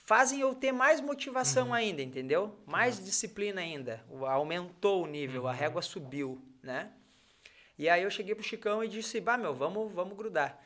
Fazem 0.06 0.40
eu 0.40 0.53
ter 0.56 0.72
mais 0.72 1.02
motivação 1.02 1.74
ainda, 1.74 2.02
entendeu? 2.02 2.57
Mais 2.65 3.03
disciplina 3.03 3.60
ainda. 3.60 4.02
O- 4.10 4.26
Aumentou 4.26 5.03
o 5.03 5.07
nível, 5.07 5.48
a 5.48 5.52
régua 5.52 5.82
subiu, 5.82 6.41
né? 6.64 6.91
E 7.78 7.88
aí 7.88 8.04
eu 8.04 8.10
cheguei 8.10 8.34
pro 8.34 8.44
Chicão 8.44 8.84
e 8.84 8.88
disse, 8.88 9.22
bah, 9.22 9.38
meu, 9.38 9.54
vamos, 9.54 9.91
vamos 9.94 10.18
grudar. 10.18 10.60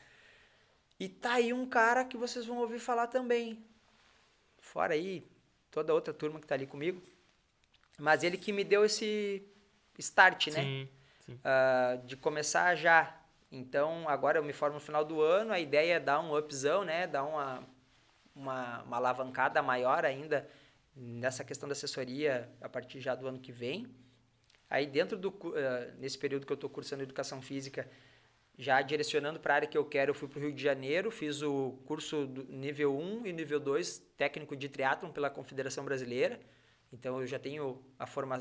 E 1.00 1.10
tá 1.10 1.34
aí 1.34 1.52
um 1.52 1.66
cara 1.68 2.06
que 2.06 2.16
vocês 2.16 2.46
vão 2.46 2.58
ouvir 2.58 2.80
falar 2.80 3.08
também. 3.08 3.64
Fora 4.60 4.94
aí, 4.94 5.28
toda 5.70 5.94
outra 5.94 6.14
turma 6.14 6.40
que 6.40 6.48
tá 6.48 6.56
ali 6.56 6.68
comigo. 6.68 7.02
Mas 7.98 8.24
ele 8.24 8.38
que 8.38 8.54
me 8.54 8.64
deu 8.64 8.86
esse 8.86 9.44
start, 9.98 10.48
né? 10.48 10.62
Sim, 10.62 10.90
sim. 11.26 11.40
Ah, 11.44 12.00
de 12.06 12.16
começar 12.16 12.76
já. 12.76 13.18
Então, 13.52 14.08
agora 14.08 14.40
eu 14.40 14.44
me 14.44 14.54
formo 14.54 14.76
no 14.76 14.80
final 14.80 15.04
do 15.04 15.22
ano, 15.22 15.52
a 15.52 15.60
ideia 15.60 15.96
é 15.96 16.00
dar 16.00 16.22
um 16.22 16.38
upzão, 16.38 16.86
né? 16.86 17.06
Dar 17.06 17.24
uma, 17.24 17.68
uma, 18.36 18.82
uma 18.84 18.98
alavancada 18.98 19.62
maior 19.62 20.06
ainda 20.06 20.50
nessa 20.96 21.44
questão 21.44 21.68
da 21.68 21.74
assessoria 21.74 22.50
a 22.62 22.70
partir 22.70 23.00
já 23.00 23.16
do 23.16 23.28
ano 23.28 23.40
que 23.40 23.52
vem. 23.52 23.88
Aí 24.72 24.88
dentro 24.88 25.18
do 25.18 25.34
eh, 25.54 25.94
nesse 26.00 26.18
período 26.18 26.46
que 26.46 26.52
eu 26.54 26.56
estou 26.56 26.70
cursando 26.70 27.04
educação 27.04 27.42
física, 27.42 27.86
já 28.58 28.82
direcionando 28.82 29.38
para 29.38 29.54
a 29.54 29.56
área 29.58 29.68
que 29.68 29.78
eu 29.78 29.84
quero, 29.84 30.12
eu 30.12 30.16
fui 30.16 30.30
para 30.30 30.40
o 30.40 30.42
Rio 30.44 30.54
de 30.54 30.64
Janeiro, 30.64 31.12
fiz 31.12 31.42
o 31.42 31.74
curso 31.86 32.26
do 32.26 32.46
nível 32.46 32.98
1 32.98 33.26
e 33.26 33.34
nível 33.34 33.60
2 33.60 34.00
técnico 34.16 34.56
de 34.56 34.70
triatlon 34.70 35.12
pela 35.12 35.30
Confederação 35.30 35.84
Brasileira. 35.84 36.40
Então 36.94 37.20
eu 37.20 37.28
já 37.28 37.38
tenho 37.38 37.84
a 38.00 38.08
forma, 38.08 38.40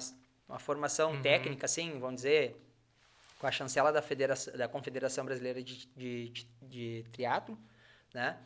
uma 0.49 0.61
formação 0.61 1.21
técnica, 1.21 1.67
assim, 1.67 1.99
vamos 1.99 2.17
dizer, 2.17 2.57
com 3.41 3.49
a 3.49 3.51
chancela 3.51 3.91
da, 3.91 4.01
Federação, 4.01 4.57
da 4.57 4.69
Confederação 4.69 5.25
Brasileira 5.25 5.61
de, 5.61 5.85
de, 5.97 6.29
de, 6.29 6.47
de 6.63 7.05
Triatlo, 7.11 7.59
né? 8.15 8.39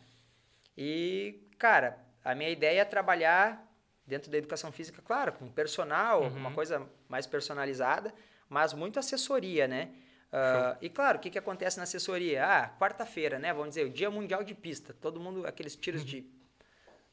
E, 0.75 1.47
cara, 1.59 1.99
a 2.25 2.35
minha 2.35 2.49
ideia 2.49 2.81
é 2.81 2.85
trabalhar 2.87 3.63
dentro 4.07 4.31
da 4.31 4.39
educação 4.39 4.71
física, 4.71 5.03
claro, 5.03 5.33
com 5.33 5.49
personal, 5.51 6.23
uma 6.23 6.53
coisa 6.53 6.87
mais 7.15 7.29
personalizada, 7.29 8.13
mas 8.49 8.75
muito 8.75 8.99
assessoria, 8.99 9.69
né? 9.69 9.91
Ah, 10.33 10.77
e 10.81 10.91
claro, 10.91 11.19
o 11.19 11.21
que, 11.21 11.31
que 11.31 11.39
acontece 11.39 11.77
na 11.77 11.85
assessoria? 11.85 12.45
Ah, 12.45 12.69
quarta-feira, 12.77 13.39
né? 13.39 13.53
Vamos 13.53 13.69
dizer, 13.69 13.87
o 13.87 13.91
Dia 13.91 14.11
Mundial 14.11 14.43
de 14.43 14.53
Pista. 14.53 14.93
Todo 14.93 15.21
mundo, 15.21 15.47
aqueles 15.47 15.77
tiros 15.77 16.05
de, 16.05 16.27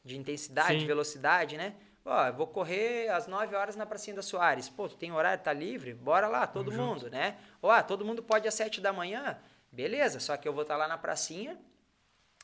de 0.03 0.17
intensidade, 0.17 0.73
Sim. 0.73 0.79
de 0.79 0.85
velocidade, 0.87 1.55
né? 1.55 1.75
Ó, 2.03 2.31
vou 2.31 2.47
correr 2.47 3.09
às 3.09 3.27
9 3.27 3.55
horas 3.55 3.75
na 3.75 3.85
pracinha 3.85 4.15
da 4.15 4.23
Soares. 4.23 4.67
Pô, 4.69 4.89
tu 4.89 4.97
tem 4.97 5.11
horário, 5.11 5.43
tá 5.43 5.53
livre? 5.53 5.93
Bora 5.93 6.27
lá, 6.27 6.47
todo 6.47 6.71
mundo, 6.71 7.11
né? 7.11 7.37
Ó, 7.61 7.69
ah, 7.69 7.83
todo 7.83 8.03
mundo 8.03 8.23
pode 8.23 8.47
às 8.47 8.55
7 8.55 8.81
da 8.81 8.91
manhã? 8.91 9.37
Beleza, 9.71 10.19
só 10.19 10.35
que 10.35 10.47
eu 10.47 10.53
vou 10.53 10.63
estar 10.63 10.75
lá 10.75 10.87
na 10.87 10.97
pracinha, 10.97 11.59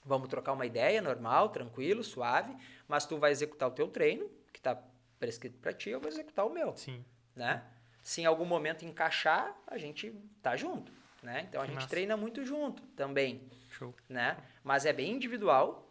vamos 0.06 0.30
trocar 0.30 0.54
uma 0.54 0.68
ideia, 0.68 1.02
normal, 1.02 1.50
tranquilo, 1.50 2.04
suave, 2.04 2.56
mas 2.88 3.04
tu 3.08 3.18
vai 3.18 3.32
executar 3.32 3.68
o 3.68 3.72
teu 3.72 3.88
treino, 3.88 4.30
que 4.54 4.62
tá 4.62 4.80
prescrito 5.18 5.58
para 5.58 5.74
ti, 5.74 5.90
eu 5.90 6.00
vou 6.00 6.08
executar 6.08 6.46
o 6.46 6.52
meu, 6.52 6.78
Sim. 6.78 7.04
Né? 7.38 7.64
Se 8.02 8.22
em 8.22 8.26
algum 8.26 8.46
momento 8.46 8.84
encaixar, 8.86 9.56
a 9.68 9.78
gente 9.78 10.12
tá 10.42 10.56
junto, 10.56 10.92
né? 11.22 11.46
Então 11.48 11.62
a 11.62 11.66
Que 11.66 11.72
gente 11.72 11.76
massa. 11.82 11.90
treina 11.90 12.18
muito 12.18 12.44
junto 12.46 12.82
também 12.88 13.50
Show. 13.70 13.94
né? 14.10 14.38
Mas 14.64 14.86
é 14.86 14.94
bem 14.94 15.12
individual 15.14 15.90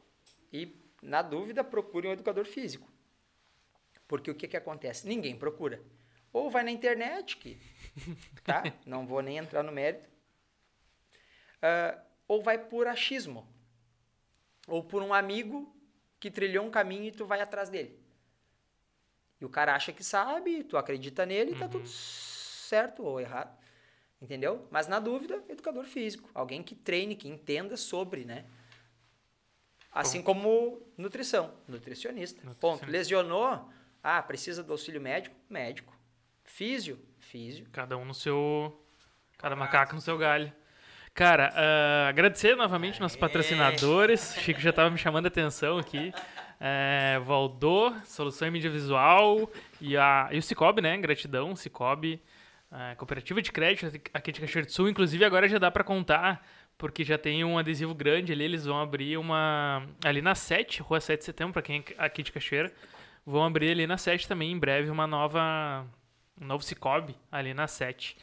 e, 0.52 0.74
na 1.02 1.22
dúvida, 1.22 1.62
procure 1.62 2.08
um 2.08 2.12
educador 2.12 2.44
físico. 2.46 2.90
Porque 4.08 4.30
o 4.30 4.34
que, 4.34 4.48
que 4.48 4.56
acontece? 4.56 5.06
Ninguém 5.06 5.36
procura. 5.36 5.80
Ou 6.32 6.50
vai 6.50 6.62
na 6.62 6.70
internet, 6.70 7.36
que, 7.36 7.58
tá? 8.44 8.62
Não 8.86 9.06
vou 9.06 9.20
nem 9.22 9.38
entrar 9.38 9.62
no 9.62 9.72
mérito. 9.72 10.08
Ah, 11.62 11.98
ou 12.28 12.42
vai 12.42 12.58
por 12.58 12.86
achismo. 12.86 13.46
Ou 14.68 14.82
por 14.84 15.02
um 15.02 15.12
amigo 15.14 15.74
que 16.20 16.30
trilhou 16.30 16.64
um 16.66 16.70
caminho 16.70 17.04
e 17.04 17.12
tu 17.12 17.24
vai 17.26 17.40
atrás 17.40 17.68
dele. 17.68 17.98
E 19.40 19.44
o 19.44 19.48
cara 19.48 19.74
acha 19.74 19.92
que 19.92 20.02
sabe, 20.02 20.64
tu 20.64 20.76
acredita 20.76 21.26
nele 21.26 21.52
e 21.52 21.58
tá 21.58 21.68
tudo 21.68 21.86
certo 21.86 23.02
ou 23.04 23.20
errado. 23.20 23.56
Entendeu? 24.20 24.66
Mas 24.70 24.88
na 24.88 24.98
dúvida, 24.98 25.42
educador 25.48 25.84
físico. 25.84 26.30
Alguém 26.34 26.62
que 26.62 26.74
treine, 26.74 27.14
que 27.14 27.28
entenda 27.28 27.76
sobre, 27.76 28.24
né? 28.24 28.46
Assim 29.92 30.22
como 30.22 30.82
nutrição. 30.96 31.54
Nutricionista. 31.68 32.40
Ponto. 32.40 32.52
Nutricionista. 32.54 32.86
Lesionou? 32.90 33.68
Ah, 34.02 34.22
precisa 34.22 34.62
do 34.62 34.72
auxílio 34.72 35.00
médico? 35.00 35.34
Médico. 35.48 35.94
Físio? 36.44 36.98
Físio. 37.18 37.66
Cada 37.72 37.96
um 37.96 38.04
no 38.04 38.14
seu. 38.14 38.82
Cada 39.36 39.56
macaco 39.56 39.94
no 39.94 40.00
seu 40.00 40.16
galho. 40.16 40.52
Cara, 41.12 41.52
ah, 41.54 42.08
agradecer 42.08 42.54
novamente 42.56 43.00
nossos 43.00 43.16
patrocinadores. 43.16 44.36
O 44.36 44.40
Chico 44.40 44.60
já 44.60 44.70
estava 44.70 44.90
me 44.90 44.98
chamando 44.98 45.26
a 45.26 45.28
atenção 45.28 45.78
aqui. 45.78 46.12
É, 46.60 47.20
Solução 48.04 48.48
em 48.48 48.50
Mídia 48.50 48.70
Visual 48.70 49.50
e, 49.80 49.96
a, 49.96 50.28
e 50.32 50.38
o 50.38 50.42
Cicobi, 50.42 50.80
né? 50.80 50.96
Gratidão, 50.96 51.54
Cicobi, 51.54 52.20
é, 52.72 52.94
Cooperativa 52.94 53.42
de 53.42 53.52
Crédito 53.52 54.00
aqui 54.12 54.32
de 54.32 54.40
Cachoeira 54.40 54.66
do 54.66 54.72
Sul. 54.72 54.88
Inclusive, 54.88 55.24
agora 55.24 55.48
já 55.48 55.58
dá 55.58 55.70
para 55.70 55.84
contar, 55.84 56.46
porque 56.78 57.04
já 57.04 57.18
tem 57.18 57.44
um 57.44 57.58
adesivo 57.58 57.94
grande 57.94 58.32
ali. 58.32 58.44
Eles 58.44 58.64
vão 58.64 58.80
abrir 58.80 59.18
uma. 59.18 59.86
Ali 60.04 60.22
na 60.22 60.34
7, 60.34 60.82
Rua 60.82 61.00
7 61.00 61.18
de 61.20 61.24
Setembro, 61.24 61.52
para 61.52 61.62
quem 61.62 61.84
é 61.98 62.04
aqui 62.04 62.22
de 62.22 62.32
Cachoeira. 62.32 62.72
Vão 63.24 63.44
abrir 63.44 63.70
ali 63.70 63.86
na 63.86 63.98
7 63.98 64.26
também, 64.28 64.52
em 64.52 64.58
breve, 64.58 64.88
uma 64.88 65.06
nova 65.06 65.84
um 66.40 66.46
novo 66.46 66.62
Cicobi 66.62 67.16
ali 67.30 67.54
na 67.54 67.66
7. 67.66 68.16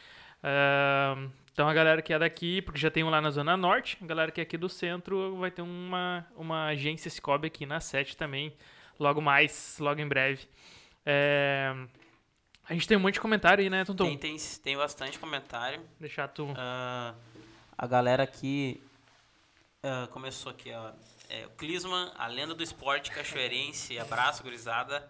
Ahn, 0.44 1.30
então 1.54 1.70
a 1.70 1.74
galera 1.74 2.02
que 2.02 2.12
é 2.12 2.20
daqui, 2.20 2.62
porque 2.62 2.80
já 2.80 2.92
tem 2.92 3.04
um 3.04 3.10
lá 3.10 3.22
na 3.22 3.30
Zona 3.30 3.56
Norte, 3.56 3.98
a 4.02 4.06
galera 4.06 4.32
que 4.32 4.42
é 4.42 4.44
aqui 4.44 4.58
do 4.58 4.68
centro 4.68 5.38
vai 5.38 5.52
ter 5.52 5.62
uma, 5.62 6.26
uma 6.36 6.66
agência 6.66 7.10
Cicobi 7.10 7.48
aqui 7.48 7.66
na 7.66 7.80
7 7.80 8.18
também, 8.18 8.54
logo 9.00 9.22
mais, 9.22 9.78
logo 9.80 10.02
em 10.02 10.08
breve. 10.08 10.48
É, 11.06 11.74
a 12.68 12.74
gente 12.74 12.88
tem 12.88 12.98
um 12.98 13.00
monte 13.00 13.16
de 13.16 13.22
comentário 13.22 13.64
aí, 13.64 13.70
né, 13.70 13.86
Tonton? 13.86 14.06
Tem, 14.06 14.18
tem, 14.18 14.38
tem 14.64 14.76
bastante 14.76 15.20
comentário. 15.20 15.82
Deixar 16.00 16.28
tu... 16.28 16.54
Ah, 16.58 17.14
a 17.78 17.88
galera 17.88 18.24
aqui 18.24 18.82
ah, 19.86 20.08
começou 20.12 20.50
aqui, 20.50 20.72
ó. 20.72 20.94
É, 21.30 21.46
o 21.46 21.50
Clisman, 21.52 22.10
a 22.18 22.28
lenda 22.28 22.56
do 22.56 22.64
esporte 22.64 23.12
cachoeirense. 23.12 24.00
Abraço, 24.00 24.42
gurizada. 24.42 25.06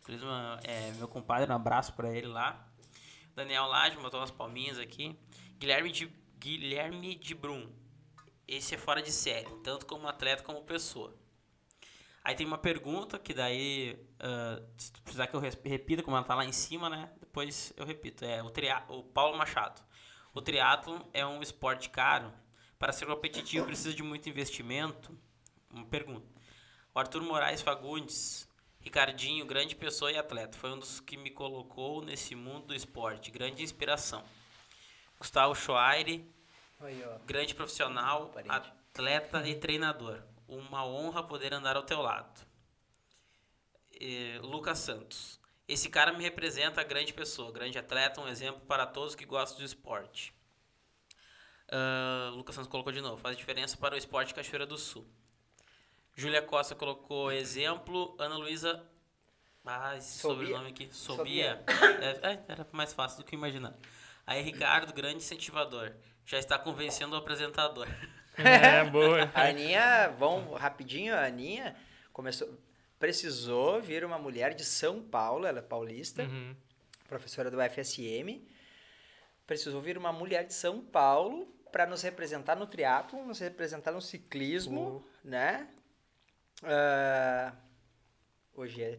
O 0.00 0.04
Clisman 0.04 0.60
é 0.62 0.92
meu 0.92 1.08
compadre, 1.08 1.50
um 1.50 1.56
abraço 1.56 1.92
pra 1.94 2.08
ele 2.08 2.28
lá. 2.28 2.64
Daniel 3.34 3.66
Lage 3.66 3.96
botou 3.96 4.20
umas 4.20 4.30
palminhas 4.30 4.78
aqui. 4.78 5.18
Guilherme 5.62 5.92
de, 5.92 6.06
Guilherme 6.40 7.14
de 7.14 7.36
Brum. 7.36 7.70
Esse 8.48 8.74
é 8.74 8.78
fora 8.78 9.00
de 9.00 9.12
série, 9.12 9.48
tanto 9.62 9.86
como 9.86 10.08
atleta 10.08 10.42
como 10.42 10.60
pessoa. 10.64 11.16
Aí 12.24 12.34
tem 12.34 12.44
uma 12.44 12.58
pergunta 12.58 13.16
que 13.16 13.32
daí, 13.32 13.96
uh, 14.18 14.66
se 14.76 14.90
precisar 14.90 15.28
que 15.28 15.36
eu 15.36 15.38
repita, 15.40 16.02
como 16.02 16.16
ela 16.16 16.26
tá 16.26 16.34
lá 16.34 16.44
em 16.44 16.50
cima, 16.50 16.90
né? 16.90 17.12
Depois 17.20 17.72
eu 17.76 17.86
repito. 17.86 18.24
É 18.24 18.42
o, 18.42 18.50
tria 18.50 18.82
o 18.88 19.04
Paulo 19.04 19.38
Machado. 19.38 19.80
O 20.34 20.42
triatlo 20.42 21.08
é 21.12 21.24
um 21.24 21.40
esporte 21.40 21.88
caro. 21.90 22.32
Para 22.76 22.92
ser 22.92 23.06
competitivo 23.06 23.64
precisa 23.64 23.94
de 23.94 24.02
muito 24.02 24.28
investimento. 24.28 25.16
Uma 25.70 25.86
pergunta. 25.86 26.26
O 26.92 26.98
Arthur 26.98 27.22
Moraes 27.22 27.62
Fagundes. 27.62 28.48
Ricardinho, 28.80 29.46
grande 29.46 29.76
pessoa 29.76 30.10
e 30.10 30.18
atleta. 30.18 30.58
Foi 30.58 30.72
um 30.72 30.80
dos 30.80 30.98
que 30.98 31.16
me 31.16 31.30
colocou 31.30 32.02
nesse 32.02 32.34
mundo 32.34 32.66
do 32.66 32.74
esporte. 32.74 33.30
Grande 33.30 33.62
inspiração. 33.62 34.24
Gustavo 35.22 35.54
Schoaire. 35.54 36.28
Grande 37.24 37.54
profissional, 37.54 38.34
atleta 38.48 39.48
e 39.48 39.54
treinador 39.54 40.20
uma 40.48 40.84
honra 40.84 41.22
poder 41.22 41.54
andar 41.54 41.76
ao 41.76 41.84
teu 41.84 42.02
lado. 42.02 42.44
E, 43.92 44.36
Lucas 44.42 44.78
Santos. 44.78 45.40
Esse 45.68 45.88
cara 45.88 46.12
me 46.12 46.24
representa 46.24 46.80
a 46.80 46.84
grande 46.84 47.14
pessoa, 47.14 47.52
grande 47.52 47.78
atleta, 47.78 48.20
um 48.20 48.26
exemplo 48.26 48.60
para 48.62 48.84
todos 48.84 49.14
que 49.14 49.24
gostam 49.24 49.60
do 49.60 49.64
esporte. 49.64 50.34
Uh, 51.68 52.34
Lucas 52.34 52.56
Santos 52.56 52.68
colocou 52.68 52.92
de 52.92 53.00
novo. 53.00 53.16
Faz 53.16 53.36
diferença 53.36 53.76
para 53.76 53.94
o 53.94 53.98
esporte 53.98 54.34
Cachoeira 54.34 54.66
do 54.66 54.76
Sul. 54.76 55.06
Júlia 56.16 56.42
Costa 56.42 56.74
colocou 56.74 57.30
exemplo. 57.30 58.14
Ana 58.18 58.36
Luísa. 58.36 58.84
Ah, 59.64 59.96
esse 59.96 60.18
Sobia. 60.18 60.48
sobrenome 60.48 60.70
aqui. 60.70 60.88
Sobia. 60.92 61.64
É, 62.02 62.32
é, 62.32 62.44
era 62.48 62.66
mais 62.72 62.92
fácil 62.92 63.18
do 63.18 63.24
que 63.24 63.36
imaginar. 63.36 63.78
Aí, 64.26 64.42
Ricardo, 64.42 64.92
grande 64.92 65.18
incentivador. 65.18 65.92
Já 66.24 66.38
está 66.38 66.58
convencendo 66.58 67.14
o 67.14 67.18
apresentador. 67.18 67.88
É, 68.34 68.82
boa. 68.88 69.30
a 69.34 69.48
Aninha, 69.48 70.08
vamos 70.18 70.58
rapidinho, 70.58 71.14
a 71.14 71.26
Aninha 71.26 71.76
começou, 72.14 72.48
precisou 72.98 73.78
vir 73.82 74.06
uma 74.06 74.18
mulher 74.18 74.54
de 74.54 74.64
São 74.64 75.02
Paulo, 75.02 75.44
ela 75.44 75.58
é 75.58 75.62
paulista, 75.62 76.22
uhum. 76.22 76.56
professora 77.06 77.50
do 77.50 77.58
UFSM, 77.58 78.40
precisou 79.46 79.82
vir 79.82 79.98
uma 79.98 80.14
mulher 80.14 80.46
de 80.46 80.54
São 80.54 80.80
Paulo 80.80 81.46
para 81.70 81.84
nos 81.84 82.00
representar 82.00 82.56
no 82.56 82.66
triatlo, 82.66 83.24
nos 83.26 83.38
representar 83.38 83.92
no 83.92 84.00
ciclismo, 84.00 84.80
uhum. 84.80 85.04
né? 85.24 85.68
Uh, 86.62 87.56
hoje 88.54 88.82
é 88.82 88.98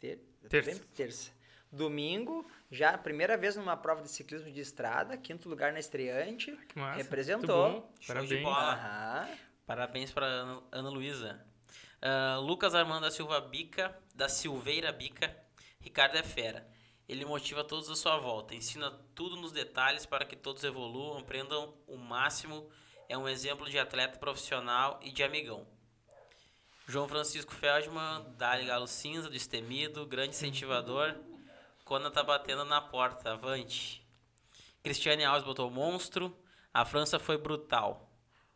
ter, 0.00 0.18
terça. 0.48 0.82
terça. 0.94 1.30
Domingo, 1.70 2.48
já 2.70 2.90
a 2.90 2.98
primeira 2.98 3.36
vez 3.36 3.56
numa 3.56 3.76
prova 3.76 4.02
de 4.02 4.10
ciclismo 4.10 4.50
de 4.50 4.60
estrada, 4.60 5.16
quinto 5.16 5.48
lugar 5.48 5.72
na 5.72 5.78
estreante, 5.78 6.58
Massa, 6.74 6.96
representou. 6.96 7.92
Parabéns. 8.06 8.28
de 8.28 8.36
bola. 8.38 9.28
Parabéns 9.66 10.12
para 10.12 10.26
Ana 10.70 10.90
Luísa. 10.90 11.44
Uh, 11.96 12.40
Lucas 12.40 12.74
Armando 12.74 13.02
da 13.02 13.10
Silva 13.10 13.40
Bica, 13.40 13.96
da 14.14 14.28
Silveira 14.28 14.92
Bica. 14.92 15.34
Ricardo 15.80 16.16
é 16.16 16.22
fera. 16.22 16.66
Ele 17.08 17.24
motiva 17.24 17.62
todos 17.62 17.88
à 17.88 17.94
sua 17.94 18.18
volta, 18.18 18.54
ensina 18.54 18.90
tudo 19.14 19.36
nos 19.36 19.52
detalhes 19.52 20.04
para 20.04 20.24
que 20.24 20.34
todos 20.34 20.64
evoluam, 20.64 21.18
aprendam 21.18 21.74
o 21.86 21.96
máximo. 21.96 22.68
É 23.08 23.16
um 23.16 23.28
exemplo 23.28 23.70
de 23.70 23.78
atleta 23.78 24.18
profissional 24.18 24.98
e 25.02 25.12
de 25.12 25.22
amigão. 25.22 25.66
João 26.88 27.08
Francisco 27.08 27.54
Feldman, 27.54 28.24
Dali 28.36 28.66
Galo 28.66 28.88
Cinza, 28.88 29.30
Destemido, 29.30 30.06
grande 30.06 30.30
incentivador. 30.30 31.14
Conan 31.86 32.10
tá 32.10 32.20
batendo 32.24 32.64
na 32.64 32.80
porta, 32.80 33.34
avante. 33.34 34.04
Cristiane 34.82 35.24
Alves 35.24 35.44
botou 35.44 35.70
monstro. 35.70 36.36
A 36.74 36.84
França 36.84 37.16
foi 37.16 37.38
brutal. 37.38 38.10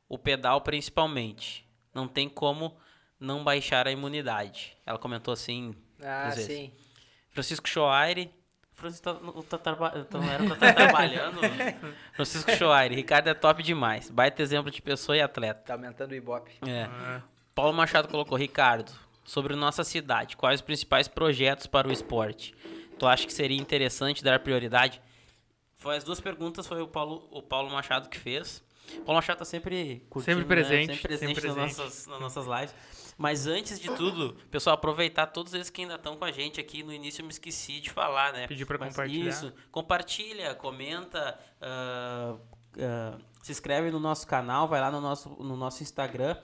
O 0.08 0.18
pedal 0.18 0.60
principalmente. 0.62 1.64
Não 1.94 2.08
tem 2.08 2.28
como 2.28 2.76
não 3.20 3.44
baixar 3.44 3.86
a 3.86 3.92
imunidade. 3.92 4.76
Ela 4.84 4.98
comentou 4.98 5.32
assim. 5.32 5.76
Ah, 6.02 6.32
sim. 6.32 6.72
Francisco 7.30 7.68
Choaire. 7.68 8.34
Francisco 8.74 9.42
tá, 9.44 9.58
tá, 9.58 9.58
traba 9.58 9.92
era 9.94 10.04
pra 10.04 10.54
estar 10.54 10.58
tá 10.58 10.72
trabalhando. 10.74 11.40
Francisco 12.14 12.50
Choaire. 12.50 12.96
Ricardo 12.96 13.28
é 13.28 13.34
top 13.34 13.62
demais. 13.62 14.10
Baita 14.10 14.42
exemplo 14.42 14.72
de 14.72 14.82
pessoa 14.82 15.16
e 15.16 15.20
atleta. 15.20 15.62
Tá 15.66 15.74
aumentando 15.74 16.10
o 16.10 16.14
Ibope. 16.16 16.58
É. 16.66 16.82
Ah. 16.82 17.22
Paulo 17.54 17.72
Machado 17.72 18.08
colocou, 18.08 18.36
Ricardo, 18.36 18.90
sobre 19.24 19.54
nossa 19.54 19.84
cidade, 19.84 20.36
quais 20.36 20.58
os 20.58 20.66
principais 20.66 21.06
projetos 21.06 21.68
para 21.68 21.86
o 21.86 21.92
esporte? 21.92 22.56
Tu 23.00 23.06
acha 23.06 23.26
que 23.26 23.32
seria 23.32 23.56
interessante 23.56 24.22
dar 24.22 24.38
prioridade? 24.40 25.00
Foi 25.78 25.96
as 25.96 26.04
duas 26.04 26.20
perguntas, 26.20 26.66
foi 26.66 26.82
o 26.82 26.86
Paulo, 26.86 27.26
o 27.30 27.42
Paulo 27.42 27.70
Machado 27.70 28.10
que 28.10 28.18
fez. 28.18 28.62
O 28.98 29.00
Paulo 29.00 29.14
Machado 29.14 29.38
tá 29.38 29.44
sempre 29.46 30.04
curtindo, 30.10 30.40
sempre 30.40 30.44
presente, 30.44 30.88
né? 30.88 30.94
sempre 30.94 31.08
presente, 31.08 31.40
sempre 31.40 31.48
nas, 31.48 31.78
Nossas, 31.78 32.06
nas 32.06 32.20
nossas 32.20 32.46
lives. 32.46 32.74
Mas 33.16 33.46
antes 33.46 33.80
de 33.80 33.88
tudo, 33.94 34.34
pessoal, 34.50 34.74
aproveitar 34.74 35.28
todos 35.28 35.54
eles 35.54 35.70
que 35.70 35.80
ainda 35.80 35.94
estão 35.94 36.16
com 36.16 36.24
a 36.24 36.30
gente 36.30 36.60
aqui. 36.60 36.82
No 36.82 36.92
início 36.92 37.22
eu 37.22 37.26
me 37.26 37.32
esqueci 37.32 37.80
de 37.80 37.90
falar, 37.90 38.34
né? 38.34 38.46
Pedir 38.46 38.66
para 38.66 38.78
compartilhar. 38.78 39.28
Isso, 39.28 39.52
compartilha, 39.70 40.54
comenta, 40.54 41.38
uh, 41.62 42.34
uh, 42.34 43.18
se 43.42 43.52
inscreve 43.52 43.90
no 43.90 44.00
nosso 44.00 44.26
canal, 44.26 44.68
vai 44.68 44.80
lá 44.80 44.90
no 44.90 45.00
nosso, 45.00 45.30
no 45.30 45.56
nosso 45.56 45.82
Instagram, 45.82 46.36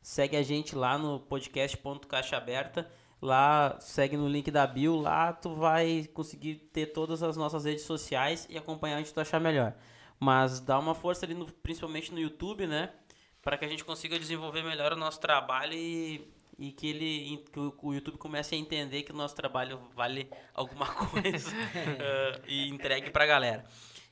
segue 0.00 0.36
a 0.36 0.42
gente 0.42 0.76
lá 0.76 0.96
no 0.96 1.18
podcast.caixa 1.18 2.36
aberta 2.36 2.88
Lá, 3.24 3.78
segue 3.80 4.18
no 4.18 4.28
link 4.28 4.50
da 4.50 4.66
bio, 4.66 4.96
lá 4.96 5.32
tu 5.32 5.54
vai 5.54 6.06
conseguir 6.12 6.56
ter 6.74 6.88
todas 6.88 7.22
as 7.22 7.38
nossas 7.38 7.64
redes 7.64 7.84
sociais 7.84 8.46
e 8.50 8.58
acompanhar 8.58 8.98
onde 8.98 9.14
tu 9.14 9.18
achar 9.18 9.40
melhor. 9.40 9.74
Mas 10.20 10.60
dá 10.60 10.78
uma 10.78 10.94
força 10.94 11.24
ali, 11.24 11.32
no, 11.32 11.46
principalmente 11.46 12.12
no 12.12 12.20
YouTube, 12.20 12.66
né? 12.66 12.92
Para 13.40 13.56
que 13.56 13.64
a 13.64 13.68
gente 13.68 13.82
consiga 13.82 14.18
desenvolver 14.18 14.62
melhor 14.62 14.92
o 14.92 14.96
nosso 14.96 15.20
trabalho 15.20 15.72
e, 15.72 16.30
e 16.58 16.70
que, 16.70 16.86
ele, 16.86 17.42
que 17.50 17.58
o, 17.58 17.94
YouTube 17.94 18.18
comece 18.18 18.54
a 18.54 18.58
entender 18.58 19.04
que 19.04 19.12
o 19.12 19.16
nosso 19.16 19.34
trabalho 19.34 19.80
vale 19.96 20.30
alguma 20.52 20.84
coisa 21.08 21.48
uh, 21.48 22.42
e 22.46 22.68
entregue 22.68 23.10
para 23.10 23.24
a 23.24 23.26
galera. 23.26 23.64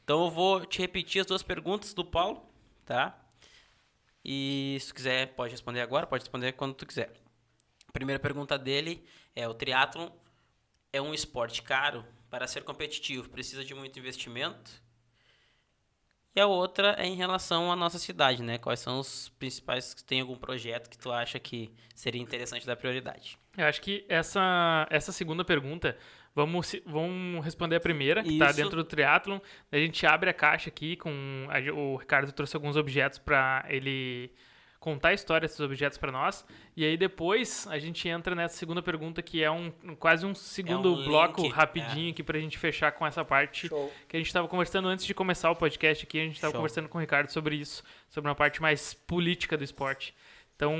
Então 0.03 0.25
eu 0.25 0.31
vou 0.31 0.65
te 0.65 0.81
repetir 0.81 1.21
as 1.21 1.27
duas 1.27 1.43
perguntas 1.43 1.93
do 1.93 2.03
Paulo, 2.03 2.43
tá? 2.87 3.15
E 4.25 4.79
se 4.81 4.95
quiser, 4.95 5.35
pode 5.35 5.51
responder 5.53 5.83
agora, 5.83 6.07
pode 6.07 6.23
responder 6.23 6.53
quando 6.53 6.73
tu 6.73 6.87
quiser. 6.87 7.22
A 7.93 7.99
primeira 7.99 8.19
pergunta 8.19 8.59
dele 8.59 9.05
é: 9.37 9.47
o 9.47 9.53
triatlon 9.53 10.09
é 10.91 11.01
um 11.01 11.13
esporte 11.13 11.61
caro? 11.63 12.03
Para 12.31 12.47
ser 12.47 12.63
competitivo, 12.63 13.29
precisa 13.29 13.63
de 13.63 13.75
muito 13.75 13.99
investimento? 13.99 14.71
E 16.35 16.41
a 16.41 16.47
outra 16.47 16.95
é 16.99 17.05
em 17.05 17.15
relação 17.15 17.71
à 17.71 17.77
nossa 17.77 17.99
cidade, 17.99 18.43
né? 18.43 18.57
Quais 18.57 18.81
são 18.81 18.99
os 18.99 19.29
principais 19.39 19.93
que 19.93 20.03
tem 20.03 20.23
algum 20.23 20.37
projeto 20.37 20.89
que 20.89 20.97
tu 20.97 21.13
acha 21.13 21.39
que 21.39 21.71
seria 21.95 22.23
interessante 22.23 22.67
dar 22.67 22.77
prioridade? 22.77 23.39
Eu 23.59 23.67
acho 23.67 23.83
que 23.83 24.07
essa, 24.09 24.87
essa 24.89 25.13
segunda 25.13 25.45
pergunta, 25.45 25.95
vamos, 26.35 26.75
vamos 26.87 27.45
responder 27.45 27.77
a 27.77 27.81
primeira, 27.81 28.23
que 28.23 28.33
está 28.33 28.51
dentro 28.51 28.77
do 28.77 28.85
triatlon. 28.85 29.39
A 29.71 29.77
gente 29.77 30.07
abre 30.07 30.31
a 30.31 30.33
caixa 30.33 30.71
aqui 30.71 30.97
com... 30.97 31.47
A, 31.51 31.71
o 31.75 31.97
Ricardo 31.97 32.33
trouxe 32.33 32.57
alguns 32.57 32.77
objetos 32.77 33.19
para 33.19 33.67
ele 33.69 34.33
contar 34.83 35.11
a 35.11 35.15
história 35.15 35.47
desses 35.47 35.61
objetos 35.61 35.97
para 35.97 36.11
nós. 36.11 36.45
E 36.77 36.85
aí 36.85 36.97
depois 36.97 37.69
a 37.69 37.79
gente 37.79 38.09
entra 38.09 38.35
nessa 38.35 38.57
segunda 38.57 38.83
pergunta, 38.83 39.23
que 39.23 39.43
é 39.43 39.49
um 39.49 39.71
quase 39.97 40.27
um 40.27 40.35
segundo 40.35 40.89
é 40.89 40.99
um 40.99 41.05
bloco 41.05 41.43
link, 41.43 41.53
rapidinho 41.53 42.09
é. 42.09 42.11
aqui 42.11 42.21
pra 42.21 42.37
gente 42.41 42.59
fechar 42.59 42.91
com 42.91 43.07
essa 43.07 43.25
parte 43.25 43.69
Show. 43.69 43.93
que 44.09 44.17
a 44.17 44.19
gente 44.19 44.27
estava 44.27 44.49
conversando 44.49 44.89
antes 44.89 45.07
de 45.07 45.15
começar 45.15 45.53
o 45.53 45.57
podcast 45.57 46.05
aqui, 46.05 46.19
a 46.19 46.25
gente 46.25 46.35
estava 46.35 46.53
conversando 46.53 46.89
com 46.89 46.99
o 46.99 47.01
Ricardo 47.01 47.31
sobre 47.31 47.55
isso, 47.55 47.85
sobre 48.11 48.29
uma 48.29 48.35
parte 48.35 48.61
mais 48.61 48.93
política 48.93 49.57
do 49.57 49.63
esporte. 49.63 50.13
Então, 50.57 50.77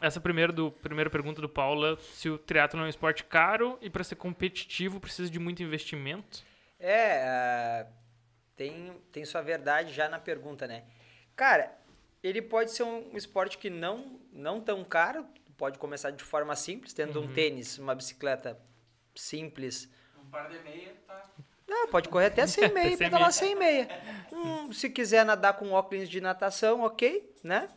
essa 0.00 0.18
primeira 0.18 0.50
do 0.50 0.70
primeira 0.70 1.10
pergunta 1.10 1.42
do 1.42 1.48
Paulo, 1.48 1.92
é 1.92 1.96
se 1.96 2.30
o 2.30 2.38
triatlo 2.38 2.80
é 2.80 2.84
um 2.84 2.88
esporte 2.88 3.22
caro 3.22 3.78
e 3.82 3.90
para 3.90 4.02
ser 4.02 4.16
competitivo 4.16 4.98
precisa 4.98 5.30
de 5.30 5.38
muito 5.38 5.62
investimento? 5.62 6.42
É, 6.78 7.84
uh, 7.84 7.92
tem, 8.56 8.94
tem 9.12 9.26
sua 9.26 9.42
verdade 9.42 9.92
já 9.92 10.08
na 10.08 10.18
pergunta, 10.18 10.66
né? 10.66 10.84
Cara, 11.36 11.72
ele 12.22 12.42
pode 12.42 12.72
ser 12.72 12.82
um 12.82 13.16
esporte 13.16 13.58
que 13.58 13.70
não, 13.70 14.20
não 14.32 14.60
tão 14.60 14.84
caro, 14.84 15.26
pode 15.56 15.78
começar 15.78 16.10
de 16.10 16.22
forma 16.22 16.54
simples, 16.56 16.92
tendo 16.92 17.20
uhum. 17.20 17.26
um 17.26 17.32
tênis, 17.32 17.78
uma 17.78 17.94
bicicleta 17.94 18.58
simples. 19.14 19.90
Um 20.18 20.30
par 20.30 20.48
de 20.48 20.58
meia, 20.60 20.94
tá? 21.06 21.28
Não, 21.66 21.86
pode 21.88 22.08
correr 22.08 22.26
até 22.26 22.46
sem 22.46 22.68
meia 22.74 22.96
pedalar 22.96 23.32
sem 23.32 23.54
meia. 23.54 23.88
Hum, 24.32 24.72
se 24.72 24.90
quiser 24.90 25.24
nadar 25.24 25.54
com 25.54 25.72
óculos 25.72 26.08
de 26.08 26.20
natação, 26.20 26.80
ok, 26.80 27.32
né? 27.44 27.68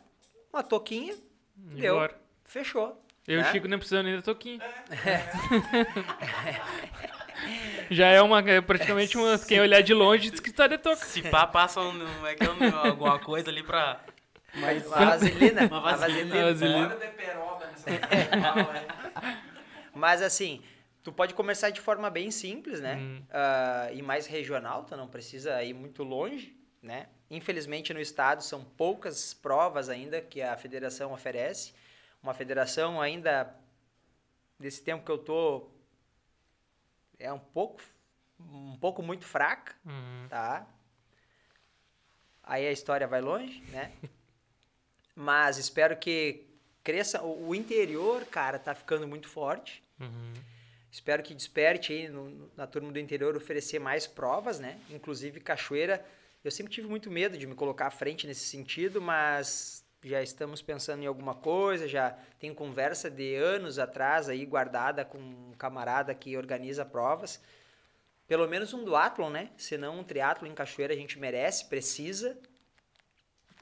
Uma 0.52 0.62
toquinha, 0.62 1.14
e 1.72 1.80
deu, 1.80 1.96
bora. 1.96 2.18
fechou. 2.44 3.00
Eu 3.26 3.40
né? 3.40 3.46
e 3.46 3.48
o 3.48 3.52
Chico 3.52 3.68
nem 3.68 3.78
precisando 3.78 4.06
nem 4.06 4.16
da 4.16 4.22
toquinha. 4.22 4.60
É. 4.90 5.24
Já 7.90 8.08
é 8.08 8.22
uma 8.22 8.40
é 8.40 8.60
praticamente 8.60 9.16
uma. 9.16 9.38
Quem 9.38 9.60
olhar 9.60 9.82
de 9.82 9.92
longe 9.92 10.30
diz 10.30 10.40
que 10.40 10.52
tá 10.52 10.66
de 10.66 10.78
toca. 10.78 11.04
Se 11.04 11.22
pá, 11.22 11.46
passa 11.46 11.80
um, 11.80 12.26
é 12.26 12.34
que 12.34 12.44
é 12.44 12.50
um, 12.50 12.76
alguma 12.76 13.18
coisa 13.18 13.50
ali 13.50 13.62
pra 13.62 14.00
Mas, 14.56 14.90
a 14.92 15.04
vaselina. 15.18 15.66
Uma 15.66 15.78
a 15.78 15.80
vaselina. 15.80 16.34
vaselina. 16.52 16.88
vaselina. 16.88 16.96
De 16.96 17.08
peroba 17.16 17.66
nessa 17.70 17.90
é. 17.90 18.00
Mas 19.92 20.22
assim, 20.22 20.62
tu 21.02 21.12
pode 21.12 21.34
começar 21.34 21.70
de 21.70 21.80
forma 21.80 22.08
bem 22.10 22.30
simples, 22.30 22.80
né? 22.80 22.96
Hum. 22.96 23.22
Ah, 23.30 23.88
e 23.92 24.02
mais 24.02 24.26
regional, 24.26 24.84
tu 24.84 24.96
não 24.96 25.08
precisa 25.08 25.62
ir 25.62 25.72
muito 25.74 26.02
longe, 26.02 26.56
né? 26.82 27.08
Infelizmente 27.30 27.92
no 27.94 28.00
estado 28.00 28.42
são 28.42 28.62
poucas 28.64 29.32
provas 29.34 29.88
ainda 29.88 30.20
que 30.20 30.40
a 30.42 30.56
federação 30.56 31.12
oferece. 31.12 31.72
Uma 32.22 32.34
federação 32.34 33.00
ainda 33.00 33.54
desse 34.58 34.82
tempo 34.82 35.04
que 35.04 35.10
eu 35.10 35.18
tô 35.18 35.68
é 37.18 37.32
um 37.32 37.38
pouco 37.38 37.80
um 38.40 38.76
pouco 38.78 39.02
muito 39.02 39.24
fraca, 39.24 39.74
Uhum. 39.86 40.26
tá? 40.28 40.66
Aí 42.42 42.66
a 42.66 42.72
história 42.72 43.06
vai 43.06 43.20
longe, 43.20 43.62
né? 43.70 43.92
Mas 45.14 45.58
espero 45.58 45.96
que 45.96 46.44
cresça. 46.82 47.22
O 47.22 47.54
interior, 47.54 48.24
cara, 48.26 48.58
tá 48.58 48.74
ficando 48.74 49.06
muito 49.06 49.28
forte. 49.28 49.82
Uhum. 50.00 50.32
Espero 50.90 51.22
que 51.22 51.34
desperte 51.34 51.92
aí 51.92 52.08
no- 52.08 52.50
na 52.56 52.66
turma 52.66 52.92
do 52.92 52.98
interior 52.98 53.36
oferecer 53.36 53.78
mais 53.78 54.06
provas, 54.06 54.58
né? 54.60 54.78
Inclusive 54.90 55.40
cachoeira. 55.40 56.04
Eu 56.44 56.50
sempre 56.50 56.72
tive 56.72 56.86
muito 56.86 57.10
medo 57.10 57.36
de 57.38 57.46
me 57.46 57.54
colocar 57.54 57.86
à 57.86 57.90
frente 57.90 58.26
nesse 58.26 58.44
sentido, 58.46 59.00
mas 59.00 59.84
já 60.04 60.22
estamos 60.22 60.60
pensando 60.60 61.02
em 61.02 61.06
alguma 61.06 61.34
coisa, 61.34 61.88
já 61.88 62.10
tem 62.38 62.52
conversa 62.52 63.10
de 63.10 63.34
anos 63.34 63.78
atrás 63.78 64.28
aí 64.28 64.44
guardada 64.44 65.04
com 65.04 65.18
um 65.18 65.52
camarada 65.56 66.14
que 66.14 66.36
organiza 66.36 66.84
provas. 66.84 67.40
Pelo 68.28 68.46
menos 68.46 68.72
um 68.74 68.84
duatlon, 68.84 69.30
né? 69.30 69.50
Se 69.56 69.76
não 69.78 70.00
um 70.00 70.04
triatlo 70.04 70.46
em 70.46 70.54
cachoeira 70.54 70.92
a 70.92 70.96
gente 70.96 71.18
merece, 71.18 71.64
precisa. 71.66 72.38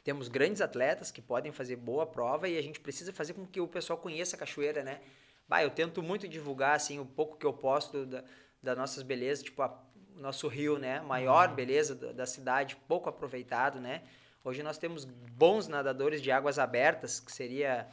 Temos 0.05 0.29
grandes 0.29 0.61
atletas 0.61 1.11
que 1.11 1.23
podem 1.23 1.53
fazer 1.53 1.77
boa 1.77 2.05
prova 2.05 2.49
e 2.49 2.59
a 2.59 2.63
gente 2.63 2.81
precisa 2.81 3.13
fazer 3.13 3.35
com 3.35 3.47
que 3.47 3.61
o 3.61 3.69
pessoal 3.69 3.99
conheça 3.99 4.35
a 4.35 4.39
cachoeira, 4.39 4.83
né? 4.83 5.01
Bah, 5.49 5.63
eu 5.63 5.71
tento 5.71 6.03
muito 6.03 6.27
divulgar, 6.27 6.75
assim, 6.75 6.99
o 6.99 7.07
pouco 7.07 7.37
que 7.37 7.47
eu 7.47 7.53
posto 7.53 8.05
da, 8.07 8.25
das 8.63 8.77
nossas 8.77 9.03
belezas, 9.03 9.45
tipo, 9.45 9.63
a- 9.63 9.79
o 10.17 10.21
nosso 10.21 10.49
rio, 10.49 10.79
né? 10.79 11.01
Maior 11.01 11.55
beleza 11.55 11.95
da, 11.95 12.13
da 12.13 12.27
cidade, 12.27 12.77
pouco 12.89 13.09
aproveitado, 13.09 13.81
né? 13.81 14.03
Hoje 14.45 14.63
nós 14.63 14.77
temos 14.77 15.05
bons 15.05 15.69
nadadores 15.69 16.21
de 16.21 16.33
águas 16.33 16.59
abertas, 16.59 17.21
que 17.21 17.31
seria 17.31 17.89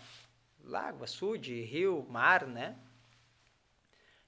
lago, 0.64 1.04
açude, 1.04 1.62
rio, 1.62 2.06
mar, 2.10 2.48
né? 2.48 2.76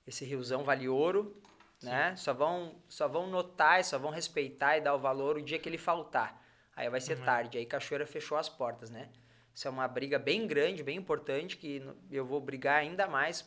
Esse 0.05 0.23
riozão 0.25 0.63
vale 0.63 0.87
ouro, 0.87 1.35
né? 1.81 2.15
Só 2.15 2.33
vão, 2.33 2.75
só 2.87 3.07
vão 3.07 3.27
notar 3.27 3.79
e 3.79 3.83
só 3.83 3.97
vão 3.97 4.11
respeitar 4.11 4.77
e 4.77 4.81
dar 4.81 4.93
o 4.93 4.99
valor 4.99 5.37
o 5.37 5.41
dia 5.41 5.57
que 5.57 5.67
ele 5.67 5.77
faltar. 5.77 6.40
Aí 6.75 6.89
vai 6.89 7.01
ser 7.01 7.19
tarde, 7.23 7.57
aí 7.57 7.65
Cachoeira 7.65 8.07
fechou 8.07 8.37
as 8.37 8.47
portas, 8.47 8.89
né? 8.89 9.09
Isso 9.53 9.67
é 9.67 9.71
uma 9.71 9.87
briga 9.87 10.17
bem 10.17 10.47
grande, 10.47 10.81
bem 10.83 10.97
importante, 10.97 11.57
que 11.57 11.81
eu 12.09 12.25
vou 12.25 12.39
brigar 12.39 12.77
ainda 12.77 13.07
mais 13.07 13.45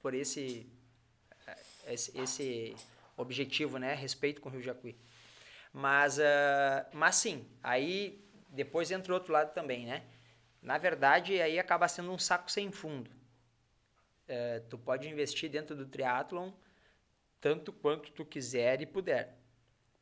por 0.00 0.14
esse, 0.14 0.70
eh, 1.46 1.62
esse, 1.88 2.18
esse 2.18 2.76
objetivo, 3.16 3.78
né? 3.78 3.94
Respeito 3.94 4.40
com 4.40 4.48
o 4.48 4.52
Rio 4.52 4.62
Jacuí. 4.62 4.96
Mas, 5.72 6.20
ah, 6.20 6.88
mas 6.92 7.16
sim, 7.16 7.46
aí 7.62 8.24
depois 8.48 8.90
entra 8.90 9.12
o 9.12 9.16
outro 9.16 9.32
lado 9.32 9.52
também, 9.52 9.84
né? 9.84 10.04
Na 10.62 10.78
verdade, 10.78 11.42
aí 11.42 11.58
acaba 11.58 11.88
sendo 11.88 12.12
um 12.12 12.18
saco 12.18 12.50
sem 12.50 12.70
fundo. 12.70 13.10
Eh, 14.28 14.62
tu 14.70 14.78
pode 14.78 15.08
investir 15.08 15.50
dentro 15.50 15.74
do 15.76 15.84
triatlon 15.84 16.50
tanto 17.40 17.72
quanto 17.74 18.10
tu 18.12 18.24
quiser 18.24 18.80
e 18.80 18.86
puder, 18.86 19.36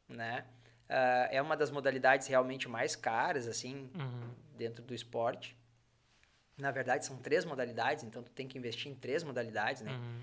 né? 0.09 0.47
Ah, 0.95 1.29
é 1.31 1.41
uma 1.41 1.57
das 1.57 1.71
modalidades 1.71 2.27
realmente 2.27 2.69
mais 2.69 2.95
caras, 2.95 3.49
assim, 3.49 3.91
Uhum. 3.95 4.31
dentro 4.57 4.83
do 4.85 4.95
esporte. 4.95 5.57
Na 6.59 6.71
verdade, 6.71 7.07
são 7.07 7.17
três 7.17 7.45
modalidades, 7.47 8.05
então 8.05 8.23
tu 8.23 8.31
tem 8.31 8.47
que 8.47 8.59
investir 8.59 8.93
em 8.93 8.95
três 8.95 9.23
modalidades, 9.25 9.81
né? 9.83 9.93
Uhum. 9.93 10.21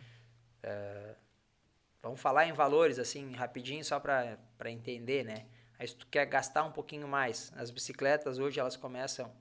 Vamos 2.01 2.21
falar 2.21 2.45
em 2.47 2.53
valores, 2.53 2.97
assim, 2.97 3.33
rapidinho, 3.33 3.83
só 3.83 3.99
para 3.99 4.37
entender, 4.67 5.23
né? 5.25 5.45
Aí 5.77 5.87
se 5.87 5.95
tu 5.95 6.07
quer 6.07 6.25
gastar 6.25 6.63
um 6.63 6.71
pouquinho 6.71 7.07
mais, 7.07 7.51
as 7.55 7.71
bicicletas 7.71 8.37
hoje 8.39 8.59
elas 8.59 8.77
começam, 8.77 9.31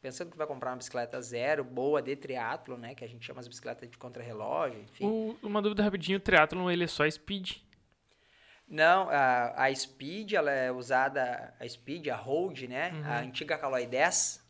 pensando 0.00 0.28
que 0.28 0.34
tu 0.34 0.38
vai 0.38 0.46
comprar 0.46 0.70
uma 0.70 0.76
bicicleta 0.76 1.20
zero, 1.22 1.62
boa, 1.62 2.00
de 2.02 2.16
triatlo, 2.16 2.76
né? 2.76 2.94
Que 2.94 3.04
a 3.04 3.08
gente 3.08 3.24
chama 3.24 3.40
as 3.40 3.46
bicicletas 3.48 3.88
de 3.88 3.96
contrarrelógio, 3.98 4.80
enfim. 4.80 5.06
O- 5.06 5.36
uma 5.42 5.60
dúvida 5.62 5.82
rapidinho, 5.82 6.18
o 6.18 6.20
triatlon 6.20 6.70
ele 6.70 6.84
é 6.84 6.88
só 6.88 7.08
speed? 7.08 7.56
Não, 8.68 9.08
a, 9.08 9.64
a 9.64 9.74
Speed, 9.74 10.32
ela 10.34 10.50
é 10.50 10.70
usada, 10.70 11.54
a 11.58 11.66
Speed, 11.68 12.08
a 12.08 12.16
Hold, 12.16 12.62
né? 12.64 12.92
A 13.04 13.20
antiga 13.20 13.56
Caloi 13.56 13.86
10, 13.86 14.42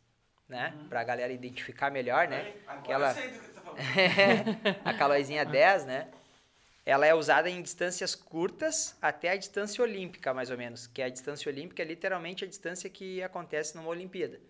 né? 0.49 0.75
Pra 0.89 1.05
galera 1.05 1.33
identificar 1.33 1.91
melhor, 1.91 2.27
né? 2.27 2.55
Agora 2.67 2.81
Aquela- 2.81 3.11
eu 3.11 3.15
sei 3.15 3.29
do 3.31 3.39
que 3.39 3.45
você 3.47 3.53
tá 3.53 3.61
falando. 3.61 3.79
a 4.85 4.95
Calóizinha 4.95 5.45
10, 5.45 5.85
né? 5.87 6.09
Ela 6.85 7.07
é 7.07 7.15
usada 7.15 7.49
em 7.51 7.61
distâncias 7.63 8.15
curtas 8.15 8.97
até 9.01 9.31
a 9.31 9.37
distância 9.37 9.83
olímpica, 9.85 10.33
mais 10.35 10.51
ou 10.51 10.57
menos. 10.57 10.87
Que 10.87 11.03
a 11.03 11.09
distância 11.09 11.49
olímpica 11.51 11.83
é 11.83 11.85
literalmente 11.85 12.45
a 12.45 12.49
distância 12.49 12.89
que 12.91 13.23
acontece 13.23 13.77
numa 13.77 13.89
Olimpíada. 13.91 14.41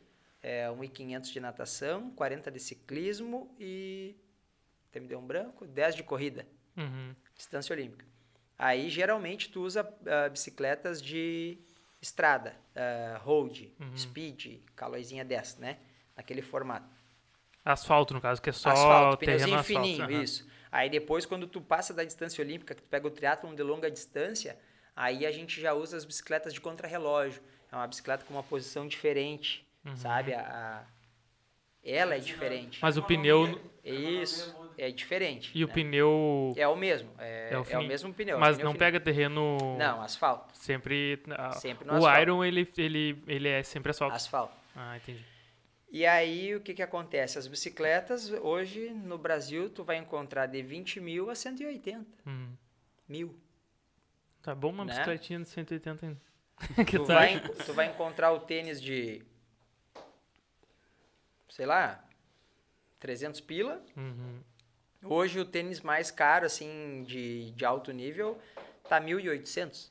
É 0.41 0.69
1.500 0.69 1.33
de 1.33 1.41
natação, 1.41 2.11
40 2.13 2.51
de 2.51 2.61
ciclismo 2.61 3.53
e... 3.59 4.15
Até 4.89 5.01
me 5.01 5.09
deu 5.09 5.19
um 5.19 5.27
branco? 5.27 5.67
10 5.67 5.97
de 5.97 6.03
corrida, 6.05 6.47
Uhum. 6.77 7.15
distância 7.35 7.75
olímpica. 7.75 8.07
Aí, 8.59 8.89
geralmente, 8.91 9.49
tu 9.51 9.63
usa 9.63 9.89
ah, 10.07 10.29
bicicletas 10.29 11.01
de 11.01 11.59
estrada, 12.03 12.57
ah, 12.75 13.19
road, 13.23 13.73
speed, 13.97 14.61
calóizinha 14.75 15.25
10, 15.25 15.59
né? 15.59 15.79
Naquele 16.17 16.43
formato. 16.43 16.89
Asfalto, 17.65 18.15
no 18.15 18.21
caso, 18.21 18.41
que 18.43 18.51
é 18.51 18.53
só 18.53 18.71
asfalto, 18.71 19.19
terreno 19.19 19.39
pneuzinho 19.39 19.59
asfalto. 19.61 19.87
fininho, 19.89 20.05
aham. 20.05 20.23
isso. 20.23 20.49
Aí 20.73 20.91
depois, 20.91 21.25
quando 21.27 21.47
tu 21.47 21.61
passa 21.61 21.93
da 21.95 22.03
distância 22.05 22.43
olímpica, 22.43 22.75
que 22.75 22.83
tu 22.83 22.89
pega 22.89 23.07
o 23.07 23.11
triatlon 23.11 23.55
de 23.55 23.63
longa 23.63 23.91
distância, 23.91 24.59
aí 24.97 25.25
a 25.27 25.31
gente 25.31 25.61
já 25.61 25.73
usa 25.75 25.97
as 25.97 26.05
bicicletas 26.05 26.53
de 26.53 26.61
contrarrelógio. 26.61 27.43
É 27.71 27.77
uma 27.77 27.87
bicicleta 27.87 28.25
com 28.25 28.35
uma 28.35 28.43
posição 28.43 28.89
diferente, 28.89 29.65
Uhum. 29.85 29.97
sabe? 29.97 30.35
A, 30.35 30.41
a- 30.41 30.85
Ela 31.85 32.17
é 32.17 32.19
diferente. 32.19 32.79
Mas 32.83 32.97
o 32.97 33.03
pneu 33.03 33.61
Isso, 33.85 34.55
é 34.79 34.91
diferente. 34.91 35.51
e 35.55 35.65
o 35.65 35.67
né? 35.69 35.73
pneu... 35.75 36.55
É 36.57 36.67
o 36.69 36.77
mesmo, 36.77 37.11
é, 37.19 37.53
É 37.53 37.59
o 37.59 37.67
é 37.69 37.79
o 37.79 37.83
mesmo 37.87 38.15
pneu. 38.15 38.39
Mas 38.39 38.57
pneu 38.57 38.65
não 38.65 38.73
fininho. 38.73 38.79
pega 38.79 39.01
terreno... 39.01 39.77
Não, 39.77 40.01
asfalto. 40.01 40.57
Sempre... 40.57 41.21
Sempre 41.55 41.87
no 41.87 41.95
o 41.95 41.97
asfalto. 41.97 42.21
Iron, 42.21 42.45
ele, 42.45 42.69
ele, 42.79 43.23
ele 43.27 43.49
é 43.49 43.63
sempre 43.63 43.91
asfalto. 43.91 44.15
Asfalto. 44.17 44.55
Ah, 44.77 44.97
entendi. 44.97 45.25
E 45.91 46.05
aí, 46.07 46.55
o 46.55 46.61
que 46.61 46.75
que 46.75 46.83
acontece? 46.83 47.39
As 47.39 47.47
bicicletas, 47.47 48.31
hoje, 48.31 48.91
no 48.91 49.17
Brasil, 49.19 49.71
tu 49.71 49.83
vai 49.83 49.97
encontrar 49.97 50.47
de 50.47 50.63
20 50.63 51.01
mil 51.01 51.31
a 51.31 51.35
180 51.35 52.07
Uhum. 52.27 52.53
mil. 53.09 53.39
Tá 54.43 54.55
bom 54.55 54.71
uma 54.71 54.85
Né? 54.85 54.93
bicicletinha 54.93 55.41
de 55.41 55.49
180 55.49 56.07
ainda. 56.07 56.21
que 56.87 56.99
tu, 56.99 57.05
tu 57.05 57.05
vai, 57.07 57.41
tu 57.41 57.73
vai 57.73 57.87
encontrar 57.87 58.33
o 58.33 58.41
tênis 58.41 58.81
de, 58.83 59.23
sei 61.49 61.65
lá, 61.67 62.05
300 63.01 63.41
pila. 63.41 63.83
Uhum. 63.97 64.41
Hoje 65.05 65.39
o 65.41 65.45
tênis 65.45 65.81
mais 65.81 66.11
caro, 66.11 66.45
assim, 66.47 67.05
de, 67.05 67.51
de 67.53 67.65
alto 67.65 67.93
nível, 67.93 68.39
tá 68.89 69.01
1.800, 69.01 69.91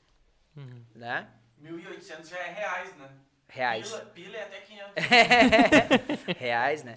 Uhum. 0.56 0.84
né? 0.96 1.30
1.800 1.62 2.28
já 2.30 2.38
é 2.38 2.52
reais, 2.52 2.96
né? 2.98 3.10
Reais. 3.50 3.90
Pila, 3.90 4.06
pila 4.08 4.38
é 4.38 4.44
até 4.44 4.60
500. 4.62 4.94
reais, 6.38 6.84
né? 6.84 6.96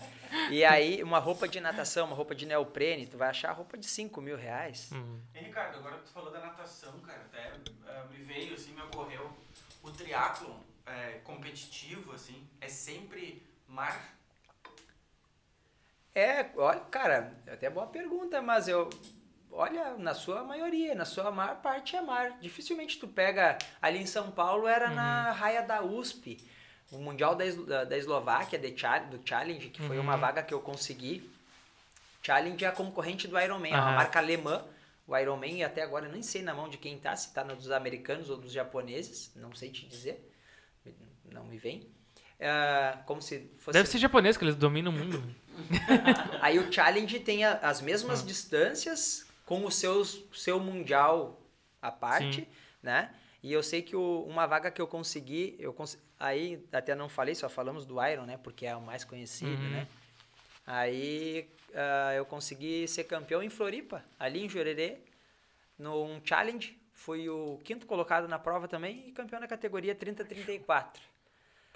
E 0.50 0.64
aí, 0.64 1.02
uma 1.02 1.18
roupa 1.18 1.46
de 1.46 1.60
natação, 1.60 2.06
uma 2.06 2.16
roupa 2.16 2.34
de 2.34 2.44
neoprene, 2.46 3.06
tu 3.06 3.16
vai 3.16 3.28
achar 3.28 3.52
roupa 3.52 3.78
de 3.78 3.86
5 3.86 4.20
mil 4.20 4.36
reais. 4.36 4.90
Uhum. 4.90 5.20
E 5.34 5.38
Ricardo, 5.38 5.78
agora 5.78 5.98
que 5.98 6.04
tu 6.04 6.10
falou 6.10 6.32
da 6.32 6.40
natação, 6.40 6.98
cara, 7.00 7.20
até 7.22 7.52
ah, 7.86 8.04
me 8.10 8.18
veio 8.24 8.54
assim, 8.54 8.72
me 8.72 8.82
ocorreu. 8.82 9.30
O 9.82 9.90
triatlon 9.92 10.58
é, 10.86 11.20
competitivo, 11.24 12.12
assim, 12.12 12.46
é 12.60 12.68
sempre 12.68 13.46
mar. 13.68 14.18
É, 16.14 16.46
olha, 16.56 16.80
cara, 16.80 17.32
até 17.46 17.70
boa 17.70 17.86
pergunta, 17.86 18.42
mas 18.42 18.68
eu. 18.68 18.90
Olha, 19.52 19.96
na 19.96 20.14
sua 20.14 20.44
maioria, 20.44 20.94
na 20.94 21.04
sua 21.04 21.30
maior 21.30 21.56
parte 21.56 21.96
é 21.96 22.00
mar. 22.00 22.38
Dificilmente 22.40 22.98
tu 22.98 23.08
pega. 23.08 23.58
Ali 23.82 23.98
em 23.98 24.06
São 24.06 24.30
Paulo 24.30 24.66
era 24.66 24.90
na 24.90 25.32
raia 25.32 25.62
da 25.62 25.82
USP. 25.82 26.38
O 26.92 26.98
Mundial 26.98 27.34
da, 27.36 27.44
da, 27.44 27.84
da 27.84 27.96
Eslováquia, 27.96 28.58
de 28.58 28.70
do 28.70 29.28
Challenge, 29.28 29.70
que 29.70 29.82
foi 29.82 29.98
uma 29.98 30.16
vaga 30.16 30.42
que 30.42 30.52
eu 30.52 30.60
consegui. 30.60 31.28
Challenge 32.22 32.64
é 32.64 32.68
a 32.68 32.72
concorrente 32.72 33.26
do 33.26 33.38
Ironman, 33.38 33.72
é 33.72 33.76
uma 33.76 33.92
marca 33.92 34.18
alemã. 34.18 34.64
O 35.06 35.16
Ironman, 35.16 35.58
e 35.58 35.64
até 35.64 35.82
agora 35.82 36.06
eu 36.06 36.12
nem 36.12 36.22
sei 36.22 36.42
na 36.42 36.54
mão 36.54 36.68
de 36.68 36.78
quem 36.78 36.98
tá, 36.98 37.16
se 37.16 37.32
tá 37.32 37.42
dos 37.42 37.70
americanos 37.70 38.30
ou 38.30 38.36
dos 38.36 38.52
japoneses, 38.52 39.32
não 39.34 39.52
sei 39.54 39.70
te 39.70 39.86
dizer. 39.86 40.32
Não 41.24 41.44
me 41.44 41.58
vem. 41.58 41.88
Ah, 42.40 43.02
como 43.06 43.20
se 43.20 43.50
fosse. 43.58 43.76
Deve 43.76 43.88
ser 43.88 43.98
japonês, 43.98 44.36
que 44.36 44.44
eles 44.44 44.56
dominam 44.56 44.90
o 44.90 44.94
mundo. 44.94 45.22
Aí 46.40 46.58
o 46.58 46.72
Challenge 46.72 47.20
tem 47.20 47.44
a- 47.44 47.54
as 47.58 47.80
Ah. 47.80 47.84
mesmas 47.84 48.24
distâncias 48.24 49.26
com 49.44 49.64
o 49.64 49.70
seus, 49.70 50.24
seu 50.32 50.58
mundial 50.58 51.40
à 51.82 51.90
parte, 51.90 52.42
Sim. 52.42 52.46
né? 52.82 53.14
E 53.42 53.52
eu 53.52 53.62
sei 53.62 53.82
que 53.82 53.94
o- 53.96 54.24
uma 54.26 54.46
vaga 54.46 54.70
que 54.70 54.80
eu 54.80 54.86
consegui, 54.86 55.56
eu 55.58 55.72
cons- 55.72 55.98
aí 56.18 56.64
até 56.72 56.94
não 56.94 57.08
falei, 57.08 57.34
só 57.34 57.48
falamos 57.48 57.84
do 57.86 58.02
Iron, 58.06 58.24
né? 58.26 58.38
Porque 58.42 58.64
é 58.66 58.76
o 58.76 58.80
mais 58.82 59.04
conhecido, 59.04 59.50
Uhum. 59.50 59.70
né? 59.70 59.86
Aí 60.66 61.48
ah, 61.74 62.12
eu 62.14 62.24
consegui 62.26 62.86
ser 62.88 63.04
campeão 63.04 63.42
em 63.42 63.48
Floripa, 63.50 64.04
ali 64.18 64.44
em 64.44 64.48
Jurerê, 64.48 64.98
num 65.78 66.20
challenge. 66.24 66.76
Fui 66.92 67.28
o 67.28 67.58
quinto 67.64 67.86
colocado 67.86 68.26
na 68.28 68.38
prova 68.38 68.66
também 68.68 69.04
e 69.08 69.12
campeão 69.12 69.40
na 69.40 69.46
categoria 69.48 69.94
30-34 69.94 71.00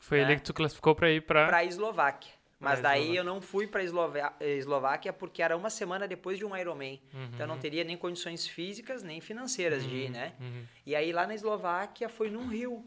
Foi 0.07 0.21
É. 0.21 0.25
ali 0.25 0.37
que 0.37 0.43
tu 0.43 0.53
classificou 0.53 0.95
pra 0.95 1.11
ir 1.11 1.23
pra. 1.23 1.47
para 1.47 1.57
a 1.59 1.65
Eslováquia. 1.65 2.33
Mas 2.61 2.81
Pra 2.81 2.91
daí 2.91 3.01
Eslováquia. 3.01 3.21
eu 3.21 3.25
não 3.25 3.41
fui 3.41 3.67
para 3.67 3.81
a 3.81 4.45
Eslováquia 4.45 5.13
porque 5.13 5.43
era 5.43 5.57
uma 5.57 5.69
semana 5.71 6.07
depois 6.07 6.39
de 6.39 6.45
um 6.45 6.57
Ironman. 6.57 7.01
Uhum. 7.13 7.25
Então 7.27 7.41
eu 7.41 7.47
não 7.47 7.59
teria 7.59 7.85
nem 7.85 7.97
condições 7.97 8.47
físicas 8.47 9.03
nem 9.03 9.21
financeiras 9.21 9.83
de 9.87 9.95
ir, 9.95 10.11
né? 10.11 10.35
Uhum. 10.41 10.65
E 10.87 10.95
aí 10.95 11.13
lá 11.13 11.27
na 11.27 11.35
Eslováquia 11.35 12.09
foi 12.09 12.31
num 12.31 12.47
rio. 12.49 12.85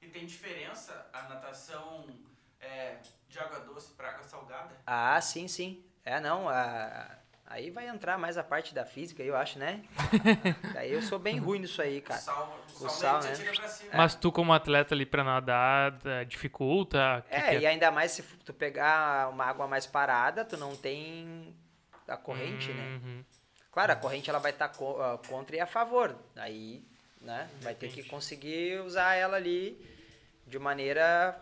E 0.00 0.06
tem 0.08 0.24
diferença 0.26 1.08
a 1.12 1.22
natação 1.28 2.06
é, 2.60 2.96
de 3.28 3.38
água 3.38 3.60
doce 3.60 3.92
para 3.94 4.08
água 4.10 4.22
salgada? 4.24 4.74
Ah, 4.86 5.20
sim, 5.20 5.46
sim. 5.48 5.84
É, 6.04 6.18
não, 6.20 6.48
a- 6.48 7.18
aí 7.48 7.70
vai 7.70 7.88
entrar 7.88 8.18
mais 8.18 8.36
a 8.36 8.44
parte 8.44 8.74
da 8.74 8.84
física, 8.84 9.22
eu 9.22 9.36
acho, 9.36 9.58
né? 9.58 9.82
Daí 10.72 10.92
eu 10.92 11.02
sou 11.02 11.18
bem 11.18 11.38
ruim 11.38 11.58
nisso 11.60 11.80
aí, 11.82 11.98
O 11.98 12.02
cara. 12.02 12.20
sal, 12.20 12.64
o 12.80 12.84
O 12.84 12.88
sal, 12.88 13.22
né? 13.22 13.32
Mas 13.92 14.14
tu, 14.14 14.30
como 14.30 14.52
atleta 14.52 14.94
ali 14.94 15.06
pra 15.06 15.24
nadar, 15.24 15.98
eh, 16.04 16.24
dificulta? 16.24 17.24
Que 17.28 17.34
É, 17.34 17.42
que 17.42 17.56
e 17.58 17.66
ainda 17.66 17.90
mais 17.90 18.12
se 18.12 18.22
tu 18.44 18.52
pegar 18.52 19.30
uma 19.30 19.44
água 19.44 19.66
mais 19.66 19.86
parada, 19.86 20.44
tu 20.44 20.56
não 20.56 20.76
tem 20.76 21.54
a 22.06 22.16
corrente, 22.16 22.72
né? 22.72 23.00
Uhum. 23.02 23.24
Claro, 23.72 23.92
a 23.92 23.96
corrente 23.96 24.28
ela 24.28 24.38
vai 24.38 24.50
estar 24.50 24.68
contra 25.28 25.56
e 25.56 25.60
a 25.60 25.66
favor. 25.66 26.16
Aí, 26.36 26.82
né, 27.20 27.48
vai 27.60 27.74
ter 27.74 27.88
que 27.88 28.02
conseguir 28.02 28.80
usar 28.80 29.14
ela 29.14 29.36
ali 29.36 29.78
de 30.46 30.58
maneira 30.58 31.38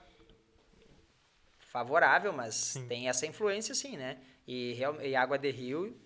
favorável, 1.59 2.33
mas 2.33 2.75
tem 2.89 3.09
essa 3.09 3.27
influência 3.27 3.75
sim, 3.75 3.97
né? 3.97 4.19
E, 4.47 4.73
real- 4.75 5.01
e 5.03 5.15
água 5.17 5.39
de 5.39 5.51
rio 5.51 5.97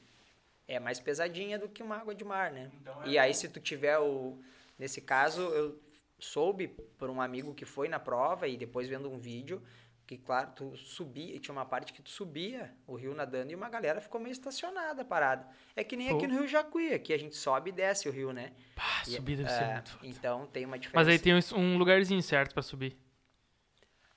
é 0.67 0.79
mais 0.81 0.99
pesadinha 1.01 1.59
do 1.59 1.69
que 1.69 1.83
uma 1.83 1.97
água 1.97 2.15
de 2.15 2.25
mar, 2.25 2.51
né? 2.51 2.71
Então 2.81 3.03
é 3.05 3.09
e 3.09 3.19
aí 3.19 3.35
se 3.35 3.49
tu 3.49 3.61
tiver 3.61 3.99
o 3.99 4.39
nesse 4.79 5.01
caso 5.01 5.43
eu 5.43 5.79
soube 6.19 6.69
por 6.99 7.11
um 7.11 7.21
amigo 7.21 7.55
que 7.55 7.65
foi 7.65 7.89
na 7.89 7.99
prova 7.99 8.47
e 8.49 8.57
depois 8.57 8.89
vendo 8.89 9.11
um 9.11 9.19
vídeo 9.19 9.63
que 10.07 10.19
claro, 10.19 10.51
tu 10.57 10.77
subia, 10.77 11.39
tinha 11.39 11.53
uma 11.53 11.65
parte 11.65 11.93
que 11.93 12.03
tu 12.03 12.11
subia 12.11 12.75
o 12.85 12.97
rio 12.97 13.15
nadando 13.15 13.53
e 13.53 13.55
uma 13.55 13.69
galera 13.69 14.01
ficou 14.01 14.21
meio 14.21 14.33
estacionada, 14.33 15.05
parada. 15.05 15.47
É 15.77 15.85
que 15.85 15.97
nem 15.97 16.09
Pô. 16.09 16.17
aqui 16.17 16.27
no 16.27 16.35
Rio 16.41 16.49
Jacuí, 16.49 16.93
aqui 16.93 17.13
a 17.13 17.17
gente 17.17 17.37
sobe 17.37 17.71
e 17.71 17.73
desce 17.73 18.09
o 18.09 18.13
rio, 18.13 18.33
né? 18.33 18.53
Pá, 18.75 19.03
E- 19.07 19.11
subir 19.13 19.37
deve 19.37 19.49
ser 19.51 19.63
é, 19.63 19.73
muito. 19.75 19.91
foda. 19.93 20.07
Então 20.09 20.47
tem 20.49 20.65
uma 20.67 20.77
diferença. 20.81 20.97
Mas 20.99 21.07
aí 21.09 21.17
tem 21.19 21.33
um- 21.35 21.59
um 21.61 21.79
lugarzinho 21.79 22.21
certo 22.25 22.53
pra 22.55 22.63
subir. 22.63 22.97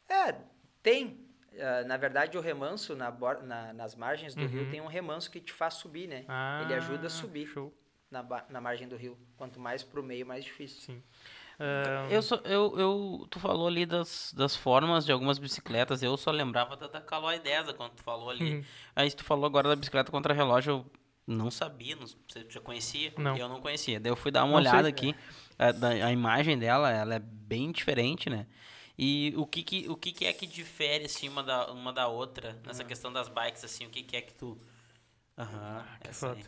É, 0.09 0.35
tem. 0.81 1.22
Ah, 1.59 1.83
na 1.85 1.97
verdade, 1.97 2.37
o 2.37 2.41
remanso 2.41 2.95
na 2.95 3.11
na- 3.43 3.73
nas 3.73 3.95
margens 3.95 4.33
do 4.35 4.41
Uhum. 4.41 4.47
rio 4.47 4.69
tem 4.69 4.81
um 4.81 4.87
remanso 4.87 5.29
que 5.29 5.39
te 5.39 5.51
faz 5.53 5.75
subir, 5.75 6.07
né? 6.07 6.25
Ah, 6.27 6.61
Ele 6.63 6.73
ajuda 6.73 7.07
a 7.07 7.09
subir 7.09 7.47
Show. 7.47 7.73
na, 8.09 8.23
na 8.49 8.61
margem 8.61 8.87
do 8.87 8.95
rio. 8.95 9.17
Quanto 9.37 9.59
mais 9.59 9.83
pro 9.83 10.01
meio, 10.03 10.25
mais 10.25 10.43
difícil. 10.45 10.81
Sim. 10.81 11.03
Ah, 11.59 12.07
Eu, 12.09 12.21
só, 12.21 12.35
eu, 12.43 12.73
eu, 12.79 13.27
tu 13.29 13.39
falou 13.39 13.67
ali 13.67 13.85
das, 13.85 14.33
das 14.35 14.55
formas 14.55 15.05
de 15.05 15.11
algumas 15.11 15.37
bicicletas, 15.37 16.01
eu 16.01 16.17
só 16.17 16.31
lembrava 16.31 16.75
da, 16.75 16.87
da 16.87 16.99
Caloi 17.01 17.39
10 17.39 17.71
quando 17.73 17.91
tu 17.93 18.03
falou 18.03 18.29
ali. 18.29 18.55
Uhum. 18.55 18.63
Aí 18.95 19.11
tu 19.11 19.23
falou 19.23 19.45
agora 19.45 19.69
da 19.69 19.75
bicicleta 19.75 20.11
contra 20.11 20.33
relógio, 20.33 20.71
eu 20.73 20.91
não 21.27 21.51
sabia, 21.51 21.95
não, 21.95 22.05
você 22.07 22.45
já 22.49 22.59
conhecia? 22.59 23.13
Não. 23.17 23.37
Eu 23.37 23.47
não 23.47 23.61
conhecia. 23.61 23.99
Daí 23.99 24.11
eu 24.11 24.15
fui 24.15 24.31
dar 24.31 24.43
uma 24.43 24.53
Não 24.53 24.61
sei. 24.63 24.71
olhada 24.71 24.87
aqui, 24.87 25.15
a, 25.57 25.71
da- 25.71 25.89
a 25.89 26.11
imagem 26.11 26.57
dela, 26.57 26.91
ela 26.91 27.15
é 27.15 27.19
bem 27.19 27.71
diferente, 27.71 28.29
né? 28.29 28.47
E 28.97 29.33
o 29.37 29.45
que 29.47 29.63
que, 29.63 29.89
o 29.89 29.95
que, 29.97 30.11
que 30.11 30.25
é 30.25 30.33
que 30.33 30.45
difere 30.45 31.05
assim, 31.05 31.27
uma, 31.27 31.41
da, 31.43 31.71
uma 31.71 31.91
da 31.91 32.07
outra, 32.07 32.59
nessa 32.65 32.83
questão 32.83 33.11
das 33.11 33.27
bikes, 33.27 33.63
assim, 33.63 33.85
o 33.85 33.89
que, 33.89 34.03
que 34.03 34.15
é 34.17 34.21
que 34.21 34.33
tu... 34.33 34.57
Aham, 35.37 35.83
Ah, 35.87 35.97
que 35.99 36.13
foda. 36.13 36.39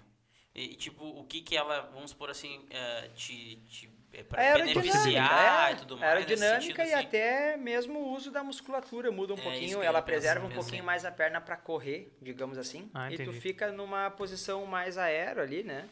E, 0.53 0.75
tipo, 0.75 1.03
o 1.03 1.25
que 1.25 1.41
que 1.41 1.57
ela, 1.57 1.81
vamos 1.93 2.11
supor 2.11 2.29
assim, 2.29 2.65
eh, 2.69 3.09
te, 3.15 3.57
te 3.69 3.89
é 4.13 4.21
A 4.21 4.23
pra 4.23 4.41
aerodinâmica, 4.43 4.73
beneficiar 4.73 5.69
é, 5.69 5.73
e 5.73 5.75
tudo 5.75 5.97
mais, 5.97 6.09
aerodinâmica 6.09 6.61
sentido, 6.61 6.79
e 6.89 6.93
assim? 6.93 7.07
até 7.07 7.57
mesmo 7.57 7.99
o 7.99 8.13
uso 8.13 8.31
da 8.31 8.41
musculatura 8.41 9.11
muda 9.11 9.33
um 9.33 9.37
É, 9.37 9.41
pouquinho, 9.41 9.83
ela 9.83 10.01
preserva 10.01 10.45
um 10.45 10.47
pensei. 10.47 10.61
pouquinho 10.63 10.83
mais 10.85 11.03
a 11.03 11.11
perna 11.11 11.41
para 11.41 11.57
correr, 11.57 12.15
digamos 12.21 12.57
assim, 12.57 12.89
Ah, 12.93 13.11
e 13.11 13.17
tu 13.17 13.33
fica 13.33 13.71
numa 13.73 14.09
posição 14.11 14.65
mais 14.65 14.97
aero 14.97 15.41
ali, 15.41 15.63
né? 15.63 15.89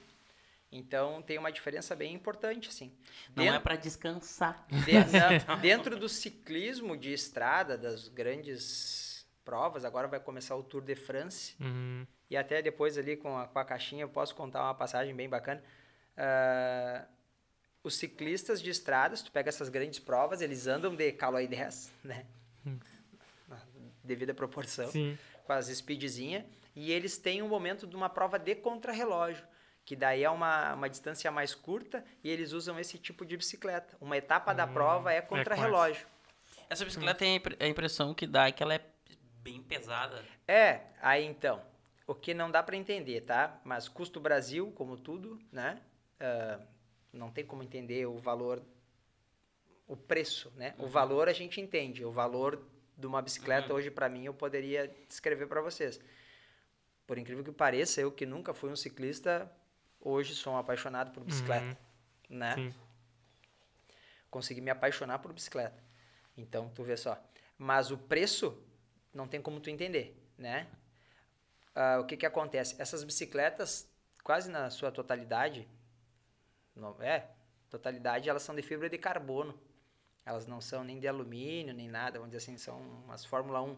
Então 0.76 1.22
tem 1.22 1.38
uma 1.38 1.52
diferença 1.52 1.96
bem 1.96 2.14
importante, 2.14 2.70
assim. 2.70 2.92
Não 3.36 3.44
Dentro- 3.44 3.58
é 3.58 3.60
pra 3.60 3.76
descansar. 3.76 4.66
De- 4.70 4.92
não, 5.48 5.60
dentro 5.60 5.98
do 5.98 6.10
ciclismo 6.10 6.98
de 6.98 7.14
estrada, 7.14 7.78
das 7.78 8.08
grandes 8.08 9.26
provas, 9.46 9.86
agora 9.86 10.08
vai 10.08 10.20
começar 10.20 10.56
o 10.56 10.64
Tour 10.64 10.82
de 10.82 10.96
France. 10.96 11.56
Uhum. 11.60 12.08
E 12.30 12.36
até 12.36 12.62
depois 12.62 12.98
ali 12.98 13.16
com 13.16 13.38
a, 13.38 13.48
com 13.48 13.60
a 13.60 13.66
caixinha 13.66 14.02
eu 14.04 14.10
posso 14.10 14.34
contar 14.34 14.64
uma 14.64 14.74
passagem 14.74 15.16
bem 15.16 15.30
bacana. 15.30 15.64
Ah, 16.18 17.06
os 17.84 17.96
ciclistas 17.96 18.62
de 18.62 18.70
estradas, 18.70 19.22
tu 19.22 19.32
pega 19.32 19.50
essas 19.50 19.70
grandes 19.70 20.00
provas, 20.00 20.42
eles 20.42 20.68
andam 20.68 20.96
de 20.96 21.12
Caloi 21.12 21.48
10, 21.48 21.92
né? 22.04 22.26
Na 23.48 23.60
devida 24.04 24.34
proporção 24.34 24.90
Sim. 24.90 25.18
com 25.44 25.54
as 25.54 25.68
speedzinha 25.68 26.46
e 26.76 26.92
eles 26.92 27.18
têm 27.18 27.42
um 27.44 27.48
momento 27.50 27.86
de 27.86 27.96
uma 27.96 28.10
prova 28.10 28.40
de 28.40 28.56
contrarrelógio, 28.56 29.46
que 29.86 29.96
daí 29.96 30.24
é 30.24 30.30
uma, 30.30 30.74
uma 30.74 30.90
distância 30.90 31.30
mais 31.32 31.54
curta 31.54 32.04
e 32.24 32.30
eles 32.30 32.52
usam 32.52 32.80
esse 32.80 32.98
tipo 32.98 33.26
de 33.26 33.36
bicicleta. 33.36 33.98
Uma 34.00 34.18
etapa 34.18 34.54
da 34.54 34.66
prova 34.66 35.12
é 35.12 35.22
contrarrelógio. 35.22 36.08
Essa 36.70 36.86
bicicleta 36.86 37.20
tem 37.20 37.34
a 37.34 37.36
impre- 37.36 37.58
a 37.60 37.68
impressão 37.68 38.14
que 38.14 38.26
dá 38.26 38.48
é 38.48 38.52
que 38.52 38.64
ela 38.64 38.76
é 38.76 38.82
bem 39.42 39.62
pesada. 39.62 40.24
É, 40.48 40.82
aí 41.02 41.26
então, 41.26 41.62
o 42.08 42.16
que 42.16 42.34
não 42.34 42.50
dá 42.50 42.64
para 42.64 42.76
entender, 42.78 43.22
tá? 43.22 43.60
Mas 43.64 43.88
custo 43.90 44.20
Brasil, 44.20 44.72
como 44.72 44.98
tudo, 44.98 45.40
né? 45.52 45.82
Ah, 46.20 46.60
não 47.12 47.30
tem 47.30 47.46
como 47.46 47.62
entender 47.62 48.06
o 48.06 48.18
valor, 48.18 48.64
o 49.88 49.96
preço, 49.98 50.52
né? 50.56 50.74
O 50.80 50.88
valor 50.88 51.28
a 51.28 51.34
gente 51.34 51.60
entende, 51.60 52.04
o 52.06 52.12
valor 52.12 52.66
de 52.98 53.06
uma 53.06 53.22
bicicleta 53.22 53.74
hoje 53.74 53.92
para 53.92 54.08
mim 54.08 54.26
eu 54.26 54.34
poderia 54.34 54.88
descrever 55.08 55.48
para 55.48 55.62
vocês. 55.62 56.00
Por 57.06 57.18
incrível 57.18 57.44
que 57.44 57.52
pareça, 57.52 58.00
eu 58.00 58.12
que 58.12 58.26
nunca 58.26 58.54
fui 58.54 58.72
um 58.72 58.76
ciclista, 58.76 59.52
hoje 60.04 60.36
sou 60.36 60.54
um 60.54 60.58
apaixonado 60.58 61.12
por 61.12 61.24
bicicleta, 61.24 61.78
né? 62.30 62.56
Sim. 62.56 62.74
consegui 64.30 64.62
me 64.62 64.72
apaixonar 64.72 65.20
por 65.20 65.32
bicicleta. 65.32 65.82
Então, 66.36 66.70
tu 66.70 66.84
vê 66.84 66.98
só. 66.98 67.22
Mas 67.58 67.92
o 67.92 67.98
preço 67.98 68.62
não 69.14 69.28
tem 69.28 69.42
como 69.42 69.60
tu 69.60 69.70
entender, 69.70 70.20
né? 70.38 70.68
Ah, 71.76 72.00
o 72.00 72.06
que 72.06 72.18
que 72.18 72.26
acontece? 72.26 72.76
Essas 72.80 73.04
bicicletas, 73.04 73.88
quase 74.24 74.50
na 74.50 74.70
sua 74.70 74.92
totalidade, 74.92 75.68
não, 76.76 77.00
é, 77.02 77.30
totalidade, 77.70 78.30
elas 78.30 78.42
são 78.44 78.56
de 78.56 78.62
fibra 78.62 78.90
de 78.90 78.98
carbono. 78.98 79.60
Elas 80.26 80.48
não 80.48 80.62
são 80.62 80.84
nem 80.84 81.00
de 81.00 81.08
alumínio, 81.08 81.74
nem 81.74 81.88
nada, 81.88 82.18
vamos 82.18 82.32
dizer 82.34 82.44
assim, 82.44 82.58
são 82.58 82.80
umas 83.06 83.26
Fórmula 83.26 83.62
1. 83.62 83.78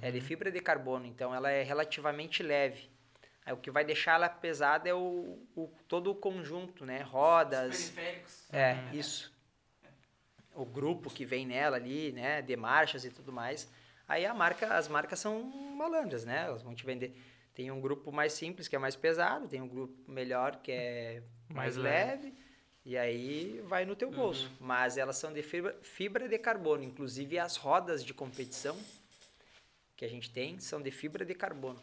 É 0.00 0.10
de 0.10 0.20
fibra 0.20 0.50
de 0.50 0.60
carbono, 0.60 1.06
então 1.06 1.34
ela 1.34 1.50
é 1.50 1.62
relativamente 1.62 2.42
leve. 2.42 2.90
Aí, 3.46 3.52
o 3.52 3.56
que 3.58 3.70
vai 3.70 3.84
deixar 3.84 4.14
ela 4.14 4.28
pesada 4.28 4.88
é 4.88 4.94
o, 4.94 5.38
o- 5.54 5.70
todo 5.86 6.10
o 6.10 6.14
conjunto, 6.14 6.86
né? 6.86 7.02
Rodas, 7.02 7.74
Os 7.78 7.90
periféricos. 7.90 8.44
é, 8.52 8.76
isso. 8.92 9.32
O 10.54 10.64
grupo 10.64 11.10
que 11.10 11.24
vem 11.26 11.44
nela 11.46 11.76
ali, 11.76 12.12
né, 12.12 12.40
de 12.40 12.56
marchas 12.56 13.04
e 13.04 13.10
tudo 13.10 13.32
mais. 13.32 13.68
Aí 14.08 14.24
a 14.24 14.32
marca, 14.32 14.74
as 14.76 14.86
marcas 14.88 15.18
são 15.18 15.42
malandras, 15.42 16.24
né? 16.24 16.44
Elas 16.46 16.62
vão 16.62 16.74
te 16.74 16.84
vender. 16.86 17.16
Tem 17.54 17.70
um 17.70 17.80
grupo 17.80 18.10
mais 18.12 18.32
simples, 18.32 18.66
que 18.68 18.76
é 18.76 18.78
mais 18.78 18.96
pesado, 18.96 19.48
tem 19.48 19.60
um 19.60 19.68
grupo 19.68 20.10
melhor, 20.10 20.56
que 20.56 20.72
é 20.72 21.22
mais, 21.48 21.76
Mais 21.76 21.76
leve. 21.76 22.22
leve, 22.26 22.34
e 22.84 22.96
aí 22.96 23.60
vai 23.66 23.84
no 23.84 23.94
teu 23.96 24.10
bolso. 24.10 24.50
Mas 24.60 24.96
elas 24.98 25.16
são 25.16 25.32
de 25.32 25.42
fibra, 25.42 25.76
fibra 25.82 26.28
de 26.28 26.38
carbono, 26.38 26.82
inclusive 26.82 27.38
as 27.38 27.56
rodas 27.56 28.04
de 28.04 28.12
competição 28.14 28.76
que 29.96 30.04
a 30.04 30.08
gente 30.08 30.30
tem 30.30 30.58
são 30.58 30.80
de 30.82 30.90
fibra 30.90 31.24
de 31.24 31.34
carbono. 31.34 31.80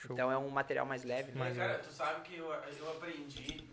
Show. 0.00 0.12
Então 0.14 0.30
é 0.30 0.36
um 0.38 0.48
material 0.50 0.86
mais 0.86 1.04
leve, 1.04 1.32
né? 1.32 1.38
Mas, 1.38 1.56
cara, 1.56 1.78
tu 1.78 1.90
sabe 1.92 2.20
que 2.28 2.36
eu, 2.36 2.46
eu 2.52 2.90
aprendi, 2.92 3.64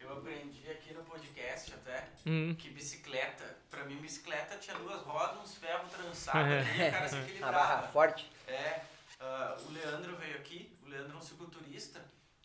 eu 0.00 0.12
aprendi 0.12 0.70
aqui 0.70 0.92
no 0.94 1.02
podcast 1.04 1.72
até, 1.74 2.08
Hum. 2.26 2.54
que 2.58 2.70
bicicleta, 2.70 3.56
pra 3.70 3.84
mim 3.84 3.96
bicicleta 3.96 4.56
tinha 4.58 4.76
duas 4.78 5.00
rodas, 5.02 5.38
uns 5.42 5.54
ferros 5.56 5.90
trançados 5.90 6.52
ali, 6.52 6.88
o 6.88 6.92
cara 6.92 7.08
se 7.08 7.14
Uma 7.16 7.22
barra 7.22 7.28
equilibrava. 7.28 7.88
forte. 7.88 8.30
É, 8.46 8.82
ah, 9.20 9.56
o 9.66 9.72
Leandro 9.72 10.16
veio 10.16 10.36
aqui, 10.36 10.70
o 10.84 10.88
Leandro 10.88 11.14
é 11.14 11.18
um 11.18 11.22
cicloturista, 11.22 12.00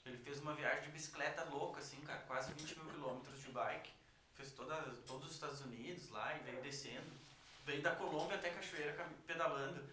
ele 0.06 0.18
fez 0.18 0.40
uma 0.40 0.54
viagem 0.54 0.84
de 0.84 0.92
bicicleta 0.92 1.44
louca, 1.46 1.80
assim, 1.80 2.00
cara, 2.02 2.20
quase 2.28 2.54
20 2.54 2.80
mil 2.80 2.92
quilômetros 2.92 3.42
de 3.42 3.50
bike, 3.52 3.92
fez 4.36 4.52
toda, 4.52 4.76
todos 5.06 5.28
os 5.28 5.34
Estados 5.34 5.62
Unidos 5.62 6.10
lá 6.12 6.34
e 6.36 6.40
veio 6.50 6.62
descendo, 6.62 7.12
veio 7.66 7.82
da 7.82 7.92
Colômbia 7.92 8.38
até 8.38 8.50
Cachoeira 8.52 8.96
pedalando, 9.26 9.84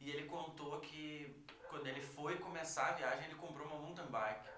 e 0.00 0.10
ele 0.10 0.28
contou 0.28 0.78
que 0.80 1.34
quando 1.74 1.88
ele 1.88 2.00
foi 2.00 2.36
começar 2.36 2.90
a 2.90 2.92
viagem, 2.92 3.24
ele 3.24 3.34
comprou 3.34 3.66
uma 3.66 3.78
mountain 3.78 4.06
bike, 4.06 4.48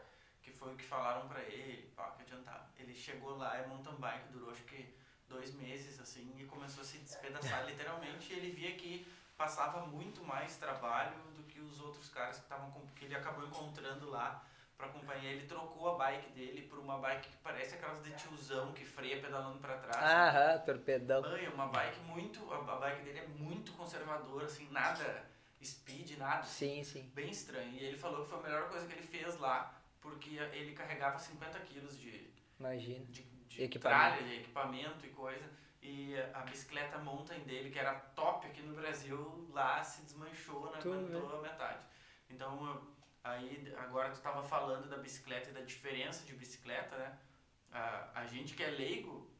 que 0.43 0.51
foi 0.51 0.75
o 0.75 0.77
que 0.77 0.85
falaram 0.85 1.27
pra 1.27 1.41
ele, 1.41 1.91
pá, 1.97 2.11
que 2.11 2.21
adiantava. 2.21 2.69
Ele 2.79 2.95
chegou 2.95 3.39
lá, 3.39 3.57
é 3.57 3.67
mountain 3.67 3.95
bike, 3.95 4.33
durou 4.33 4.51
acho 4.51 4.63
que 4.65 4.95
dois 5.27 5.55
meses, 5.55 5.99
assim, 5.99 6.31
e 6.39 6.45
começou 6.45 6.83
a 6.83 6.85
se 6.85 6.99
despedaçar 6.99 7.65
literalmente. 7.65 8.35
E 8.35 8.37
ele 8.37 8.51
via 8.51 8.73
que 8.73 9.11
passava 9.35 9.87
muito 9.87 10.23
mais 10.25 10.59
trabalho 10.59 11.17
do 11.35 11.43
que 11.45 11.59
os 11.59 11.81
outros 11.81 12.11
caras 12.11 12.37
que 12.37 12.43
estavam 12.43 12.71
que 12.95 13.07
ele 13.07 13.15
acabou 13.15 13.47
encontrando 13.47 14.11
lá 14.11 14.45
para 14.77 14.89
acompanhar. 14.89 15.25
Ele 15.25 15.47
trocou 15.47 15.95
a 15.95 15.97
bike 15.97 16.33
dele 16.33 16.69
por 16.69 16.79
uma 16.79 16.99
bike 16.99 17.31
que 17.31 17.37
parece 17.39 17.77
aquelas 17.77 18.05
de 18.05 18.13
tiozão 18.13 18.75
que 18.75 18.85
freia 18.85 19.23
pedalando 19.23 19.59
para 19.59 19.79
trás. 19.79 20.05
Aham, 20.05 20.59
torpedão. 20.67 21.23
Banha, 21.23 21.51
uma 21.51 21.69
bike 21.69 22.01
muito, 22.01 22.53
a 22.53 22.77
bike 22.77 23.05
dele 23.05 23.21
é 23.21 23.29
muito 23.29 23.73
conservadora, 23.73 24.45
assim, 24.45 24.69
nada 24.71 25.35
speed, 25.67 26.17
nada. 26.19 26.43
Sim, 26.45 26.83
sim. 26.85 27.11
Bem 27.15 27.31
estranho. 27.31 27.73
E 27.75 27.85
ele 27.85 27.97
falou 27.97 28.23
que 28.25 28.31
foi 28.31 28.39
a 28.39 28.43
melhor 28.43 28.69
coisa 28.69 28.87
que 28.87 28.93
ele 28.93 29.07
fez 29.07 29.39
lá, 29.39 29.75
porque 30.01 30.37
ele 30.37 30.73
carregava 30.73 31.19
50 31.19 31.59
quilos 31.61 31.99
de, 32.01 32.31
Imagina. 32.59 33.05
de, 33.07 33.23
de 33.23 33.63
Equipamento. 33.65 34.01
tralha, 34.17 34.23
de 34.27 34.35
equipamento 34.37 35.05
e 35.07 35.11
coisa. 35.11 35.45
E 35.83 36.17
a 36.35 36.41
bicicleta 36.41 36.99
mountain 36.99 37.41
dele, 37.41 37.71
que 37.71 37.79
era 37.79 37.95
top 37.95 38.47
aqui 38.47 38.61
no 38.63 38.75
Brasil, 38.75 39.49
lá 39.53 39.83
se 39.85 40.03
desmanchou, 40.03 40.71
né? 40.73 40.79
Tu 40.81 40.93
Aguentou 40.93 41.39
a 41.39 41.43
metade. 41.43 41.85
Então, 42.29 42.83
aí 43.23 43.73
agora 43.79 44.11
tu 44.11 44.21
tava 44.21 44.43
falando 44.43 44.89
da 44.89 44.97
bicicleta 44.97 45.51
e 45.51 45.53
da 45.53 45.61
diferença 45.61 46.25
de 46.27 46.33
bicicleta, 46.35 46.97
né? 46.97 47.17
A, 47.71 48.21
a 48.21 48.27
gente 48.27 48.55
que 48.55 48.65
é 48.65 48.71
leigo, 48.71 49.31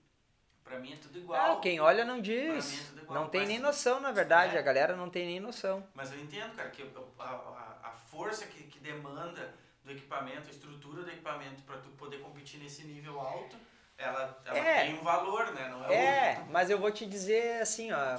pra 0.67 0.79
mim 0.79 0.93
é 0.93 0.97
tudo 0.97 1.19
igual. 1.19 1.53
Ah, 1.59 1.61
quem 1.61 1.81
olha 1.81 2.05
não 2.05 2.21
Pra 2.21 2.23
mim 2.23 2.39
é 2.49 2.53
diz. 2.57 2.87
tudo 2.89 3.03
igual, 3.03 3.21
Não 3.23 3.29
tem 3.31 3.41
mas- 3.43 3.49
nem 3.49 3.59
noção, 3.59 4.01
na 4.01 4.13
verdade. 4.13 4.57
É. 4.57 4.59
A 4.59 4.63
galera 4.63 4.95
não 4.97 5.09
tem 5.09 5.25
nem 5.27 5.41
noção. 5.41 5.83
Mas 5.95 6.13
eu 6.13 6.19
entendo, 6.21 6.55
cara, 6.55 6.69
que 6.71 6.83
a, 7.19 7.25
a, 7.25 7.79
a 7.85 7.91
força 8.11 8.45
que, 8.47 8.65
que 8.65 8.79
demanda 8.81 9.55
do 9.85 9.93
equipamento, 9.93 10.49
a 10.49 10.51
estrutura 10.51 11.03
do 11.05 11.11
equipamento 11.11 11.63
para 11.63 11.79
tu 11.79 11.89
poder 11.91 12.19
competir 12.21 12.59
nesse 12.61 12.83
nível 12.85 13.21
alto, 13.21 13.57
ela, 13.97 14.43
ela 14.45 14.59
É. 14.59 14.85
tem 14.87 14.95
um 14.99 15.03
valor, 15.03 15.55
né? 15.55 15.69
Não 15.71 15.87
é, 15.87 15.95
É, 15.95 16.45
mas 16.51 16.69
eu 16.69 16.79
vou 16.79 16.91
te 16.91 17.07
dizer 17.07 17.63
assim, 17.63 17.93
ó, 17.93 18.19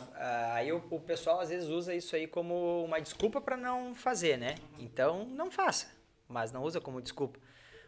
aí 0.53 0.72
o, 0.72 0.78
o 0.90 0.99
pessoal 0.99 1.40
às 1.41 1.49
vezes 1.49 1.68
usa 1.69 1.94
isso 1.94 2.15
aí 2.15 2.26
como 2.26 2.84
uma 2.84 2.99
desculpa 2.99 3.40
para 3.41 3.56
não 3.57 3.94
fazer, 3.94 4.38
né? 4.38 4.56
Então 4.80 5.26
não 5.26 5.52
faça, 5.52 5.88
mas 6.28 6.52
não 6.52 6.64
usa 6.64 6.80
como 6.82 7.02
desculpa. 7.02 7.38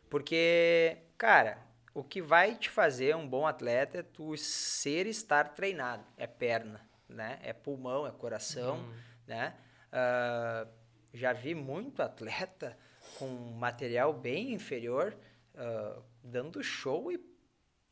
Porque, 0.09 0.97
cara, 1.17 1.57
o 1.99 2.03
que 2.03 2.21
vai 2.21 2.55
te 2.55 2.69
fazer 2.69 3.15
um 3.15 3.27
bom 3.27 3.45
atleta 3.45 3.99
é 3.99 4.03
tu 4.03 4.35
ser 4.37 5.05
e 5.05 5.09
estar 5.09 5.49
treinado, 5.53 6.03
é 6.17 6.25
perna, 6.27 6.81
né? 7.07 7.39
É 7.43 7.53
pulmão, 7.53 8.07
é 8.07 8.11
coração, 8.11 8.77
Hum. 8.77 8.93
né? 9.27 9.55
Ah, 9.91 10.67
já 11.13 11.33
vi 11.33 11.55
muito 11.55 12.01
atleta 12.01 12.77
com 13.17 13.27
material 13.57 14.13
bem 14.13 14.53
inferior 14.53 15.15
ah, 15.55 15.99
dando 16.23 16.63
show 16.63 17.11
e 17.11 17.19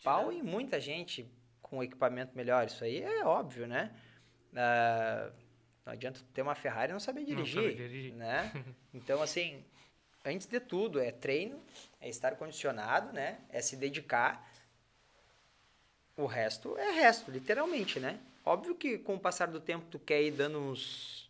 pau 0.04 0.32
em 0.32 0.44
muita 0.44 0.80
gente 0.80 1.30
com 1.62 1.84
equipamento 1.84 2.36
melhor. 2.36 2.66
Isso 2.68 2.84
aí 2.84 3.02
é 3.02 3.26
óbvio, 3.26 3.68
né? 3.68 3.92
Ah, 4.56 5.32
não 5.86 5.94
adianta 5.94 6.20
ter 6.34 6.42
uma 6.42 6.56
Ferrari 6.56 6.92
e 6.92 6.94
não 6.94 7.00
saber 7.00 7.22
Não 7.22 7.28
dirigir, 7.28 7.62
saber 7.72 7.76
dirigir. 7.76 8.14
né? 8.14 8.52
Então, 8.94 9.22
assim, 9.22 9.64
antes 10.28 10.48
de 10.48 10.60
tudo, 10.60 11.00
é 11.00 11.12
treino, 11.12 11.60
é 12.02 12.10
estar 12.10 12.36
condicionado, 12.36 13.14
né? 13.14 13.40
É 13.50 13.62
se 13.62 13.76
dedicar. 13.76 14.48
O 16.16 16.26
resto 16.26 16.78
é 16.78 16.92
resto, 16.92 17.30
literalmente, 17.32 18.00
né? 18.00 18.20
Óbvio 18.44 18.76
que 18.76 18.98
com 18.98 19.16
o 19.16 19.20
passar 19.20 19.48
do 19.48 19.60
tempo 19.60 19.86
tu 19.92 20.00
quer 20.00 20.22
ir 20.24 20.32
dando 20.32 20.60
uns 20.60 21.30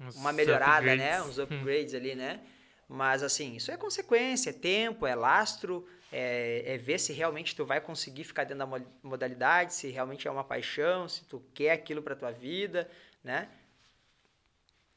Uns 0.00 0.14
uma 0.16 0.32
melhorada, 0.32 0.82
upgrades. 0.86 1.04
né? 1.04 1.22
Uns 1.22 1.38
Hum. 1.38 1.42
upgrades 1.42 1.94
ali, 1.94 2.14
né? 2.14 2.40
Mas 2.88 3.22
assim, 3.22 3.56
isso 3.56 3.70
é 3.70 3.76
consequência, 3.76 4.50
é 4.50 4.52
tempo, 4.52 5.06
é 5.06 5.14
lastro, 5.14 5.86
é, 6.12 6.62
é 6.66 6.78
ver 6.78 6.98
se 6.98 7.12
realmente 7.12 7.54
tu 7.54 7.64
vai 7.66 7.80
conseguir 7.80 8.24
ficar 8.24 8.44
dentro 8.44 8.58
da 8.58 8.66
mo- 8.66 8.86
modalidade, 9.02 9.74
se 9.74 9.88
realmente 9.90 10.26
é 10.28 10.30
uma 10.30 10.44
paixão, 10.44 11.08
se 11.08 11.24
tu 11.24 11.42
quer 11.52 11.72
aquilo 11.72 12.00
pra 12.00 12.14
tua 12.14 12.30
vida, 12.30 12.88
né? 13.24 13.48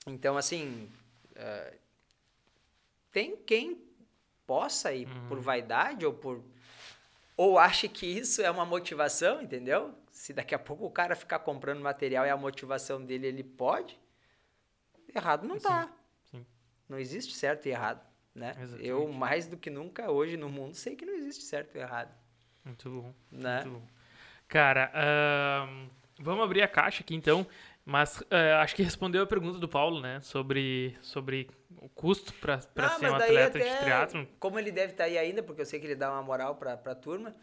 Então, 0.07 0.37
assim, 0.37 0.89
eh, 1.35 1.73
tem 3.11 3.35
quem 3.37 3.81
possa 4.45 4.93
ir 4.93 5.07
Uhum. 5.07 5.27
por 5.27 5.39
vaidade 5.39 6.05
ou 6.05 6.13
por 6.13 6.43
ou 7.37 7.57
ache 7.57 7.87
que 7.87 8.05
isso 8.05 8.41
é 8.41 8.51
uma 8.51 8.65
motivação, 8.65 9.41
entendeu? 9.41 9.93
Se 10.11 10.33
daqui 10.33 10.53
a 10.53 10.59
pouco 10.59 10.85
o 10.85 10.91
cara 10.91 11.15
ficar 11.15 11.39
comprando 11.39 11.79
material 11.79 12.25
e 12.25 12.29
a 12.29 12.35
motivação 12.35 13.03
dele 13.05 13.27
ele 13.27 13.43
pode, 13.43 13.97
errado 15.15 15.47
não 15.47 15.57
tá. 15.57 15.89
sim. 16.29 16.45
Não 16.87 16.99
existe 16.99 17.33
certo 17.35 17.67
e 17.67 17.69
errado, 17.71 18.01
né? 18.35 18.49
Exatamente. 18.59 18.87
Eu 18.87 19.07
mais 19.13 19.47
do 19.47 19.55
que 19.55 19.69
nunca 19.69 20.11
hoje 20.11 20.35
no 20.35 20.49
mundo 20.49 20.75
sei 20.75 20.95
que 20.95 21.05
não 21.05 21.13
existe 21.13 21.43
certo 21.43 21.75
e 21.75 21.79
errado, 21.79 22.13
Muito 22.65 22.89
bom. 22.89 23.13
né? 23.31 23.63
Muito 23.63 23.79
bom. 23.79 23.87
Cara, 24.47 24.91
ahn, 24.93 25.87
vamos 26.19 26.43
abrir 26.43 26.61
a 26.63 26.67
caixa 26.67 27.03
aqui 27.03 27.15
então. 27.15 27.45
Mas 27.89 28.23
ah, 28.29 28.61
acho 28.61 28.75
que 28.75 28.83
respondeu 28.83 29.23
a 29.23 29.25
pergunta 29.25 29.57
do 29.57 29.67
Paulo, 29.67 29.99
né? 29.99 30.19
Sobre, 30.21 30.95
sobre 31.01 31.49
o 31.81 31.89
custo 31.89 32.31
para 32.35 32.59
Ah, 32.77 32.89
ser 32.89 33.09
um 33.09 33.15
atleta 33.15 33.57
até, 33.57 33.67
de 33.67 33.77
triatlon. 33.79 34.25
Como 34.39 34.59
ele 34.59 34.71
deve 34.71 34.91
estar 34.93 35.05
aí 35.05 35.17
ainda, 35.17 35.41
porque 35.41 35.61
eu 35.61 35.65
sei 35.65 35.79
que 35.79 35.87
ele 35.87 35.95
dá 35.95 36.11
uma 36.11 36.21
moral 36.21 36.53
pra, 36.53 36.77
pra 36.77 36.93
turma, 36.93 37.33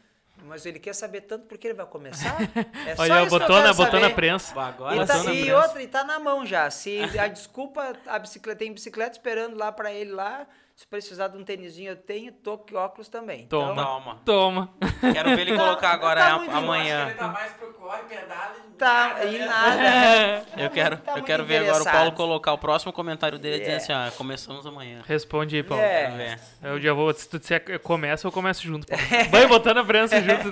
mas 0.45 0.65
ele 0.65 0.79
quer 0.79 0.95
saber 0.95 1.23
tanto 1.23 1.47
porque 1.47 1.67
ele 1.67 1.75
vai 1.75 1.85
começar. 1.87 2.37
É 2.87 2.95
só 2.95 3.03
Olha, 3.03 3.23
isso 3.23 3.29
que 3.29 3.35
eu 3.35 3.41
botou, 3.41 3.57
na, 3.57 3.63
quero 3.65 3.75
botou 3.75 4.01
na 4.01 4.11
prensa. 4.11 4.55
Pô, 4.55 4.61
agora 4.61 4.95
E, 4.95 4.99
Botou 5.01 5.17
tá, 5.17 5.25
na 5.25 5.35
e 5.35 5.41
prensa. 5.43 5.63
outra, 5.63 5.83
e 5.83 5.89
tá 5.89 6.05
na 6.05 6.21
mão 6.21 6.47
já. 6.47 6.71
Se 6.71 7.01
a 7.19 7.27
desculpa, 7.27 7.97
a 8.07 8.19
bicicleta 8.21 8.61
tem 8.61 8.73
bicicleta 8.73 9.17
esperando 9.19 9.57
lá 9.57 9.73
pra 9.73 9.93
ele 9.93 10.13
lá. 10.13 10.47
Se 10.77 10.87
precisar 10.87 11.29
de 11.29 11.39
um 11.39 11.43
tênisinho, 11.43 11.93
eu 11.93 11.97
tenho, 11.97 12.31
tô 12.33 12.61
óculos 12.75 13.09
também. 13.09 13.47
Toma. 13.47 13.73
Então, 13.73 13.85
Toma. 13.87 14.21
Toma. 14.27 14.75
Quero 15.11 15.31
ver 15.31 15.41
ele 15.41 15.53
Tá- 15.57 15.65
colocar 15.65 15.91
agora 15.93 16.21
tá 16.21 16.27
a- 16.37 16.59
amanhã. 16.59 17.07
ele 17.07 17.15
tá 17.15 17.29
mais 17.29 17.53
pro 17.55 17.73
corre, 17.73 18.03
pedala 18.03 18.55
e 18.59 18.73
tá, 18.77 19.09
nada, 19.09 19.25
e 19.25 19.39
né? 19.39 19.47
nada. 19.47 20.47
Eu 20.63 20.69
quero, 20.69 20.99
Tá 20.99 21.17
eu 21.17 21.25
quero 21.25 21.47
ver 21.47 21.67
agora 21.67 21.83
o. 21.83 21.85
Paulo 21.87 22.13
colocar 22.13 22.53
o 22.53 22.59
próximo 22.59 22.93
comentário 22.93 23.39
dele 23.39 23.57
É. 23.57 23.59
dizendo 23.61 23.77
assim, 23.77 23.93
ah, 23.95 24.13
começamos 24.19 24.67
amanhã. 24.67 25.01
Responde 25.07 25.57
aí, 25.57 25.63
Paulo. 25.63 25.83
É. 25.83 26.37
Eu 26.63 26.79
já 26.79 26.93
vou, 26.93 27.11
se 27.15 27.27
tu 27.27 27.39
disser 27.39 27.81
começa, 27.81 28.27
eu 28.27 28.31
começo 28.33 28.63
junto. 28.63 28.87
Paulo. 28.87 29.03
Vai 29.33 29.47
botando 29.47 29.79
a 29.79 29.85
prensa 29.85 30.21
junto. 30.21 30.51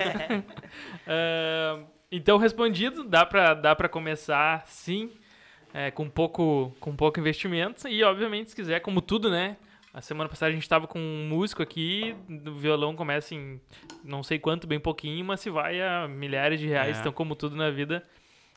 Ah, 1.07 1.77
então, 2.11 2.37
respondido, 2.39 3.03
dá 3.03 3.27
pra, 3.27 3.53
dá 3.53 3.75
pra 3.75 3.87
começar 3.87 4.63
sim, 4.65 5.11
é, 5.71 5.91
com, 5.91 6.09
pouco, 6.09 6.75
com 6.79 6.95
pouco 6.95 7.19
investimento. 7.19 7.87
E, 7.87 8.03
obviamente, 8.03 8.49
se 8.49 8.55
quiser, 8.55 8.79
como 8.79 9.01
tudo, 9.01 9.29
né? 9.29 9.57
A 9.95 10.01
semana 10.01 10.29
passada 10.29 10.51
a 10.51 10.53
gente 10.53 10.67
tava 10.67 10.87
com 10.87 10.99
um 10.99 11.25
músico 11.29 11.63
aqui, 11.63 12.13
do 12.27 12.53
violão 12.53 12.97
começa 12.97 13.33
em 13.33 13.61
não 14.03 14.23
sei 14.23 14.37
quanto, 14.37 14.67
bem 14.67 14.77
pouquinho, 14.77 15.23
mas 15.23 15.39
se 15.39 15.49
vai 15.49 15.81
a 15.81 16.05
milhares 16.05 16.59
de 16.59 16.67
reais. 16.67 16.97
É. 16.97 16.99
Então, 16.99 17.13
como 17.13 17.33
tudo 17.33 17.55
na 17.55 17.71
vida, 17.71 18.03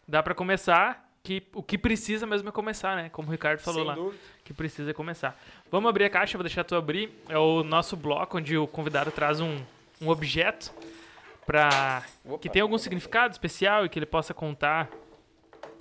dá 0.06 0.20
pra 0.20 0.34
começar. 0.34 1.06
Que, 1.22 1.40
o 1.54 1.62
que 1.62 1.78
precisa 1.78 2.26
mesmo 2.26 2.48
é 2.48 2.52
começar, 2.52 2.96
né? 2.96 3.08
Como 3.10 3.28
o 3.28 3.30
Ricardo 3.30 3.60
falou 3.60 3.80
Sem 3.82 3.88
lá 3.88 3.94
dúvida. 3.94 4.20
que 4.42 4.52
precisa 4.52 4.92
começar. 4.92 5.40
Vamos 5.70 5.88
abrir 5.88 6.06
a 6.06 6.10
caixa, 6.10 6.36
vou 6.36 6.42
deixar 6.42 6.64
tu 6.64 6.74
abrir. 6.74 7.08
É 7.28 7.38
o 7.38 7.62
nosso 7.62 7.96
bloco 7.96 8.38
onde 8.38 8.58
o 8.58 8.66
convidado 8.66 9.12
traz 9.12 9.38
um, 9.40 9.60
um 10.00 10.08
objeto 10.08 10.72
para 11.46 12.02
que 12.40 12.48
tenha 12.48 12.64
algum 12.64 12.78
significado 12.78 13.30
especial 13.30 13.86
e 13.86 13.88
que 13.88 13.96
ele 13.96 14.06
possa 14.06 14.34
contar 14.34 14.90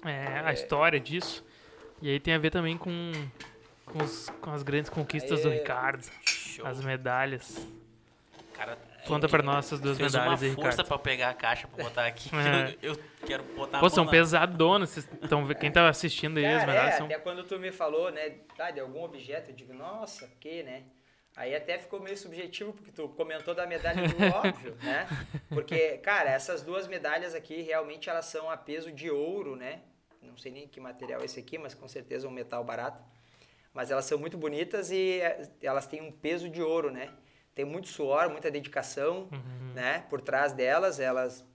é, 0.05 0.39
a 0.45 0.53
história 0.53 0.99
disso. 0.99 1.43
E 1.99 2.11
aí 2.11 2.19
tem 2.19 2.35
a 2.35 2.38
ver 2.38 2.51
também 2.51 2.77
com, 2.77 3.11
com, 3.91 4.03
os- 4.03 4.30
com 4.41 4.51
as 4.51 4.64
grandes 4.64 4.89
conquistas 4.89 5.41
do 5.41 5.49
Aê. 5.49 5.59
Ricardo, 5.59 6.05
Show. 6.26 6.65
as 6.65 6.80
medalhas. 6.84 7.57
Cara, 8.53 8.77
Conta 9.05 9.30
pra 9.30 9.41
nós 9.41 9.65
essas 9.68 9.80
duas 9.80 9.97
fez 9.97 10.14
medalhas 10.14 10.41
uma 10.41 10.47
aí, 10.49 10.53
força 10.55 10.69
Ricardo. 10.72 10.88
pra 10.89 10.99
pegar 10.99 11.30
a 11.30 11.34
caixa 11.34 11.68
pra 11.68 11.84
botar 11.85 12.05
aqui. 12.07 12.30
É. 12.35 12.76
Eu, 12.81 12.91
eu 12.97 12.99
quero 13.26 13.43
botar 13.55 13.80
Pô, 13.80 13.85
a 13.85 13.89
são 13.89 14.03
na- 14.03 14.11
pesadonas. 14.11 14.89
vocês 14.89 15.07
tão 15.30 15.47
Quem 15.55 15.72
tá 15.72 15.88
assistindo 15.88 16.38
aí 16.39 16.45
as 16.45 16.59
Cara, 16.61 16.72
medalhas 16.72 16.93
é, 16.95 16.97
são... 16.97 17.05
até 17.05 17.18
quando 17.19 17.43
tu 17.45 17.57
me 17.57 17.72
falou, 17.72 18.11
né, 18.11 18.31
tá, 18.57 18.69
de 18.72 18.80
algum 18.81 19.03
objeto, 19.03 19.51
eu 19.51 19.55
digo, 19.55 19.73
nossa, 19.73 20.27
que, 20.41 20.61
né? 20.64 20.84
Aí 21.38 21.55
até 21.55 21.77
ficou 21.77 22.01
meio 22.01 22.18
subjetivo, 22.18 22.73
porque 22.73 22.91
tu 22.91 23.07
comentou 23.09 23.53
da 23.53 23.65
medalha 23.68 24.07
do 24.09 24.23
óbvio, 24.35 24.76
né? 24.81 25.07
Porque, 25.49 25.99
cara, 25.99 26.31
essas 26.31 26.64
duas 26.64 26.88
medalhas 26.88 27.35
aqui, 27.35 27.61
realmente, 27.61 28.09
elas 28.09 28.26
são 28.26 28.49
a 28.49 28.57
peso 28.57 28.91
de 28.91 29.09
ouro, 29.11 29.55
né? 29.55 29.81
Não 30.22 30.35
sei 30.35 30.51
nem 30.51 30.68
que 30.68 30.80
material 30.81 31.22
é 31.22 31.26
esse 31.26 31.39
aqui, 31.39 31.57
mas 31.59 31.76
com 31.76 31.88
certeza 31.88 32.26
é 32.26 32.30
um 32.30 32.34
metal 32.34 32.64
barato. 32.64 33.01
Mas 33.77 33.91
elas 33.91 34.05
são 34.05 34.17
muito 34.17 34.39
bonitas 34.39 34.89
e 34.89 35.19
eh, 35.21 35.47
elas 35.61 35.85
têm 35.85 36.01
um 36.01 36.11
peso 36.11 36.49
de 36.49 36.63
ouro, 36.63 36.89
né? 36.89 37.11
Tem 37.53 37.63
muito 37.63 37.87
suor, 37.87 38.27
muita 38.27 38.49
dedicação, 38.49 39.29
Uhum. 39.31 39.73
né? 39.75 40.03
Por 40.09 40.19
trás 40.19 40.51
delas, 40.51 40.99
elas 40.99 41.45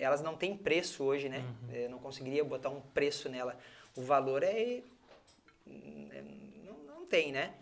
elas 0.00 0.20
não 0.20 0.34
têm 0.34 0.56
preço 0.56 1.04
hoje, 1.04 1.28
né? 1.28 1.38
Uhum. 1.68 1.72
Eu 1.74 1.90
não 1.90 1.98
conseguiria 2.00 2.42
botar 2.42 2.70
um 2.70 2.80
preço 2.80 3.28
nela. 3.28 3.56
O 3.96 4.02
valor 4.02 4.42
é, 4.42 4.82
é- 6.10 6.24
não, 6.64 6.76
não 6.96 7.06
tem, 7.06 7.30
né? 7.30 7.54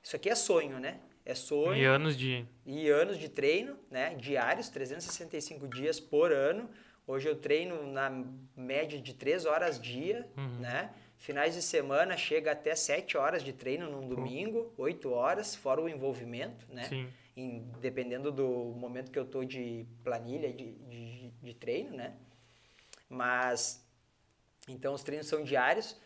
Isso 0.00 0.14
aqui 0.14 0.28
é 0.30 0.34
sonho, 0.36 0.78
né? 0.78 1.00
É 1.26 1.34
sonho 1.34 1.74
E 1.76 1.84
anos 1.84 2.16
de... 2.16 2.46
e 2.64 2.88
anos 2.88 3.18
de 3.18 3.28
treino, 3.28 3.76
né? 3.90 4.14
Diários, 4.14 4.68
365 4.68 5.66
dias 5.66 5.98
por 5.98 6.30
ano. 6.30 6.70
Hoje 7.04 7.28
eu 7.28 7.34
treino 7.34 7.84
na 7.90 8.12
média 8.56 9.00
de 9.00 9.12
3 9.12 9.44
horas 9.44 9.80
dia, 9.80 10.28
Uhum. 10.36 10.60
né? 10.60 10.90
Finais 11.24 11.54
de 11.54 11.62
semana 11.62 12.18
chega 12.18 12.52
até 12.52 12.74
7 12.74 13.16
horas 13.16 13.42
de 13.42 13.50
treino 13.50 13.90
num 13.90 14.06
domingo, 14.06 14.70
8 14.76 15.10
horas, 15.10 15.56
fora 15.56 15.80
o 15.80 15.88
envolvimento, 15.88 16.66
né? 16.68 16.84
Sim. 16.84 17.08
em, 17.34 17.60
dependendo 17.80 18.30
do 18.30 18.46
momento 18.76 19.10
que 19.10 19.18
eu 19.18 19.24
tô 19.24 19.42
de 19.42 19.86
planilha, 20.02 20.52
de, 20.52 20.72
de, 20.72 21.30
de 21.42 21.54
treino, 21.54 21.96
né? 21.96 22.12
Mas, 23.08 23.82
então 24.68 24.92
os 24.92 25.02
treinos 25.02 25.26
são 25.26 25.42
diários. 25.42 25.98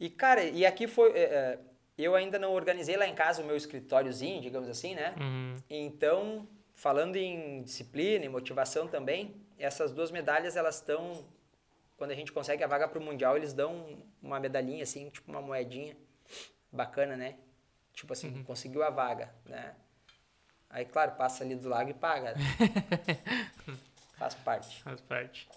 E, 0.00 0.08
cara, 0.08 0.42
e 0.42 0.64
aqui 0.64 0.86
foi... 0.86 1.10
é, 1.10 1.24
é, 1.24 1.58
eu 1.98 2.14
ainda 2.14 2.38
não 2.38 2.54
organizei 2.54 2.96
lá 2.96 3.06
em 3.06 3.14
casa 3.14 3.42
o 3.42 3.44
meu 3.44 3.54
escritóriozinho, 3.54 4.40
digamos 4.40 4.70
assim, 4.70 4.94
né? 4.94 5.14
Uhum. 5.20 5.56
Então, 5.68 6.48
falando 6.74 7.16
em 7.16 7.60
disciplina 7.64 8.24
e 8.24 8.30
motivação 8.30 8.88
também, 8.88 9.36
essas 9.58 9.92
duas 9.92 10.10
medalhas, 10.10 10.56
elas 10.56 10.76
estão... 10.76 11.22
Quando 12.02 12.10
a 12.10 12.16
gente 12.16 12.32
consegue 12.32 12.64
a 12.64 12.66
vaga 12.66 12.88
para 12.88 12.98
o 12.98 13.00
Mundial, 13.00 13.36
eles 13.36 13.52
dão 13.52 13.96
uma 14.20 14.40
medalhinha, 14.40 14.82
assim, 14.82 15.08
tipo 15.08 15.30
uma 15.30 15.40
moedinha. 15.40 15.96
Bacana, 16.72 17.16
né? 17.16 17.36
Tipo 17.92 18.12
assim, 18.12 18.42
conseguiu 18.42 18.82
a 18.82 18.90
vaga, 18.90 19.32
né? 19.44 19.76
Aí, 20.68 20.84
claro, 20.84 21.12
passa 21.12 21.44
ali 21.44 21.54
do 21.54 21.68
lago 21.68 21.90
e 21.90 21.94
paga. 21.94 22.34
né? 22.34 22.40
Faz 24.18 24.34
parte. 24.34 24.82
Faz 24.82 25.00
parte. 25.00 25.48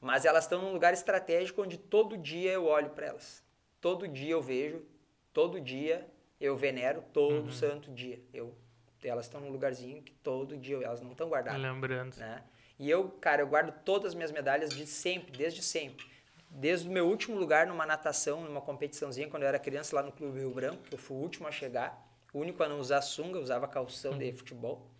Mas 0.00 0.24
elas 0.24 0.44
estão 0.44 0.62
num 0.62 0.72
lugar 0.72 0.92
estratégico 0.92 1.60
onde 1.62 1.76
todo 1.76 2.16
dia 2.16 2.52
eu 2.52 2.66
olho 2.66 2.90
para 2.90 3.06
elas. 3.06 3.42
Todo 3.80 4.06
dia 4.06 4.34
eu 4.34 4.40
vejo, 4.40 4.86
todo 5.32 5.60
dia 5.60 6.08
eu 6.40 6.56
venero, 6.56 7.02
todo 7.12 7.50
santo 7.50 7.90
dia. 7.90 8.22
Eu, 8.32 8.56
elas 9.02 9.26
estão 9.26 9.40
num 9.40 9.50
lugarzinho 9.50 10.00
que 10.00 10.12
todo 10.12 10.56
dia 10.56 10.76
elas 10.76 11.00
não 11.00 11.10
estão 11.10 11.28
guardadas. 11.28 11.60
Lembrando. 11.60 12.16
né? 12.18 12.44
E 12.78 12.90
eu, 12.90 13.08
cara, 13.20 13.42
eu 13.42 13.46
guardo 13.46 13.72
todas 13.84 14.08
as 14.08 14.14
minhas 14.14 14.30
medalhas 14.30 14.70
de 14.70 14.86
sempre, 14.86 15.36
desde 15.36 15.62
sempre. 15.62 16.06
Desde 16.50 16.88
o 16.88 16.92
meu 16.92 17.06
último 17.06 17.36
lugar 17.36 17.66
numa 17.66 17.86
natação, 17.86 18.42
numa 18.42 18.60
competiçãozinha, 18.60 19.28
quando 19.28 19.42
eu 19.42 19.48
era 19.48 19.58
criança 19.58 19.96
lá 19.96 20.02
no 20.02 20.12
Clube 20.12 20.38
Rio 20.38 20.50
Branco, 20.50 20.82
que 20.84 20.94
eu 20.94 20.98
fui 20.98 21.16
o 21.16 21.20
último 21.20 21.48
a 21.48 21.50
chegar, 21.52 22.06
o 22.32 22.38
único 22.38 22.62
a 22.62 22.68
não 22.68 22.78
usar 22.78 23.00
sunga, 23.02 23.38
eu 23.38 23.42
usava 23.42 23.66
calção 23.66 24.16
de 24.16 24.32
futebol. 24.32 24.90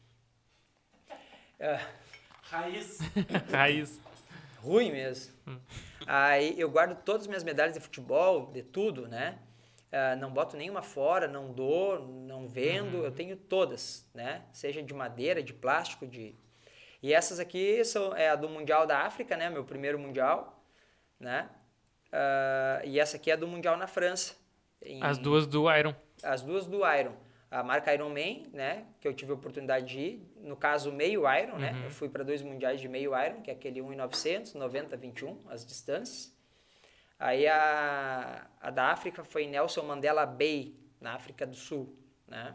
Ah, 1.60 1.86
Raiz. 2.42 2.98
Raiz. 3.50 4.00
ruim 4.58 4.90
mesmo. 4.90 5.34
Aí 6.06 6.58
eu 6.58 6.70
guardo 6.70 6.96
todas 7.02 7.22
as 7.22 7.26
minhas 7.26 7.44
medalhas 7.44 7.74
de 7.74 7.80
futebol, 7.80 8.50
de 8.52 8.62
tudo, 8.62 9.08
né? 9.08 9.38
Ah, 9.90 10.16
não 10.16 10.30
boto 10.30 10.56
nenhuma 10.56 10.82
fora, 10.82 11.26
não 11.26 11.52
dou, 11.52 12.06
não 12.06 12.46
vendo, 12.48 13.04
eu 13.04 13.10
tenho 13.10 13.36
todas, 13.36 14.08
né? 14.14 14.42
Seja 14.52 14.82
de 14.82 14.92
madeira, 14.92 15.42
de 15.42 15.52
plástico, 15.52 16.06
de... 16.06 16.34
E 17.06 17.14
essas 17.14 17.38
aqui 17.38 17.84
são 17.84 18.16
é 18.16 18.30
a 18.30 18.34
do 18.34 18.48
Mundial 18.48 18.84
da 18.84 18.98
África, 19.02 19.36
né? 19.36 19.48
Meu 19.48 19.64
primeiro 19.64 19.96
Mundial, 19.96 20.60
né? 21.20 21.48
Ah, 22.10 22.80
e 22.84 22.98
essa 22.98 23.16
aqui 23.16 23.30
é 23.30 23.36
do 23.36 23.46
Mundial 23.46 23.76
na 23.76 23.86
França. 23.86 24.34
em- 24.82 25.02
As 25.02 25.16
duas 25.16 25.46
do 25.46 25.72
Iron. 25.72 25.94
as 26.22 26.42
duas 26.42 26.66
do 26.66 26.78
Iron. 26.98 27.14
A 27.48 27.62
marca 27.62 27.94
Ironman, 27.94 28.48
né, 28.52 28.84
que 29.00 29.06
eu 29.06 29.14
tive 29.14 29.30
a 29.30 29.34
oportunidade 29.34 29.86
de 29.86 30.00
ir, 30.00 30.32
no 30.38 30.56
caso 30.56 30.90
meio 30.92 31.20
Iron, 31.40 31.56
né? 31.58 31.70
Eu 31.84 31.90
fui 31.92 32.08
para 32.08 32.24
dois 32.24 32.42
mundiais 32.42 32.80
de 32.80 32.88
meio 32.88 33.12
Iron, 33.24 33.40
que 33.40 33.50
é 33.50 33.54
aquele 33.54 33.80
1.900, 33.80 34.54
90, 34.54 34.96
21, 34.96 35.38
as 35.48 35.64
distâncias. 35.64 36.36
Aí 37.20 37.46
a, 37.46 38.46
a 38.60 38.70
da 38.70 38.86
África 38.90 39.22
foi 39.22 39.46
Nelson 39.46 39.82
Mandela 39.84 40.26
Bay, 40.26 40.74
na 41.00 41.14
África 41.14 41.46
do 41.46 41.54
Sul, 41.54 41.96
né? 42.26 42.54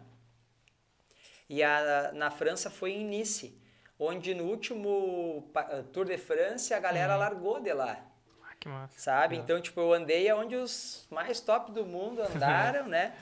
E 1.49 1.64
a 1.64 2.11
na 2.14 2.30
França 2.30 2.69
foi 2.69 2.91
em 2.91 3.06
Nice, 3.06 3.57
onde 4.03 4.34
no 4.34 4.45
último 4.45 5.48
pa- 5.53 5.84
Tour 5.94 6.06
de 6.06 6.18
France 6.18 6.73
a 6.73 6.80
galera 6.80 7.15
largou 7.15 7.60
de 7.60 7.72
lá 7.72 8.03
Ah, 8.44 8.56
que 8.60 8.68
massa. 8.68 8.99
sabe? 8.99 9.36
Então, 9.38 9.61
tipo, 9.61 9.80
eu 9.80 9.94
andei 9.94 10.28
aonde 10.28 10.56
os 10.56 11.06
mais 11.11 11.40
top 11.40 11.72
do 11.72 11.86
mundo 11.86 12.19
andaram, 12.26 12.88
né? 12.88 13.14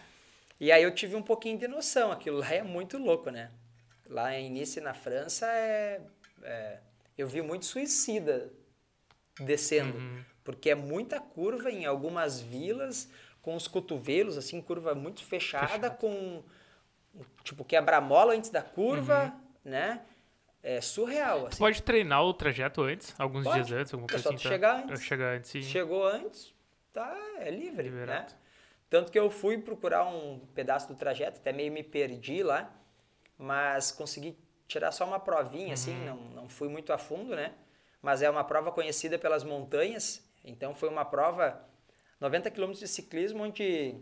E 0.60 0.72
aí 0.72 0.82
eu 0.82 0.94
tive 0.96 1.16
um 1.18 1.22
pouquinho 1.22 1.58
de 1.58 1.68
noção. 1.68 2.12
Aquilo 2.12 2.38
lá 2.40 2.54
é 2.54 2.64
muito 2.64 2.98
louco, 2.98 3.30
né? 3.30 3.52
Lá 4.08 4.34
em 4.34 4.50
Nice, 4.50 4.80
na 4.82 4.94
França, 4.94 5.46
é, 5.48 6.02
é- 6.44 6.80
eu 7.18 7.28
vi 7.28 7.42
muito 7.42 7.66
suicida 7.66 8.50
descendo, 9.40 10.00
porque 10.44 10.70
é 10.70 10.76
muita 10.76 11.20
curva 11.20 11.70
em 11.70 11.86
algumas 11.86 12.40
vilas, 12.42 13.10
com 13.42 13.56
os 13.56 13.68
cotovelos, 13.68 14.38
assim, 14.38 14.62
curva 14.62 14.96
muito 14.96 15.24
fechada, 15.24 15.90
com, 15.90 16.44
tipo, 17.44 17.64
quebra-mola 17.64 18.34
antes 18.34 18.50
da 18.50 18.62
curva, 18.62 19.34
né? 19.64 20.02
É 20.62 20.82
surreal, 20.82 21.48
assim. 21.48 21.58
Pode 21.58 21.82
treinar 21.82 22.24
o 22.24 22.34
trajeto 22.34 22.82
antes, 22.82 23.16
alguns 23.18 23.46
Pode. 23.46 23.64
dias 23.64 23.72
antes, 23.82 23.94
alguma 23.94 24.08
É 24.08 24.12
coisa 24.12 24.24
só 24.24 24.30
assim. 24.30 24.38
tu 24.38 24.42
pra- 24.42 24.52
chegar 24.52 24.76
antes. 24.84 25.02
chegar 25.04 25.36
antes 25.38 25.56
e... 25.56 25.64
Chegou 25.64 26.06
antes, 26.06 26.54
tá, 26.92 27.16
é 27.38 27.50
livre, 27.50 27.84
Liberado. 27.84 28.32
né? 28.34 28.38
Tanto 28.90 29.12
que 29.12 29.18
eu 29.20 29.30
fui 29.32 29.58
procurar 29.58 30.06
um 30.06 30.40
pedaço 30.54 30.88
do 30.88 30.96
trajeto, 30.96 31.40
até 31.40 31.54
meio 31.54 31.72
me 31.72 31.84
perdi 31.84 32.44
lá, 32.44 32.70
mas 33.38 33.92
consegui 33.92 34.38
tirar 34.68 34.92
só 34.92 35.06
uma 35.06 35.20
provinha, 35.20 35.74
assim, 35.76 35.94
Uhum. 36.00 36.06
não, 36.06 36.16
não 36.42 36.50
fui 36.50 36.68
muito 36.68 36.92
a 36.92 36.98
fundo, 36.98 37.36
né? 37.36 37.54
Mas 38.02 38.22
é 38.22 38.30
uma 38.30 38.44
prova 38.44 38.72
conhecida 38.72 39.18
pelas 39.18 39.44
montanhas, 39.44 40.22
então 40.44 40.76
foi 40.76 40.90
uma 40.90 41.06
prova 41.06 41.64
90 42.20 42.52
quilômetros 42.52 42.80
de 42.82 42.88
ciclismo 42.88 43.44
onde, 43.44 43.96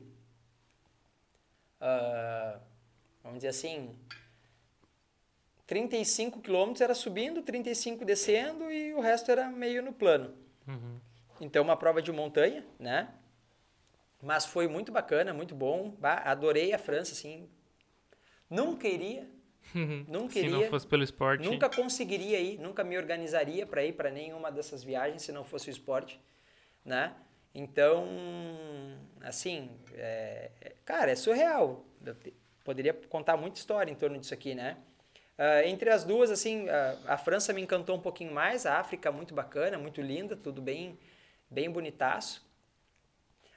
ah, 1.79 2.59
vamos 3.23 3.38
dizer 3.39 3.49
assim, 3.49 3.95
35 5.68 6.39
quilômetros 6.41 6.81
era 6.81 6.95
subindo, 6.95 7.41
35 7.41 8.06
descendo 8.06 8.72
e 8.72 8.94
o 8.94 9.02
resto 9.02 9.30
era 9.30 9.49
meio 9.49 9.84
no 9.84 9.91
plano. 9.94 10.34
Uhum. 10.68 10.99
Então, 11.41 11.64
uma 11.64 11.76
prova 11.77 12.02
de 12.02 12.11
montanha, 12.11 12.65
né? 12.80 13.14
Mas 14.22 14.45
foi 14.45 14.68
muito 14.68 14.91
bacana, 14.91 15.34
muito 15.34 15.53
bom. 15.53 15.91
Bah, 15.91 16.22
adorei 16.26 16.73
a 16.73 16.80
França, 16.80 17.11
assim. 17.14 17.48
Nunca 18.49 18.88
iria, 18.88 19.30
Não 20.07 20.30
Se 20.30 20.48
não 20.48 20.64
fosse 20.69 20.88
pelo 20.88 21.03
esporte. 21.03 21.44
nunca 21.44 21.69
conseguiria 21.69 22.39
ir, 22.39 22.57
nunca 22.57 22.84
me 22.85 22.98
organizaria 22.98 23.65
para 23.65 23.84
ir 23.84 23.94
para 23.94 24.10
nenhuma 24.10 24.49
dessas 24.49 24.81
viagens 24.81 25.22
se 25.23 25.31
não 25.34 25.44
fosse 25.44 25.69
o 25.69 25.72
esporte, 25.72 26.19
né? 26.85 27.14
Então, 27.53 28.07
assim, 29.22 29.69
é- 29.94 30.52
é- 30.61 30.76
cara, 30.85 31.11
é 31.11 31.15
surreal. 31.15 31.85
Eu 32.06 32.15
poderia 32.64 32.94
contar 32.94 33.35
muita 33.35 33.60
história 33.60 33.91
em 33.91 33.95
torno 33.95 34.18
disso 34.18 34.34
aqui, 34.34 34.56
né? 34.56 34.77
Ah, 35.38 35.64
entre 35.65 35.89
as 35.89 36.03
duas, 36.03 36.31
assim, 36.31 36.68
a, 36.69 36.97
a 37.14 37.18
França 37.18 37.53
me 37.53 37.61
encantou 37.61 37.95
um 37.95 38.01
pouquinho 38.01 38.34
mais, 38.34 38.65
a 38.65 38.80
África 38.80 39.11
muito 39.11 39.34
bacana, 39.35 39.77
muito 39.77 40.01
linda, 40.01 40.35
tudo 40.35 40.61
bem, 40.61 40.97
bem 41.49 41.69
bonitaço. 41.69 42.45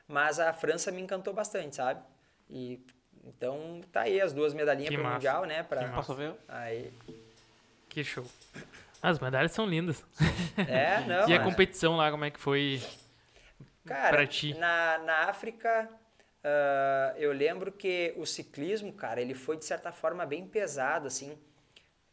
Mas 0.06 0.38
a 0.40 0.52
França 0.52 0.90
me 0.90 1.00
encantou 1.00 1.32
bastante, 1.32 1.76
sabe? 1.76 2.00
E 2.48 2.80
então 3.24 3.80
tá 3.92 4.02
aí 4.02 4.20
as 4.20 4.32
duas 4.32 4.52
medalhinhas 4.54 4.92
pro 4.92 5.02
massa. 5.02 5.14
mundial, 5.14 5.44
né? 5.44 5.62
Pra, 5.62 5.84
Que. 5.88 5.94
Posso 5.94 6.14
ver? 6.14 6.34
Aí, 6.48 6.92
Que 7.88 8.02
show. 8.04 8.24
As 9.02 9.18
medalhas 9.18 9.52
são 9.52 9.64
lindas. 9.66 10.04
é, 10.68 11.00
não. 11.06 11.28
e 11.28 11.34
a 11.34 11.38
mas- 11.38 11.44
competição 11.48 11.96
lá, 11.96 12.10
como 12.10 12.24
é 12.24 12.30
que 12.30 12.40
foi? 12.40 12.82
Cara, 13.86 14.10
pra 14.10 14.26
ti? 14.26 14.52
Na, 14.54 14.98
na 14.98 15.16
África, 15.30 15.88
ah, 16.44 17.14
eu 17.16 17.32
lembro 17.32 17.72
que 17.72 18.12
o 18.16 18.26
ciclismo, 18.26 18.92
cara, 18.92 19.20
ele 19.20 19.34
foi 19.34 19.56
de 19.56 19.64
certa 19.64 19.90
forma 19.92 20.26
bem 20.26 20.46
pesado, 20.46 21.06
assim. 21.06 21.38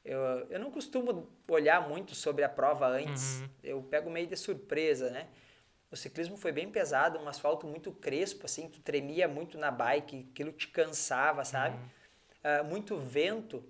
Eu, 0.07 0.21
eu 0.49 0.57
não 0.59 0.71
costumo 0.71 1.27
olhar 1.49 1.85
muito 1.89 2.15
sobre 2.15 2.41
a 2.45 2.47
prova 2.47 2.87
antes, 2.87 3.41
Uhum. 3.41 3.49
eu 3.61 3.83
pego 3.83 4.09
meio 4.09 4.25
de 4.25 4.37
surpresa, 4.37 5.09
né? 5.09 5.27
O 5.91 5.97
ciclismo 5.97 6.37
foi 6.37 6.53
bem 6.53 6.69
pesado, 6.71 7.19
um 7.19 7.27
asfalto 7.27 7.67
muito 7.67 7.91
crespo, 7.91 8.45
assim, 8.45 8.69
tu 8.69 8.79
tremia 8.79 9.27
muito 9.27 9.57
na 9.57 9.69
bike, 9.69 10.29
aquilo 10.31 10.53
te 10.53 10.69
cansava, 10.69 11.43
sabe? 11.43 11.77
Ah, 12.41 12.63
muito 12.63 12.95
vento, 12.97 13.61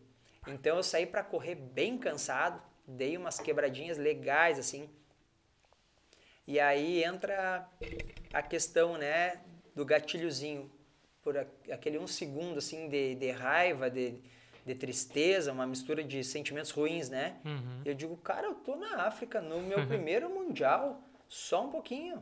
então 0.48 0.78
eu 0.78 0.84
saí 0.84 1.08
para 1.08 1.24
correr 1.24 1.56
bem 1.56 1.98
cansado, 1.98 2.62
dei 2.88 3.18
umas 3.18 3.40
quebradinhas 3.40 3.98
legais, 3.98 4.60
assim. 4.60 4.88
E 6.46 6.60
aí 6.60 7.04
entra 7.04 7.68
a 8.32 8.42
questão, 8.44 8.96
né, 8.96 9.42
do 9.76 9.84
gatilhozinho, 9.84 10.72
por 11.24 11.36
aquele 11.72 11.98
um 11.98 12.08
segundo, 12.08 12.60
assim, 12.60 12.88
de, 12.90 13.16
de 13.16 13.32
raiva, 13.32 13.90
de, 13.90 14.22
de 14.68 14.76
tristeza, 14.76 15.54
uma 15.54 15.66
mistura 15.66 16.04
de 16.04 16.24
sentimentos 16.24 16.72
ruins, 16.72 17.10
né? 17.10 17.38
Uhum. 17.46 17.82
Eu 17.86 17.94
digo, 17.94 18.18
cara, 18.18 18.48
eu 18.48 18.56
tô 18.56 18.76
na 18.76 19.04
África, 19.04 19.42
no 19.42 19.62
meu 19.62 19.86
primeiro 19.88 20.30
mundial, 20.30 21.02
só 21.28 21.66
um 21.66 21.70
pouquinho. 21.70 22.22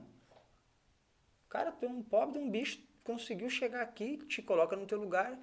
Cara, 1.49 1.71
tu 1.71 1.85
é 1.85 1.89
um 1.89 2.03
pobre 2.03 2.37
de 2.37 2.45
um 2.45 2.49
bicho, 2.49 2.79
conseguiu 3.03 3.49
chegar 3.49 3.81
aqui, 3.81 4.17
te 4.27 4.41
coloca 4.41 4.75
no 4.75 4.85
teu 4.85 4.99
lugar. 4.99 5.37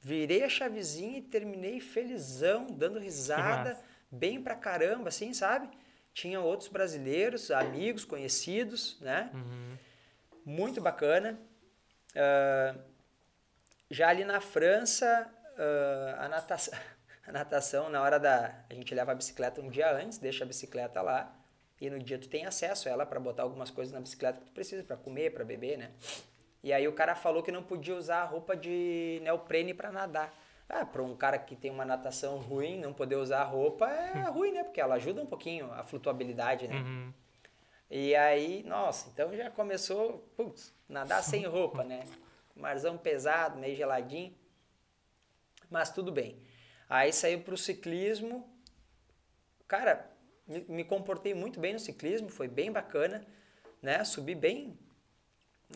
Virei 0.00 0.44
a 0.44 0.48
chavezinha 0.48 1.18
e 1.18 1.22
terminei 1.22 1.80
felizão, 1.80 2.66
dando 2.66 2.98
risada, 2.98 3.76
bem 4.10 4.40
pra 4.40 4.54
caramba, 4.54 5.08
assim, 5.08 5.34
sabe? 5.34 5.68
Tinha 6.14 6.40
outros 6.40 6.68
brasileiros, 6.68 7.50
amigos, 7.50 8.04
conhecidos, 8.04 9.00
né? 9.00 9.30
Uhum. 9.34 9.76
Muito 10.44 10.80
bacana. 10.80 11.40
Ah, 12.14 12.76
já 13.90 14.08
ali 14.08 14.24
na 14.24 14.40
França, 14.40 15.30
ah, 15.56 16.24
a, 16.24 16.28
natação, 16.28 16.78
a 17.26 17.32
natação, 17.32 17.88
na 17.90 18.02
hora 18.02 18.18
da. 18.18 18.54
A 18.68 18.74
gente 18.74 18.94
leva 18.94 19.12
a 19.12 19.14
bicicleta 19.14 19.60
um 19.60 19.68
dia 19.68 19.92
antes, 19.92 20.18
deixa 20.18 20.44
a 20.44 20.46
bicicleta 20.46 21.00
lá. 21.02 21.34
E 21.80 21.90
no 21.90 21.98
dia 21.98 22.18
tu 22.18 22.28
tem 22.28 22.46
acesso 22.46 22.88
a 22.88 22.92
ela 22.92 23.06
para 23.06 23.20
botar 23.20 23.42
algumas 23.42 23.70
coisas 23.70 23.92
na 23.92 24.00
bicicleta 24.00 24.40
que 24.40 24.46
tu 24.46 24.52
precisa, 24.52 24.82
para 24.82 24.96
comer, 24.96 25.34
para 25.34 25.44
beber, 25.44 25.76
né? 25.76 25.90
E 26.62 26.72
aí 26.72 26.88
o 26.88 26.92
cara 26.92 27.14
falou 27.14 27.42
que 27.42 27.52
não 27.52 27.62
podia 27.62 27.94
usar 27.94 28.22
a 28.22 28.24
roupa 28.24 28.56
de 28.56 29.20
neoprene 29.22 29.74
para 29.74 29.92
nadar. 29.92 30.34
Ah, 30.68 30.84
para 30.84 31.02
um 31.02 31.14
cara 31.14 31.38
que 31.38 31.54
tem 31.54 31.70
uma 31.70 31.84
natação 31.84 32.38
ruim, 32.38 32.80
não 32.80 32.92
poder 32.92 33.16
usar 33.16 33.44
roupa 33.44 33.88
é 33.88 34.22
ruim, 34.30 34.52
né? 34.52 34.64
Porque 34.64 34.80
ela 34.80 34.96
ajuda 34.96 35.22
um 35.22 35.26
pouquinho 35.26 35.72
a 35.72 35.84
flutuabilidade, 35.84 36.66
né? 36.66 36.76
Uhum. 36.76 37.12
E 37.88 38.16
aí, 38.16 38.64
nossa, 38.64 39.08
então 39.10 39.32
já 39.36 39.48
começou, 39.48 40.28
putz, 40.36 40.74
nadar 40.88 41.22
sem 41.22 41.44
roupa, 41.46 41.84
né? 41.84 42.04
Marzão 42.56 42.96
pesado, 42.98 43.58
meio 43.58 43.76
geladinho. 43.76 44.34
Mas 45.70 45.90
tudo 45.90 46.12
bem. 46.12 46.38
Aí 46.88 47.12
saí 47.12 47.36
pro 47.36 47.56
ciclismo. 47.56 48.48
Cara, 49.66 50.10
me, 50.46 50.64
me 50.68 50.84
comportei 50.84 51.34
muito 51.34 51.58
bem 51.58 51.72
no 51.72 51.80
ciclismo, 51.80 52.28
foi 52.28 52.48
bem 52.48 52.70
bacana, 52.70 53.26
né? 53.82 54.04
Subi 54.04 54.34
bem, 54.34 54.78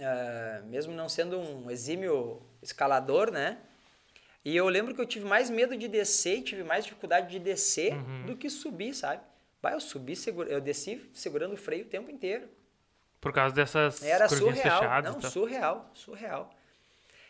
ah, 0.00 0.62
mesmo 0.66 0.92
não 0.92 1.08
sendo 1.08 1.38
um 1.38 1.70
exímio 1.70 2.42
escalador, 2.62 3.30
né? 3.30 3.58
E 4.44 4.56
eu 4.56 4.68
lembro 4.68 4.94
que 4.94 5.00
eu 5.00 5.06
tive 5.06 5.26
mais 5.26 5.50
medo 5.50 5.76
de 5.76 5.88
descer, 5.88 6.42
tive 6.42 6.64
mais 6.64 6.84
dificuldade 6.84 7.28
de 7.28 7.38
descer 7.38 7.94
do 8.24 8.36
que 8.36 8.48
subir, 8.48 8.94
sabe? 8.94 9.22
Bah, 9.60 9.72
eu 9.72 9.80
subi, 9.80 10.16
segura, 10.16 10.48
eu 10.48 10.60
desci 10.60 11.10
segurando 11.12 11.52
o 11.52 11.56
freio 11.56 11.84
o 11.84 11.88
tempo 11.88 12.10
inteiro. 12.10 12.48
Por 13.20 13.32
causa 13.34 13.54
dessas 13.54 14.02
Era 14.02 14.26
surreal, 14.28 14.80
fechadas. 14.80 15.12
não, 15.12 15.20
tal. 15.20 15.30
surreal, 15.30 15.90
surreal. 15.92 16.50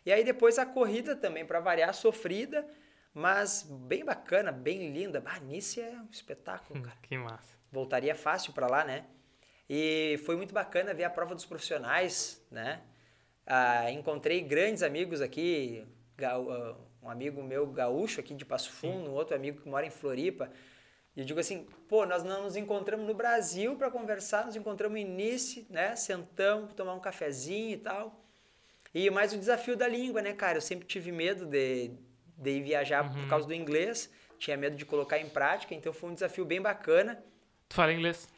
E 0.05 0.13
aí 0.13 0.25
depois 0.25 0.59
a 0.59 0.67
corrida 0.67 1.15
também, 1.15 1.45
para 1.45 1.61
variar, 1.61 1.95
sofrida, 1.95 2.67
mas 3.13 3.63
bem 3.63 4.05
bacana, 4.05 4.51
bem 4.53 4.93
linda. 4.93 5.21
Bah, 5.21 5.41
Nice 5.41 5.81
é 5.81 5.91
um 5.91 6.09
espetáculo, 6.11 6.83
cara. 6.83 6.97
Que 7.03 7.19
massa. 7.19 7.55
Voltaria 7.71 8.15
fácil 8.15 8.53
para 8.53 8.67
lá, 8.67 8.85
né? 8.85 9.05
E 9.69 10.19
foi 10.25 10.37
muito 10.37 10.53
bacana 10.53 10.93
ver 10.93 11.05
a 11.05 11.11
prova 11.11 11.35
dos 11.35 11.45
profissionais, 11.45 12.45
né? 12.51 12.83
Ah, 13.47 13.91
encontrei 13.91 14.41
grandes 14.41 14.83
amigos 14.83 15.21
aqui, 15.21 15.87
um 17.03 17.09
amigo 17.09 17.43
meu 17.43 17.67
gaúcho 17.67 18.21
aqui 18.21 18.35
de 18.35 18.45
Passo 18.45 18.71
Fundo, 18.71 19.11
um 19.11 19.15
outro 19.15 19.35
amigo 19.35 19.61
que 19.63 19.69
mora 19.69 19.87
em 19.87 19.91
Floripa. 19.91 20.51
E 21.17 21.21
eu 21.21 21.25
digo 21.27 21.41
assim, 21.41 21.67
pô, 21.89 22.07
nós 22.07 22.23
não 22.23 22.45
nos 22.45 22.57
encontramos 22.57 23.07
no 23.07 23.15
Brasil 23.15 23.77
para 23.77 23.91
conversar, 23.91 24.47
nos 24.47 24.57
encontramos 24.57 24.99
em 24.99 25.05
Nice, 25.05 25.67
né? 25.69 25.97
Sentamos, 25.97 26.73
tomar 26.75 26.95
um 26.95 27.01
cafezinho 27.01 27.75
e 27.75 27.79
tal. 27.79 28.25
E 28.95 29.09
mais 29.11 29.33
o 29.33 29.39
desafio 29.39 29.77
da 29.77 29.87
língua, 29.87 30.21
né, 30.21 30.33
cara? 30.33 30.59
Eu 30.59 30.63
sempre 30.63 30.87
tive 30.87 31.13
medo 31.13 31.47
de, 31.47 31.93
de 32.37 32.51
ir 32.51 32.63
viajar 32.63 33.13
por 33.13 33.29
causa 33.29 33.47
do 33.47 33.55
inglês, 33.55 34.13
tinha 34.39 34.57
medo 34.57 34.77
de 34.77 34.85
colocar 34.85 35.19
em 35.19 35.29
prática, 35.29 35.75
então 35.75 35.93
foi 35.93 36.11
um 36.11 36.15
desafio 36.15 36.45
bem 36.45 36.61
bacana. 36.61 37.23
Tu 37.69 37.75
fala 37.75 37.93
inglês? 37.93 38.29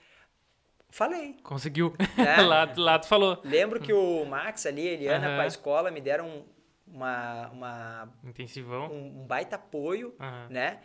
Falei. 0.90 1.36
Conseguiu. 1.42 1.94
É. 2.18 2.40
lá, 2.42 2.70
lá 2.76 2.98
tu 2.98 3.06
falou. 3.06 3.40
Lembro 3.42 3.80
que 3.80 3.92
o 3.92 4.24
Max 4.26 4.66
ali, 4.66 4.88
a 4.88 4.92
Eliana, 4.92 5.26
Aham. 5.28 5.36
com 5.36 5.42
a 5.42 5.46
escola, 5.46 5.90
me 5.90 6.00
deram 6.02 6.44
uma, 6.86 7.48
uma, 7.48 8.12
Intensivão. 8.22 8.92
um, 8.92 9.22
um 9.22 9.26
baita 9.26 9.56
apoio, 9.56 10.14
Aham. 10.20 10.48
né? 10.50 10.80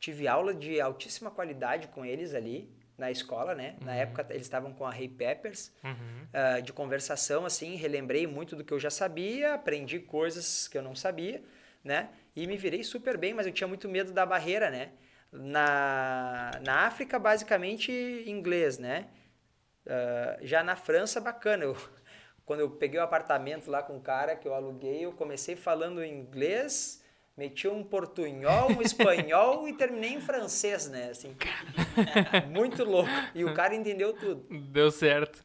Tive 0.00 0.26
aula 0.26 0.52
de 0.52 0.80
altíssima 0.80 1.30
qualidade 1.30 1.86
com 1.88 2.04
eles 2.04 2.34
ali 2.34 2.68
na 2.98 3.10
escola, 3.10 3.54
né? 3.54 3.76
Na 3.80 3.94
época 3.94 4.26
eles 4.30 4.42
estavam 4.42 4.72
com 4.72 4.84
a 4.86 4.90
Ray 4.90 5.08
Peppers, 5.08 5.72
Uhum. 5.82 6.26
ah, 6.32 6.60
de 6.60 6.72
conversação, 6.72 7.44
assim, 7.46 7.74
relembrei 7.76 8.26
muito 8.26 8.54
do 8.54 8.62
que 8.64 8.72
eu 8.72 8.78
já 8.78 8.90
sabia, 8.90 9.54
aprendi 9.54 9.98
coisas 9.98 10.68
que 10.68 10.76
eu 10.78 10.82
não 10.82 10.94
sabia, 10.94 11.42
né? 11.82 12.10
E 12.34 12.46
me 12.46 12.56
virei 12.56 12.82
super 12.84 13.16
bem, 13.18 13.34
mas 13.34 13.46
eu 13.46 13.52
tinha 13.52 13.68
muito 13.68 13.88
medo 13.88 14.12
da 14.12 14.24
barreira, 14.24 14.70
né? 14.70 14.92
Na, 15.32 16.50
na 16.62 16.86
África, 16.86 17.18
basicamente, 17.18 17.90
inglês, 18.26 18.78
né? 18.78 19.08
Ah, 19.86 20.38
já 20.42 20.62
na 20.62 20.76
França, 20.76 21.20
bacana. 21.20 21.64
Eu, 21.64 21.76
quando 22.44 22.60
eu 22.60 22.70
peguei 22.70 23.00
o 23.00 23.02
apartamento 23.02 23.70
lá 23.70 23.82
com 23.82 23.96
o 23.96 24.00
cara 24.00 24.36
que 24.36 24.46
eu 24.46 24.54
aluguei, 24.54 25.04
eu 25.04 25.12
comecei 25.12 25.56
falando 25.56 26.04
inglês, 26.04 27.01
meti 27.36 27.66
um 27.68 27.82
portunhol, 27.82 28.70
um 28.72 28.82
espanhol 28.82 29.66
e 29.68 29.72
terminei 29.72 30.10
em 30.14 30.20
francês, 30.20 30.88
né? 30.88 31.10
Assim, 31.10 31.34
muito 32.50 32.84
louco. 32.84 33.10
E 33.34 33.44
o 33.44 33.54
cara 33.54 33.74
entendeu 33.74 34.12
tudo. 34.12 34.46
Deu 34.50 34.90
certo. 34.90 35.44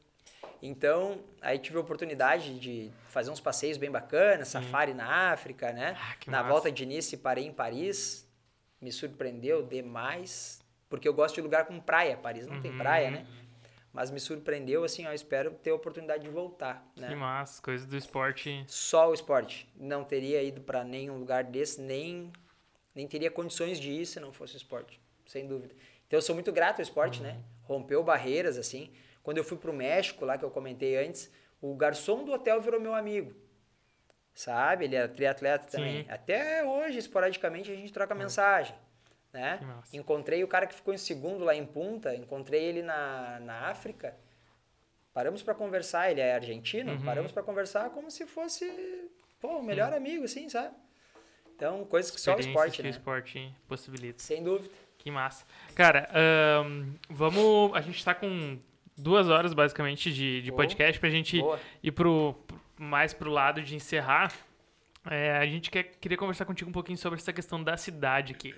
Então, 0.61 1.19
aí 1.41 1.59
tive 1.59 1.77
a 1.77 1.81
oportunidade 1.81 2.59
de 2.59 2.91
fazer 3.09 3.29
uns 3.29 3.39
passeios 3.39 3.77
bem 3.77 3.91
bacanas, 3.91 4.47
safari 4.47 4.93
na 4.93 5.31
África, 5.31 5.71
né? 5.71 5.95
Ah, 5.99 6.15
na 6.27 6.37
massa. 6.39 6.49
volta 6.49 6.71
de 6.71 6.85
Nice, 6.85 7.15
parei 7.17 7.45
em 7.45 7.53
Paris. 7.53 8.27
Me 8.81 8.91
surpreendeu 8.91 9.63
demais, 9.63 10.59
porque 10.89 11.07
eu 11.07 11.13
gosto 11.13 11.35
de 11.35 11.41
lugar 11.41 11.65
com 11.65 11.79
praia. 11.79 12.17
Paris 12.17 12.47
não 12.47 12.59
tem 12.61 12.71
Uhum. 12.71 12.77
praia, 12.77 13.11
né? 13.11 13.25
Mas 13.93 14.11
me 14.11 14.19
surpreendeu, 14.19 14.83
assim, 14.83 15.05
ó, 15.07 15.11
espero 15.11 15.51
ter 15.51 15.71
a 15.71 15.75
oportunidade 15.75 16.23
de 16.23 16.29
voltar, 16.29 16.87
né? 16.95 17.07
Que 17.07 17.15
massa. 17.15 17.61
Coisas 17.61 17.87
do 17.87 17.97
esporte. 17.97 18.63
Só 18.67 19.09
o 19.09 19.13
esporte. 19.13 19.67
Não 19.75 20.03
teria 20.03 20.43
ido 20.43 20.61
para 20.61 20.83
nenhum 20.83 21.17
lugar 21.17 21.43
desse, 21.43 21.81
nem, 21.81 22.31
nem 22.93 23.07
teria 23.07 23.31
condições 23.31 23.79
de 23.79 23.89
ir 23.91 24.05
se 24.05 24.19
não 24.19 24.31
fosse 24.31 24.55
o 24.55 24.57
esporte, 24.57 25.01
sem 25.25 25.47
dúvida. 25.47 25.73
Então 26.05 26.17
eu 26.17 26.21
sou 26.21 26.35
muito 26.35 26.51
grato 26.51 26.79
ao 26.79 26.83
esporte, 26.83 27.21
né? 27.21 27.39
Rompeu 27.63 28.03
barreiras, 28.03 28.57
assim. 28.57 28.91
Quando 29.23 29.39
eu 29.39 29.43
fui 29.43 29.57
pro 29.57 29.73
México, 29.73 30.23
lá 30.23 30.37
que 30.37 30.45
eu 30.45 30.51
comentei 30.51 30.95
antes, 30.97 31.31
o 31.59 31.75
garçom 31.75 32.23
do 32.23 32.31
hotel 32.31 32.61
virou 32.61 32.79
meu 32.79 32.93
amigo. 32.93 33.35
Sabe? 34.33 34.85
Ele 34.85 34.95
era 34.95 35.07
triatleta 35.07 35.65
também. 35.65 36.03
Sim. 36.03 36.09
Até 36.09 36.63
hoje, 36.63 36.99
esporadicamente, 36.99 37.71
a 37.71 37.75
gente 37.75 37.91
troca 37.91 38.13
mensagem. 38.13 38.75
Né? 39.37 39.59
Encontrei 39.93 40.43
o 40.43 40.47
cara 40.47 40.65
que 40.65 40.73
ficou 40.73 40.93
em 40.93 40.97
segundo 40.97 41.43
lá 41.45 41.53
em 41.53 41.63
Punta, 41.63 42.15
encontrei 42.15 42.63
ele 42.63 42.81
na, 42.81 43.39
na 43.41 43.67
África. 43.69 44.15
Paramos 45.13 45.43
para 45.43 45.53
conversar, 45.53 46.09
ele 46.09 46.21
é 46.21 46.33
argentino, 46.33 46.93
Uhum. 46.93 47.01
paramos 47.05 47.31
para 47.31 47.43
conversar 47.43 47.89
como 47.91 48.09
se 48.09 48.25
fosse, 48.25 48.65
pô, 49.39 49.57
o 49.59 49.63
melhor 49.63 49.93
amigo, 49.93 50.25
assim, 50.25 50.49
sabe? 50.49 50.73
Então, 51.55 51.85
coisas 51.85 52.09
que 52.11 52.19
só 52.19 52.35
o 52.35 52.39
esporte, 52.39 52.77
que 52.77 52.83
né? 52.83 52.89
o 52.89 52.91
esporte 52.91 53.55
possibilita. 53.67 54.19
Sem 54.23 54.43
dúvida. 54.43 54.73
Que 54.97 55.11
massa. 55.11 55.45
Cara, 55.75 56.07
ahn, 56.13 56.93
vamos. 57.09 57.75
A 57.75 57.81
gente 57.81 58.03
tá 58.03 58.13
com 58.15 58.59
duas 58.97 59.29
horas 59.29 59.53
basicamente 59.53 60.11
de, 60.11 60.41
de 60.41 60.49
Boa. 60.51 60.63
podcast 60.63 60.99
pra 60.99 61.09
gente 61.09 61.39
Boa. 61.39 61.59
ir 61.83 61.91
pro- 61.91 62.35
mais 62.77 63.13
pro 63.13 63.29
lado 63.29 63.61
de 63.61 63.75
encerrar. 63.75 64.33
É, 65.09 65.37
a 65.37 65.45
gente 65.45 65.69
quer, 65.71 65.83
queria 66.01 66.17
conversar 66.17 66.45
contigo 66.45 66.69
um 66.69 66.73
pouquinho 66.73 66.97
sobre 66.97 67.17
essa 67.19 67.31
questão 67.33 67.63
da 67.63 67.77
cidade 67.77 68.33
aqui. 68.33 68.53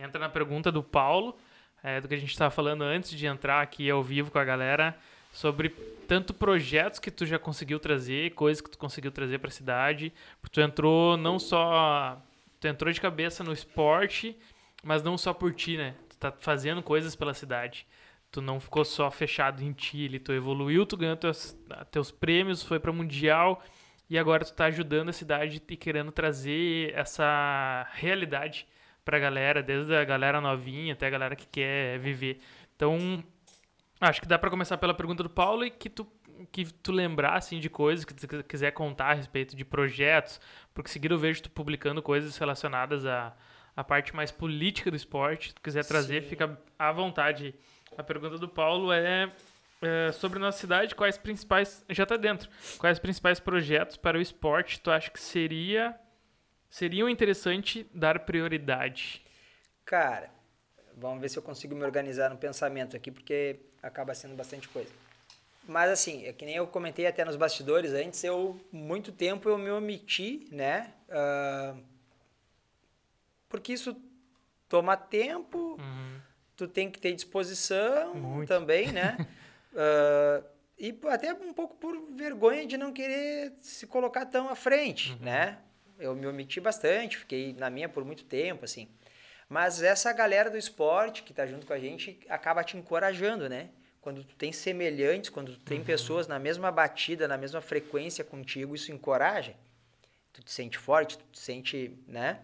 Entra 0.00 0.18
na 0.18 0.28
pergunta 0.28 0.72
do 0.72 0.82
Paulo, 0.82 1.36
é, 1.82 2.00
do 2.00 2.08
que 2.08 2.14
a 2.14 2.18
gente 2.18 2.30
estava 2.30 2.50
falando 2.50 2.82
antes 2.82 3.10
de 3.10 3.26
entrar 3.26 3.60
aqui 3.60 3.90
ao 3.90 4.02
vivo 4.02 4.30
com 4.30 4.38
a 4.38 4.44
galera, 4.44 4.96
sobre 5.32 5.68
tanto 6.08 6.32
projetos 6.32 6.98
que 6.98 7.10
tu 7.10 7.26
já 7.26 7.38
conseguiu 7.38 7.78
trazer, 7.78 8.32
coisas 8.34 8.60
que 8.60 8.70
tu 8.70 8.78
conseguiu 8.78 9.12
trazer 9.12 9.38
para 9.38 9.48
a 9.48 9.52
cidade. 9.52 10.12
Tu 10.50 10.60
entrou 10.60 11.16
não 11.16 11.38
só. 11.38 12.20
Tu 12.58 12.66
entrou 12.66 12.92
de 12.92 13.00
cabeça 13.00 13.44
no 13.44 13.52
esporte, 13.52 14.36
mas 14.82 15.02
não 15.02 15.16
só 15.16 15.32
por 15.32 15.54
ti, 15.54 15.76
né? 15.76 15.94
Tu 16.08 16.16
tá 16.16 16.32
fazendo 16.40 16.82
coisas 16.82 17.14
pela 17.14 17.32
cidade. 17.32 17.86
Tu 18.32 18.40
não 18.40 18.60
ficou 18.60 18.84
só 18.84 19.10
fechado 19.10 19.62
em 19.62 19.72
ti, 19.72 20.02
ele 20.02 20.18
tu 20.18 20.32
evoluiu, 20.32 20.86
tu 20.86 20.96
ganhou 20.96 21.16
teus, 21.16 21.56
teus 21.90 22.10
prêmios, 22.10 22.62
foi 22.62 22.78
para 22.78 22.92
mundial 22.92 23.62
e 24.08 24.18
agora 24.18 24.44
tu 24.44 24.52
tá 24.52 24.66
ajudando 24.66 25.08
a 25.08 25.12
cidade 25.12 25.62
e 25.68 25.76
querendo 25.76 26.12
trazer 26.12 26.92
essa 26.94 27.88
realidade 27.92 28.66
pra 29.04 29.18
galera, 29.18 29.62
desde 29.62 29.94
a 29.94 30.04
galera 30.04 30.40
novinha 30.40 30.92
até 30.92 31.06
a 31.06 31.10
galera 31.10 31.36
que 31.36 31.46
quer 31.46 31.98
viver. 31.98 32.40
Então, 32.76 33.22
acho 34.00 34.20
que 34.20 34.26
dá 34.26 34.38
pra 34.38 34.50
começar 34.50 34.78
pela 34.78 34.94
pergunta 34.94 35.22
do 35.22 35.30
Paulo 35.30 35.64
e 35.64 35.70
que 35.70 35.88
tu 35.88 36.06
que 36.50 36.64
tu 36.64 36.92
lembrar 36.92 37.36
assim 37.36 37.60
de 37.60 37.68
coisas 37.68 38.04
que 38.04 38.14
tu 38.14 38.44
quiser 38.44 38.70
contar 38.70 39.10
a 39.10 39.14
respeito 39.14 39.54
de 39.54 39.64
projetos, 39.64 40.40
porque 40.72 40.90
seguido 40.90 41.14
eu 41.14 41.18
vejo 41.18 41.42
tu 41.42 41.50
publicando 41.50 42.00
coisas 42.00 42.36
relacionadas 42.38 43.04
à, 43.04 43.36
à 43.76 43.84
parte 43.84 44.14
mais 44.14 44.30
política 44.30 44.90
do 44.90 44.96
esporte. 44.96 45.48
Se 45.48 45.54
tu 45.54 45.60
quiser 45.60 45.84
trazer, 45.84 46.22
Sim. 46.22 46.28
fica 46.28 46.58
à 46.78 46.92
vontade. 46.92 47.54
A 47.98 48.02
pergunta 48.02 48.38
do 48.38 48.48
Paulo 48.48 48.92
é, 48.92 49.30
é, 49.82 50.12
sobre 50.12 50.38
a 50.38 50.42
nossa 50.42 50.58
cidade, 50.58 50.94
quais 50.94 51.18
principais 51.18 51.84
já 51.90 52.06
tá 52.06 52.16
dentro. 52.16 52.48
Quais 52.78 52.98
principais 52.98 53.40
projetos 53.40 53.96
para 53.96 54.16
o 54.16 54.20
esporte 54.20 54.80
tu 54.80 54.90
acha 54.90 55.10
que 55.10 55.20
seria 55.20 55.94
seriam 56.70 57.08
interessante 57.08 57.86
dar 57.92 58.20
prioridade? 58.20 59.22
Cara, 59.84 60.30
vamos 60.96 61.20
ver 61.20 61.28
se 61.28 61.36
eu 61.38 61.42
consigo 61.42 61.74
me 61.74 61.84
organizar 61.84 62.30
no 62.30 62.36
pensamento 62.38 62.96
aqui, 62.96 63.10
porque 63.10 63.60
acaba 63.82 64.14
sendo 64.14 64.34
bastante 64.34 64.68
coisa. 64.68 64.90
Mas 65.66 65.90
assim, 65.90 66.24
é 66.26 66.32
que 66.32 66.44
nem 66.44 66.56
eu 66.56 66.66
comentei 66.66 67.06
até 67.06 67.24
nos 67.24 67.36
bastidores 67.36 67.92
antes, 67.92 68.22
eu 68.24 68.58
muito 68.72 69.12
tempo 69.12 69.48
eu 69.48 69.58
me 69.58 69.70
omiti, 69.70 70.48
né? 70.50 70.92
Ah, 71.10 71.74
porque 73.48 73.72
isso 73.72 73.96
toma 74.68 74.96
tempo, 74.96 75.76
Uhum. 75.78 76.20
tu 76.56 76.68
tem 76.68 76.90
que 76.90 76.98
ter 77.00 77.12
disposição 77.12 78.14
Muito. 78.14 78.48
também, 78.48 78.92
né? 78.92 79.18
Ah, 79.72 80.42
e 80.76 80.92
até 81.08 81.32
um 81.32 81.52
pouco 81.52 81.76
por 81.76 81.94
vergonha 82.16 82.66
de 82.66 82.76
não 82.76 82.92
querer 82.92 83.52
se 83.60 83.86
colocar 83.86 84.26
tão 84.26 84.48
à 84.48 84.56
frente, 84.56 85.16
né? 85.20 85.58
Eu 86.00 86.14
me 86.14 86.26
omiti 86.26 86.60
bastante, 86.60 87.18
fiquei 87.18 87.52
na 87.52 87.70
minha 87.70 87.88
por 87.88 88.04
muito 88.04 88.24
tempo, 88.24 88.64
assim. 88.64 88.88
Mas 89.48 89.82
essa 89.82 90.12
galera 90.12 90.50
do 90.50 90.56
esporte 90.56 91.22
que 91.22 91.34
tá 91.34 91.46
junto 91.46 91.66
com 91.66 91.72
a 91.72 91.78
gente 91.78 92.18
acaba 92.28 92.64
te 92.64 92.76
encorajando, 92.76 93.48
né? 93.48 93.70
Quando 94.00 94.24
tu 94.24 94.34
tem 94.34 94.52
semelhantes, 94.52 95.28
quando 95.28 95.56
tu 95.56 95.60
tem 95.60 95.84
pessoas 95.84 96.26
na 96.26 96.38
mesma 96.38 96.72
batida, 96.72 97.28
na 97.28 97.36
mesma 97.36 97.60
frequência 97.60 98.24
contigo, 98.24 98.74
isso 98.74 98.90
encoraja. 98.90 99.54
Tu 100.32 100.42
te 100.42 100.50
sente 100.50 100.78
forte, 100.78 101.18
tu 101.18 101.24
te 101.30 101.38
sente, 101.38 101.98
né? 102.08 102.40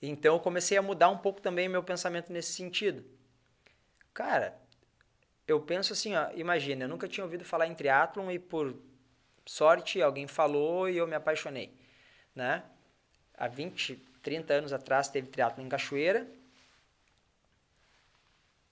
Então 0.00 0.34
eu 0.34 0.40
comecei 0.40 0.78
a 0.78 0.82
mudar 0.82 1.08
um 1.08 1.18
pouco 1.18 1.40
também 1.40 1.68
meu 1.68 1.82
pensamento 1.82 2.32
nesse 2.32 2.52
sentido. 2.52 3.04
Cara, 4.14 4.56
eu 5.46 5.60
penso 5.60 5.92
assim, 5.92 6.14
ó, 6.14 6.30
imagina, 6.34 6.84
eu 6.84 6.88
nunca 6.88 7.08
tinha 7.08 7.24
ouvido 7.24 7.44
falar 7.44 7.66
em 7.66 7.74
triatlon 7.74 8.30
e 8.30 8.38
por 8.38 8.76
sorte 9.46 10.00
alguém 10.00 10.26
falou 10.28 10.88
e 10.88 10.98
eu 10.98 11.06
me 11.06 11.16
apaixonei, 11.16 11.72
né? 12.38 12.62
Há 13.36 13.48
20, 13.48 13.96
30 14.22 14.54
anos 14.54 14.72
atrás 14.72 15.08
teve 15.08 15.26
triatlon 15.28 15.64
em 15.66 15.68
Cachoeira. 15.68 16.26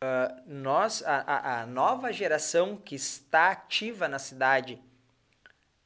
Uh, 0.02 0.42
nós, 0.46 1.02
a, 1.04 1.16
a, 1.20 1.60
a 1.62 1.66
nova 1.66 2.12
geração 2.12 2.76
que 2.76 2.94
está 2.94 3.50
ativa 3.50 4.06
na 4.08 4.18
cidade 4.18 4.78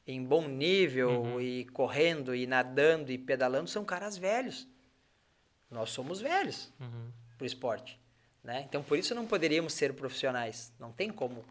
em 0.05 0.23
bom 0.23 0.47
nível 0.47 1.09
Uhum. 1.21 1.41
e 1.41 1.65
correndo 1.65 2.35
e 2.35 2.45
nadando 2.45 3.11
e 3.11 3.17
pedalando 3.17 3.69
são 3.69 3.85
caras 3.85 4.17
velhos. 4.17 4.67
Nós 5.69 5.89
somos 5.91 6.19
velhos 6.19 6.71
Uhum. 6.79 7.09
pro 7.37 7.45
esporte, 7.47 7.97
né? 8.43 8.63
Então 8.67 8.83
por 8.83 8.97
isso 8.99 9.15
não 9.15 9.25
poderíamos 9.25 9.73
ser 9.73 9.93
profissionais. 9.93 10.71
Não 10.77 10.91
tem 10.91 11.09
como 11.09 11.45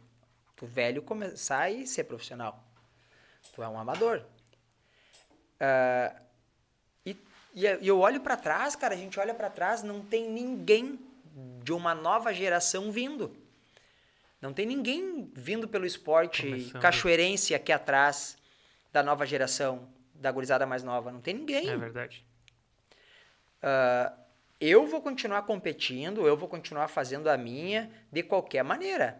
tu 0.54 0.66
velho 0.66 1.00
começar 1.02 1.70
e 1.70 1.86
ser 1.86 2.04
profissional. 2.04 2.62
Tu 3.54 3.62
é 3.62 3.68
um 3.68 3.78
amador. 3.78 4.22
Ah, 5.60 6.14
e, 7.04 7.16
e 7.54 7.86
eu 7.86 7.98
olho 8.00 8.20
para 8.20 8.36
trás, 8.36 8.74
cara, 8.74 8.94
a 8.94 8.96
gente 8.96 9.20
olha 9.20 9.34
para 9.34 9.50
trás, 9.50 9.82
não 9.82 10.02
tem 10.02 10.28
ninguém 10.28 10.98
de 11.62 11.72
uma 11.72 11.94
nova 11.94 12.32
geração 12.32 12.90
vindo. 12.90 13.36
Não 14.40 14.52
tem 14.54 14.64
ninguém 14.64 15.30
vindo 15.34 15.68
pelo 15.68 15.84
esporte 15.84 16.42
Começando. 16.42 16.80
cachoeirense 16.80 17.54
aqui 17.54 17.70
atrás 17.70 18.38
da 18.90 19.02
nova 19.02 19.26
geração, 19.26 19.86
da 20.14 20.32
gurizada 20.32 20.66
mais 20.66 20.82
nova. 20.82 21.12
Não 21.12 21.20
tem 21.20 21.34
ninguém. 21.34 21.68
É 21.68 21.76
verdade. 21.76 22.24
Ah, 23.62 24.12
eu 24.60 24.86
vou 24.86 25.00
continuar 25.00 25.42
competindo, 25.42 26.26
eu 26.26 26.36
vou 26.36 26.48
continuar 26.48 26.88
fazendo 26.88 27.28
a 27.28 27.36
minha 27.36 27.90
de 28.12 28.22
qualquer 28.22 28.62
maneira. 28.62 29.18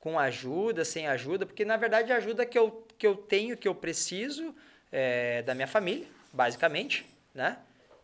Com 0.00 0.18
ajuda, 0.18 0.84
sem 0.84 1.06
ajuda, 1.06 1.46
porque 1.46 1.64
na 1.64 1.76
verdade 1.76 2.12
a 2.12 2.16
ajuda 2.16 2.46
que 2.46 2.58
eu, 2.58 2.86
que 2.96 3.06
eu 3.06 3.16
tenho, 3.16 3.56
que 3.56 3.66
eu 3.66 3.74
preciso, 3.74 4.54
é 4.98 5.42
da 5.42 5.54
minha 5.54 5.66
família, 5.68 6.06
basicamente, 6.32 7.06
né? 7.34 7.58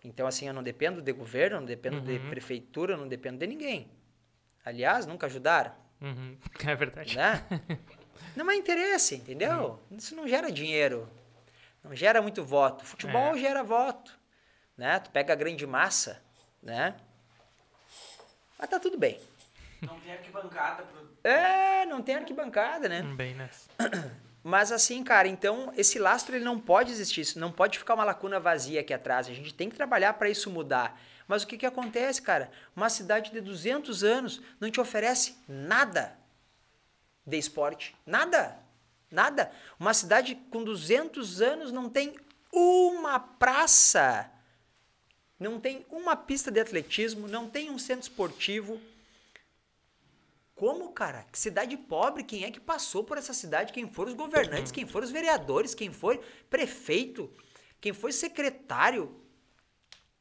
Então, 0.04 0.26
assim, 0.26 0.46
eu 0.48 0.52
não 0.52 0.62
dependo 0.62 1.00
de 1.00 1.12
governo, 1.12 1.58
não 1.60 1.64
dependo 1.66 2.00
de 2.00 2.12
Uhum. 2.18 2.28
prefeitura, 2.30 2.96
não 2.96 3.08
dependo 3.08 3.38
de 3.38 3.46
ninguém. 3.46 3.90
Aliás, 4.64 5.06
nunca 5.06 5.26
ajudaram, 5.26 5.72
Uhum. 6.00 6.36
É 6.68 6.74
verdade. 6.74 7.16
né? 7.16 7.44
não 8.36 8.50
é 8.50 8.56
interesse, 8.56 9.14
entendeu? 9.16 9.80
Isso 9.90 10.14
não 10.16 10.26
gera 10.28 10.50
dinheiro, 10.50 11.08
não 11.82 11.94
gera 11.94 12.20
muito 12.20 12.44
voto. 12.44 12.84
Futebol 12.84 13.34
É. 13.36 13.38
gera 13.38 13.62
voto, 13.62 14.18
né? 14.76 14.98
Tu 15.00 15.10
pega 15.10 15.32
a 15.32 15.36
grande 15.36 15.66
massa, 15.66 16.20
né? 16.62 16.94
Mas 18.58 18.68
tá 18.68 18.78
tudo 18.80 18.98
bem. 18.98 19.20
Não 19.80 19.98
tem 20.00 20.12
arquibancada 20.12 20.82
pro. 20.84 21.16
É, 21.24 21.84
não 21.86 22.02
tem 22.02 22.16
arquibancada, 22.16 22.88
né? 22.88 23.02
Bem 23.16 23.34
nessa. 23.34 23.68
Mas 24.42 24.72
assim, 24.72 25.04
cara, 25.04 25.28
então 25.28 25.72
esse 25.76 25.98
lastro 25.98 26.34
ele 26.34 26.44
não 26.44 26.58
pode 26.58 26.90
existir, 26.90 27.20
isso 27.20 27.38
não 27.38 27.52
pode 27.52 27.78
ficar 27.78 27.94
uma 27.94 28.04
lacuna 28.04 28.40
vazia 28.40 28.80
aqui 28.80 28.92
atrás. 28.92 29.28
A 29.28 29.32
gente 29.32 29.54
tem 29.54 29.70
que 29.70 29.76
trabalhar 29.76 30.14
para 30.14 30.28
isso 30.28 30.50
mudar. 30.50 31.00
Mas 31.28 31.42
o 31.42 31.46
que 31.46 31.56
que 31.56 31.66
acontece, 31.66 32.20
cara? 32.20 32.50
Uma 32.74 32.90
cidade 32.90 33.30
de 33.30 33.40
200 33.40 34.02
anos 34.02 34.42
não 34.58 34.70
te 34.70 34.80
oferece 34.80 35.36
nada 35.48 36.18
de 37.24 37.38
esporte, 37.38 37.94
nada. 38.04 38.58
Nada. 39.10 39.52
Uma 39.78 39.94
cidade 39.94 40.34
com 40.50 40.64
200 40.64 41.40
anos 41.40 41.70
não 41.70 41.88
tem 41.88 42.16
uma 42.50 43.20
praça. 43.20 44.30
Não 45.38 45.60
tem 45.60 45.86
uma 45.90 46.16
pista 46.16 46.50
de 46.50 46.60
atletismo, 46.60 47.28
não 47.28 47.48
tem 47.48 47.70
um 47.70 47.78
centro 47.78 48.02
esportivo. 48.02 48.80
Como, 50.62 50.92
cara? 50.92 51.26
Que 51.32 51.36
cidade 51.36 51.76
pobre? 51.76 52.22
Quem 52.22 52.44
é 52.44 52.50
que 52.52 52.60
passou 52.60 53.02
por 53.02 53.18
essa 53.18 53.34
cidade? 53.34 53.72
Quem 53.72 53.88
foram 53.88 54.10
os 54.10 54.16
governantes? 54.16 54.70
Quem 54.70 54.86
foram 54.86 55.04
os 55.04 55.10
vereadores? 55.10 55.74
Quem 55.74 55.92
foi 55.92 56.20
prefeito? 56.48 57.28
Quem 57.80 57.92
foi 57.92 58.12
secretário? 58.12 59.20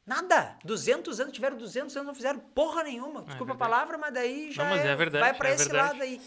Nada. 0.03 0.57
200 0.65 1.19
anos, 1.19 1.31
tiveram 1.31 1.55
200 1.57 1.95
anos, 1.95 2.07
não 2.07 2.15
fizeram 2.15 2.39
porra 2.39 2.81
nenhuma. 2.81 3.21
Desculpa 3.21 3.53
a 3.53 3.55
verdade. 3.55 3.59
palavra, 3.59 3.97
mas 3.99 4.11
daí 4.15 4.51
já 4.51 4.67
mas 4.67 4.83
é 4.83 4.95
verdade, 4.95 5.23
vai 5.23 5.31
pra 5.35 5.49
é 5.49 5.53
esse 5.53 5.65
verdade. 5.65 5.89
lado 5.89 6.01
aí. 6.01 6.19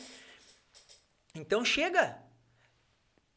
Então 1.34 1.64
chega. 1.64 2.16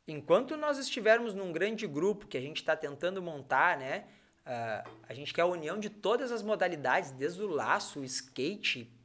Enquanto 0.07 0.55
nós 0.55 0.77
estivermos 0.77 1.33
num 1.33 1.51
grande 1.51 1.87
grupo 1.87 2.27
que 2.27 2.37
a 2.37 2.41
gente 2.41 2.57
está 2.57 2.75
tentando 2.75 3.19
montar, 3.19 3.79
né? 3.79 4.05
ah, 4.45 4.83
a 5.09 5.13
gente 5.15 5.33
quer 5.33 5.41
a 5.41 5.47
união 5.47 5.79
de 5.79 5.89
todas 5.89 6.31
as 6.31 6.43
modalidades, 6.43 7.09
desde 7.09 7.41
o 7.41 7.47
laço, 7.47 8.01
o 8.01 8.05
skate. 8.05 8.95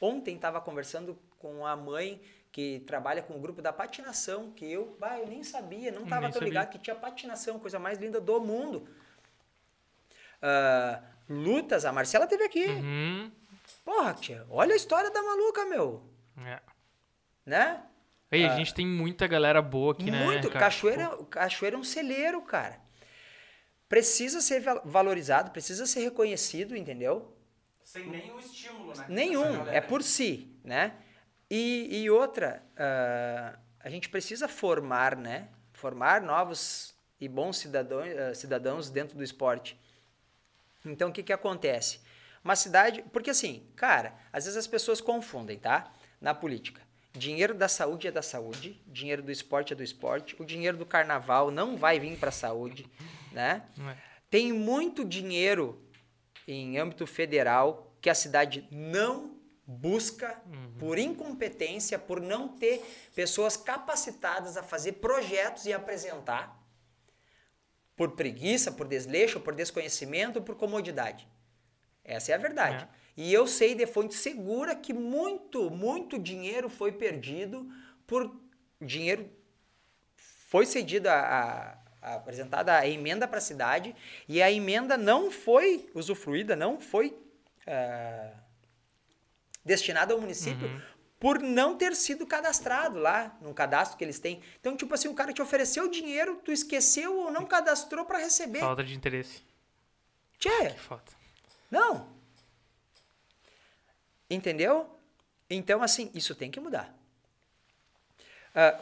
Ontem 0.00 0.36
estava 0.36 0.60
conversando 0.60 1.18
com 1.38 1.66
a 1.66 1.76
mãe 1.76 2.20
que 2.52 2.80
trabalha 2.86 3.22
com 3.22 3.34
o 3.36 3.40
grupo 3.40 3.60
da 3.60 3.72
patinação, 3.72 4.50
que 4.52 4.64
eu, 4.70 4.96
bah, 4.98 5.18
eu 5.18 5.26
nem 5.26 5.42
sabia, 5.44 5.92
não 5.92 6.04
estava 6.04 6.30
tão 6.30 6.42
ligado 6.42 6.70
que 6.70 6.78
tinha 6.78 6.96
patinação, 6.96 7.58
coisa 7.58 7.78
mais 7.78 7.98
linda 7.98 8.20
do 8.20 8.40
mundo. 8.40 8.88
Ah, 10.40 11.02
lutas, 11.28 11.84
a 11.84 11.92
Marcela 11.92 12.26
teve 12.26 12.44
aqui. 12.44 12.66
Uhum. 12.66 13.32
Porra, 13.84 14.14
tia, 14.14 14.46
olha 14.50 14.72
a 14.72 14.76
história 14.76 15.10
da 15.10 15.22
maluca, 15.22 15.64
meu. 15.66 16.02
É. 16.44 16.60
Né? 17.44 17.82
Aí, 18.30 18.44
a 18.44 18.54
gente 18.56 18.74
tem 18.74 18.86
muita 18.86 19.26
galera 19.26 19.62
boa 19.62 19.92
aqui, 19.92 20.10
né? 20.10 20.24
Muito. 20.24 20.50
Cachoeira, 20.50 21.16
Cachoeira 21.30 21.76
é 21.76 21.78
um 21.78 21.84
celeiro, 21.84 22.42
cara. 22.42 22.78
Precisa 23.88 24.42
ser 24.42 24.60
val- 24.60 24.82
valorizado, 24.84 25.50
precisa 25.50 25.86
ser 25.86 26.00
reconhecido, 26.00 26.76
entendeu? 26.76 27.34
Sem 27.88 28.06
nenhum 28.06 28.38
estímulo, 28.38 28.94
né? 28.94 29.06
Nenhum, 29.08 29.66
é 29.66 29.80
por 29.80 30.02
si, 30.02 30.54
né? 30.62 30.92
E, 31.50 32.02
e 32.02 32.10
outra, 32.10 32.62
ah, 32.76 33.58
a 33.80 33.88
gente 33.88 34.10
precisa 34.10 34.46
formar, 34.46 35.16
né? 35.16 35.48
Formar 35.72 36.20
novos 36.20 36.94
e 37.18 37.26
bons 37.26 37.56
cidadãos, 37.56 38.06
ah, 38.08 38.34
cidadãos 38.34 38.90
dentro 38.90 39.16
do 39.16 39.24
esporte. 39.24 39.74
Então, 40.84 41.08
o 41.08 41.12
que 41.12 41.22
que 41.22 41.32
acontece? 41.32 42.00
Uma 42.44 42.54
cidade... 42.56 43.02
Porque 43.10 43.30
assim, 43.30 43.66
cara, 43.74 44.12
às 44.30 44.44
vezes 44.44 44.58
as 44.58 44.66
pessoas 44.66 45.00
confundem, 45.00 45.58
tá? 45.58 45.90
Na 46.20 46.34
política. 46.34 46.82
Dinheiro 47.14 47.54
da 47.54 47.68
saúde 47.68 48.06
é 48.06 48.12
da 48.12 48.20
saúde, 48.20 48.78
dinheiro 48.86 49.22
do 49.22 49.32
esporte 49.32 49.72
é 49.72 49.76
do 49.76 49.82
esporte, 49.82 50.36
o 50.38 50.44
dinheiro 50.44 50.76
do 50.76 50.84
carnaval 50.84 51.50
não 51.50 51.74
vai 51.74 51.98
vir 51.98 52.18
para 52.18 52.28
a 52.28 52.32
saúde, 52.32 52.86
né? 53.32 53.62
É. 53.80 53.96
Tem 54.28 54.52
muito 54.52 55.06
dinheiro 55.06 55.87
em 56.48 56.78
âmbito 56.78 57.06
federal 57.06 57.92
que 58.00 58.08
a 58.10 58.14
cidade 58.14 58.66
não 58.70 59.36
busca 59.66 60.40
por 60.78 60.98
incompetência, 60.98 61.98
por 61.98 62.20
não 62.20 62.48
ter 62.48 62.82
pessoas 63.14 63.56
capacitadas 63.56 64.56
a 64.56 64.62
fazer 64.62 64.92
projetos 64.94 65.66
e 65.66 65.72
apresentar, 65.74 66.58
por 67.94 68.12
preguiça, 68.12 68.72
por 68.72 68.86
desleixo, 68.88 69.40
por 69.40 69.54
desconhecimento, 69.54 70.40
por 70.40 70.54
comodidade. 70.54 71.28
Essa 72.02 72.32
é 72.32 72.34
a 72.34 72.38
verdade. 72.38 72.84
É. 72.84 72.88
E 73.20 73.32
eu 73.34 73.46
sei 73.46 73.74
de 73.74 73.84
fonte 73.86 74.14
segura 74.14 74.74
que 74.74 74.92
muito, 74.94 75.68
muito 75.68 76.18
dinheiro 76.18 76.70
foi 76.70 76.92
perdido 76.92 77.68
por 78.06 78.34
dinheiro 78.80 79.28
foi 80.16 80.64
cedida 80.64 81.12
a, 81.12 81.72
a- 81.72 81.78
apresentada 82.14 82.76
a 82.76 82.86
emenda 82.86 83.26
para 83.28 83.38
a 83.38 83.40
cidade 83.40 83.94
e 84.28 84.42
a 84.42 84.50
emenda 84.50 84.96
não 84.96 85.30
foi 85.30 85.90
usufruída, 85.94 86.54
não 86.56 86.80
foi 86.80 87.16
ah, 87.66 88.32
destinada 89.64 90.14
ao 90.14 90.20
município 90.20 90.68
por 91.20 91.40
não 91.40 91.76
ter 91.76 91.96
sido 91.96 92.26
cadastrado 92.26 92.98
lá 92.98 93.36
no 93.40 93.52
cadastro 93.52 93.98
que 93.98 94.04
eles 94.04 94.18
têm. 94.20 94.40
Então, 94.60 94.76
tipo 94.76 94.94
assim, 94.94 95.08
o 95.08 95.14
cara 95.14 95.32
te 95.32 95.42
ofereceu 95.42 95.88
dinheiro, 95.90 96.36
tu 96.44 96.52
esqueceu 96.52 97.18
ou 97.18 97.30
não 97.30 97.44
cadastrou 97.44 98.04
para 98.04 98.18
receber. 98.18 98.60
Falta 98.60 98.84
de 98.84 98.94
interesse. 98.94 99.42
Tchê, 100.38 100.70
Que 100.70 100.78
falta. 100.80 101.12
não. 101.70 102.16
Entendeu? 104.30 104.88
Então, 105.50 105.82
assim, 105.82 106.10
isso 106.14 106.34
tem 106.34 106.50
que 106.50 106.60
mudar. 106.60 106.94
Ah, 108.54 108.78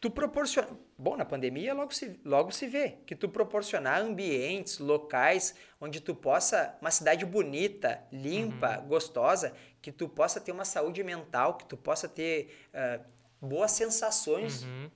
tu 0.00 0.10
proporciona. 0.10 0.68
Bom, 1.02 1.16
na 1.16 1.24
pandemia 1.24 1.74
logo 1.74 1.92
se, 1.92 2.20
logo 2.24 2.52
se 2.52 2.68
vê 2.68 2.90
que 3.04 3.16
tu 3.16 3.28
proporcionar 3.28 4.00
ambientes, 4.00 4.78
locais 4.78 5.52
onde 5.80 6.00
tu 6.00 6.14
possa. 6.14 6.76
Uma 6.80 6.92
cidade 6.92 7.26
bonita, 7.26 8.00
limpa, 8.12 8.76
gostosa, 8.76 9.52
que 9.80 9.90
tu 9.90 10.08
possa 10.08 10.40
ter 10.40 10.52
uma 10.52 10.64
saúde 10.64 11.02
mental, 11.02 11.56
que 11.56 11.64
tu 11.64 11.76
possa 11.76 12.08
ter 12.08 12.56
ah, 12.72 13.00
boas 13.40 13.72
sensações 13.72 14.62
Uhum. 14.62 14.88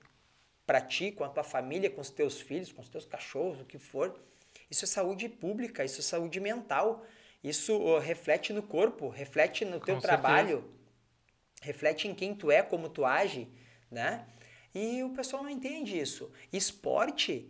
para 0.65 0.79
ti, 0.79 1.11
com 1.11 1.25
a 1.25 1.29
tua 1.29 1.43
família, 1.43 1.89
com 1.89 1.99
os 1.99 2.09
teus 2.09 2.39
filhos, 2.39 2.71
com 2.71 2.81
os 2.81 2.87
teus 2.87 3.05
cachorros, 3.05 3.59
o 3.59 3.65
que 3.65 3.77
for. 3.77 4.17
Isso 4.71 4.85
é 4.85 4.87
saúde 4.87 5.27
pública, 5.27 5.83
isso 5.83 5.99
é 5.99 6.03
saúde 6.03 6.39
mental. 6.39 7.05
Isso 7.43 7.77
ó, 7.81 7.99
reflete 7.99 8.53
no 8.53 8.63
corpo, 8.63 9.09
reflete 9.09 9.65
no 9.65 9.77
teu 9.81 9.95
Com 9.95 10.01
trabalho, 10.01 10.63
reflete 11.61 12.07
em 12.07 12.15
quem 12.15 12.33
tu 12.33 12.49
é, 12.49 12.61
como 12.63 12.87
tu 12.87 13.03
age, 13.03 13.49
né? 13.91 14.25
E 14.73 15.03
o 15.03 15.09
pessoal 15.11 15.43
não 15.43 15.49
entende 15.49 15.97
isso. 15.97 16.31
Esporte, 16.51 17.49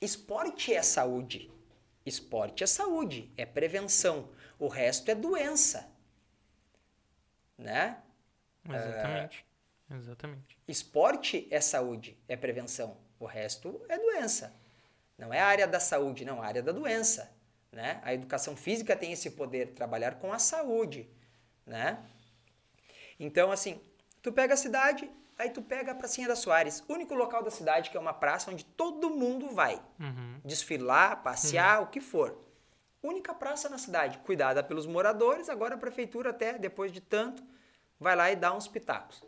esporte 0.00 0.74
é 0.74 0.82
saúde. 0.82 1.50
Esporte 2.04 2.62
é 2.62 2.66
saúde, 2.66 3.32
é 3.36 3.44
prevenção. 3.44 4.30
O 4.58 4.68
resto 4.68 5.10
é 5.10 5.14
doença. 5.14 5.90
Né? 7.58 8.00
Exatamente. 8.64 9.46
Exatamente. 9.90 10.58
Esporte 10.66 11.48
é 11.50 11.60
saúde, 11.60 12.18
é 12.28 12.36
prevenção. 12.36 12.96
O 13.18 13.24
resto 13.24 13.80
é 13.88 13.98
doença. 13.98 14.54
Não 15.16 15.32
é 15.32 15.40
a 15.40 15.46
área 15.46 15.66
da 15.66 15.80
saúde, 15.80 16.24
não, 16.24 16.42
é 16.42 16.46
a 16.46 16.48
área 16.48 16.62
da 16.62 16.72
doença. 16.72 17.34
Né? 17.72 18.00
A 18.02 18.12
educação 18.12 18.56
física 18.56 18.96
tem 18.96 19.12
esse 19.12 19.30
poder, 19.30 19.72
trabalhar 19.74 20.16
com 20.16 20.32
a 20.32 20.38
saúde. 20.38 21.08
Né? 21.64 21.98
Então, 23.18 23.50
assim, 23.50 23.80
tu 24.22 24.32
pega 24.32 24.54
a 24.54 24.56
cidade, 24.56 25.10
aí 25.38 25.50
tu 25.50 25.62
pega 25.62 25.92
a 25.92 25.94
Pracinha 25.94 26.28
da 26.28 26.36
Soares, 26.36 26.82
único 26.88 27.14
local 27.14 27.42
da 27.42 27.50
cidade 27.50 27.90
que 27.90 27.96
é 27.96 28.00
uma 28.00 28.14
praça 28.14 28.50
onde 28.50 28.64
todo 28.64 29.10
mundo 29.10 29.50
vai. 29.50 29.80
Uhum. 30.00 30.40
Desfilar, 30.44 31.22
passear, 31.22 31.82
o 31.82 31.86
que 31.88 32.00
for. 32.00 32.42
Única 33.02 33.34
praça 33.34 33.68
na 33.68 33.78
cidade, 33.78 34.18
cuidada 34.18 34.62
pelos 34.62 34.86
moradores, 34.86 35.48
agora 35.48 35.74
a 35.74 35.78
prefeitura 35.78 36.30
até, 36.30 36.58
depois 36.58 36.90
de 36.90 37.00
tanto, 37.00 37.42
vai 38.00 38.16
lá 38.16 38.30
e 38.30 38.36
dá 38.36 38.52
uns 38.52 38.66
pitacos. 38.66 39.22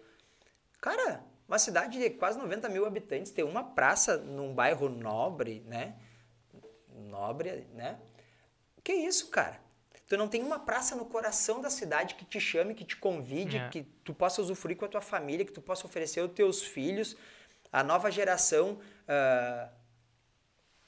Cara, 0.81 1.23
uma 1.47 1.59
cidade 1.59 1.99
de 1.99 2.11
quase 2.11 2.39
90 2.39 2.69
mil 2.69 2.85
habitantes, 2.85 3.31
ter 3.31 3.43
uma 3.43 3.63
praça 3.63 4.17
num 4.17 4.55
bairro 4.55 4.89
nobre, 4.89 5.61
né? 5.67 5.97
Nobre, 6.89 7.69
né? 7.73 7.99
Que 8.83 8.93
isso, 8.93 9.31
cara? 9.31 9.61
Tu 10.09 10.17
não 10.17 10.27
tem 10.27 10.43
uma 10.43 10.59
praça 10.59 10.97
no 10.97 11.05
coração 11.05 11.61
da 11.61 11.69
cidade 11.69 12.15
que 12.15 12.25
te 12.25 12.41
chame, 12.41 12.75
que 12.75 12.85
te 12.85 12.97
convide, 12.97 13.59
É. 13.59 13.69
que 13.69 13.83
tu 14.03 14.15
possa 14.15 14.41
usufruir 14.41 14.77
com 14.77 14.87
a 14.87 14.89
tua 14.89 15.03
família, 15.03 15.45
que 15.45 15.53
tu 15.53 15.61
possa 15.61 15.87
oferecer 15.87 16.21
aos 16.21 16.33
teus 16.33 16.63
filhos, 16.63 17.17
a 17.71 17.83
nova 17.85 18.11
geração. 18.11 18.81
ah, 19.07 19.69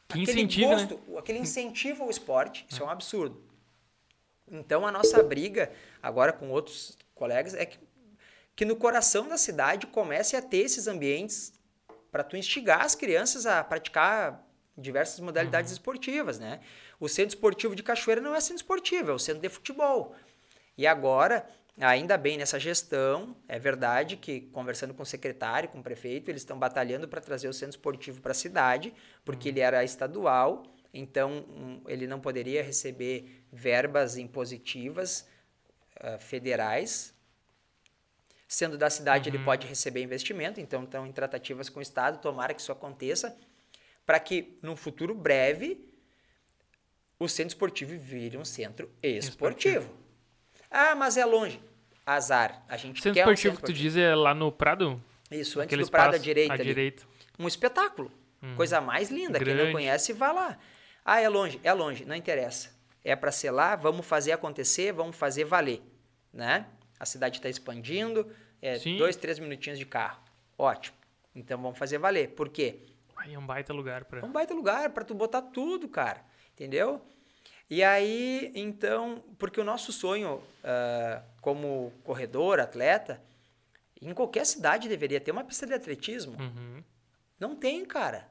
Que 0.08 0.22
aquele 0.22 0.40
incentiva, 0.40 0.74
né? 0.76 0.86
gosto, 0.86 1.18
aquele 1.18 1.38
incentivo 1.38 2.02
ao 2.04 2.10
esporte. 2.10 2.66
Isso 2.68 2.82
é 2.82 2.86
um 2.86 2.90
absurdo. 2.90 3.40
Então 4.50 4.84
a 4.86 4.90
nossa 4.90 5.22
briga 5.22 5.70
agora 6.02 6.32
com 6.32 6.50
outros 6.50 6.98
colegas 7.14 7.54
é 7.54 7.64
que, 7.66 7.78
que 8.56 8.64
no 8.64 8.74
coração 8.74 9.28
da 9.28 9.36
cidade 9.38 9.86
comece 9.86 10.34
a 10.34 10.42
ter 10.42 10.58
esses 10.64 10.88
ambientes 10.88 11.52
para 12.10 12.24
tu 12.24 12.36
instigar 12.36 12.80
as 12.84 12.94
crianças 12.96 13.46
a 13.46 13.62
praticar 13.62 14.44
diversas 14.76 15.20
modalidades 15.20 15.70
esportivas, 15.70 16.38
né? 16.40 16.60
O 17.00 17.08
centro 17.08 17.34
esportivo 17.34 17.74
de 17.74 17.82
Cachoeira 17.82 18.20
não 18.20 18.34
é 18.34 18.40
centro 18.40 18.56
esportivo, 18.56 19.10
é 19.10 19.14
o 19.14 19.18
centro 19.18 19.40
de 19.40 19.48
futebol. 19.48 20.14
E 20.76 20.86
agora, 20.86 21.48
ainda 21.80 22.18
bem 22.18 22.36
nessa 22.36 22.60
gestão, 22.60 23.34
é 23.48 23.58
verdade 23.58 24.18
que 24.18 24.42
conversando 24.42 24.92
com 24.92 25.02
o 25.02 25.06
secretário, 25.06 25.70
com 25.70 25.80
o 25.80 25.82
prefeito, 25.82 26.30
eles 26.30 26.42
estão 26.42 26.58
batalhando 26.58 27.08
para 27.08 27.22
trazer 27.22 27.48
o 27.48 27.54
centro 27.54 27.70
esportivo 27.70 28.20
para 28.20 28.32
a 28.32 28.34
cidade, 28.34 28.92
porque 29.24 29.48
ele 29.48 29.60
era 29.60 29.82
estadual, 29.82 30.62
então 30.92 31.46
hum, 31.48 31.80
ele 31.88 32.06
não 32.06 32.20
poderia 32.20 32.62
receber 32.62 33.44
verbas 33.50 34.18
impositivas 34.18 35.26
ah, 36.00 36.18
federais. 36.18 37.14
Sendo 38.46 38.76
da 38.76 38.90
cidade, 38.90 39.30
ele 39.30 39.38
pode 39.38 39.66
receber 39.66 40.02
investimento, 40.02 40.60
então 40.60 40.84
estão 40.84 41.06
em 41.06 41.12
tratativas 41.12 41.70
com 41.70 41.78
o 41.78 41.82
Estado, 41.82 42.20
tomara 42.20 42.52
que 42.52 42.60
isso 42.60 42.72
aconteça, 42.72 43.34
para 44.04 44.20
que 44.20 44.58
num 44.60 44.76
futuro 44.76 45.14
breve 45.14 45.89
o 47.20 47.28
centro 47.28 47.50
esportivo 47.50 47.96
vire 47.98 48.38
um 48.38 48.44
centro 48.46 48.90
esportivo. 49.02 49.94
Ah, 50.70 50.94
mas 50.94 51.18
é 51.18 51.24
longe. 51.24 51.60
Azar. 52.04 52.64
A 52.66 52.78
gente 52.78 53.02
Centro 53.02 53.12
quer 53.14 53.28
um 53.28 53.32
esportivo 53.32 53.56
que 53.58 53.62
tu 53.62 53.72
diz 53.74 53.94
é 53.94 54.14
lá 54.14 54.34
no 54.34 54.50
Prado? 54.50 55.00
Isso, 55.30 55.60
antes 55.60 55.66
Aquele 55.66 55.84
do 55.84 55.90
Prado 55.90 56.14
à 56.14 56.18
direita. 56.18 56.54
À 56.54 56.54
ali. 56.54 56.64
direita. 56.64 57.02
Um 57.38 57.46
espetáculo. 57.46 58.10
Coisa 58.56 58.80
mais 58.80 59.10
linda. 59.10 59.38
Quem 59.38 59.48
não 59.48 59.56
Grande. 59.56 59.72
conhece, 59.72 60.14
vá 60.14 60.32
lá. 60.32 60.58
Ah, 61.04 61.20
é 61.20 61.28
longe. 61.28 61.60
É 61.62 61.72
longe. 61.74 62.06
Não 62.06 62.16
interessa. 62.16 62.70
É 63.04 63.14
para 63.14 63.30
ser 63.30 63.50
lá, 63.50 63.76
vamos 63.76 64.06
fazer 64.06 64.32
acontecer, 64.32 64.92
vamos 64.92 65.14
fazer 65.14 65.44
valer. 65.44 65.82
Né? 66.32 66.66
A 66.98 67.04
cidade 67.04 67.36
está 67.36 67.50
expandindo. 67.50 68.26
É 68.62 68.78
Sim. 68.78 68.96
dois, 68.96 69.14
três 69.14 69.38
minutinhos 69.38 69.78
de 69.78 69.84
carro. 69.84 70.22
Ótimo. 70.56 70.96
Então 71.34 71.60
vamos 71.60 71.78
fazer 71.78 71.98
valer. 71.98 72.30
Por 72.30 72.48
quê? 72.48 72.80
Aí 73.16 73.34
é 73.34 73.38
um 73.38 73.46
baita 73.46 73.74
lugar 73.74 74.06
pra. 74.06 74.20
É 74.20 74.24
um 74.24 74.32
baita 74.32 74.54
lugar 74.54 74.88
para 74.90 75.04
tu 75.04 75.14
botar 75.14 75.42
tudo, 75.42 75.86
cara. 75.86 76.24
Entendeu? 76.60 77.00
E 77.70 77.82
aí, 77.82 78.52
então, 78.54 79.24
porque 79.38 79.58
o 79.58 79.64
nosso 79.64 79.94
sonho 79.94 80.42
ah, 80.62 81.22
como 81.40 81.90
corredor, 82.04 82.60
atleta, 82.60 83.18
em 84.02 84.12
qualquer 84.12 84.44
cidade 84.44 84.86
deveria 84.86 85.18
ter 85.18 85.30
uma 85.30 85.42
pista 85.42 85.66
de 85.66 85.72
atletismo. 85.72 86.36
Uhum. 86.38 86.84
Não 87.38 87.56
tem, 87.56 87.82
cara. 87.86 88.30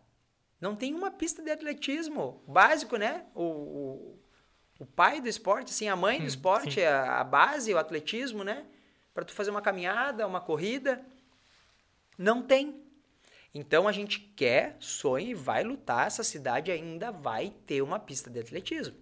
Não 0.62 0.76
tem 0.76 0.94
uma 0.94 1.10
pista 1.10 1.42
de 1.42 1.50
atletismo. 1.50 2.44
Básico, 2.48 2.98
né? 2.98 3.26
O, 3.34 3.44
o, 3.44 4.20
o 4.78 4.86
pai 4.86 5.20
do 5.20 5.28
esporte, 5.28 5.72
assim, 5.72 5.88
a 5.88 5.96
mãe 5.96 6.20
do 6.20 6.28
esporte, 6.28 6.84
a, 6.84 7.20
a 7.20 7.24
base, 7.24 7.74
o 7.74 7.80
atletismo, 7.80 8.44
né? 8.44 8.64
Para 9.12 9.26
tu 9.26 9.34
fazer 9.34 9.50
uma 9.50 9.62
caminhada, 9.62 10.28
uma 10.28 10.40
corrida. 10.40 11.04
Não 12.16 12.44
tem. 12.44 12.80
Então 13.54 13.88
a 13.88 13.92
gente 13.92 14.20
quer, 14.20 14.76
sonha 14.80 15.32
e 15.32 15.34
vai 15.34 15.64
lutar. 15.64 16.06
Essa 16.08 16.24
cidade 16.24 16.72
ainda 16.72 17.12
vai 17.12 17.50
ter 17.66 17.82
uma 17.82 18.00
pista 18.00 18.30
de 18.30 18.40
atletismo. 18.40 18.96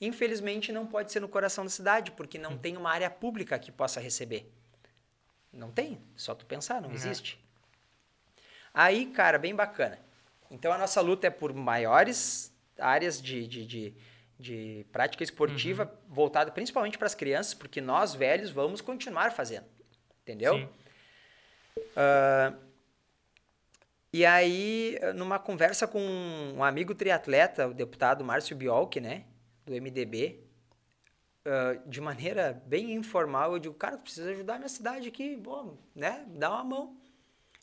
Infelizmente 0.00 0.70
não 0.70 0.86
pode 0.86 1.10
ser 1.10 1.20
no 1.20 1.28
coração 1.28 1.64
da 1.64 1.70
cidade, 1.70 2.10
porque 2.12 2.38
não 2.38 2.56
tem 2.56 2.76
uma 2.76 2.90
área 2.90 3.10
pública 3.10 3.58
que 3.58 3.72
possa 3.72 3.98
receber. 4.00 4.52
Não 5.52 5.70
tem, 5.72 6.00
só 6.14 6.34
tu 6.34 6.44
pensar, 6.46 6.80
não 6.82 6.90
É. 6.90 6.94
existe. 6.94 7.42
Aí, 8.72 9.06
cara, 9.06 9.38
bem 9.38 9.54
bacana. 9.54 9.98
Então 10.50 10.72
a 10.72 10.78
nossa 10.78 11.00
luta 11.00 11.26
é 11.26 11.30
por 11.30 11.52
maiores 11.52 12.54
áreas 12.78 13.20
de, 13.20 13.46
de, 13.48 13.66
de, 13.66 13.94
de 14.38 14.86
prática 14.92 15.24
esportiva, 15.24 15.84
Uhum. 15.84 16.14
voltada 16.14 16.50
principalmente 16.52 16.96
para 16.96 17.06
as 17.06 17.14
crianças, 17.14 17.54
porque 17.54 17.80
nós 17.80 18.14
velhos 18.14 18.50
vamos 18.50 18.80
continuar 18.80 19.32
fazendo. 19.32 19.66
Entendeu? 20.22 20.54
Sim. 20.58 20.68
Ah, 21.96 22.52
e 24.12 24.24
aí, 24.24 24.98
numa 25.14 25.38
conversa 25.38 25.86
com 25.86 26.00
um 26.00 26.62
amigo 26.64 26.94
triatleta, 26.94 27.68
o 27.68 27.74
deputado 27.74 28.24
Márcio 28.24 28.56
Biolk, 28.56 29.00
né, 29.00 29.24
do 29.64 29.72
MDB, 29.72 30.48
ah, 31.48 31.80
de 31.86 31.98
maneira 31.98 32.62
bem 32.66 32.92
informal, 32.92 33.54
eu 33.54 33.58
digo, 33.58 33.74
cara, 33.74 33.96
tu 33.96 34.02
precisa 34.02 34.30
ajudar 34.32 34.56
a 34.56 34.58
minha 34.58 34.68
cidade 34.68 35.08
aqui, 35.08 35.34
bom, 35.34 35.78
né, 35.94 36.26
dá 36.28 36.50
uma 36.50 36.62
mão. 36.62 37.00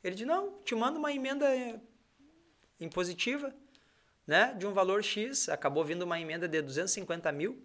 Ele 0.04 0.16
disse, 0.16 0.26
não, 0.26 0.60
te 0.64 0.74
mando 0.74 0.98
uma 0.98 1.12
emenda 1.12 1.46
eh, 1.56 1.80
impositiva, 2.80 3.54
né, 4.26 4.56
de 4.58 4.66
um 4.66 4.74
valor 4.74 5.04
X, 5.04 5.50
acabou 5.50 5.86
vindo 5.86 6.02
uma 6.02 6.20
emenda 6.20 6.48
de 6.48 6.64
250 6.64 7.32
mil. 7.32 7.62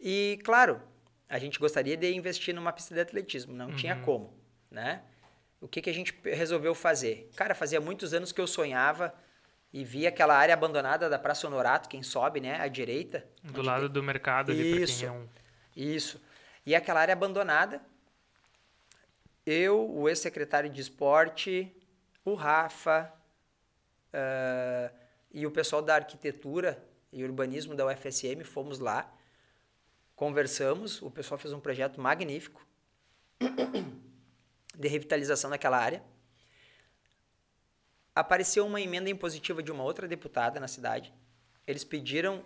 E, 0.00 0.38
claro, 0.42 0.80
a 1.28 1.38
gente 1.38 1.58
gostaria 1.58 1.96
de 1.96 2.10
investir 2.14 2.54
numa 2.54 2.72
pista 2.72 2.94
de 2.94 3.00
atletismo, 3.00 3.52
não 3.52 3.74
tinha 3.76 3.96
como, 4.00 4.32
né? 4.70 5.02
O 5.60 5.68
que, 5.68 5.80
que 5.80 5.90
a 5.90 5.94
gente 5.94 6.14
resolveu 6.24 6.74
fazer? 6.74 7.30
Cara, 7.36 7.54
fazia 7.54 7.80
muitos 7.80 8.12
anos 8.12 8.32
que 8.32 8.40
eu 8.40 8.46
sonhava 8.46 9.14
e 9.72 9.84
via 9.84 10.08
aquela 10.08 10.36
área 10.36 10.52
abandonada 10.52 11.08
da 11.08 11.18
Praça 11.18 11.46
Honorato, 11.46 11.88
quem 11.88 12.02
sobe, 12.02 12.40
né, 12.40 12.60
à 12.60 12.68
direita. 12.68 13.26
Do 13.42 13.62
lado 13.62 13.88
do 13.88 14.02
mercado 14.02 14.52
ali, 14.52 14.82
Isso. 14.82 15.04
é 15.04 15.10
um. 15.10 15.28
isso. 15.74 16.20
E 16.64 16.74
aquela 16.74 17.00
área 17.00 17.12
abandonada, 17.12 17.80
eu, 19.44 19.90
o 19.90 20.08
ex-secretário 20.08 20.68
de 20.68 20.80
esporte, 20.80 21.74
o 22.24 22.34
Rafa 22.34 23.12
ah, 24.12 24.90
e 25.30 25.46
o 25.46 25.50
pessoal 25.50 25.82
da 25.82 25.94
arquitetura 25.94 26.82
e 27.12 27.22
urbanismo 27.22 27.74
da 27.74 27.86
UFSM 27.86 28.42
fomos 28.44 28.78
lá, 28.78 29.12
conversamos, 30.14 31.02
o 31.02 31.10
pessoal 31.10 31.36
fez 31.38 31.52
um 31.52 31.60
projeto 31.60 32.00
magnífico 32.00 32.66
de 34.76 34.88
revitalização 34.88 35.50
daquela 35.50 35.78
área. 35.78 36.02
Apareceu 38.14 38.66
uma 38.66 38.80
emenda 38.80 39.10
impositiva 39.10 39.62
de 39.62 39.72
uma 39.72 39.82
outra 39.82 40.06
deputada 40.06 40.60
na 40.60 40.68
cidade. 40.68 41.12
Eles 41.66 41.84
pediram 41.84 42.44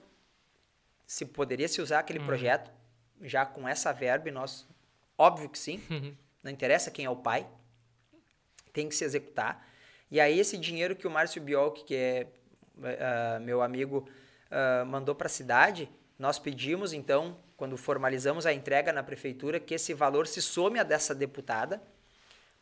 se 1.06 1.26
poderia 1.26 1.66
se 1.66 1.82
usar 1.82 1.98
aquele 1.98 2.20
projeto 2.20 2.70
já 3.20 3.44
com 3.44 3.68
essa 3.68 3.92
verba 3.92 4.28
e 4.28 4.32
nós, 4.32 4.64
óbvio 5.18 5.48
que 5.48 5.58
sim, 5.58 5.82
não 6.40 6.52
interessa 6.52 6.88
quem 6.88 7.04
é 7.04 7.10
o 7.10 7.16
pai, 7.16 7.48
tem 8.72 8.88
que 8.88 8.94
se 8.94 9.04
executar. 9.04 9.66
E 10.08 10.20
aí 10.20 10.38
esse 10.38 10.56
dinheiro 10.56 10.94
que 10.94 11.08
o 11.08 11.10
Márcio 11.10 11.42
Biolk, 11.42 11.84
que 11.84 11.96
é 11.96 12.26
ah, 13.00 13.40
meu 13.40 13.60
amigo, 13.60 14.08
ah, 14.50 14.84
mandou 14.84 15.14
para 15.14 15.26
a 15.26 15.30
cidade, 15.30 15.90
nós 16.16 16.38
pedimos 16.38 16.92
então, 16.92 17.36
quando 17.56 17.76
formalizamos 17.76 18.46
a 18.46 18.52
entrega 18.52 18.92
na 18.92 19.02
prefeitura, 19.02 19.58
que 19.58 19.74
esse 19.74 19.92
valor 19.92 20.26
se 20.26 20.40
some 20.40 20.78
a 20.78 20.84
dessa 20.84 21.14
deputada, 21.14 21.82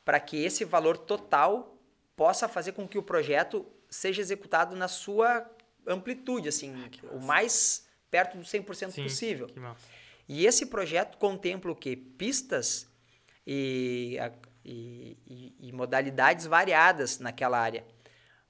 para 0.09 0.19
que 0.19 0.43
esse 0.43 0.65
valor 0.65 0.97
total 0.97 1.77
possa 2.17 2.49
fazer 2.49 2.73
com 2.73 2.89
que 2.89 2.97
o 2.97 3.03
projeto 3.03 3.67
seja 3.91 4.23
executado 4.23 4.75
na 4.75 4.89
sua 4.89 5.47
amplitude, 5.87 6.49
assim, 6.49 6.73
o 7.13 7.21
mais 7.21 7.87
perto 8.11 8.39
do 8.39 8.43
100% 8.43 8.91
Sim, 8.91 9.03
possível. 9.03 9.51
E 10.27 10.47
esse 10.47 10.65
projeto 10.65 11.19
contempla 11.19 11.71
o 11.73 11.77
quê? 11.77 11.95
Pistas 11.95 12.89
e, 13.47 14.17
e- 14.65 15.19
e- 15.27 15.55
e 15.69 15.73
modalidades 15.73 16.47
variadas 16.47 17.19
naquela 17.19 17.59
área. 17.59 17.85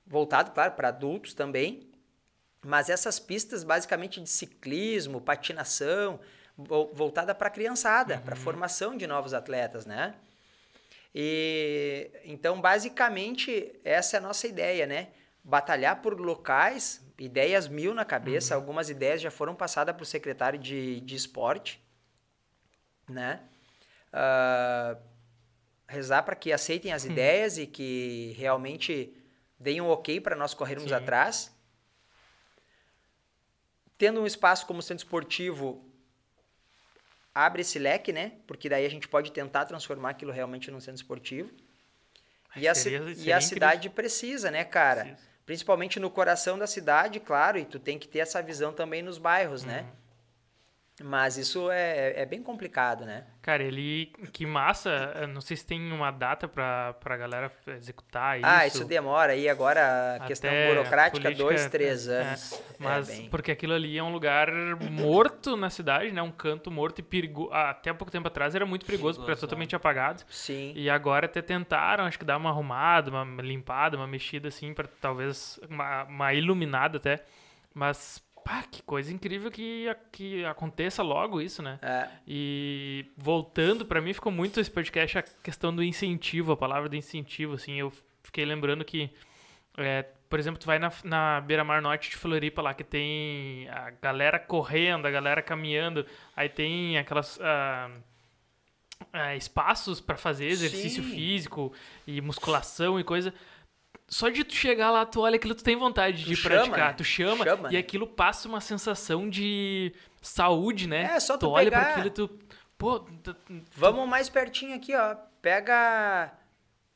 Voltado, 0.06 0.52
claro, 0.52 0.74
para 0.74 0.88
adultos 0.88 1.34
também, 1.34 1.90
Mas 2.64 2.88
essas 2.88 3.18
pistas 3.18 3.64
basicamente 3.64 4.20
de 4.20 4.28
ciclismo, 4.30 5.20
patinação, 5.20 6.20
vo- 6.56 6.90
voltada 6.94 7.34
para 7.34 7.48
a 7.48 7.50
criançada, 7.50 8.18
para 8.18 8.34
a 8.34 8.36
formação 8.36 8.96
de 8.96 9.08
novos 9.08 9.34
atletas, 9.34 9.84
né? 9.86 10.14
E 11.14 12.10
então, 12.24 12.60
basicamente, 12.60 13.78
essa 13.84 14.16
é 14.16 14.18
a 14.18 14.22
nossa 14.22 14.46
ideia, 14.46 14.86
né? 14.86 15.08
Batalhar 15.42 16.02
por 16.02 16.20
locais, 16.20 17.04
ideias 17.18 17.66
mil 17.68 17.94
na 17.94 18.04
cabeça, 18.04 18.54
algumas 18.54 18.90
ideias 18.90 19.20
já 19.20 19.30
foram 19.30 19.54
passadas 19.54 19.94
para 19.94 20.02
o 20.02 20.06
secretário 20.06 20.58
de, 20.58 21.00
de 21.00 21.16
esporte, 21.16 21.82
né? 23.08 23.40
Ah, 24.12 24.96
rezar 25.86 26.22
para 26.22 26.36
que 26.36 26.52
aceitem 26.52 26.92
as 26.92 27.04
ideias 27.04 27.56
e 27.56 27.66
que 27.66 28.34
realmente 28.36 29.14
deem 29.58 29.80
um 29.80 29.88
ok 29.88 30.20
para 30.20 30.36
nós 30.36 30.52
corrermos 30.52 30.90
Sim. 30.90 30.94
atrás. 30.94 31.56
Tendo 33.96 34.20
um 34.20 34.26
espaço 34.26 34.66
como 34.66 34.82
centro 34.82 35.04
esportivo, 35.04 35.87
abre 37.46 37.60
esse 37.62 37.78
leque, 37.78 38.12
né? 38.12 38.32
Porque 38.46 38.68
daí 38.68 38.84
a 38.84 38.90
gente 38.90 39.06
pode 39.06 39.30
tentar 39.30 39.64
transformar 39.64 40.10
aquilo 40.10 40.32
realmente 40.32 40.70
num 40.70 40.80
centro 40.80 40.96
esportivo. 40.96 41.50
E 42.56 42.66
a, 42.66 42.74
Seria- 42.74 43.00
e 43.16 43.32
a 43.32 43.40
cidade 43.40 43.88
precisa, 43.88 44.50
né, 44.50 44.64
cara? 44.64 45.02
Precisa. 45.02 45.28
Principalmente 45.46 46.00
no 46.00 46.10
coração 46.10 46.58
da 46.58 46.66
cidade, 46.66 47.20
claro, 47.20 47.56
e 47.58 47.64
tu 47.64 47.78
tem 47.78 47.98
que 47.98 48.08
ter 48.08 48.18
essa 48.18 48.42
visão 48.42 48.72
também 48.72 49.02
nos 49.02 49.18
bairros, 49.18 49.62
né? 49.64 49.86
Mas 51.04 51.36
isso 51.36 51.70
é, 51.70 52.20
é 52.20 52.26
bem 52.26 52.42
complicado, 52.42 53.04
né? 53.04 53.24
Cara, 53.40 53.62
ele. 53.62 54.06
Que 54.32 54.44
massa. 54.44 55.12
eu 55.20 55.28
Não 55.28 55.40
sei 55.40 55.56
se 55.56 55.64
tem 55.64 55.92
uma 55.92 56.10
data 56.10 56.48
pra, 56.48 56.94
pra 56.94 57.16
galera 57.16 57.52
executar 57.68 58.38
isso. 58.38 58.46
Ah, 58.48 58.66
isso 58.66 58.84
demora 58.84 59.32
aí 59.32 59.48
agora, 59.48 60.16
a 60.16 60.26
questão 60.26 60.50
Até 60.50 60.68
burocrática, 60.68 61.20
política, 61.22 61.44
dois, 61.44 61.66
três 61.66 62.08
é, 62.08 62.12
é. 62.12 62.20
anos. 62.26 62.52
É, 62.52 62.58
Mas 62.78 63.08
bem- 63.08 63.28
porque 63.30 63.52
aquilo 63.52 63.74
ali 63.74 63.96
é 63.96 64.02
um 64.02 64.12
lugar 64.12 64.50
morto 64.90 65.56
na 65.56 65.70
cidade, 65.70 66.10
né? 66.12 66.20
Um 66.20 66.32
canto 66.32 66.70
morto 66.70 66.98
e 66.98 67.02
perigoso. 67.02 67.52
Até 67.52 67.92
pouco 67.92 68.10
tempo 68.10 68.26
atrás 68.28 68.54
era 68.54 68.66
muito 68.66 68.84
perigoso, 68.84 69.18
porque 69.18 69.30
era 69.30 69.40
totalmente 69.40 69.74
apagado. 69.76 70.24
Sim. 70.28 70.72
E 70.74 70.90
agora 70.90 71.26
até 71.26 71.40
tentaram, 71.40 72.04
acho 72.04 72.18
que 72.18 72.24
dar 72.24 72.36
uma 72.36 72.50
arrumada, 72.50 73.10
uma 73.10 73.42
limpada, 73.42 73.96
uma 73.96 74.06
mexida 74.06 74.48
assim, 74.48 74.74
pra 74.74 74.88
talvez 75.00 75.58
uma, 75.70 76.04
uma 76.04 76.34
iluminada 76.34 76.98
até. 76.98 77.24
Mas, 77.74 78.20
pá, 78.48 78.62
que 78.62 78.82
coisa 78.82 79.12
incrível 79.12 79.50
que, 79.50 79.94
que 80.10 80.42
aconteça 80.46 81.02
logo 81.02 81.38
isso, 81.38 81.62
né? 81.62 81.78
É, 81.82 82.08
E 82.26 83.04
voltando, 83.14 83.84
pra 83.84 84.00
mim 84.00 84.14
ficou 84.14 84.32
muito 84.32 84.58
esse 84.58 84.70
podcast 84.70 85.18
a 85.18 85.22
questão 85.22 85.74
do 85.74 85.82
incentivo, 85.82 86.52
a 86.52 86.56
palavra 86.56 86.88
do 86.88 86.96
incentivo, 86.96 87.54
assim, 87.54 87.74
eu 87.74 87.92
fiquei 88.22 88.46
lembrando 88.46 88.86
que, 88.86 89.10
é, 89.76 90.02
por 90.30 90.38
exemplo, 90.38 90.58
tu 90.58 90.66
vai 90.66 90.78
na, 90.78 90.90
na 91.04 91.42
Beira-Mar 91.42 91.82
Norte 91.82 92.08
de 92.08 92.16
Floripa 92.16 92.62
lá, 92.62 92.72
que 92.72 92.84
tem 92.84 93.68
a 93.68 93.90
galera 94.00 94.38
correndo, 94.38 95.04
a 95.04 95.10
galera 95.10 95.42
caminhando, 95.42 96.06
aí 96.34 96.48
tem 96.48 96.96
aquelas... 96.96 97.38
ah, 97.42 97.90
ah, 99.12 99.36
espaços 99.36 100.00
pra 100.00 100.16
fazer 100.16 100.46
exercício 100.46 101.04
Sim. 101.04 101.10
físico 101.10 101.72
e 102.06 102.20
musculação 102.20 102.98
e 102.98 103.04
coisa. 103.04 103.32
Só 104.08 104.28
de 104.30 104.42
tu 104.42 104.54
chegar 104.54 104.90
lá, 104.90 105.04
tu 105.04 105.20
olha 105.20 105.36
aquilo, 105.36 105.54
tu 105.54 105.62
tem 105.62 105.76
vontade 105.76 106.24
Tu 106.24 106.28
de 106.30 106.36
chama, 106.36 106.54
praticar, 106.56 106.88
né? 106.88 106.94
tu 106.94 107.04
chama, 107.04 107.44
Chama, 107.44 107.68
e 107.68 107.72
né? 107.74 107.78
aquilo 107.78 108.06
passa 108.06 108.48
uma 108.48 108.60
sensação 108.60 109.28
de 109.28 109.92
saúde, 110.22 110.88
né? 110.88 111.10
É, 111.14 111.20
só 111.20 111.36
tu 111.36 111.50
olha 111.50 111.70
pegar- 111.70 111.80
para 111.82 111.90
aquilo 111.90 112.06
e 112.06 112.10
tu. 112.10 112.30
Pô, 112.78 113.00
tu- 113.00 113.36
Vamos 113.74 114.08
mais 114.08 114.28
pertinho 114.28 114.74
aqui, 114.74 114.94
ó. 114.94 115.14
Pega. 115.42 116.32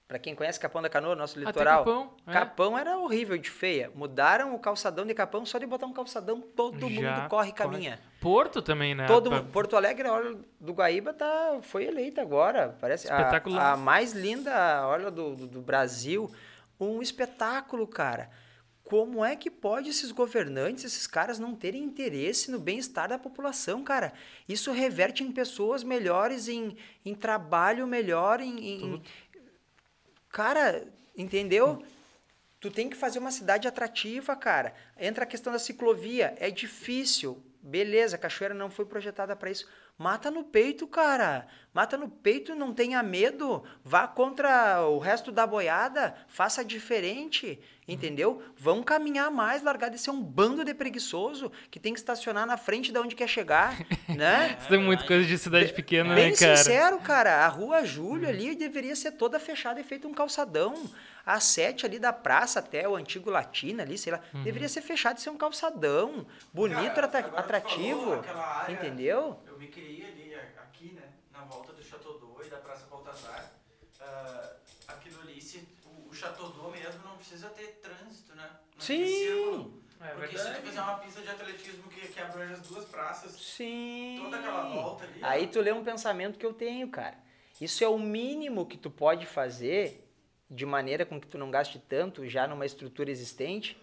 Pra 0.08 0.18
quem 0.18 0.34
conhece 0.34 0.60
Capão 0.60 0.82
da 0.82 0.90
Canoa, 0.90 1.16
nosso 1.16 1.38
Até 1.38 1.46
litoral. 1.46 1.78
Capão, 1.84 2.14
é. 2.26 2.32
Capão 2.32 2.76
era 2.78 2.98
horrível 2.98 3.36
de 3.38 3.48
feia. 3.48 3.90
Mudaram 3.94 4.54
o 4.54 4.58
calçadão 4.58 5.06
de 5.06 5.14
Capão, 5.14 5.44
só 5.46 5.58
de 5.58 5.64
botar 5.66 5.86
um 5.86 5.92
calçadão, 5.92 6.38
todo 6.40 6.80
Já 6.80 6.88
mundo 7.16 7.28
corre 7.30 7.48
e 7.48 7.52
caminha. 7.52 7.98
Porto 8.20 8.60
também, 8.60 8.94
né? 8.94 9.06
Todo 9.06 9.30
Pra-. 9.30 9.42
Porto 9.42 9.74
Alegre, 9.74 10.06
a 10.06 10.12
orla 10.12 10.38
do 10.60 10.72
Guaíba 10.74 11.14
tá, 11.14 11.58
foi 11.62 11.84
eleita 11.84 12.20
agora. 12.20 12.76
Parece 12.80 13.10
a-. 13.10 13.72
A, 13.72 13.76
mais 13.76 14.12
linda 14.12 14.86
orla 14.86 15.10
do, 15.10 15.34
do, 15.34 15.46
do 15.46 15.60
Brasil. 15.62 16.30
Um 16.84 17.02
espetáculo, 17.02 17.86
cara. 17.86 18.30
Como 18.82 19.24
é 19.24 19.36
que 19.36 19.50
pode 19.50 19.88
esses 19.88 20.10
governantes, 20.10 20.84
esses 20.84 21.06
caras, 21.06 21.38
não 21.38 21.54
terem 21.54 21.82
interesse 21.84 22.50
no 22.50 22.58
bem-estar 22.58 23.08
da 23.08 23.18
população, 23.18 23.82
cara? 23.84 24.12
Isso 24.48 24.72
reverte 24.72 25.22
em 25.22 25.30
pessoas 25.32 25.82
melhores, 25.84 26.48
em, 26.48 26.76
em 27.04 27.14
trabalho 27.14 27.86
melhor, 27.86 28.40
em. 28.40 28.58
em- 28.96 29.02
Cara, 30.30 30.86
entendeu? 31.16 31.82
Tu 32.60 32.70
tem 32.70 32.88
que 32.88 32.96
fazer 32.96 33.18
uma 33.18 33.30
cidade 33.30 33.68
atrativa, 33.68 34.34
cara. 34.36 34.74
Entra 34.98 35.24
a 35.24 35.26
questão 35.26 35.52
da 35.52 35.58
ciclovia. 35.58 36.34
É 36.38 36.50
difícil. 36.50 37.42
Beleza, 37.60 38.16
a 38.16 38.18
cachoeira 38.18 38.54
não 38.54 38.70
foi 38.70 38.84
projetada 38.84 39.36
para 39.36 39.50
isso. 39.50 39.68
Mata 40.02 40.32
no 40.32 40.42
peito, 40.42 40.84
cara. 40.88 41.46
Mata 41.72 41.96
no 41.96 42.08
peito, 42.08 42.56
não 42.56 42.74
tenha 42.74 43.00
medo. 43.04 43.62
Vá 43.84 44.08
contra 44.08 44.82
o 44.88 44.98
resto 44.98 45.30
da 45.30 45.46
boiada. 45.46 46.12
Faça 46.26 46.64
diferente. 46.64 47.60
Entendeu? 47.86 48.40
Vão 48.56 48.82
caminhar 48.82 49.30
mais, 49.30 49.62
largar 49.62 49.90
de 49.90 49.98
ser 49.98 50.10
um 50.10 50.20
bando 50.22 50.64
de 50.64 50.72
preguiçoso 50.72 51.50
que 51.70 51.80
tem 51.80 51.92
que 51.92 51.98
estacionar 51.98 52.46
na 52.46 52.56
frente 52.56 52.92
de 52.92 52.98
onde 52.98 53.14
quer 53.16 53.26
chegar, 53.28 53.76
né? 54.08 54.56
Isso 54.60 54.72
é 54.72 54.78
muito 54.78 55.04
coisa 55.04 55.26
de 55.26 55.36
cidade 55.36 55.72
pequena, 55.72 56.14
Bem 56.14 56.30
né, 56.30 56.36
cara? 56.36 56.56
sincero, 56.56 56.98
cara, 57.00 57.44
a 57.44 57.48
rua 57.48 57.84
Júlio 57.84 58.28
ali 58.28 58.54
deveria 58.54 58.94
ser 58.94 59.12
toda 59.12 59.38
fechada 59.40 59.80
e 59.80 59.84
feito 59.84 60.06
um 60.06 60.14
calçadão. 60.14 60.74
A 61.26 61.38
sete 61.40 61.84
ali 61.86 61.98
da 61.98 62.12
praça 62.12 62.60
até 62.60 62.88
o 62.88 62.94
antigo 62.96 63.30
Latina 63.30 63.82
ali, 63.82 63.98
sei 63.98 64.12
lá, 64.12 64.20
Uhum. 64.32 64.42
deveria 64.44 64.68
ser 64.68 64.80
fechado 64.82 65.18
e 65.18 65.20
ser 65.20 65.30
um 65.30 65.36
calçadão. 65.36 66.24
Bonito, 66.52 66.94
Cara, 66.94 67.06
atrativo. 67.36 68.22
falou 68.22 68.70
Entendeu? 68.70 69.38
Eu 69.46 69.51
me 69.62 69.68
criei 69.68 70.04
ali, 70.04 70.34
a- 70.34 70.62
aqui, 70.62 70.92
né? 70.92 71.08
Na 71.30 71.42
volta 71.44 71.72
do 71.72 71.82
Chateau 71.82 72.20
e 72.44 72.50
da 72.50 72.56
Praça 72.58 72.86
Baltazar. 72.86 73.52
Ah, 74.00 74.56
aquilo 74.88 75.20
ali, 75.20 75.40
se, 75.40 75.64
o, 75.86 76.08
o 76.08 76.12
Chateau 76.14 76.52
mesmo 76.72 77.02
não 77.04 77.16
precisa 77.16 77.48
ter 77.50 77.68
trânsito, 77.80 78.34
né? 78.34 78.50
Naquele 78.76 79.06
Sim. 79.08 79.24
círculo. 79.24 79.82
É 80.00 80.14
Porque 80.14 80.36
se 80.36 80.52
tu 80.52 80.62
fizer 80.62 80.80
uma 80.80 80.98
pista 80.98 81.22
de 81.22 81.28
atletismo 81.28 81.88
que, 81.88 82.08
que 82.08 82.20
abrange 82.20 82.54
as 82.54 82.60
duas 82.66 82.84
praças, 82.86 83.30
Sim. 83.40 84.18
toda 84.24 84.36
aquela 84.36 84.62
volta 84.64 85.04
ali. 85.04 85.20
Aí 85.22 85.46
tu 85.46 85.60
lê 85.60 85.70
um 85.72 85.84
pensamento 85.84 86.36
que 86.40 86.44
eu 86.44 86.52
tenho, 86.52 86.88
cara. 86.90 87.16
Isso 87.60 87.84
é 87.84 87.88
o 87.88 87.96
mínimo 88.00 88.66
que 88.66 88.76
tu 88.76 88.90
pode 88.90 89.26
fazer 89.26 90.08
de 90.50 90.66
maneira 90.66 91.06
com 91.06 91.20
que 91.20 91.28
tu 91.28 91.38
não 91.38 91.52
gaste 91.52 91.78
tanto 91.78 92.26
já 92.28 92.48
numa 92.48 92.66
estrutura 92.66 93.12
existente. 93.12 93.80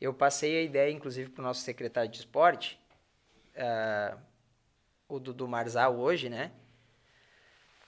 Eu 0.00 0.14
passei 0.14 0.56
a 0.56 0.62
ideia, 0.62 0.90
inclusive, 0.90 1.28
para 1.28 1.42
o 1.42 1.44
nosso 1.44 1.60
secretário 1.60 2.10
de 2.10 2.16
esporte, 2.20 2.80
ah, 3.54 4.16
o 5.08 5.18
Dudu 5.18 5.46
Marzal 5.46 5.96
hoje, 5.98 6.28
né? 6.28 6.52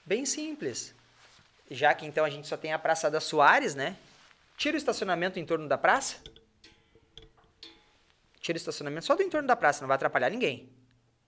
Bem 0.05 0.25
simples. 0.25 0.95
Já 1.71 1.93
que 1.95 2.07
então 2.07 2.25
a 2.25 2.31
gente 2.31 2.47
só 2.47 2.57
tem 2.57 2.73
a 2.73 2.79
Praça 2.79 3.11
da 3.11 3.21
Soares, 3.21 3.75
né? 3.75 3.97
Tira 4.57 4.75
o 4.75 4.79
estacionamento 4.79 5.39
em 5.39 5.45
torno 5.45 5.69
da 5.69 5.77
praça. 5.77 6.17
Tira 8.41 8.57
o 8.57 8.59
estacionamento 8.59 9.07
só 9.07 9.17
do 9.17 9.23
entorno 9.23 9.49
da 9.49 9.57
praça, 9.57 9.81
não 9.81 9.89
vai 9.89 9.97
atrapalhar 9.97 10.31
ninguém. 10.31 10.73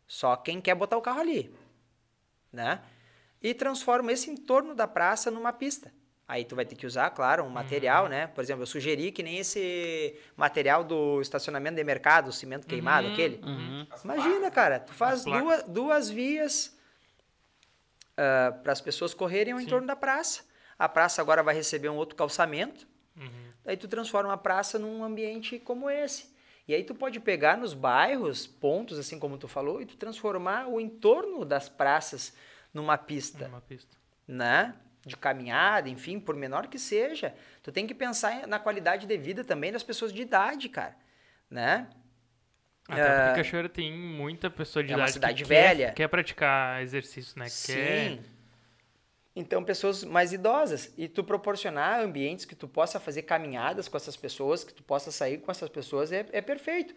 Só 0.06 0.36
quem 0.36 0.60
quer 0.60 0.74
botar 0.74 0.97
o 0.97 1.02
carro 1.02 1.20
ali, 1.20 1.55
né? 2.52 2.82
E 3.43 3.52
transforma 3.52 4.12
esse 4.12 4.31
entorno 4.31 4.74
da 4.74 4.86
praça 4.86 5.31
numa 5.31 5.52
pista. 5.52 5.93
Aí 6.28 6.44
tu 6.44 6.55
vai 6.55 6.66
ter 6.66 6.76
que 6.76 6.86
usar, 6.86 7.09
claro, 7.10 7.42
um 7.42 7.48
material, 7.48 8.06
né? 8.06 8.26
Por 8.26 8.44
exemplo, 8.44 8.62
eu 8.62 8.66
sugeri 8.66 9.10
que 9.10 9.22
nem 9.22 9.38
esse 9.38 10.14
material 10.36 10.84
do 10.84 11.22
estacionamento 11.22 11.76
de 11.76 11.82
mercado, 11.82 12.28
o 12.28 12.32
cimento 12.32 12.66
queimado, 12.66 13.06
Uhum, 13.06 13.12
aquele. 13.14 13.40
uhum. 13.42 13.86
as 13.90 14.05
Imagina, 14.05 14.50
cara, 14.50 14.78
tu 14.78 14.92
faz 14.92 15.24
duas, 15.24 15.62
duas 15.64 16.10
vias 16.10 16.76
para 18.62 18.72
as 18.72 18.80
pessoas 18.80 19.14
correrem 19.14 19.52
ao 19.52 19.59
Sim. 19.59 19.66
entorno 19.66 19.86
da 19.86 19.96
praça. 19.96 20.42
A 20.78 20.88
praça 20.88 21.22
agora 21.22 21.42
vai 21.42 21.55
receber 21.55 21.88
um 21.88 21.96
outro 21.96 22.14
calçamento. 22.16 22.86
Uhum. 23.16 23.30
Daí 23.64 23.76
tu 23.76 23.88
transforma 23.88 24.32
a 24.32 24.36
praça 24.36 24.78
num 24.78 25.02
ambiente 25.02 25.59
como 25.59 25.88
esse. 25.88 26.36
E 26.66 26.74
aí 26.74 26.84
tu 26.84 26.94
pode 26.94 27.18
pegar 27.20 27.56
nos 27.56 27.72
bairros, 27.72 28.46
pontos, 28.46 28.98
assim 28.98 29.18
como 29.18 29.38
tu 29.38 29.48
falou, 29.48 29.80
e 29.80 29.86
tu 29.86 29.96
transformar 29.96 30.68
o 30.68 30.78
entorno 30.80 31.44
das 31.44 31.68
praças 31.68 32.34
numa 32.74 32.98
pista, 32.98 33.46
Uma 33.48 33.60
pista. 33.62 33.96
né? 34.26 34.74
De 35.09 35.16
caminhada, 35.16 35.89
enfim, 35.89 36.20
por 36.20 36.36
menor 36.36 36.68
que 36.68 36.78
seja. 36.78 37.35
Tu 37.62 37.72
tem 37.72 37.86
que 37.86 37.94
pensar 37.94 38.47
na 38.47 38.59
qualidade 38.59 39.06
de 39.06 39.16
vida 39.16 39.43
também 39.43 39.72
das 39.72 39.82
pessoas 39.82 40.12
de 40.12 40.22
idade, 40.22 40.68
cara, 40.68 40.94
né? 41.51 41.89
Até 42.89 43.01
É. 43.02 43.24
porque 43.26 43.43
Cachoeira 43.43 43.68
tem 43.68 43.93
muita 43.93 44.48
pessoa 44.48 44.82
de 44.82 44.93
É 44.93 44.97
uma 44.97 45.02
idade 45.02 45.12
cidade 45.12 45.43
que 45.43 45.48
velha. 45.48 45.86
Quer, 45.89 45.94
quer 45.94 46.09
praticar 46.09 46.82
exercício, 46.82 47.39
né? 47.39 47.47
Quer... 47.47 47.51
Sim. 47.51 48.20
Então, 49.36 49.62
pessoas 49.62 50.02
mais 50.02 50.32
idosas. 50.32 50.93
E 50.98 51.06
tu 51.06 51.22
proporcionar 51.22 52.01
ambientes 52.01 52.44
que 52.44 52.56
tu 52.56 52.66
possa 52.66 52.98
fazer 52.98 53.22
caminhadas 53.22 53.86
com 53.86 53.97
essas 53.97 54.16
pessoas, 54.16 54.64
que 54.64 54.74
tu 54.74 54.82
possa 54.82 55.12
sair 55.12 55.39
com 55.39 55.51
essas 55.51 55.68
pessoas, 55.68 56.10
é, 56.10 56.26
é 56.32 56.40
perfeito. 56.40 56.93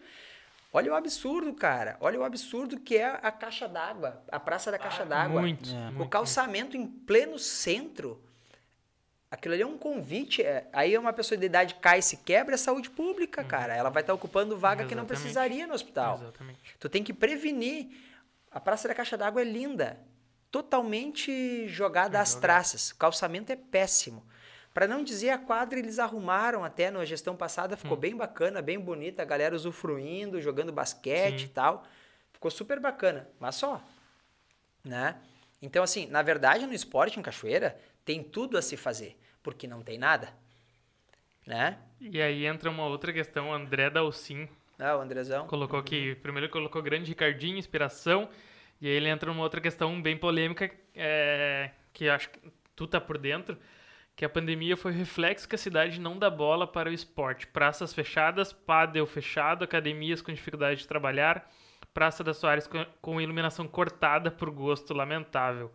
Olha 0.72 0.90
o 0.92 0.94
absurdo, 0.94 1.52
cara. 1.52 1.96
Olha 2.00 2.18
o 2.18 2.24
absurdo 2.24 2.80
que 2.80 2.96
é 2.96 3.04
a 3.22 3.30
caixa 3.30 3.68
d'água, 3.68 4.22
a 4.30 4.40
Praça 4.40 4.70
da 4.70 4.78
Caixa 4.78 5.04
d'Água. 5.04 5.40
Muito, 5.40 5.68
É. 5.70 5.90
muito. 5.90 6.02
O 6.02 6.08
calçamento 6.08 6.76
em 6.76 6.86
pleno 6.86 7.38
centro. 7.38 8.22
aquilo 9.30 9.54
ali 9.54 9.62
é 9.62 9.66
um 9.66 9.78
convite. 9.78 10.42
é- 10.42 10.66
aí 10.74 10.96
uma 10.98 11.10
pessoa 11.12 11.38
de 11.38 11.46
idade 11.46 11.74
cai 11.76 12.00
e 12.00 12.02
se 12.02 12.18
quebra, 12.18 12.54
é 12.54 12.58
saúde 12.58 12.90
pública, 12.90 13.42
cara. 13.42 13.74
Ela 13.74 13.88
vai 13.88 14.02
estar 14.02 14.12
ocupando 14.12 14.58
vaga 14.58 14.84
que 14.84 14.94
não. 14.94 15.04
Exatamente. 15.04 15.22
precisaria 15.22 15.66
no 15.66 15.72
hospital. 15.74 16.16
Exatamente. 16.22 16.76
Tu 16.78 16.88
tem 16.90 17.02
que 17.02 17.14
prevenir. 17.14 17.88
A 18.50 18.60
Praça 18.60 18.86
da 18.88 18.94
Caixa 18.94 19.16
d'Água 19.16 19.40
é 19.40 19.44
linda, 19.44 19.98
totalmente 20.50 21.66
jogada 21.68 22.20
às 22.20 22.30
Jogada. 22.30 22.40
traças. 22.42 22.90
O 22.90 22.96
calçamento 22.96 23.50
é 23.50 23.56
péssimo. 23.56 24.22
Para 24.72 24.86
não 24.88 25.04
dizer 25.04 25.30
a 25.30 25.38
quadra, 25.38 25.78
eles 25.78 25.98
arrumaram 25.98 26.64
até 26.64 26.90
na 26.90 27.04
gestão 27.04 27.36
passada, 27.36 27.74
Hum. 27.74 27.78
ficou 27.78 27.96
bem 27.96 28.16
bacana, 28.16 28.62
bem 28.62 28.78
bonita, 28.78 29.22
a 29.22 29.24
galera 29.24 29.54
usufruindo, 29.54 30.40
jogando 30.40 30.72
basquete 30.72 31.40
Sim. 31.40 31.46
e 31.46 31.48
tal. 31.48 31.84
Ficou 32.32 32.50
super 32.50 32.80
bacana, 32.80 33.28
mas 33.38 33.54
só, 33.56 33.82
né? 34.84 35.16
Então 35.60 35.84
assim, 35.84 36.06
na 36.06 36.22
verdade, 36.22 36.66
no 36.66 36.72
esporte 36.74 37.18
em 37.18 37.22
Cachoeira 37.22 37.78
tem 38.04 38.22
tudo 38.22 38.56
a 38.58 38.62
se 38.62 38.76
fazer, 38.76 39.16
porque 39.42 39.66
não 39.68 39.82
tem 39.82 39.98
nada, 39.98 40.32
né? 41.46 41.78
E 42.00 42.20
aí 42.20 42.46
entra 42.46 42.70
uma 42.70 42.86
outra 42.86 43.12
questão, 43.12 43.52
André 43.52 43.90
Dalcin 43.90 44.48
Ah, 44.78 44.96
o 44.96 45.00
Andrezão. 45.00 45.46
colocou 45.46 45.82
que 45.82 46.16
primeiro 46.16 46.48
colocou 46.48 46.82
grande 46.82 47.10
Ricardinho, 47.10 47.58
inspiração, 47.58 48.28
e 48.80 48.88
aí 48.88 48.94
ele 48.94 49.08
entra 49.08 49.30
numa 49.30 49.42
outra 49.44 49.60
questão 49.60 50.00
bem 50.02 50.16
polêmica, 50.16 50.68
é, 50.96 51.70
que 51.92 52.08
acho 52.08 52.30
que 52.30 52.40
tu 52.74 52.86
tá 52.88 53.00
por 53.00 53.18
dentro, 53.18 53.56
que 54.22 54.26
a 54.26 54.28
pandemia 54.28 54.76
foi 54.76 54.92
reflexo 54.92 55.48
que 55.48 55.56
a 55.56 55.58
cidade 55.58 55.98
não 56.00 56.16
dá 56.16 56.30
bola 56.30 56.64
para 56.64 56.88
o 56.88 56.92
esporte. 56.92 57.44
Praças 57.44 57.92
fechadas, 57.92 58.52
pádel 58.52 59.04
fechado, 59.04 59.64
academias 59.64 60.22
com 60.22 60.32
dificuldade 60.32 60.78
de 60.82 60.86
trabalhar, 60.86 61.50
Praça 61.92 62.22
da 62.22 62.32
Soares 62.32 62.68
com- 62.68 62.86
com 63.00 63.20
iluminação 63.20 63.66
cortada 63.66 64.30
por 64.30 64.48
gosto 64.48 64.94
lamentável. 64.94 65.72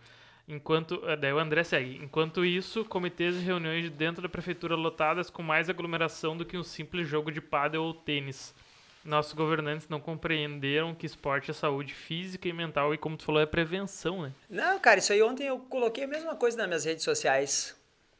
Enquanto, 0.47 1.03
eh, 1.05 1.17
daí 1.17 1.33
o 1.33 1.39
André 1.39 1.61
segue. 1.65 1.97
Enquanto 2.01 2.45
isso, 2.45 2.85
comitês 2.85 3.35
e 3.35 3.39
reuniões 3.39 3.89
dentro 3.89 4.21
da 4.21 4.29
prefeitura 4.29 4.75
lotadas 4.77 5.29
com 5.29 5.43
mais 5.43 5.69
aglomeração 5.69 6.37
do 6.37 6.45
que 6.45 6.57
um 6.57 6.63
simples 6.63 7.05
jogo 7.05 7.29
de 7.33 7.41
pádel 7.41 7.83
ou 7.83 7.93
tênis. 7.93 8.55
Nossos 9.03 9.33
governantes 9.33 9.89
não 9.89 9.99
compreenderam 9.99 10.95
que 10.95 11.05
esporte 11.05 11.51
é 11.51 11.53
saúde 11.53 11.93
física 11.93 12.47
e 12.47 12.53
mental 12.53 12.93
e 12.93 12.97
como 12.97 13.17
tu 13.17 13.25
falou 13.25 13.41
é 13.41 13.45
prevenção, 13.45 14.21
né? 14.21 14.31
Não, 14.49 14.79
cara, 14.79 14.99
isso 14.99 15.11
aí 15.11 15.21
ontem 15.21 15.47
eu 15.47 15.59
coloquei 15.59 16.05
a 16.05 16.07
mesma 16.07 16.33
coisa 16.33 16.55
nas 16.55 16.67
minhas 16.67 16.85
redes 16.85 17.03
sociais. 17.03 17.75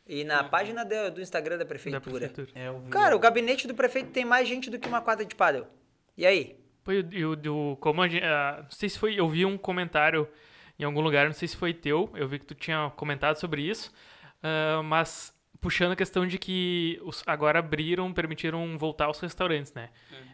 E 0.07 0.23
na 0.23 0.43
Uhum. 0.43 0.49
página 0.49 0.85
do, 0.85 1.11
do 1.15 1.21
Instagram 1.21 1.57
da 1.57 1.63
Da 1.63 1.67
prefeitura. 1.69 2.01
prefeitura. 2.01 2.47
É, 2.55 2.67
eu 2.67 2.79
vi. 2.79 2.89
Cara, 2.89 3.15
o 3.15 3.19
gabinete 3.19 3.67
do 3.67 3.73
prefeito 3.75 4.09
tem 4.11 4.23
mais 4.25 4.47
gente 4.47 4.69
do 4.69 4.79
que 4.79 4.87
uma 4.87 5.01
quadra 5.01 5.25
de 5.25 5.35
pádel. 5.35 5.67
E 6.17 6.25
aí? 6.25 6.55
E 7.11 7.25
o- 7.25 7.35
do 7.35 7.77
como 7.81 8.01
a 8.01 8.07
gente, 8.07 8.23
ah, 8.23 8.59
não 8.63 8.71
sei 8.71 8.87
se 8.87 8.97
foi, 8.97 9.15
eu 9.19 9.27
vi 9.27 9.45
um 9.45 9.57
comentário 9.57 10.27
em 10.79 10.83
algum 10.85 11.01
lugar, 11.01 11.25
não 11.25 11.33
sei 11.33 11.47
se 11.47 11.57
foi 11.57 11.73
teu, 11.73 12.09
eu 12.15 12.27
vi 12.27 12.39
que 12.39 12.45
tu 12.45 12.55
tinha 12.55 12.89
comentado 12.95 13.35
sobre 13.37 13.61
isso, 13.61 13.91
ah, 14.41 14.81
mas 14.83 15.35
puxando 15.59 15.91
a 15.91 15.95
questão 15.97 16.25
de 16.25 16.37
que 16.37 16.97
os, 17.03 17.23
agora 17.27 17.59
abriram, 17.59 18.13
permitiram 18.13 18.77
voltar 18.77 19.05
aos 19.05 19.19
restaurantes, 19.19 19.73
né? 19.73 19.89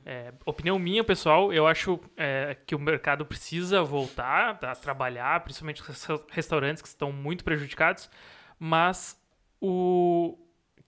É, 0.05 0.31
opinião 0.45 0.77
minha, 0.77 1.03
pessoal, 1.03 1.51
eu 1.51 1.65
acho 1.65 1.97
é, 2.17 2.55
que 2.67 2.75
o 2.75 2.79
mercado 2.79 3.25
precisa 3.25 3.81
voltar 3.81 4.59
a 4.61 4.75
trabalhar, 4.75 5.39
principalmente 5.39 5.81
os 5.81 5.87
resta- 5.87 6.23
restaurantes 6.29 6.81
que 6.83 6.89
estão 6.89 7.11
muito 7.11 7.43
prejudicados, 7.43 8.09
mas 8.59 9.17
o 9.65 10.38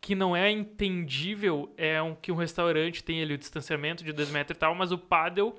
que 0.02 0.14
não 0.14 0.36
é 0.36 0.52
entendível 0.52 1.74
é 1.78 2.02
um, 2.02 2.14
que 2.14 2.30
um 2.30 2.36
restaurante 2.36 3.02
tem 3.02 3.24
ali 3.24 3.34
o 3.34 3.38
distanciamento 3.38 4.04
de 4.04 4.12
2 4.12 4.30
metros 4.32 4.58
e 4.58 4.60
tal, 4.60 4.76
mas 4.76 4.92
o 4.92 4.98
paddle 4.98 5.56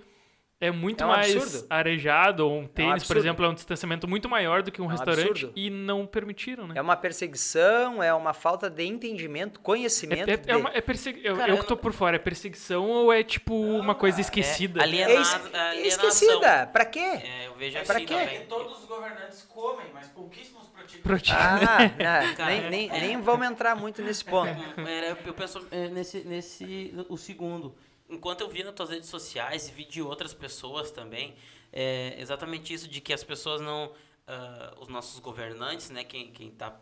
é 0.59 0.71
muito 0.71 1.03
É 1.05 1.07
um 1.07 1.11
mais 1.11 1.37
absurdo. 1.37 1.67
arejado, 1.69 2.49
ou 2.49 2.59
um 2.61 2.67
tênis, 2.67 2.91
por 2.91 2.97
absurdo. 2.97 3.19
exemplo, 3.19 3.45
é 3.45 3.49
um 3.49 3.55
distanciamento 3.55 4.09
muito 4.09 4.29
maior 4.29 4.63
do 4.63 4.73
que 4.73 4.81
um, 4.81 4.85
É 4.85 4.89
um 4.89 4.91
restaurante 4.91 5.29
absurdo. 5.31 5.53
e 5.55 5.69
não 5.69 6.07
permitiram, 6.07 6.67
né? 6.67 6.75
É 6.77 6.81
uma 6.81 6.97
perseguição, 6.97 8.03
é 8.03 8.13
uma 8.15 8.33
falta 8.33 8.71
de 8.71 8.85
entendimento, 8.85 9.61
conhecimento. 9.61 10.29
É, 10.31 10.33
é, 10.33 10.37
de- 10.37 10.51
é 10.51 10.57
uma, 10.57 10.71
é 10.71 10.81
persegui- 10.81 11.21
eu, 11.25 11.37
Cara, 11.37 11.51
eu 11.51 11.57
eu 11.57 11.63
que 11.63 11.69
tô 11.69 11.77
por 11.77 11.93
fora, 11.93 12.17
é 12.17 12.19
perseguição 12.19 12.89
ou 12.89 13.13
é 13.13 13.23
tipo 13.23 13.55
uma 13.55 13.95
coisa 13.95 14.21
esquecida? 14.21 14.81
É, 14.81 14.83
É 14.83 14.85
alienado, 14.85 15.51
esquecida. 15.85 16.67
Pra 16.73 16.85
quê? 16.85 17.01
É, 17.01 17.47
eu 17.49 17.55
vejo 17.55 17.79
Pra 17.85 17.97
assim 17.97 18.07
quê? 18.07 18.47
todos 18.49 18.79
os 18.79 18.85
governantes 18.87 19.43
comem, 19.43 19.87
mas 19.93 20.09
pouquíssimos 20.09 20.67
praticam. 20.69 21.03
Pratica. 21.03 21.37
Ah, 21.39 21.79
não, 22.29 22.35
Cara, 22.35 22.51
nem, 22.51 22.71
nem, 22.71 22.91
é. 22.91 23.01
nem 23.01 23.21
vamos 23.21 23.47
entrar 23.47 23.75
muito 23.77 24.01
nesse 24.03 24.25
ponto. 24.25 24.49
É, 24.89 25.15
eu 25.25 25.35
penso 25.35 25.67
é, 25.71 25.89
nesse, 25.89 26.21
nesse, 26.21 26.95
o 27.09 27.17
segundo. 27.17 27.75
Enquanto 28.09 28.41
eu 28.43 28.49
vi 28.49 28.63
nas 28.63 28.75
tuas 28.75 28.91
redes 28.91 29.09
sociais 29.09 29.69
e 29.69 29.73
vi 29.73 29.85
de 29.85 30.01
outras 30.01 30.33
pessoas 30.33 30.91
também, 30.91 31.35
é 31.73 32.17
exatamente 32.21 32.73
isso 32.73 32.89
de 32.89 33.01
que 33.01 33.13
as 33.13 33.25
pessoas 33.25 33.61
não, 33.61 33.93
ah, 34.27 34.75
os 34.81 34.89
nossos 34.89 35.19
governantes, 35.19 35.91
né, 35.91 36.05
quem 36.05 36.31
quem 36.33 36.49
está 36.49 36.79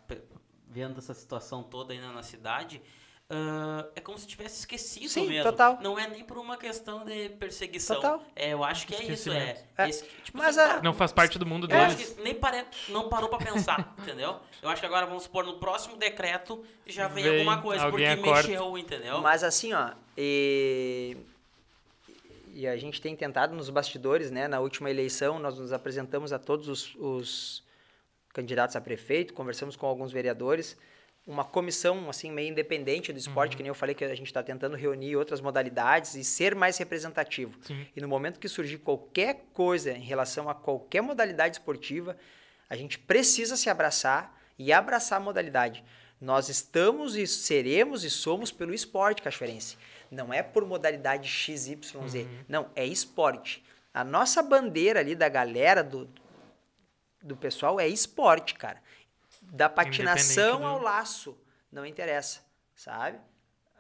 vendo 0.69 0.99
essa 0.99 1.15
situação 1.15 1.63
toda 1.63 1.93
aí 1.93 2.01
na, 2.01 2.13
na 2.13 2.23
cidade, 2.23 2.83
ah, 3.31 3.87
é 3.97 4.01
como 4.01 4.19
se 4.19 4.27
tivesse 4.27 4.61
esquecido 4.61 5.09
Sim, 5.09 5.29
mesmo. 5.29 5.51
total. 5.51 5.79
Não 5.83 5.99
é 5.99 6.07
nem 6.07 6.23
por 6.25 6.37
uma 6.39 6.57
questão 6.59 7.05
de 7.05 7.31
perseguição. 7.31 7.97
Total. 7.97 8.23
É, 8.37 8.53
eu 8.53 8.63
acho 8.63 8.87
que 8.87 8.95
é 8.95 9.03
isso, 9.05 9.33
é. 9.33 9.65
É, 9.79 9.89
Esse- 9.89 10.05
tipo, 10.23 10.37
mas 10.37 10.59
assim, 10.59 10.79
a- 10.79 10.83
Não 10.83 10.93
faz 10.93 11.11
parte 11.13 11.39
do 11.39 11.47
mundo 11.47 11.67
eu 11.71 11.79
acho 11.79 11.97
deles. 11.97 12.13
que 12.13 12.23
nem 12.23 12.35
pare... 12.35 12.65
não 12.91 13.09
parou 13.09 13.29
pra 13.31 13.39
pensar, 13.39 13.95
entendeu? 13.99 14.37
Eu 14.63 14.69
acho 14.69 14.81
que 14.81 14.87
agora 14.87 15.07
vamos 15.07 15.23
supor 15.25 15.45
no 15.45 15.59
próximo 15.59 15.97
decreto 15.97 16.65
já 16.87 17.09
vem, 17.09 17.25
Vem, 17.25 17.39
alguma 17.39 17.63
coisa, 17.63 17.89
porque 17.91 18.05
acorda. 18.05 18.49
mexeu, 18.49 18.77
entendeu? 18.79 19.21
Mas 19.23 19.43
assim, 19.43 19.73
ó, 19.73 19.91
e, 20.19 21.17
e 22.53 22.67
a 22.69 22.77
gente 22.77 23.01
tem 23.01 23.17
tentado 23.17 23.55
nos 23.55 23.71
bastidores, 23.71 24.31
né? 24.31 24.47
Na 24.47 24.61
última 24.61 24.91
eleição, 24.91 25.39
nós 25.39 25.59
nos 25.59 25.73
apresentamos 25.73 26.31
a 26.33 26.39
todos 26.39 26.69
os, 26.69 26.95
os 26.97 27.65
candidatos 28.35 28.77
a 28.77 28.81
prefeito, 28.81 29.33
conversamos 29.33 29.77
com 29.77 29.87
alguns 29.87 30.13
vereadores, 30.13 30.77
uma 31.27 31.45
comissão, 31.45 32.11
assim, 32.11 32.31
meio 32.31 32.51
independente 32.51 33.13
do 33.13 33.19
esporte, 33.19 33.57
que 33.57 33.63
nem 33.63 33.69
eu 33.69 33.75
falei 33.75 33.95
que 33.95 34.05
a 34.05 34.15
gente 34.15 34.27
está 34.27 34.43
tentando 34.43 34.77
reunir 34.77 35.17
outras 35.17 35.41
modalidades 35.41 36.15
e 36.15 36.23
ser 36.23 36.55
mais 36.55 36.77
representativo. 36.77 37.59
Sim. 37.63 37.87
E 37.97 38.01
no 38.01 38.09
momento 38.09 38.39
que 38.39 38.49
surgir 38.49 38.79
qualquer 38.79 39.47
coisa 39.55 39.93
em 39.93 40.03
relação 40.03 40.51
a 40.51 40.55
qualquer 40.55 41.01
modalidade 41.01 41.57
esportiva, 41.57 42.17
a 42.69 42.77
gente 42.77 42.99
precisa 42.99 43.57
se 43.57 43.71
abraçar 43.71 44.39
e 44.59 44.73
abraçar 44.73 45.19
a 45.19 45.23
modalidade. 45.23 45.83
Nós 46.21 46.49
estamos 46.49 47.17
e 47.17 47.27
seremos 47.27 48.05
e 48.05 48.11
somos 48.11 48.53
pelo 48.53 48.75
esporte 48.75 49.23
cachoeirense. 49.23 49.79
Não 50.11 50.33
é 50.33 50.43
por 50.43 50.65
modalidade 50.67 51.29
XYZ. 51.29 52.27
Não, 52.49 52.71
é 52.77 52.85
esporte. 52.85 53.65
A 53.93 54.05
nossa 54.05 54.43
bandeira 54.43 55.01
ali 55.01 55.15
da 55.15 55.29
galera, 55.29 55.83
do, 55.83 56.09
do 57.23 57.37
pessoal, 57.37 57.81
é 57.81 57.89
esporte, 57.89 58.55
cara. 58.55 58.83
Da 59.55 59.69
patinação 59.69 60.67
ao 60.67 60.81
laço. 60.81 61.39
Não 61.71 61.87
interessa, 61.87 62.45
sabe? 62.75 63.21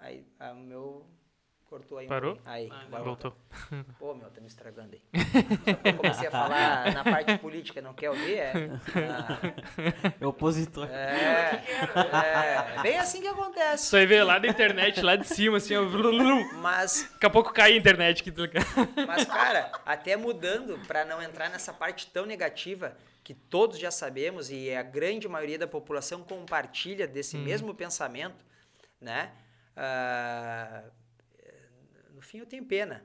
Aí, 0.00 0.24
ah, 0.38 0.52
o 0.52 0.56
meu 0.56 1.04
cortou 1.68 1.98
aí. 1.98 2.06
um 2.06 2.08
Parou? 2.08 2.38
Aí, 2.44 2.68
Ah, 2.70 2.82
agora 2.82 3.02
Voltou. 3.02 3.36
Pô, 3.98 4.14
meu, 4.14 4.30
tá 4.30 4.40
me 4.40 4.46
estragando 4.46 4.94
aí. 4.94 5.02
Só 5.64 5.74
que 5.74 5.88
eu 5.88 5.94
comecei 5.96 6.28
a 6.28 6.30
falar 6.30 6.92
na 6.94 7.04
parte 7.04 7.38
política, 7.38 7.80
não 7.80 7.94
quer 7.94 8.10
ouvir? 8.10 8.34
É, 8.38 8.52
Ah, 8.96 10.14
É 10.20 10.26
opositor. 10.26 10.88
é, 10.90 11.62
é, 11.94 12.76
é 12.78 12.82
bem 12.82 12.98
assim 12.98 13.20
que 13.20 13.28
acontece. 13.28 13.86
Só 13.86 13.96
aí 13.96 14.06
veio 14.06 14.24
lá 14.24 14.38
da 14.38 14.48
internet, 14.48 15.00
lá 15.02 15.16
de 15.16 15.26
cima, 15.26 15.56
assim, 15.58 15.74
ó. 15.76 15.84
Mas, 16.54 17.08
Daqui 17.14 17.26
a 17.26 17.30
pouco 17.30 17.52
cai 17.52 17.72
a 17.72 17.76
internet 17.76 18.20
aqui, 18.20 18.30
tá 18.32 18.42
mas, 19.06 19.24
cara, 19.24 19.70
até 19.84 20.16
mudando 20.16 20.78
para 20.86 21.04
não 21.04 21.22
entrar 21.22 21.48
nessa 21.50 21.72
parte 21.72 22.06
tão 22.08 22.26
negativa 22.26 22.96
que 23.22 23.32
todos 23.34 23.78
já 23.78 23.90
sabemos 23.90 24.50
e 24.50 24.74
a 24.74 24.82
grande 24.82 25.26
maioria 25.28 25.58
da 25.58 25.66
população 25.66 26.22
compartilha 26.22 27.06
desse 27.08 27.36
mesmo 27.38 27.74
pensamento, 27.74 28.44
né? 29.00 29.30
Ah, 29.76 30.82
no 30.84 31.03
fim, 32.34 32.40
eu 32.40 32.46
tenho 32.46 32.64
pena 32.64 33.04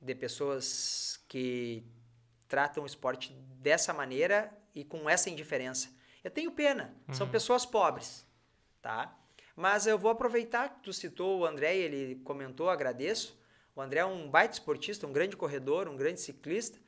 de 0.00 0.14
pessoas 0.14 1.20
que 1.28 1.84
tratam 2.48 2.82
o 2.82 2.86
esporte 2.86 3.32
dessa 3.60 3.92
maneira 3.94 4.52
e 4.74 4.84
com 4.84 5.08
essa 5.08 5.30
indiferença. 5.30 5.88
Eu 6.24 6.30
tenho 6.32 6.50
pena. 6.50 6.92
São 7.12 7.28
pessoas 7.28 7.64
pobres, 7.64 8.26
tá? 8.82 9.16
Mas 9.54 9.86
eu 9.86 9.96
vou 9.96 10.10
aproveitar 10.10 10.68
que 10.68 10.80
tu 10.82 10.92
citou 10.92 11.38
o 11.40 11.46
André 11.46 11.76
e 11.76 11.80
ele 11.80 12.16
comentou, 12.24 12.68
agradeço. 12.68 13.38
O 13.74 13.80
André 13.80 14.00
é 14.00 14.04
um 14.04 14.28
baita 14.28 14.54
esportista, 14.54 15.06
um 15.06 15.12
grande 15.12 15.36
corredor, 15.36 15.88
um 15.88 15.96
grande 15.96 16.20
ciclista. 16.20 16.78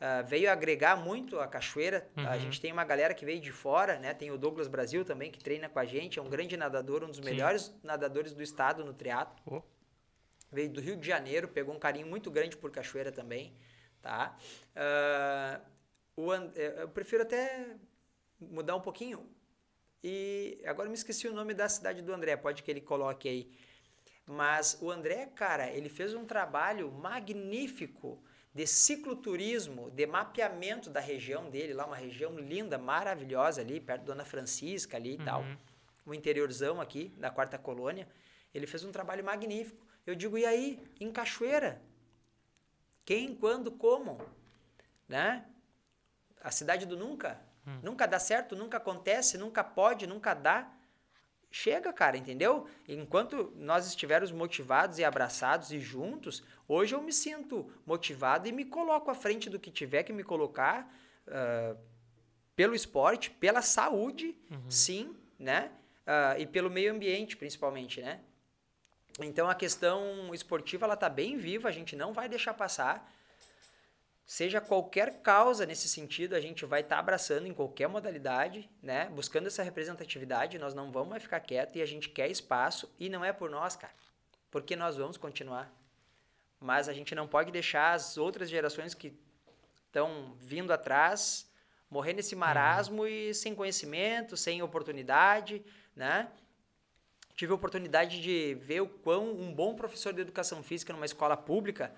Ah, 0.00 0.22
veio 0.22 0.50
agregar 0.50 0.96
muito 0.96 1.38
a 1.38 1.46
cachoeira. 1.46 2.08
A 2.16 2.34
Uhum. 2.34 2.40
gente 2.40 2.60
tem 2.60 2.72
uma 2.72 2.84
galera 2.84 3.12
que 3.12 3.24
veio 3.24 3.40
de 3.40 3.52
fora, 3.52 3.98
né? 3.98 4.14
Tem 4.14 4.30
o 4.30 4.38
Douglas 4.38 4.68
Brasil 4.68 5.04
também, 5.04 5.30
que 5.30 5.38
treina 5.42 5.68
com 5.68 5.78
a 5.78 5.84
gente. 5.84 6.18
É 6.18 6.22
um 6.22 6.28
grande 6.30 6.56
nadador, 6.56 7.02
um 7.04 7.08
dos 7.08 7.16
Sim. 7.16 7.24
melhores 7.24 7.74
nadadores 7.82 8.32
do 8.32 8.42
estado 8.42 8.84
no 8.84 8.94
triatlo. 8.94 9.36
Pô. 9.44 9.62
Veio 10.50 10.70
do 10.70 10.80
Rio 10.80 10.96
de 10.96 11.06
Janeiro, 11.06 11.48
pegou 11.48 11.74
um 11.74 11.78
carinho 11.78 12.06
muito 12.06 12.30
grande 12.30 12.56
por 12.56 12.70
cachoeira 12.70 13.12
também, 13.12 13.54
tá? 14.00 14.36
Ah, 14.74 15.60
o 16.16 16.30
An- 16.32 16.50
eh, 16.56 16.82
eu 16.82 16.88
prefiro 16.88 17.22
até 17.22 17.76
mudar 18.40 18.74
um 18.76 18.80
pouquinho. 18.80 19.28
E 20.02 20.62
agora 20.64 20.88
me 20.88 20.94
esqueci 20.94 21.26
o 21.28 21.32
nome 21.32 21.52
da 21.54 21.68
cidade 21.68 22.00
do 22.02 22.12
André, 22.12 22.36
pode 22.36 22.62
que 22.62 22.70
ele 22.70 22.80
coloque 22.80 23.28
aí. 23.28 23.50
Mas 24.26 24.78
o 24.80 24.90
André, 24.90 25.26
cara, 25.26 25.70
ele 25.70 25.88
fez 25.88 26.14
um 26.14 26.24
trabalho 26.24 26.90
magnífico 26.92 28.22
de 28.54 28.66
cicloturismo, 28.66 29.90
de 29.90 30.06
mapeamento 30.06 30.90
da 30.90 31.00
região 31.00 31.48
dele, 31.50 31.72
lá 31.72 31.86
uma 31.86 31.96
região 31.96 32.38
linda, 32.38 32.78
maravilhosa 32.78 33.60
ali, 33.60 33.80
perto 33.80 34.00
da 34.00 34.06
Dona 34.12 34.24
Francisca 34.24 34.96
ali 34.96 35.14
e 35.14 35.18
tal. 35.18 35.42
o 36.06 36.14
interiorzão 36.14 36.80
aqui, 36.80 37.08
da 37.18 37.30
quarta 37.30 37.58
colônia. 37.58 38.08
Ele 38.54 38.66
fez 38.66 38.82
um 38.82 38.90
trabalho 38.90 39.22
magnífico. 39.22 39.86
Eu 40.08 40.14
digo, 40.14 40.38
e 40.38 40.46
aí, 40.46 40.82
em 40.98 41.12
Cachoeira? 41.12 41.82
Quem, 43.04 43.34
quando, 43.34 43.70
como? 43.70 44.18
Né? 45.06 45.44
A 46.40 46.50
cidade 46.50 46.86
do 46.86 46.96
nunca. 46.96 47.38
Nunca 47.82 48.06
dá 48.06 48.18
certo, 48.18 48.56
nunca 48.56 48.78
acontece, 48.78 49.36
nunca 49.36 49.62
pode, 49.62 50.06
nunca 50.06 50.32
dá. 50.32 50.66
Chega, 51.50 51.92
cara, 51.92 52.16
entendeu? 52.16 52.66
Enquanto 52.88 53.52
nós 53.54 53.86
estivermos 53.86 54.32
motivados 54.32 54.98
e 54.98 55.04
abraçados 55.04 55.72
e 55.72 55.78
juntos, 55.78 56.42
hoje 56.66 56.94
eu 56.94 57.02
me 57.02 57.12
sinto 57.12 57.70
motivado 57.84 58.48
e 58.48 58.52
me 58.52 58.64
coloco 58.64 59.10
à 59.10 59.14
frente 59.14 59.50
do 59.50 59.60
que 59.60 59.70
tiver 59.70 60.04
que 60.04 60.12
me 60.14 60.24
colocar 60.24 60.90
ah, 61.26 61.76
pelo 62.56 62.74
esporte, 62.74 63.30
pela 63.30 63.60
saúde, 63.60 64.34
sim, 64.70 65.14
né? 65.38 65.70
Ah, 66.06 66.38
e 66.38 66.46
pelo 66.46 66.70
meio 66.70 66.94
ambiente, 66.94 67.36
principalmente, 67.36 68.00
né? 68.00 68.22
Então 69.20 69.48
a 69.48 69.54
questão 69.54 70.32
esportiva 70.32 70.86
ela 70.86 70.96
tá 70.96 71.08
bem 71.08 71.36
viva, 71.36 71.68
a 71.68 71.72
gente 71.72 71.96
não 71.96 72.12
vai 72.12 72.28
deixar 72.28 72.54
passar. 72.54 73.12
Seja 74.24 74.60
qualquer 74.60 75.22
causa 75.22 75.64
nesse 75.64 75.88
sentido, 75.88 76.34
a 76.34 76.40
gente 76.40 76.64
vai 76.66 76.82
estar 76.82 76.98
abraçando 76.98 77.46
em 77.46 77.54
qualquer 77.54 77.88
modalidade, 77.88 78.68
né? 78.82 79.06
Buscando 79.06 79.46
essa 79.46 79.62
representatividade, 79.62 80.58
nós 80.58 80.74
não 80.74 80.92
vamos 80.92 81.08
mais 81.08 81.22
ficar 81.22 81.40
quieto 81.40 81.76
e 81.76 81.82
a 81.82 81.86
gente 81.86 82.10
quer 82.10 82.30
espaço 82.30 82.94
e 82.98 83.08
não 83.08 83.24
é 83.24 83.32
por 83.32 83.48
nós, 83.50 83.74
cara. 83.74 83.94
Porque 84.50 84.76
nós 84.76 84.96
vamos 84.96 85.16
continuar. 85.16 85.72
Mas 86.60 86.88
a 86.88 86.92
gente 86.92 87.14
não 87.14 87.26
pode 87.26 87.50
deixar 87.50 87.92
as 87.92 88.18
outras 88.18 88.50
gerações 88.50 88.92
que 88.92 89.18
estão 89.86 90.36
vindo 90.38 90.72
atrás 90.72 91.48
morrer 91.90 92.12
nesse 92.12 92.36
marasmo 92.36 93.06
e 93.06 93.32
sem 93.34 93.54
conhecimento, 93.54 94.36
sem 94.36 94.62
oportunidade, 94.62 95.64
né? 95.96 96.28
Tive 97.38 97.52
a 97.52 97.54
oportunidade 97.54 98.20
de 98.20 98.56
ver 98.60 98.80
o 98.80 98.88
quão 98.88 99.30
um 99.30 99.54
bom 99.54 99.76
professor 99.76 100.12
de 100.12 100.20
educação 100.20 100.60
física 100.60 100.92
numa 100.92 101.06
escola 101.06 101.36
pública, 101.36 101.94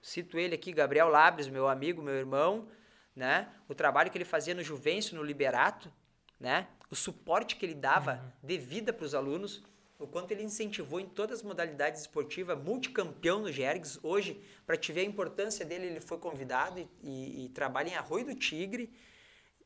cito 0.00 0.38
ele 0.38 0.54
aqui, 0.54 0.72
Gabriel 0.72 1.08
Labres, 1.08 1.46
meu 1.46 1.68
amigo, 1.68 2.00
meu 2.00 2.14
irmão, 2.14 2.66
né? 3.14 3.52
O 3.68 3.74
trabalho 3.74 4.10
que 4.10 4.16
ele 4.16 4.24
fazia 4.24 4.54
no 4.54 4.62
Juvencio, 4.62 5.14
no 5.14 5.22
Liberato, 5.22 5.92
né? 6.40 6.68
O 6.90 6.96
suporte 6.96 7.56
que 7.56 7.66
ele 7.66 7.74
dava 7.74 8.34
de 8.42 8.56
vida 8.56 8.94
para 8.94 9.04
os 9.04 9.14
alunos, 9.14 9.62
o 9.98 10.06
quanto 10.06 10.30
ele 10.30 10.42
incentivou 10.42 10.98
em 10.98 11.06
todas 11.06 11.40
as 11.40 11.44
modalidades 11.44 12.00
esportivas, 12.00 12.58
multicampeão 12.58 13.40
no 13.40 13.52
Gergs. 13.52 14.00
Hoje, 14.02 14.42
para 14.64 14.78
te 14.78 14.90
ver 14.90 15.02
a 15.02 15.04
importância 15.04 15.66
dele, 15.66 15.84
ele 15.84 16.00
foi 16.00 16.16
convidado 16.16 16.80
e, 16.80 16.88
e, 17.02 17.44
e 17.44 17.48
trabalha 17.50 17.90
em 17.90 17.94
Arroio 17.94 18.24
do 18.24 18.34
Tigre 18.34 18.90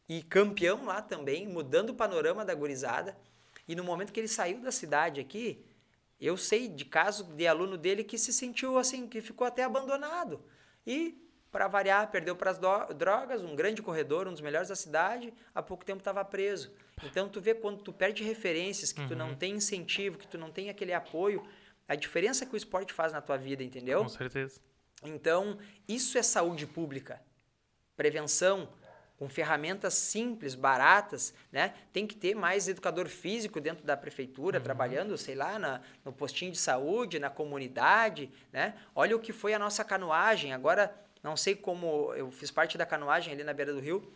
e 0.09 0.21
campeão 0.25 0.85
lá 0.85 1.01
também, 1.01 1.47
mudando 1.47 1.91
o 1.91 1.95
panorama 1.95 2.45
da 2.45 2.57
gurizada. 2.57 3.17
E 3.69 3.75
no 3.75 3.85
momento 3.85 4.13
que 4.13 4.21
ele 4.21 4.29
saiu 4.29 4.61
da 4.61 4.71
cidade 4.71 5.21
aqui, 5.21 5.65
eu 6.21 6.37
sei 6.37 6.69
de 6.69 6.85
caso 6.85 7.25
de 7.25 7.47
aluno 7.47 7.77
dele 7.77 8.03
que 8.05 8.17
se 8.17 8.33
sentiu 8.33 8.79
assim, 8.79 9.07
que 9.07 9.21
ficou 9.21 9.47
até 9.47 9.65
abandonado. 9.65 10.43
E, 10.87 11.23
para 11.51 11.69
variar, 11.69 12.11
perdeu 12.11 12.35
para 12.37 12.51
as 12.51 12.59
drogas, 12.97 13.43
um 13.43 13.55
grande 13.57 13.83
corredor, 13.83 14.27
um 14.29 14.33
dos 14.33 14.41
melhores 14.41 14.69
da 14.69 14.77
cidade, 14.77 15.33
há 15.55 15.63
pouco 15.63 15.85
tempo 15.85 15.99
estava 15.99 16.25
preso. 16.25 16.73
Então, 17.03 17.29
tu 17.29 17.41
vê 17.41 17.55
quando 17.55 17.83
tu 17.83 17.93
perde 17.93 18.23
referências, 18.23 18.93
que 18.93 19.07
tu 19.07 19.15
não 19.15 19.35
tem 19.35 19.57
incentivo, 19.57 20.17
que 20.17 20.27
tu 20.27 20.39
não 20.39 20.51
tem 20.51 20.71
aquele 20.71 20.93
apoio, 20.95 21.47
a 21.87 21.95
diferença 21.95 22.47
que 22.47 22.55
o 22.55 22.57
esporte 22.57 22.93
faz 22.93 23.13
na 23.13 23.21
tua 23.21 23.37
vida, 23.37 23.63
entendeu? 23.63 24.03
Com 24.03 24.09
certeza. 24.09 24.61
Então, 25.03 25.59
isso 25.87 26.17
é 26.17 26.23
saúde 26.23 26.67
pública. 26.67 27.21
Prevenção, 27.97 28.69
com 29.19 29.29
ferramentas 29.29 29.95
simples, 29.95 30.55
baratas, 30.55 31.33
né? 31.51 31.75
Tem 31.93 32.07
que 32.07 32.15
ter 32.15 32.35
mais 32.35 32.69
educador 32.69 33.09
físico 33.09 33.61
dentro 33.61 33.85
da 33.85 33.97
prefeitura, 33.97 34.61
trabalhando, 34.61 35.17
sei 35.17 35.35
lá, 35.35 35.59
na, 35.59 35.81
no 36.05 36.13
postinho 36.13 36.53
de 36.53 36.59
saúde, 36.59 37.19
na 37.19 37.31
comunidade, 37.31 38.31
né? 38.53 38.75
Olha 38.95 39.17
o 39.17 39.21
que 39.21 39.33
foi 39.33 39.55
a 39.55 39.59
nossa 39.59 39.83
canoagem. 39.85 40.53
Agora, 40.53 40.95
não 41.23 41.37
sei 41.37 41.55
como, 41.55 42.13
eu 42.15 42.31
fiz 42.31 42.51
parte 42.51 42.77
da 42.77 42.85
canoagem 42.85 43.33
ali 43.33 43.43
na 43.43 43.55
beira 43.55 43.73
do 43.73 43.81
rio, 43.81 44.13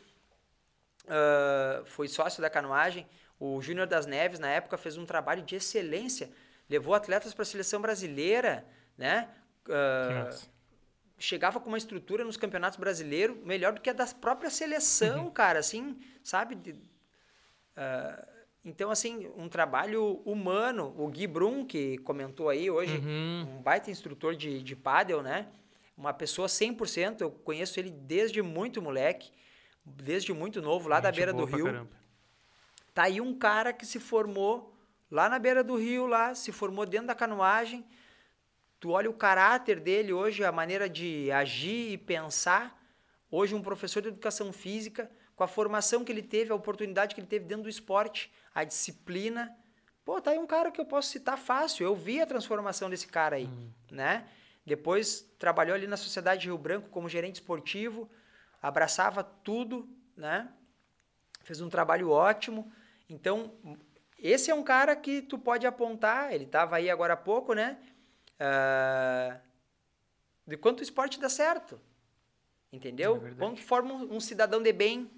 ah, 1.08 1.82
fui 1.86 2.08
sócio 2.08 2.40
da 2.40 2.50
canoagem. 2.50 3.06
O 3.38 3.60
Júnior 3.62 3.86
das 3.86 4.06
Neves, 4.06 4.38
na 4.38 4.48
época, 4.48 4.76
fez 4.76 4.96
um 4.96 5.06
trabalho 5.06 5.42
de 5.42 5.56
excelência, 5.56 6.30
levou 6.68 6.94
atletas 6.94 7.32
para 7.32 7.42
a 7.42 7.46
seleção 7.46 7.80
brasileira, 7.80 8.66
né? 8.96 9.28
Massa. 10.24 10.48
Chegava 11.20 11.60
com 11.60 11.68
uma 11.68 11.78
estrutura 11.78 12.24
nos 12.24 12.36
campeonatos 12.36 12.78
brasileiros 12.78 13.36
melhor 13.44 13.72
do 13.74 13.80
que 13.80 13.90
a 13.90 13.92
da 13.92 14.06
própria 14.06 14.50
seleção, 14.50 15.30
cara, 15.30 15.58
assim, 15.60 15.96
sabe? 16.24 16.54
De- 16.56 16.74
ah, 17.76 18.26
então, 18.64 18.90
assim, 18.90 19.30
um 19.36 19.48
trabalho 19.48 20.20
humano. 20.24 20.94
O 20.98 21.06
Gui 21.08 21.26
Brum, 21.26 21.64
que 21.64 21.96
comentou 21.98 22.48
aí 22.48 22.70
hoje, 22.70 22.98
Uhum. 22.98 23.56
um 23.58 23.62
baita 23.62 23.90
instrutor 23.90 24.34
de, 24.34 24.62
de 24.62 24.74
pádel, 24.76 25.22
né? 25.22 25.46
Uma 25.96 26.12
pessoa 26.12 26.48
100%, 26.48 27.20
eu 27.20 27.30
conheço 27.30 27.78
ele 27.78 27.90
desde 27.90 28.42
muito 28.42 28.80
moleque, 28.82 29.30
desde 29.84 30.32
muito 30.32 30.60
novo, 30.62 30.88
lá 30.88 31.00
da 31.00 31.08
Gente 31.10 31.16
beira 31.16 31.32
do 31.32 31.44
rio. 31.44 31.64
caramba. 31.66 31.90
Tá 32.94 33.04
aí 33.04 33.20
um 33.20 33.34
cara 33.38 33.72
que 33.72 33.86
se 33.86 34.00
formou 34.00 34.74
lá 35.10 35.28
na 35.28 35.38
beira 35.38 35.62
do 35.62 35.76
rio, 35.76 36.06
lá, 36.06 36.34
se 36.34 36.50
formou 36.52 36.84
dentro 36.86 37.06
da 37.08 37.14
canoagem. 37.14 37.84
Tu 38.80 38.88
olha 38.90 39.10
o 39.10 39.14
caráter 39.14 39.78
dele 39.78 40.10
hoje, 40.10 40.42
a 40.42 40.50
maneira 40.50 40.88
de 40.88 41.30
agir 41.30 41.92
e 41.92 41.98
pensar. 41.98 42.82
Hoje, 43.30 43.54
um 43.54 43.60
professor 43.60 44.00
de 44.00 44.08
educação 44.08 44.50
física, 44.54 45.10
com 45.36 45.44
a 45.44 45.46
formação 45.46 46.02
que 46.02 46.10
ele 46.10 46.22
teve, 46.22 46.50
a 46.50 46.54
oportunidade 46.54 47.14
que 47.14 47.20
ele 47.20 47.28
teve 47.28 47.44
dentro 47.44 47.64
do 47.64 47.68
esporte, 47.68 48.32
a 48.54 48.64
disciplina. 48.64 49.54
Pô, 50.02 50.18
tá 50.18 50.30
aí 50.30 50.38
um 50.38 50.46
cara 50.46 50.70
que 50.70 50.80
eu 50.80 50.86
posso 50.86 51.10
citar 51.10 51.36
fácil. 51.36 51.84
Eu 51.84 51.94
vi 51.94 52.22
a 52.22 52.26
transformação 52.26 52.88
desse 52.88 53.06
cara 53.06 53.36
aí, 53.36 53.50
né? 53.90 54.26
Depois 54.64 55.30
trabalhou 55.38 55.74
ali 55.74 55.86
na 55.86 55.98
Sociedade 55.98 56.46
Rio 56.46 56.56
Branco 56.56 56.88
como 56.88 57.06
gerente 57.06 57.34
esportivo, 57.34 58.08
abraçava 58.62 59.22
tudo, 59.22 59.86
né? 60.16 60.48
Fez 61.42 61.60
um 61.60 61.68
trabalho 61.68 62.10
ótimo. 62.10 62.72
Então, 63.10 63.52
esse 64.18 64.50
é 64.50 64.54
um 64.54 64.62
cara 64.62 64.96
que 64.96 65.20
tu 65.20 65.38
pode 65.38 65.66
apontar, 65.66 66.32
ele 66.32 66.44
estava 66.44 66.76
aí 66.76 66.88
agora 66.88 67.12
há 67.12 67.16
pouco, 67.16 67.52
né? 67.52 67.78
Ah, 68.40 69.36
de 70.46 70.56
quanto 70.56 70.80
o 70.80 70.82
esporte 70.82 71.20
dá 71.20 71.28
certo. 71.28 71.80
Entendeu? 72.72 73.24
É 73.26 73.30
quanto 73.34 73.60
forma 73.62 73.92
um, 73.94 74.16
um 74.16 74.20
cidadão 74.20 74.62
de 74.62 74.72
bem. 74.72 75.10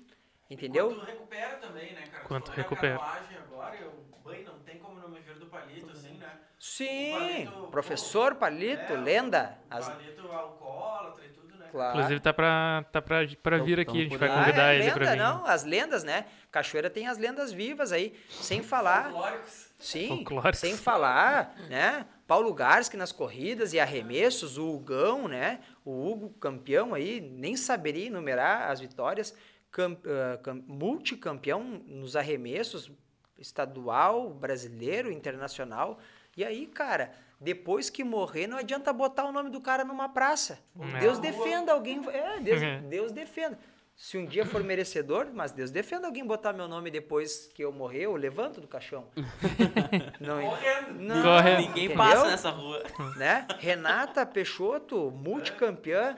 Entendeu? 0.51 0.89
Quanto 0.97 1.05
recupera 1.07 1.57
também, 1.57 1.93
né, 1.94 2.03
cara? 2.11 2.23
Quanto 2.24 2.51
recupera. 2.51 3.03
agora, 3.39 3.77
eu, 3.81 4.05
bem, 4.28 4.44
não 4.47 4.59
tem 4.61 4.78
como 4.78 4.99
não 4.99 5.09
me 5.09 5.20
ver 5.20 5.39
do 5.39 5.47
palito, 5.47 5.90
assim, 5.93 6.19
né? 6.19 6.24
Sim, 6.59 7.47
Palito, 7.47 7.69
professor 7.70 8.35
Palito, 8.36 8.94
É, 8.94 8.97
lenda. 8.97 9.59
O 9.70 9.74
As, 9.74 9.89
palito 9.89 10.32
alcoólatra 10.32 11.24
e 11.24 11.28
tudo, 11.31 11.55
né? 11.57 11.66
claro. 11.70 11.97
Inclusive 11.99 12.20
tá 12.20 12.32
pra, 12.32 12.85
tá 12.93 13.03
pra, 13.03 13.19
pra 13.43 13.59
vir 13.59 13.85
Tão- 13.85 13.93
aqui, 13.94 14.01
a 14.01 14.05
gente 14.05 14.16
vai 14.19 14.28
convidar 14.28 14.66
Ah, 14.66 14.73
é 14.73 14.77
ele 14.77 14.85
lenda, 14.85 14.94
pra 14.94 15.11
vir. 15.12 15.16
não, 15.19 15.47
as 15.47 15.65
lendas, 15.65 16.05
né? 16.05 16.27
Cachoeira 16.51 16.89
tem 16.90 17.09
as 17.09 17.19
lendas 17.19 17.53
vivas 17.53 17.93
aí, 17.93 18.15
sem 18.31 18.62
falar. 18.62 19.05
Folclóricos. 19.05 19.73
Sim, 19.78 20.09
Folclóricos. 20.09 20.61
sem 20.61 20.77
falar, 20.77 21.57
né? 21.69 22.07
Paulo 22.33 22.55
Garski 22.55 22.97
nas 22.97 23.13
corridas 23.13 23.75
e 23.75 23.79
arremessos, 23.79 24.57
o 24.57 24.73
Hugão, 24.75 25.29
né? 25.29 25.61
O 25.85 25.91
Hugo 26.09 26.31
campeão 26.41 26.95
aí, 26.95 27.21
nem 27.21 27.57
saberia 27.59 28.07
enumerar 28.07 28.71
as 28.71 28.81
vitórias, 28.81 29.35
cam, 29.71 29.99
ah, 30.07 30.39
cam- 30.43 30.65
multicampeão 30.67 31.63
nos 31.63 32.17
arremessos, 32.17 32.91
estadual, 33.39 34.31
brasileiro, 34.31 35.13
internacional. 35.13 35.99
E 36.35 36.43
aí, 36.43 36.67
cara, 36.67 37.13
depois 37.39 37.91
que 37.91 38.03
morrer, 38.03 38.47
não 38.47 38.57
adianta 38.57 38.95
botar 38.95 39.25
o 39.27 39.33
nome 39.33 39.51
do 39.51 39.61
cara 39.61 39.85
numa 39.85 40.09
praça. 40.09 40.59
É. 40.95 41.01
Deus 41.01 41.19
defenda 41.19 41.73
alguém. 41.73 42.01
É, 42.09 42.41
Deus, 42.41 42.63
É. 42.63 42.79
Deus 42.79 43.13
defenda. 43.13 43.59
Se 44.03 44.19
um 44.19 44.27
dia 44.27 44.45
for 44.45 44.65
merecedor, 44.65 45.29
mas 45.33 45.53
Deus 45.53 45.70
defenda 45.70 46.09
alguém 46.09 46.27
botar 46.27 46.53
meu 46.53 46.66
nome 46.66 46.91
depois 46.91 47.47
que 47.55 47.62
eu 47.62 47.70
morrer, 47.70 48.07
eu 48.07 48.16
levanto 48.16 48.61
do 48.61 48.66
caixão. 48.66 49.07
não, 50.19 50.43
Correndo. 50.43 50.95
não, 50.99 51.23
Correndo. 51.23 51.59
Ninguém 51.69 51.85
entendeu? 51.85 51.97
passa 51.97 52.27
nessa 52.27 52.51
rua. 52.51 52.83
Né? 53.16 53.47
Renata 53.61 54.27
Peixoto, 54.27 55.12
multicampeã, 55.12 56.16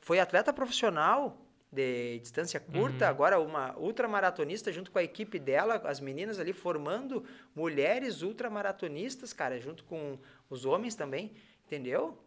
foi 0.00 0.20
atleta 0.20 0.52
profissional 0.52 1.38
de 1.72 2.18
distância 2.18 2.60
curta, 2.60 3.06
Uhum. 3.06 3.10
agora 3.10 3.40
uma 3.40 3.74
ultramaratonista 3.78 4.70
junto 4.70 4.90
com 4.90 4.98
a 4.98 5.02
equipe 5.02 5.38
dela, 5.38 5.80
as 5.86 6.00
meninas 6.00 6.38
ali 6.38 6.52
formando 6.52 7.24
mulheres 7.56 8.20
ultramaratonistas, 8.20 9.32
cara, 9.32 9.58
junto 9.58 9.82
com 9.84 10.18
os 10.50 10.66
homens 10.66 10.94
também, 10.94 11.32
entendeu? 11.66 12.22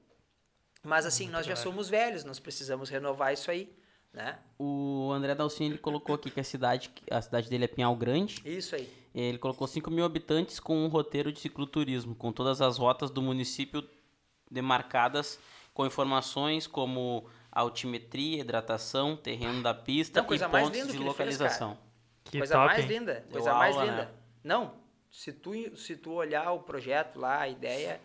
Mas 0.83 1.05
assim, 1.05 1.29
nós 1.29 1.45
já 1.45 1.55
somos 1.55 1.87
velhos, 1.87 2.23
nós 2.23 2.39
precisamos 2.39 2.89
renovar 2.89 3.31
isso 3.31 3.51
aí, 3.51 3.71
né? 4.13 4.39
O 4.59 5.11
André 5.13 5.33
Dalcin, 5.35 5.65
ele 5.65 5.77
colocou 5.77 6.15
aqui 6.15 6.29
que 6.29 6.39
a 6.39 6.43
cidade, 6.43 6.91
a 7.09 7.21
cidade 7.21 7.49
dele 7.49 7.65
é 7.65 7.67
Pinhal 7.67 7.95
Grande. 7.95 8.41
Isso 8.45 8.75
aí. 8.75 8.91
Ele 9.13 9.37
colocou 9.37 9.67
5 9.67 9.89
mil 9.91 10.05
habitantes 10.05 10.59
com 10.59 10.85
um 10.85 10.87
roteiro 10.87 11.31
de 11.31 11.39
cicloturismo, 11.39 12.15
com 12.15 12.31
todas 12.31 12.61
as 12.61 12.77
rotas 12.77 13.09
do 13.11 13.21
município 13.21 13.87
demarcadas 14.49 15.39
com 15.73 15.85
informações 15.85 16.67
como 16.67 17.25
altimetria, 17.51 18.41
hidratação, 18.41 19.15
terreno 19.15 19.61
da 19.61 19.73
pista 19.73 20.21
Não, 20.21 20.33
e 20.33 20.39
mais 20.39 20.49
pontos 20.49 20.79
linda 20.79 20.91
de 20.91 20.97
fez, 20.97 21.05
localização. 21.05 21.77
Que 22.23 22.37
coisa 22.37 22.53
top, 22.55 22.65
mais 22.67 22.79
hein? 22.79 22.87
linda, 22.87 23.13
Deu 23.13 23.31
coisa 23.31 23.53
mais 23.53 23.75
aula, 23.75 23.89
linda. 23.89 24.05
né? 24.05 24.11
Não, 24.43 24.73
se 25.09 25.33
tu, 25.33 25.75
se 25.75 25.95
tu 25.95 26.13
olhar 26.13 26.51
o 26.51 26.59
projeto 26.59 27.19
lá, 27.19 27.41
a 27.41 27.49
ideia 27.49 27.99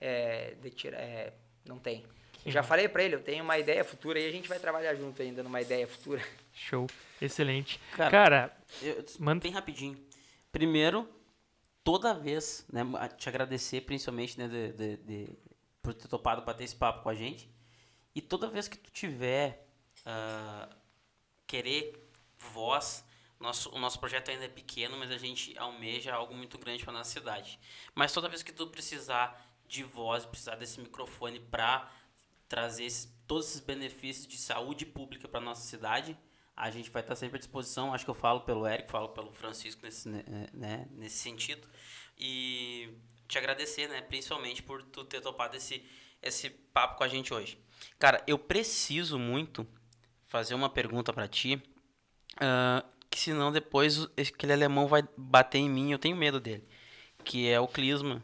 é, 0.00 0.54
de 0.60 0.70
tirar, 0.70 0.98
é, 0.98 1.32
não 1.66 1.78
tem. 1.78 2.04
Eu 2.44 2.52
já 2.52 2.62
falei 2.62 2.88
para 2.88 3.02
ele, 3.02 3.14
eu 3.14 3.22
tenho 3.22 3.42
uma 3.42 3.58
ideia 3.58 3.82
futura 3.84 4.20
e 4.20 4.26
a 4.28 4.30
gente 4.32 4.48
vai 4.48 4.58
trabalhar 4.58 4.94
junto 4.94 5.20
ainda 5.22 5.42
numa 5.42 5.60
ideia 5.60 5.86
futura. 5.88 6.22
Show. 6.52 6.86
Excelente. 7.20 7.80
Cara, 7.96 8.10
Cara, 8.10 8.56
Eu, 8.82 9.04
Manda. 9.18 9.42
Bem 9.42 9.52
rapidinho. 9.52 9.96
Primeiro, 10.52 11.08
toda 11.82 12.12
vez, 12.14 12.66
né, 12.72 12.82
a- 12.98 13.08
te 13.08 13.28
agradecer 13.28 13.80
principalmente, 13.82 14.38
né, 14.38 14.46
de, 14.48 14.72
de- 14.72 14.96
de- 14.98 15.38
por 15.82 15.94
ter 15.94 16.06
topado 16.08 16.42
bater 16.42 16.64
esse 16.64 16.76
papo 16.76 17.02
com 17.02 17.08
a 17.08 17.14
gente. 17.14 17.48
E 18.14 18.20
toda 18.20 18.48
vez 18.48 18.68
que 18.68 18.76
tu 18.78 18.90
tiver 18.90 19.66
ah, 20.06 20.68
querer 21.46 22.08
voz, 22.38 23.04
nosso, 23.40 23.70
o 23.74 23.78
nosso 23.78 23.98
projeto 23.98 24.30
ainda 24.30 24.44
é 24.44 24.48
pequeno, 24.48 24.96
mas 24.96 25.10
a 25.10 25.18
gente 25.18 25.56
almeja 25.58 26.14
algo 26.14 26.34
muito 26.34 26.58
grande 26.58 26.84
para 26.84 26.92
nossa 26.92 27.10
cidade. 27.10 27.58
Mas 27.94 28.12
toda 28.12 28.28
vez 28.28 28.42
que 28.42 28.52
tu 28.52 28.66
precisar 28.68 29.42
de 29.66 29.82
voz, 29.82 30.24
precisar 30.26 30.56
desse 30.56 30.78
microfone 30.80 31.40
para 31.40 31.90
trazer 32.54 32.84
esses- 32.84 33.12
todos 33.26 33.48
esses 33.48 33.60
benefícios 33.60 34.26
de 34.28 34.36
saúde 34.36 34.86
pública 34.86 35.26
para 35.26 35.40
nossa 35.40 35.62
cidade, 35.66 36.16
a 36.56 36.70
gente 36.70 36.88
vai 36.90 37.02
estar 37.02 37.16
sempre 37.16 37.36
à 37.36 37.38
disposição. 37.40 37.92
Acho 37.92 38.04
que 38.04 38.10
eu 38.10 38.14
falo 38.14 38.42
pelo 38.42 38.64
Eric, 38.66 38.90
falo 38.92 39.08
pelo 39.08 39.32
Francisco 39.32 39.80
nesse, 39.82 40.08
né, 40.08 40.22
né, 40.52 40.86
nesse 40.92 41.16
sentido. 41.16 41.66
E 42.16 42.90
te 43.26 43.36
agradecer, 43.38 43.88
né, 43.88 44.00
principalmente 44.02 44.62
por 44.62 44.82
tu 44.84 45.04
ter 45.04 45.20
topado 45.20 45.56
esse, 45.56 45.84
esse 46.22 46.48
papo 46.48 46.96
com 46.96 47.02
a 47.04 47.08
gente 47.08 47.34
hoje. 47.34 47.58
Cara, 47.98 48.22
eu 48.26 48.38
preciso 48.38 49.18
muito 49.18 49.66
fazer 50.28 50.54
uma 50.54 50.70
pergunta 50.70 51.12
para 51.12 51.26
ti, 51.26 51.60
ah, 52.40 52.84
que 53.10 53.18
senão 53.18 53.50
depois 53.50 54.06
aquele 54.16 54.52
alemão 54.52 54.86
vai 54.86 55.02
bater 55.16 55.58
em 55.58 55.68
mim, 55.68 55.90
eu 55.90 55.98
tenho 55.98 56.16
medo 56.16 56.38
dele. 56.38 56.66
Que 57.24 57.48
é 57.48 57.58
o 57.58 57.66
Clisma. 57.66 58.22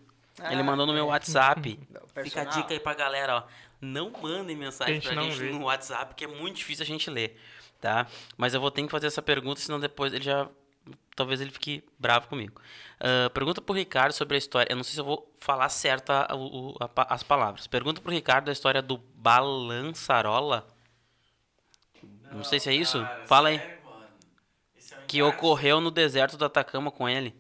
Ele 0.50 0.60
Ah, 0.60 0.64
mandou 0.64 0.86
no 0.86 0.92
meu 0.92 1.04
é. 1.04 1.08
WhatsApp. 1.08 1.78
Fica 2.24 2.42
a 2.42 2.44
dica 2.44 2.72
aí 2.72 2.80
pra 2.80 2.94
galera, 2.94 3.36
ó. 3.38 3.69
Não 3.80 4.10
mandem 4.10 4.56
mensagem 4.56 4.92
A 4.92 5.00
gente 5.00 5.06
pra 5.06 5.14
não 5.16 5.30
gente 5.30 5.38
vê. 5.38 5.50
no 5.52 5.64
WhatsApp, 5.64 6.14
que 6.14 6.24
é 6.24 6.28
muito 6.28 6.56
difícil 6.56 6.82
a 6.82 6.86
gente 6.86 7.08
ler, 7.08 7.38
tá? 7.80 8.06
Mas 8.36 8.52
eu 8.54 8.60
vou 8.60 8.70
ter 8.70 8.82
que 8.82 8.88
fazer 8.90 9.06
essa 9.06 9.22
pergunta, 9.22 9.60
senão 9.60 9.80
depois 9.80 10.12
ele 10.12 10.24
já... 10.24 10.48
Talvez 11.16 11.40
ele 11.40 11.50
fique 11.50 11.82
bravo 11.98 12.28
comigo. 12.28 12.60
Ah, 12.98 13.30
pergunta 13.30 13.60
pro 13.60 13.74
Ricardo 13.74 14.12
sobre 14.12 14.34
a 14.34 14.38
história... 14.38 14.70
Eu 14.72 14.76
não 14.76 14.82
sei 14.84 14.94
se 14.94 15.00
eu 15.00 15.04
vou 15.04 15.30
falar 15.38 15.68
certo 15.68 16.10
a- 16.10 16.28
a 16.80 16.88
pa- 16.88 17.06
as 17.10 17.22
palavras. 17.22 17.66
Pergunta 17.66 18.00
pro 18.00 18.10
Ricardo 18.12 18.48
a 18.48 18.52
história 18.52 18.80
do 18.82 18.96
Balançarola. 18.98 20.66
Não, 22.32 22.44
sei 22.44 22.60
se 22.60 22.68
é 22.70 22.74
isso. 22.74 23.00
cara, 23.02 23.26
Fala 23.26 23.48
aí. 23.48 23.58
mano. 23.84 24.06
Isso 24.76 24.94
é 24.94 24.98
um 24.98 25.06
Que 25.06 25.22
ocorreu 25.22 25.80
no 25.80 25.90
deserto 25.90 26.36
do 26.36 26.44
Atacama 26.44 26.90
com 26.90 27.08
ele. 27.08 27.34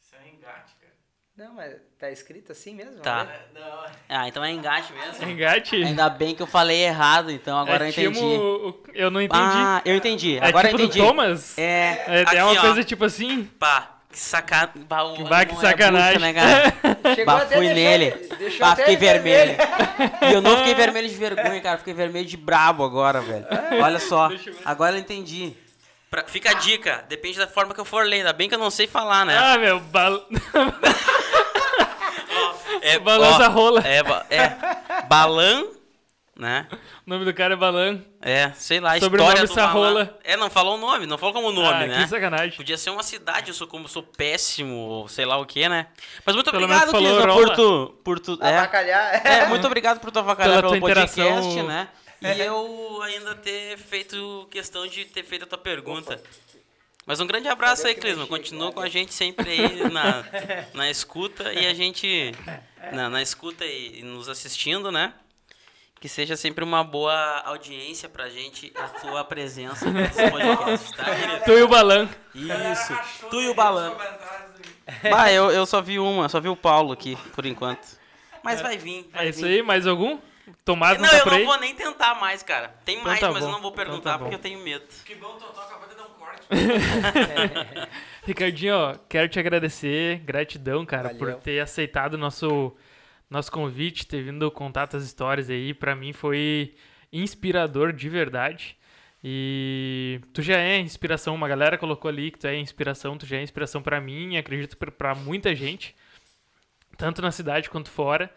Isso 0.00 0.14
é 0.14 0.20
um 0.22 0.26
engate, 0.34 0.74
cara. 0.80 0.92
Não, 1.36 1.54
mas 1.54 1.80
tá 2.06 2.10
escrito 2.12 2.52
assim 2.52 2.74
mesmo? 2.74 3.00
Tá. 3.00 3.24
né? 3.24 3.32
É, 3.54 3.60
Não, 3.60 3.84
Ah, 4.08 4.28
então 4.28 4.44
é 4.44 4.50
engate 4.52 4.92
mesmo. 4.92 5.30
engate. 5.30 5.76
Ainda 5.76 6.08
bem 6.10 6.34
que 6.34 6.42
eu 6.42 6.46
falei 6.46 6.82
errado, 6.84 7.30
então 7.30 7.58
agora 7.58 7.84
é 7.84 7.88
eu 7.88 7.90
entendi. 7.90 8.18
tipo 8.20 8.80
Eu 8.94 9.10
não 9.10 9.20
entendi. 9.22 9.40
Ah, 9.42 9.82
eu 9.84 9.94
entendi. 9.96 10.36
é 10.38 10.46
Agora 10.46 10.68
tipo 10.68 10.80
eu 10.80 10.84
entendi. 10.86 11.00
do 11.00 11.06
Thomas? 11.06 11.58
É, 11.58 12.04
É, 12.06 12.22
aqui, 12.22 12.36
é 12.36 12.44
uma 12.44 12.52
ó. 12.52 12.60
coisa 12.60 12.84
tipo 12.84 13.04
assim. 13.04 13.44
Pá, 13.58 13.90
que 14.10 14.18
saca... 14.18 14.70
Bah, 14.88 15.02
o 15.04 15.24
Bah, 15.24 15.44
que 15.44 15.54
é 15.54 15.58
sacanagem. 15.58 16.18
bucha, 16.20 16.32
né, 16.32 16.72
Bah, 17.26 17.40
fui 17.40 17.48
deixou- 17.48 17.74
nele. 17.74 18.10
deixou 18.38 18.60
Bah, 18.60 18.76
fiquei 18.76 18.94
ele 18.94 19.00
vermelho. 19.00 19.56
E 20.22 20.32
eu 20.32 20.40
não 20.40 20.56
fiquei 20.58 20.74
vermelho 20.74 21.08
de 21.08 21.14
vergonha, 21.16 21.60
cara. 21.60 21.78
Fiquei 21.78 21.94
vermelho 21.94 22.26
de 22.26 22.36
brabo 22.36 22.84
agora, 22.84 23.20
velho. 23.20 23.44
Olha 23.82 23.98
só. 23.98 24.30
Agora 24.64 24.94
eu 24.94 25.00
entendi. 25.00 25.52
Pra- 26.10 26.24
fica 26.28 26.50
a 26.50 26.54
dica. 26.54 27.04
Depende 27.08 27.38
da 27.38 27.48
forma 27.48 27.74
que 27.74 27.80
eu 27.80 27.84
for 27.84 28.06
ler. 28.06 28.18
Ainda 28.18 28.32
bem 28.32 28.48
que 28.48 28.54
eu 28.54 28.58
não 28.60 28.70
sei 28.70 28.86
falar, 28.86 29.26
né? 29.26 29.36
Ah, 29.36 29.58
meu, 29.58 29.80
bal... 29.80 30.24
é, 32.84 32.98
balança 33.00 33.48
ó, 33.48 33.50
rola. 33.50 33.82
É, 33.86 33.98
é. 34.36 35.02
Balan, 35.08 35.64
né? 36.36 36.66
o 37.06 37.10
nome 37.10 37.24
do 37.24 37.32
cara 37.32 37.54
é 37.54 37.56
Balan. 37.56 38.02
É, 38.20 38.50
sei 38.54 38.80
lá, 38.80 38.94
a 38.94 39.00
Sobrenome 39.00 39.34
história 39.34 39.48
do 39.48 39.54
Balan. 39.54 39.66
Sarrola. 39.66 40.18
É, 40.24 40.36
não 40.36 40.50
falou 40.50 40.74
o 40.74 40.78
nome. 40.78 41.06
Não 41.06 41.16
falou 41.18 41.34
como 41.34 41.52
nome, 41.52 41.84
ah, 41.84 41.86
né? 41.86 42.02
Que 42.02 42.08
sacanagem. 42.08 42.56
Podia 42.56 42.76
ser 42.76 42.90
uma 42.90 43.02
cidade, 43.02 43.48
eu 43.48 43.54
sou 43.54 43.66
como 43.66 43.88
sou 43.88 44.02
péssimo, 44.02 44.74
ou 44.74 45.08
sei 45.08 45.24
lá 45.24 45.36
o 45.38 45.46
que, 45.46 45.68
né? 45.68 45.86
Mas 46.24 46.34
muito 46.34 46.50
Pelo 46.50 46.64
obrigado, 46.64 46.92
Rola. 46.92 47.32
por 47.34 47.50
tu. 47.50 47.94
Por 48.04 48.20
tu 48.20 48.38
é, 48.42 48.56
Avacalhar. 48.56 49.26
é, 49.26 49.46
muito 49.46 49.66
obrigado 49.66 50.00
por 50.00 50.10
tu 50.10 50.18
avacalhar 50.18 50.60
Pela 50.60 50.62
pelo 50.62 50.80
tua 50.80 50.88
podcast, 50.88 51.20
interação. 51.20 51.66
né? 51.66 51.88
E 52.22 52.40
eu 52.40 53.02
ainda 53.02 53.34
ter 53.34 53.76
feito 53.76 54.48
questão 54.50 54.86
de 54.86 55.04
ter 55.04 55.22
feito 55.22 55.44
a 55.44 55.46
tua 55.46 55.58
pergunta. 55.58 56.18
Mas 57.06 57.20
um 57.20 57.26
grande 57.26 57.48
abraço 57.48 57.86
aí, 57.86 57.94
Clisma. 57.94 58.26
Continua 58.26 58.72
com 58.72 58.80
a 58.80 58.88
gente 58.88 59.12
sempre 59.12 59.50
aí 59.50 59.90
na, 59.92 60.24
na 60.72 60.90
escuta 60.90 61.52
e 61.52 61.66
a 61.66 61.74
gente. 61.74 62.32
Na, 62.92 63.08
na 63.10 63.22
escuta 63.22 63.64
e, 63.64 64.00
e 64.00 64.02
nos 64.02 64.28
assistindo, 64.28 64.90
né? 64.92 65.12
Que 66.00 66.08
seja 66.08 66.36
sempre 66.36 66.62
uma 66.62 66.84
boa 66.84 67.14
audiência 67.46 68.08
pra 68.08 68.28
gente 68.28 68.70
a 68.76 68.88
tua 68.88 69.24
presença 69.24 69.90
nesse 69.90 70.16
podcast, 70.30 70.94
tá, 70.96 71.04
querido? 71.04 71.44
Tu 71.46 71.52
e 71.52 71.62
o 71.62 71.68
Balan. 71.68 72.08
Isso. 72.34 72.98
Tu 73.30 73.40
e 73.40 73.48
o 73.48 73.54
Balan. 73.54 73.94
Bah, 75.10 75.32
eu, 75.32 75.50
eu 75.50 75.64
só 75.64 75.80
vi 75.80 75.98
uma, 75.98 76.28
só 76.28 76.40
vi 76.40 76.48
o 76.48 76.56
Paulo 76.56 76.92
aqui, 76.92 77.16
por 77.34 77.46
enquanto. 77.46 77.86
Mas 78.42 78.60
vai 78.60 78.76
vir, 78.76 79.08
vai 79.10 79.26
É 79.26 79.30
isso 79.30 79.40
vir. 79.40 79.46
aí, 79.60 79.62
mais 79.62 79.86
algum? 79.86 80.18
Tomás 80.62 80.98
não, 80.98 81.04
Não, 81.04 81.10
tá 81.10 81.16
eu 81.18 81.22
por 81.22 81.32
não 81.32 81.38
aí? 81.38 81.44
vou 81.46 81.58
nem 81.58 81.74
tentar 81.74 82.14
mais, 82.16 82.42
cara. 82.42 82.68
Tem 82.84 82.96
Então 82.96 83.06
mais, 83.08 83.18
tá 83.20 83.30
mas 83.32 83.42
eu 83.42 83.48
bom. 83.48 83.52
não 83.54 83.62
vou 83.62 83.70
Então 83.72 83.84
perguntar 83.84 84.12
tá 84.12 84.18
bom. 84.18 84.24
porque 84.24 84.34
eu 84.34 84.38
tenho 84.40 84.58
medo. 84.58 84.84
Que 85.06 85.14
bom, 85.14 85.36
Totó 85.38 85.62
acabou 85.62 85.88
de 85.88 85.94
dar 85.94 86.02
um. 86.02 86.13
Ricardinho, 88.24 88.74
ó, 88.74 88.94
quero 89.08 89.28
te 89.28 89.38
agradecer, 89.38 90.18
gratidão, 90.20 90.84
cara, 90.86 91.10
por 91.10 91.28
Valeu. 91.28 91.38
ter 91.38 91.60
aceitado 91.60 92.14
o 92.14 92.18
nosso, 92.18 92.74
nosso 93.28 93.52
convite, 93.52 94.06
ter 94.06 94.22
vindo 94.22 94.50
contar 94.50 94.88
as 94.94 95.04
histórias 95.04 95.50
aí. 95.50 95.74
Pra 95.74 95.94
mim 95.94 96.12
foi 96.12 96.74
inspirador 97.12 97.92
de 97.92 98.08
verdade. 98.08 98.76
E 99.22 100.20
tu 100.32 100.42
já 100.42 100.58
é 100.58 100.78
inspiração, 100.78 101.34
uma 101.34 101.48
galera 101.48 101.78
colocou 101.78 102.08
ali 102.08 102.30
que 102.30 102.38
tu 102.38 102.46
é 102.46 102.58
inspiração, 102.58 103.16
tu 103.16 103.24
já 103.24 103.38
é 103.38 103.42
inspiração 103.42 103.82
pra 103.82 104.00
mim, 104.00 104.34
e 104.34 104.36
acredito 104.36 104.76
pra 104.76 105.14
muita 105.14 105.54
gente, 105.54 105.96
tanto 106.98 107.22
na 107.22 107.30
cidade 107.30 107.70
quanto 107.70 107.90
fora. 107.90 108.30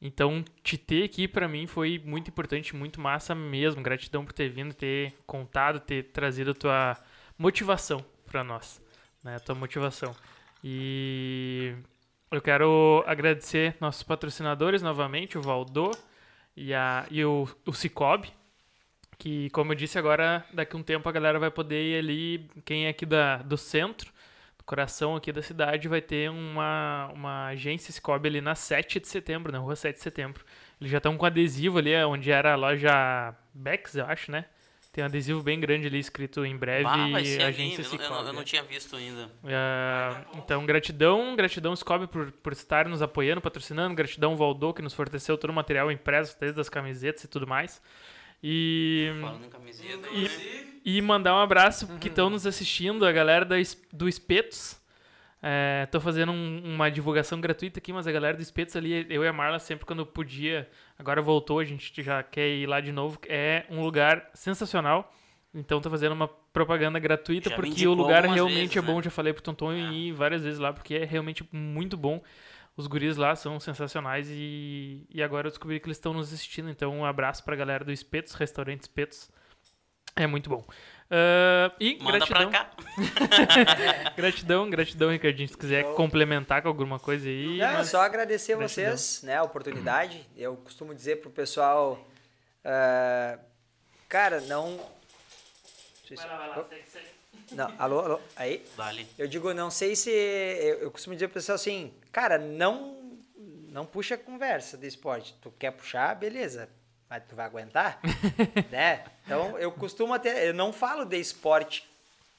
Então, 0.00 0.44
te 0.64 0.76
ter 0.76 1.04
aqui 1.04 1.28
pra 1.28 1.46
mim 1.46 1.68
foi 1.68 2.02
muito 2.04 2.28
importante, 2.28 2.74
muito 2.74 3.00
massa 3.00 3.36
mesmo. 3.36 3.80
Gratidão 3.84 4.24
por 4.24 4.32
ter 4.32 4.48
vindo, 4.48 4.74
ter 4.74 5.14
contado, 5.24 5.78
ter 5.78 6.10
trazido 6.10 6.50
a 6.50 6.54
tua 6.54 6.98
motivação 7.42 8.04
pra 8.24 8.44
nós, 8.44 8.80
né? 9.24 9.34
A 9.34 9.40
tua 9.40 9.56
motivação. 9.56 10.14
E 10.62 11.74
eu 12.30 12.40
quero 12.40 13.02
agradecer 13.04 13.74
nossos 13.80 14.04
patrocinadores 14.04 14.80
novamente, 14.80 15.36
o 15.36 15.42
Valdô 15.42 15.90
e, 16.56 16.72
a, 16.72 17.04
e 17.10 17.24
o, 17.24 17.48
o 17.66 17.72
Cicobi, 17.72 18.32
que, 19.18 19.50
como 19.50 19.72
eu 19.72 19.76
disse 19.76 19.98
agora, 19.98 20.46
daqui 20.52 20.76
a 20.76 20.78
um 20.78 20.84
tempo 20.84 21.08
a 21.08 21.12
galera 21.12 21.40
vai 21.40 21.50
poder 21.50 21.82
ir 21.82 21.98
ali, 21.98 22.50
quem 22.64 22.86
é 22.86 22.90
aqui 22.90 23.04
da, 23.04 23.38
do 23.38 23.56
centro, 23.56 24.12
do 24.56 24.62
coração 24.62 25.16
aqui 25.16 25.32
da 25.32 25.42
cidade, 25.42 25.88
vai 25.88 26.00
ter 26.00 26.30
uma, 26.30 27.10
uma 27.12 27.46
agência 27.48 27.92
Cicobi 27.92 28.28
ali 28.28 28.40
na 28.40 28.54
7 28.54 29.00
de 29.00 29.08
setembro, 29.08 29.50
na 29.50 29.58
rua 29.58 29.74
7 29.74 29.96
de 29.96 30.02
setembro. 30.02 30.44
Eles 30.80 30.92
já 30.92 30.98
estão 30.98 31.16
com 31.16 31.26
adesivo 31.26 31.78
ali, 31.78 31.90
é 31.90 32.06
onde 32.06 32.30
era 32.30 32.52
a 32.52 32.56
loja 32.56 33.34
Bex, 33.52 33.96
eu 33.96 34.06
acho, 34.06 34.30
né? 34.30 34.44
Tem 34.92 35.02
um 35.02 35.06
adesivo 35.06 35.42
bem 35.42 35.58
grande 35.58 35.86
ali 35.86 35.98
escrito 35.98 36.44
em 36.44 36.54
breve 36.54 36.86
Ah, 36.86 37.08
vai 37.10 37.24
ser 37.24 37.42
agência 37.42 37.80
lindo. 37.82 37.94
Eu, 38.02 38.10
não- 38.10 38.20
eu, 38.20 38.26
eu 38.26 38.32
não 38.34 38.44
tinha 38.44 38.62
visto 38.62 38.94
ainda. 38.94 39.30
É, 39.42 40.16
então, 40.36 40.66
gratidão, 40.66 41.34
gratidão 41.34 41.74
Scob 41.74 42.06
por, 42.08 42.30
por 42.30 42.52
estar 42.52 42.86
nos 42.86 43.00
apoiando, 43.00 43.40
patrocinando, 43.40 43.94
gratidão 43.94 44.36
Valdô, 44.36 44.74
que 44.74 44.82
nos 44.82 44.92
forneceu 44.92 45.38
todo 45.38 45.48
o 45.50 45.54
material 45.54 45.90
impresso, 45.90 46.36
desde 46.38 46.60
as 46.60 46.68
camisetas 46.68 47.24
e 47.24 47.28
tudo 47.28 47.46
mais. 47.46 47.80
E, 48.44 49.10
Falando 49.20 49.46
em 49.46 49.48
camiseta. 49.48 50.08
Inclusive, 50.08 50.80
e 50.84 51.00
mandar 51.00 51.34
um 51.36 51.38
abraço 51.40 51.86
que 51.98 52.08
estão 52.08 52.28
nos 52.28 52.46
assistindo, 52.46 53.06
a 53.06 53.12
galera 53.12 53.44
da, 53.46 53.56
do 53.92 54.06
Espetos. 54.08 54.76
É, 55.44 55.86
tô 55.90 56.00
fazendo 56.00 56.30
um- 56.30 56.62
uma 56.74 56.88
divulgação 56.88 57.40
gratuita 57.40 57.80
aqui, 57.80 57.92
mas 57.92 58.06
a 58.06 58.12
galera 58.12 58.36
do 58.36 58.42
Espetos 58.42 58.76
ali, 58.76 59.04
eu 59.10 59.24
e 59.24 59.28
a 59.28 59.32
Marla, 59.32 59.58
sempre 59.58 59.84
quando 59.84 60.06
podia, 60.06 60.68
agora 60.96 61.20
voltou, 61.20 61.58
a 61.58 61.64
gente 61.64 62.00
já 62.02 62.22
quer 62.22 62.48
ir 62.48 62.66
lá 62.66 62.80
de 62.80 62.92
novo. 62.92 63.18
É 63.28 63.64
um 63.68 63.82
lugar 63.82 64.30
sensacional. 64.34 65.12
Então 65.54 65.80
tô 65.80 65.90
fazendo 65.90 66.12
uma 66.12 66.28
propaganda 66.28 66.98
gratuita, 66.98 67.50
Já 67.50 67.56
porque 67.56 67.86
o 67.86 67.92
lugar 67.92 68.24
realmente 68.24 68.54
vezes, 68.54 68.76
é 68.76 68.80
bom. 68.80 68.96
né? 68.98 69.02
Já 69.02 69.10
falei 69.10 69.32
pro 69.32 69.42
Tonton 69.42 69.72
É. 69.72 69.78
ir 69.80 70.12
várias 70.12 70.44
vezes 70.44 70.58
lá, 70.58 70.72
porque 70.72 70.94
é 70.94 71.04
realmente 71.04 71.44
muito 71.52 71.96
bom. 71.96 72.22
Os 72.74 72.86
guris 72.86 73.18
lá 73.18 73.36
são 73.36 73.60
sensacionais 73.60 74.28
e, 74.30 75.04
e 75.10 75.22
agora 75.22 75.48
eu 75.48 75.50
descobri 75.50 75.78
que 75.78 75.86
eles 75.86 75.98
estão 75.98 76.14
nos 76.14 76.32
assistindo. 76.32 76.70
Então 76.70 76.96
um 76.96 77.04
abraço 77.04 77.44
pra 77.44 77.54
galera 77.56 77.84
do 77.84 77.92
Espetos, 77.92 78.32
restaurante 78.32 78.80
Espetos. 78.82 79.28
É 80.16 80.26
muito 80.26 80.48
bom. 80.48 80.64
Ah, 81.14 81.70
e 81.78 81.98
Manda 82.02 82.18
gratidão, 82.20 82.50
pra 82.50 82.64
cá. 82.64 82.70
gratidão, 84.16 84.70
gratidão, 84.70 85.10
Ricardinho. 85.10 85.46
Se 85.46 85.56
quiser 85.58 85.84
complementar 85.94 86.62
com 86.62 86.68
alguma 86.68 86.98
coisa 86.98 87.28
aí. 87.28 87.58
Não, 87.58 87.72
mas- 87.74 87.88
só 87.88 88.00
agradecer 88.00 88.56
Gratidão. 88.56 88.96
vocês, 88.96 89.22
né, 89.22 89.36
a 89.36 89.42
oportunidade. 89.42 90.26
Eu 90.34 90.56
costumo 90.56 90.94
dizer 90.94 91.16
pro 91.20 91.28
pessoal, 91.28 92.02
ah, 92.64 93.38
cara, 94.08 94.40
não... 94.40 94.70
não 94.70 94.86
sei 96.08 96.16
se- 96.16 97.54
Não, 97.54 97.70
alô, 97.78 98.00
alô, 98.00 98.20
aí? 98.34 98.64
Dali. 98.74 99.06
Eu 99.18 99.28
digo, 99.28 99.52
não 99.52 99.70
sei 99.70 99.94
se. 99.94 100.10
Eu, 100.10 100.78
eu 100.78 100.90
costumo 100.90 101.14
dizer 101.14 101.28
pro 101.28 101.34
pessoal 101.34 101.56
assim, 101.56 101.92
cara, 102.10 102.38
não, 102.38 102.96
não 103.68 103.84
puxa 103.84 104.14
a 104.14 104.18
conversa 104.18 104.78
de 104.78 104.86
esporte. 104.86 105.34
Tu 105.42 105.52
quer 105.58 105.72
puxar, 105.72 106.14
beleza. 106.16 106.70
Mas 107.12 107.24
tu 107.28 107.36
vai 107.36 107.44
aguentar? 107.44 108.00
né? 108.72 109.04
Então 109.26 109.58
eu 109.58 109.70
costumo 109.70 110.14
até. 110.14 110.48
Eu 110.48 110.54
não 110.54 110.72
falo 110.72 111.04
de 111.04 111.18
esporte 111.18 111.86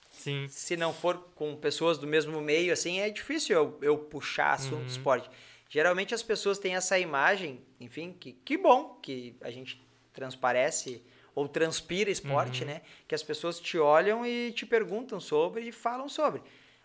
Sim. 0.09 0.47
se 0.49 0.75
não 0.75 0.91
for 0.91 1.29
com 1.35 1.55
pessoas 1.55 1.99
do 1.99 2.07
mesmo 2.07 2.41
meio, 2.41 2.73
assim, 2.73 2.99
é 2.99 3.07
difícil 3.11 3.55
eu, 3.55 3.77
eu 3.83 3.97
puxar 3.99 4.53
assunto 4.53 4.85
de 4.85 4.91
esporte. 4.93 5.29
Geralmente 5.69 6.15
as 6.15 6.23
pessoas 6.23 6.57
têm 6.57 6.75
essa 6.75 6.97
imagem, 6.97 7.61
enfim, 7.79 8.15
que, 8.19 8.33
que 8.33 8.57
bom 8.57 8.97
que 8.99 9.35
a 9.41 9.51
gente 9.51 9.79
transparece 10.11 11.03
ou 11.35 11.47
transpira 11.47 12.09
esporte, 12.09 12.65
né? 12.65 12.81
Que 13.07 13.13
as 13.13 13.21
pessoas 13.21 13.59
te 13.59 13.77
olham 13.77 14.25
e 14.25 14.51
te 14.53 14.65
perguntam 14.65 15.19
sobre 15.19 15.67
e 15.67 15.71
falam 15.71 16.09
sobre. 16.09 16.41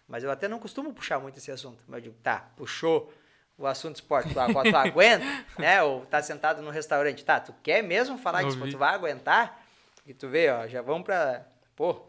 Mas 0.07 0.23
eu 0.23 0.31
até 0.31 0.47
não 0.47 0.59
costumo 0.59 0.93
puxar 0.93 1.19
muito 1.21 1.39
esse 1.39 1.51
assunto. 1.51 1.83
Mas 1.89 2.05
eu 2.05 2.11
digo, 2.11 2.17
tá, 2.23 2.51
puxou 2.55 3.11
o 3.59 3.67
assunto 3.67 3.97
esporte, 3.97 4.33
tu, 4.33 4.39
agu- 4.41 4.63
tu 4.71 4.77
aguenta, 4.77 5.25
né? 5.59 5.83
Ou 5.83 6.07
tá 6.07 6.23
sentado 6.23 6.63
no 6.63 6.71
restaurante, 6.71 7.25
tá, 7.25 7.41
tu 7.41 7.53
quer 7.63 7.83
mesmo 7.83 8.17
falar 8.17 8.43
disso, 8.45 8.59
tu 8.71 8.79
vai 8.79 8.95
aguentar? 8.95 9.61
E 10.07 10.15
tu 10.15 10.29
vê, 10.29 10.49
ó, 10.51 10.67
já 10.67 10.81
vamos 10.81 11.05
pra, 11.05 11.45
pô, 11.77 12.01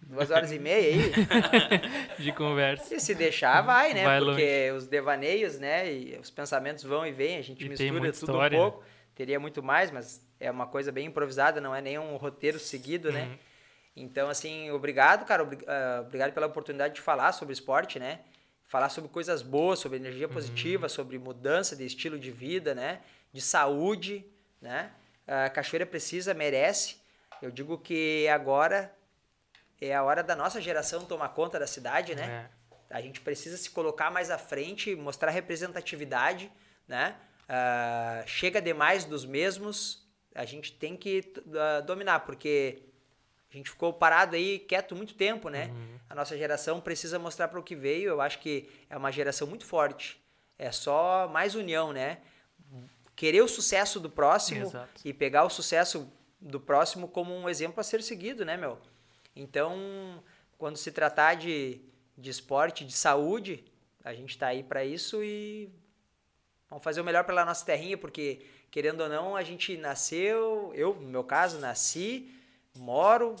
duas 0.00 0.30
horas 0.30 0.52
e 0.52 0.58
meia 0.58 0.94
aí. 0.94 1.12
De 2.18 2.32
conversa. 2.32 2.94
E 2.94 3.00
se 3.00 3.14
deixar, 3.14 3.60
vai, 3.62 3.92
né? 3.92 4.04
Vai 4.04 4.20
Porque 4.20 4.70
os 4.76 4.86
devaneios, 4.86 5.58
né? 5.58 5.92
E 5.92 6.18
os 6.18 6.30
pensamentos 6.30 6.84
vão 6.84 7.06
e 7.06 7.12
vêm, 7.12 7.36
a 7.36 7.42
gente 7.42 7.64
E 7.64 7.68
mistura 7.68 8.00
tudo 8.12 8.12
história, 8.12 8.56
um 8.58 8.60
pouco. 8.62 8.84
Teria 9.14 9.38
muito 9.38 9.62
mais, 9.62 9.90
mas 9.90 10.24
é 10.40 10.50
uma 10.50 10.66
coisa 10.66 10.90
bem 10.90 11.06
improvisada, 11.06 11.60
não 11.60 11.74
é 11.74 11.80
nenhum 11.82 12.16
roteiro 12.16 12.58
seguido, 12.58 13.12
né? 13.12 13.24
Uhum. 13.24 13.38
Então, 13.94 14.30
assim, 14.30 14.70
obrigado, 14.70 15.26
cara. 15.26 15.46
ah, 15.66 16.00
obrigado 16.06 16.32
pela 16.32 16.46
oportunidade 16.46 16.94
de 16.94 17.00
falar 17.02 17.32
sobre 17.32 17.52
esporte, 17.52 17.98
né? 17.98 18.20
Falar 18.72 18.88
sobre 18.88 19.10
coisas 19.10 19.42
boas, 19.42 19.80
sobre 19.80 19.98
energia 19.98 20.26
Uhum. 20.26 20.32
positiva, 20.32 20.88
sobre 20.88 21.18
mudança 21.18 21.76
de 21.76 21.84
estilo 21.84 22.18
de 22.18 22.30
vida, 22.30 22.74
né? 22.74 23.02
De 23.30 23.38
saúde, 23.42 24.24
né? 24.62 24.90
A 25.26 25.50
Cachoeira 25.50 25.84
precisa, 25.84 26.32
merece. 26.32 26.96
Eu 27.42 27.50
digo 27.50 27.76
que 27.76 28.26
agora 28.28 28.90
é 29.78 29.94
a 29.94 30.02
hora 30.02 30.22
da 30.22 30.34
nossa 30.34 30.58
geração 30.58 31.04
tomar 31.04 31.28
conta 31.34 31.58
da 31.58 31.66
cidade, 31.66 32.14
né? 32.14 32.48
É. 32.88 32.96
A 32.96 33.02
gente 33.02 33.20
precisa 33.20 33.58
se 33.58 33.68
colocar 33.68 34.10
mais 34.10 34.30
à 34.30 34.38
frente, 34.38 34.96
mostrar 34.96 35.30
representatividade, 35.30 36.50
né? 36.88 37.14
Ah, 37.46 38.22
chega 38.24 38.58
demais 38.58 39.04
dos 39.04 39.26
mesmos, 39.26 40.08
a 40.34 40.46
gente 40.46 40.72
tem 40.72 40.96
que 40.96 41.30
ah, 41.54 41.80
dominar, 41.82 42.20
porque 42.20 42.78
a 43.52 43.56
gente 43.56 43.68
ficou 43.68 43.92
parado 43.92 44.34
aí, 44.34 44.58
quieto 44.58 44.96
muito 44.96 45.14
tempo, 45.14 45.50
né? 45.50 45.70
A 46.08 46.14
nossa 46.14 46.36
geração 46.38 46.80
precisa 46.80 47.18
mostrar 47.18 47.48
para 47.48 47.60
o 47.60 47.62
que 47.62 47.76
veio. 47.76 48.08
Eu 48.08 48.20
acho 48.22 48.38
que 48.38 48.70
é 48.88 48.96
uma 48.96 49.12
geração 49.12 49.46
muito 49.46 49.66
forte. 49.66 50.18
É 50.58 50.72
só 50.72 51.28
mais 51.28 51.54
união, 51.54 51.92
né? 51.92 52.18
Querer 53.14 53.42
o 53.42 53.48
sucesso 53.48 54.00
do 54.00 54.08
próximo 54.08 54.62
Exato. 54.62 55.02
e 55.04 55.12
pegar 55.12 55.44
o 55.44 55.50
sucesso 55.50 56.10
do 56.40 56.58
próximo 56.58 57.06
como 57.06 57.34
um 57.34 57.46
exemplo 57.46 57.78
a 57.78 57.82
ser 57.82 58.02
seguido, 58.02 58.42
né, 58.42 58.56
meu? 58.56 58.78
Então, 59.36 60.24
quando 60.56 60.78
se 60.78 60.90
tratar 60.90 61.34
de, 61.34 61.78
de 62.16 62.30
esporte, 62.30 62.86
de 62.86 62.92
saúde, 62.94 63.64
a 64.02 64.14
gente 64.14 64.36
tá 64.38 64.46
aí 64.46 64.62
para 64.62 64.82
isso 64.82 65.22
e 65.22 65.70
vamos 66.70 66.82
fazer 66.82 67.02
o 67.02 67.04
melhor 67.04 67.24
pela 67.24 67.44
nossa 67.44 67.66
terrinha, 67.66 67.98
porque, 67.98 68.46
querendo 68.70 69.02
ou 69.02 69.10
não, 69.10 69.36
a 69.36 69.42
gente 69.42 69.76
nasceu, 69.76 70.72
eu, 70.74 70.94
no 70.94 71.08
meu 71.08 71.22
caso, 71.22 71.58
nasci, 71.58 72.30
moro, 72.76 73.36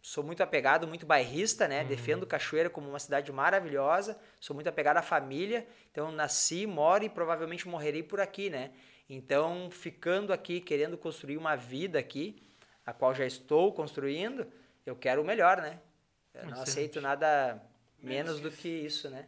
sou 0.00 0.22
muito 0.22 0.42
apegado, 0.42 0.86
muito 0.86 1.04
bairrista, 1.04 1.66
né? 1.66 1.84
Defendo 1.84 2.26
Cachoeira 2.26 2.70
como 2.70 2.88
uma 2.88 2.98
cidade 2.98 3.32
maravilhosa, 3.32 4.18
sou 4.40 4.54
muito 4.54 4.68
apegado 4.68 4.98
à 4.98 5.02
família, 5.02 5.66
então 5.90 6.12
nasci, 6.12 6.66
moro 6.66 7.04
e 7.04 7.08
provavelmente 7.08 7.68
morrerei 7.68 8.02
por 8.02 8.20
aqui, 8.20 8.48
né? 8.48 8.70
Então, 9.08 9.68
ficando 9.70 10.32
aqui, 10.32 10.60
querendo 10.60 10.96
construir 10.96 11.36
uma 11.36 11.56
vida 11.56 11.98
aqui, 11.98 12.42
a 12.84 12.92
qual 12.92 13.14
já 13.14 13.24
estou 13.24 13.72
construindo, 13.72 14.46
eu 14.84 14.94
quero 14.96 15.22
o 15.22 15.24
melhor, 15.24 15.60
né? 15.60 15.78
Eu 16.34 16.46
não 16.46 16.62
aceito 16.62 17.00
nada 17.00 17.60
menos 18.02 18.40
do 18.40 18.50
que 18.50 18.68
isso, 18.68 19.08
né? 19.08 19.26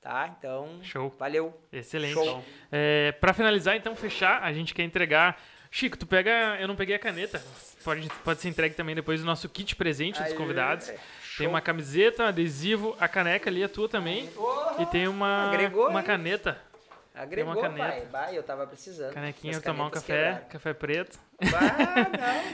Tá? 0.00 0.34
Então, 0.38 0.80
Show. 0.82 1.14
valeu. 1.18 1.60
Excelente. 1.72 2.14
Show. 2.14 2.42
É, 2.70 3.12
para 3.12 3.32
finalizar, 3.32 3.76
então, 3.76 3.94
fechar, 3.94 4.42
a 4.42 4.52
gente 4.52 4.72
quer 4.72 4.84
entregar. 4.84 5.40
Chico, 5.70 5.98
tu 5.98 6.06
pega. 6.06 6.56
Eu 6.60 6.66
não 6.68 6.76
peguei 6.76 6.96
a 6.96 6.98
caneta. 6.98 7.42
Pode, 7.88 8.10
pode 8.22 8.40
ser 8.42 8.48
entregue 8.50 8.74
também 8.74 8.94
depois 8.94 9.20
do 9.20 9.24
nosso 9.24 9.48
kit 9.48 9.74
presente 9.74 10.18
dos 10.18 10.32
Aê, 10.32 10.36
convidados. 10.36 10.92
Tem 11.38 11.46
uma 11.46 11.62
camiseta, 11.62 12.24
um 12.24 12.26
adesivo, 12.26 12.94
a 13.00 13.08
caneca 13.08 13.48
ali 13.48 13.62
é 13.62 13.68
tua 13.68 13.88
também. 13.88 14.28
E 14.78 14.84
tem 14.84 15.08
uma, 15.08 15.48
agregou, 15.48 15.88
uma 15.88 16.00
hein? 16.00 16.04
caneta. 16.04 16.60
Agregou, 17.18 17.52
uma 17.52 17.60
caneta. 17.62 17.88
pai. 17.88 18.02
Vai, 18.10 18.38
eu 18.38 18.42
tava 18.42 18.66
precisando. 18.66 19.12
Canequinha, 19.14 19.60
tomar 19.60 19.86
um 19.86 19.90
café, 19.90 20.14
quebraram. 20.24 20.48
café 20.48 20.72
preto. 20.74 21.18
Bah, 21.40 21.60
não, 21.60 22.02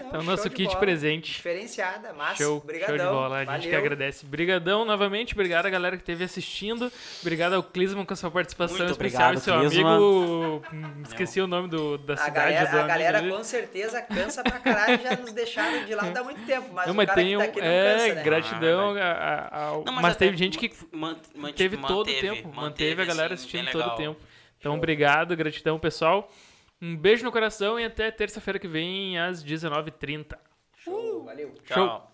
não, 0.03 0.09
Então, 0.09 0.21
show 0.21 0.31
nosso 0.31 0.51
kit 0.51 0.67
bola. 0.69 0.81
presente. 0.81 1.33
Diferenciada, 1.33 2.13
massa. 2.13 2.37
Show, 2.45 2.59
Obrigadão. 2.59 2.97
show 2.97 3.07
de 3.07 3.13
bola. 3.13 3.37
A 3.37 3.39
gente 3.41 3.47
Valeu. 3.49 3.71
que 3.71 3.77
agradece. 3.77 4.27
Brigadão 4.27 4.85
novamente, 4.85 5.33
obrigado 5.33 5.67
a 5.67 5.71
galera 5.71 5.97
que 5.97 6.03
esteve 6.03 6.23
assistindo. 6.25 6.93
Obrigado 7.23 7.55
ao 7.55 7.63
Clisman 7.63 8.05
com 8.05 8.13
a 8.13 8.17
sua 8.17 8.31
participação 8.31 8.77
Muito 8.79 8.91
especial. 8.91 9.29
obrigado, 9.31 9.43
seu 9.43 9.59
Clisman. 9.61 9.87
amigo. 9.91 10.63
hum, 10.73 11.03
Esqueci 11.03 11.41
o 11.41 11.47
nome 11.47 11.69
do, 11.69 11.97
da 11.99 12.13
A 12.15 12.17
cidade. 12.19 12.35
galera, 12.35 12.71
do 12.71 12.79
a 12.79 12.87
galera 12.87 13.19
ali. 13.19 13.31
com 13.31 13.45
certeza 13.45 14.03
cansa 14.03 14.43
pra 14.43 14.59
caralho, 14.59 15.03
já 15.03 15.17
nos 15.17 15.33
deixaram 15.33 15.85
de 15.87 15.95
lado 15.95 16.17
há 16.17 16.23
muito 16.25 16.45
tempo, 16.45 16.69
mas 16.73 16.87
não, 16.87 16.93
o 16.93 16.97
mas 16.97 17.07
cara 17.07 17.17
tem 17.21 17.29
que 17.31 17.37
um. 17.37 17.39
tá 17.39 17.45
aqui 17.45 17.61
não 17.61 17.67
é, 17.67 17.93
cansa, 17.95 18.15
né? 18.15 18.23
gratidão. 18.23 18.97
Ah, 18.97 19.01
a- 19.03 19.57
a- 19.59 19.65
ao- 19.69 19.85
Não, 19.85 19.93
mas 19.95 20.17
teve 20.17 20.37
gente 20.37 20.59
que 20.59 20.69
teve 21.57 21.77
todo 21.79 21.91
o 22.03 22.11
manteve, 22.11 22.21
tempo. 22.37 22.53
Manteve 22.55 23.03
a 23.03 23.05
galera 23.07 23.33
assistindo 23.35 23.71
todo 23.71 23.87
o 23.87 23.97
tempo. 23.97 24.21
Então, 24.65 24.77
obrigado, 24.77 25.37
gratidão, 25.37 25.79
pessoal. 25.79 26.33
Um 26.81 26.97
beijo 26.97 27.23
no 27.23 27.31
coração 27.31 27.79
e 27.79 27.85
até 27.85 28.11
terça-feira 28.11 28.59
que 28.59 28.67
vem, 28.67 29.19
às 29.19 29.45
19h30. 29.45 30.39
Show, 30.79 31.23
valeu. 31.23 31.53
Tchau. 31.67 32.11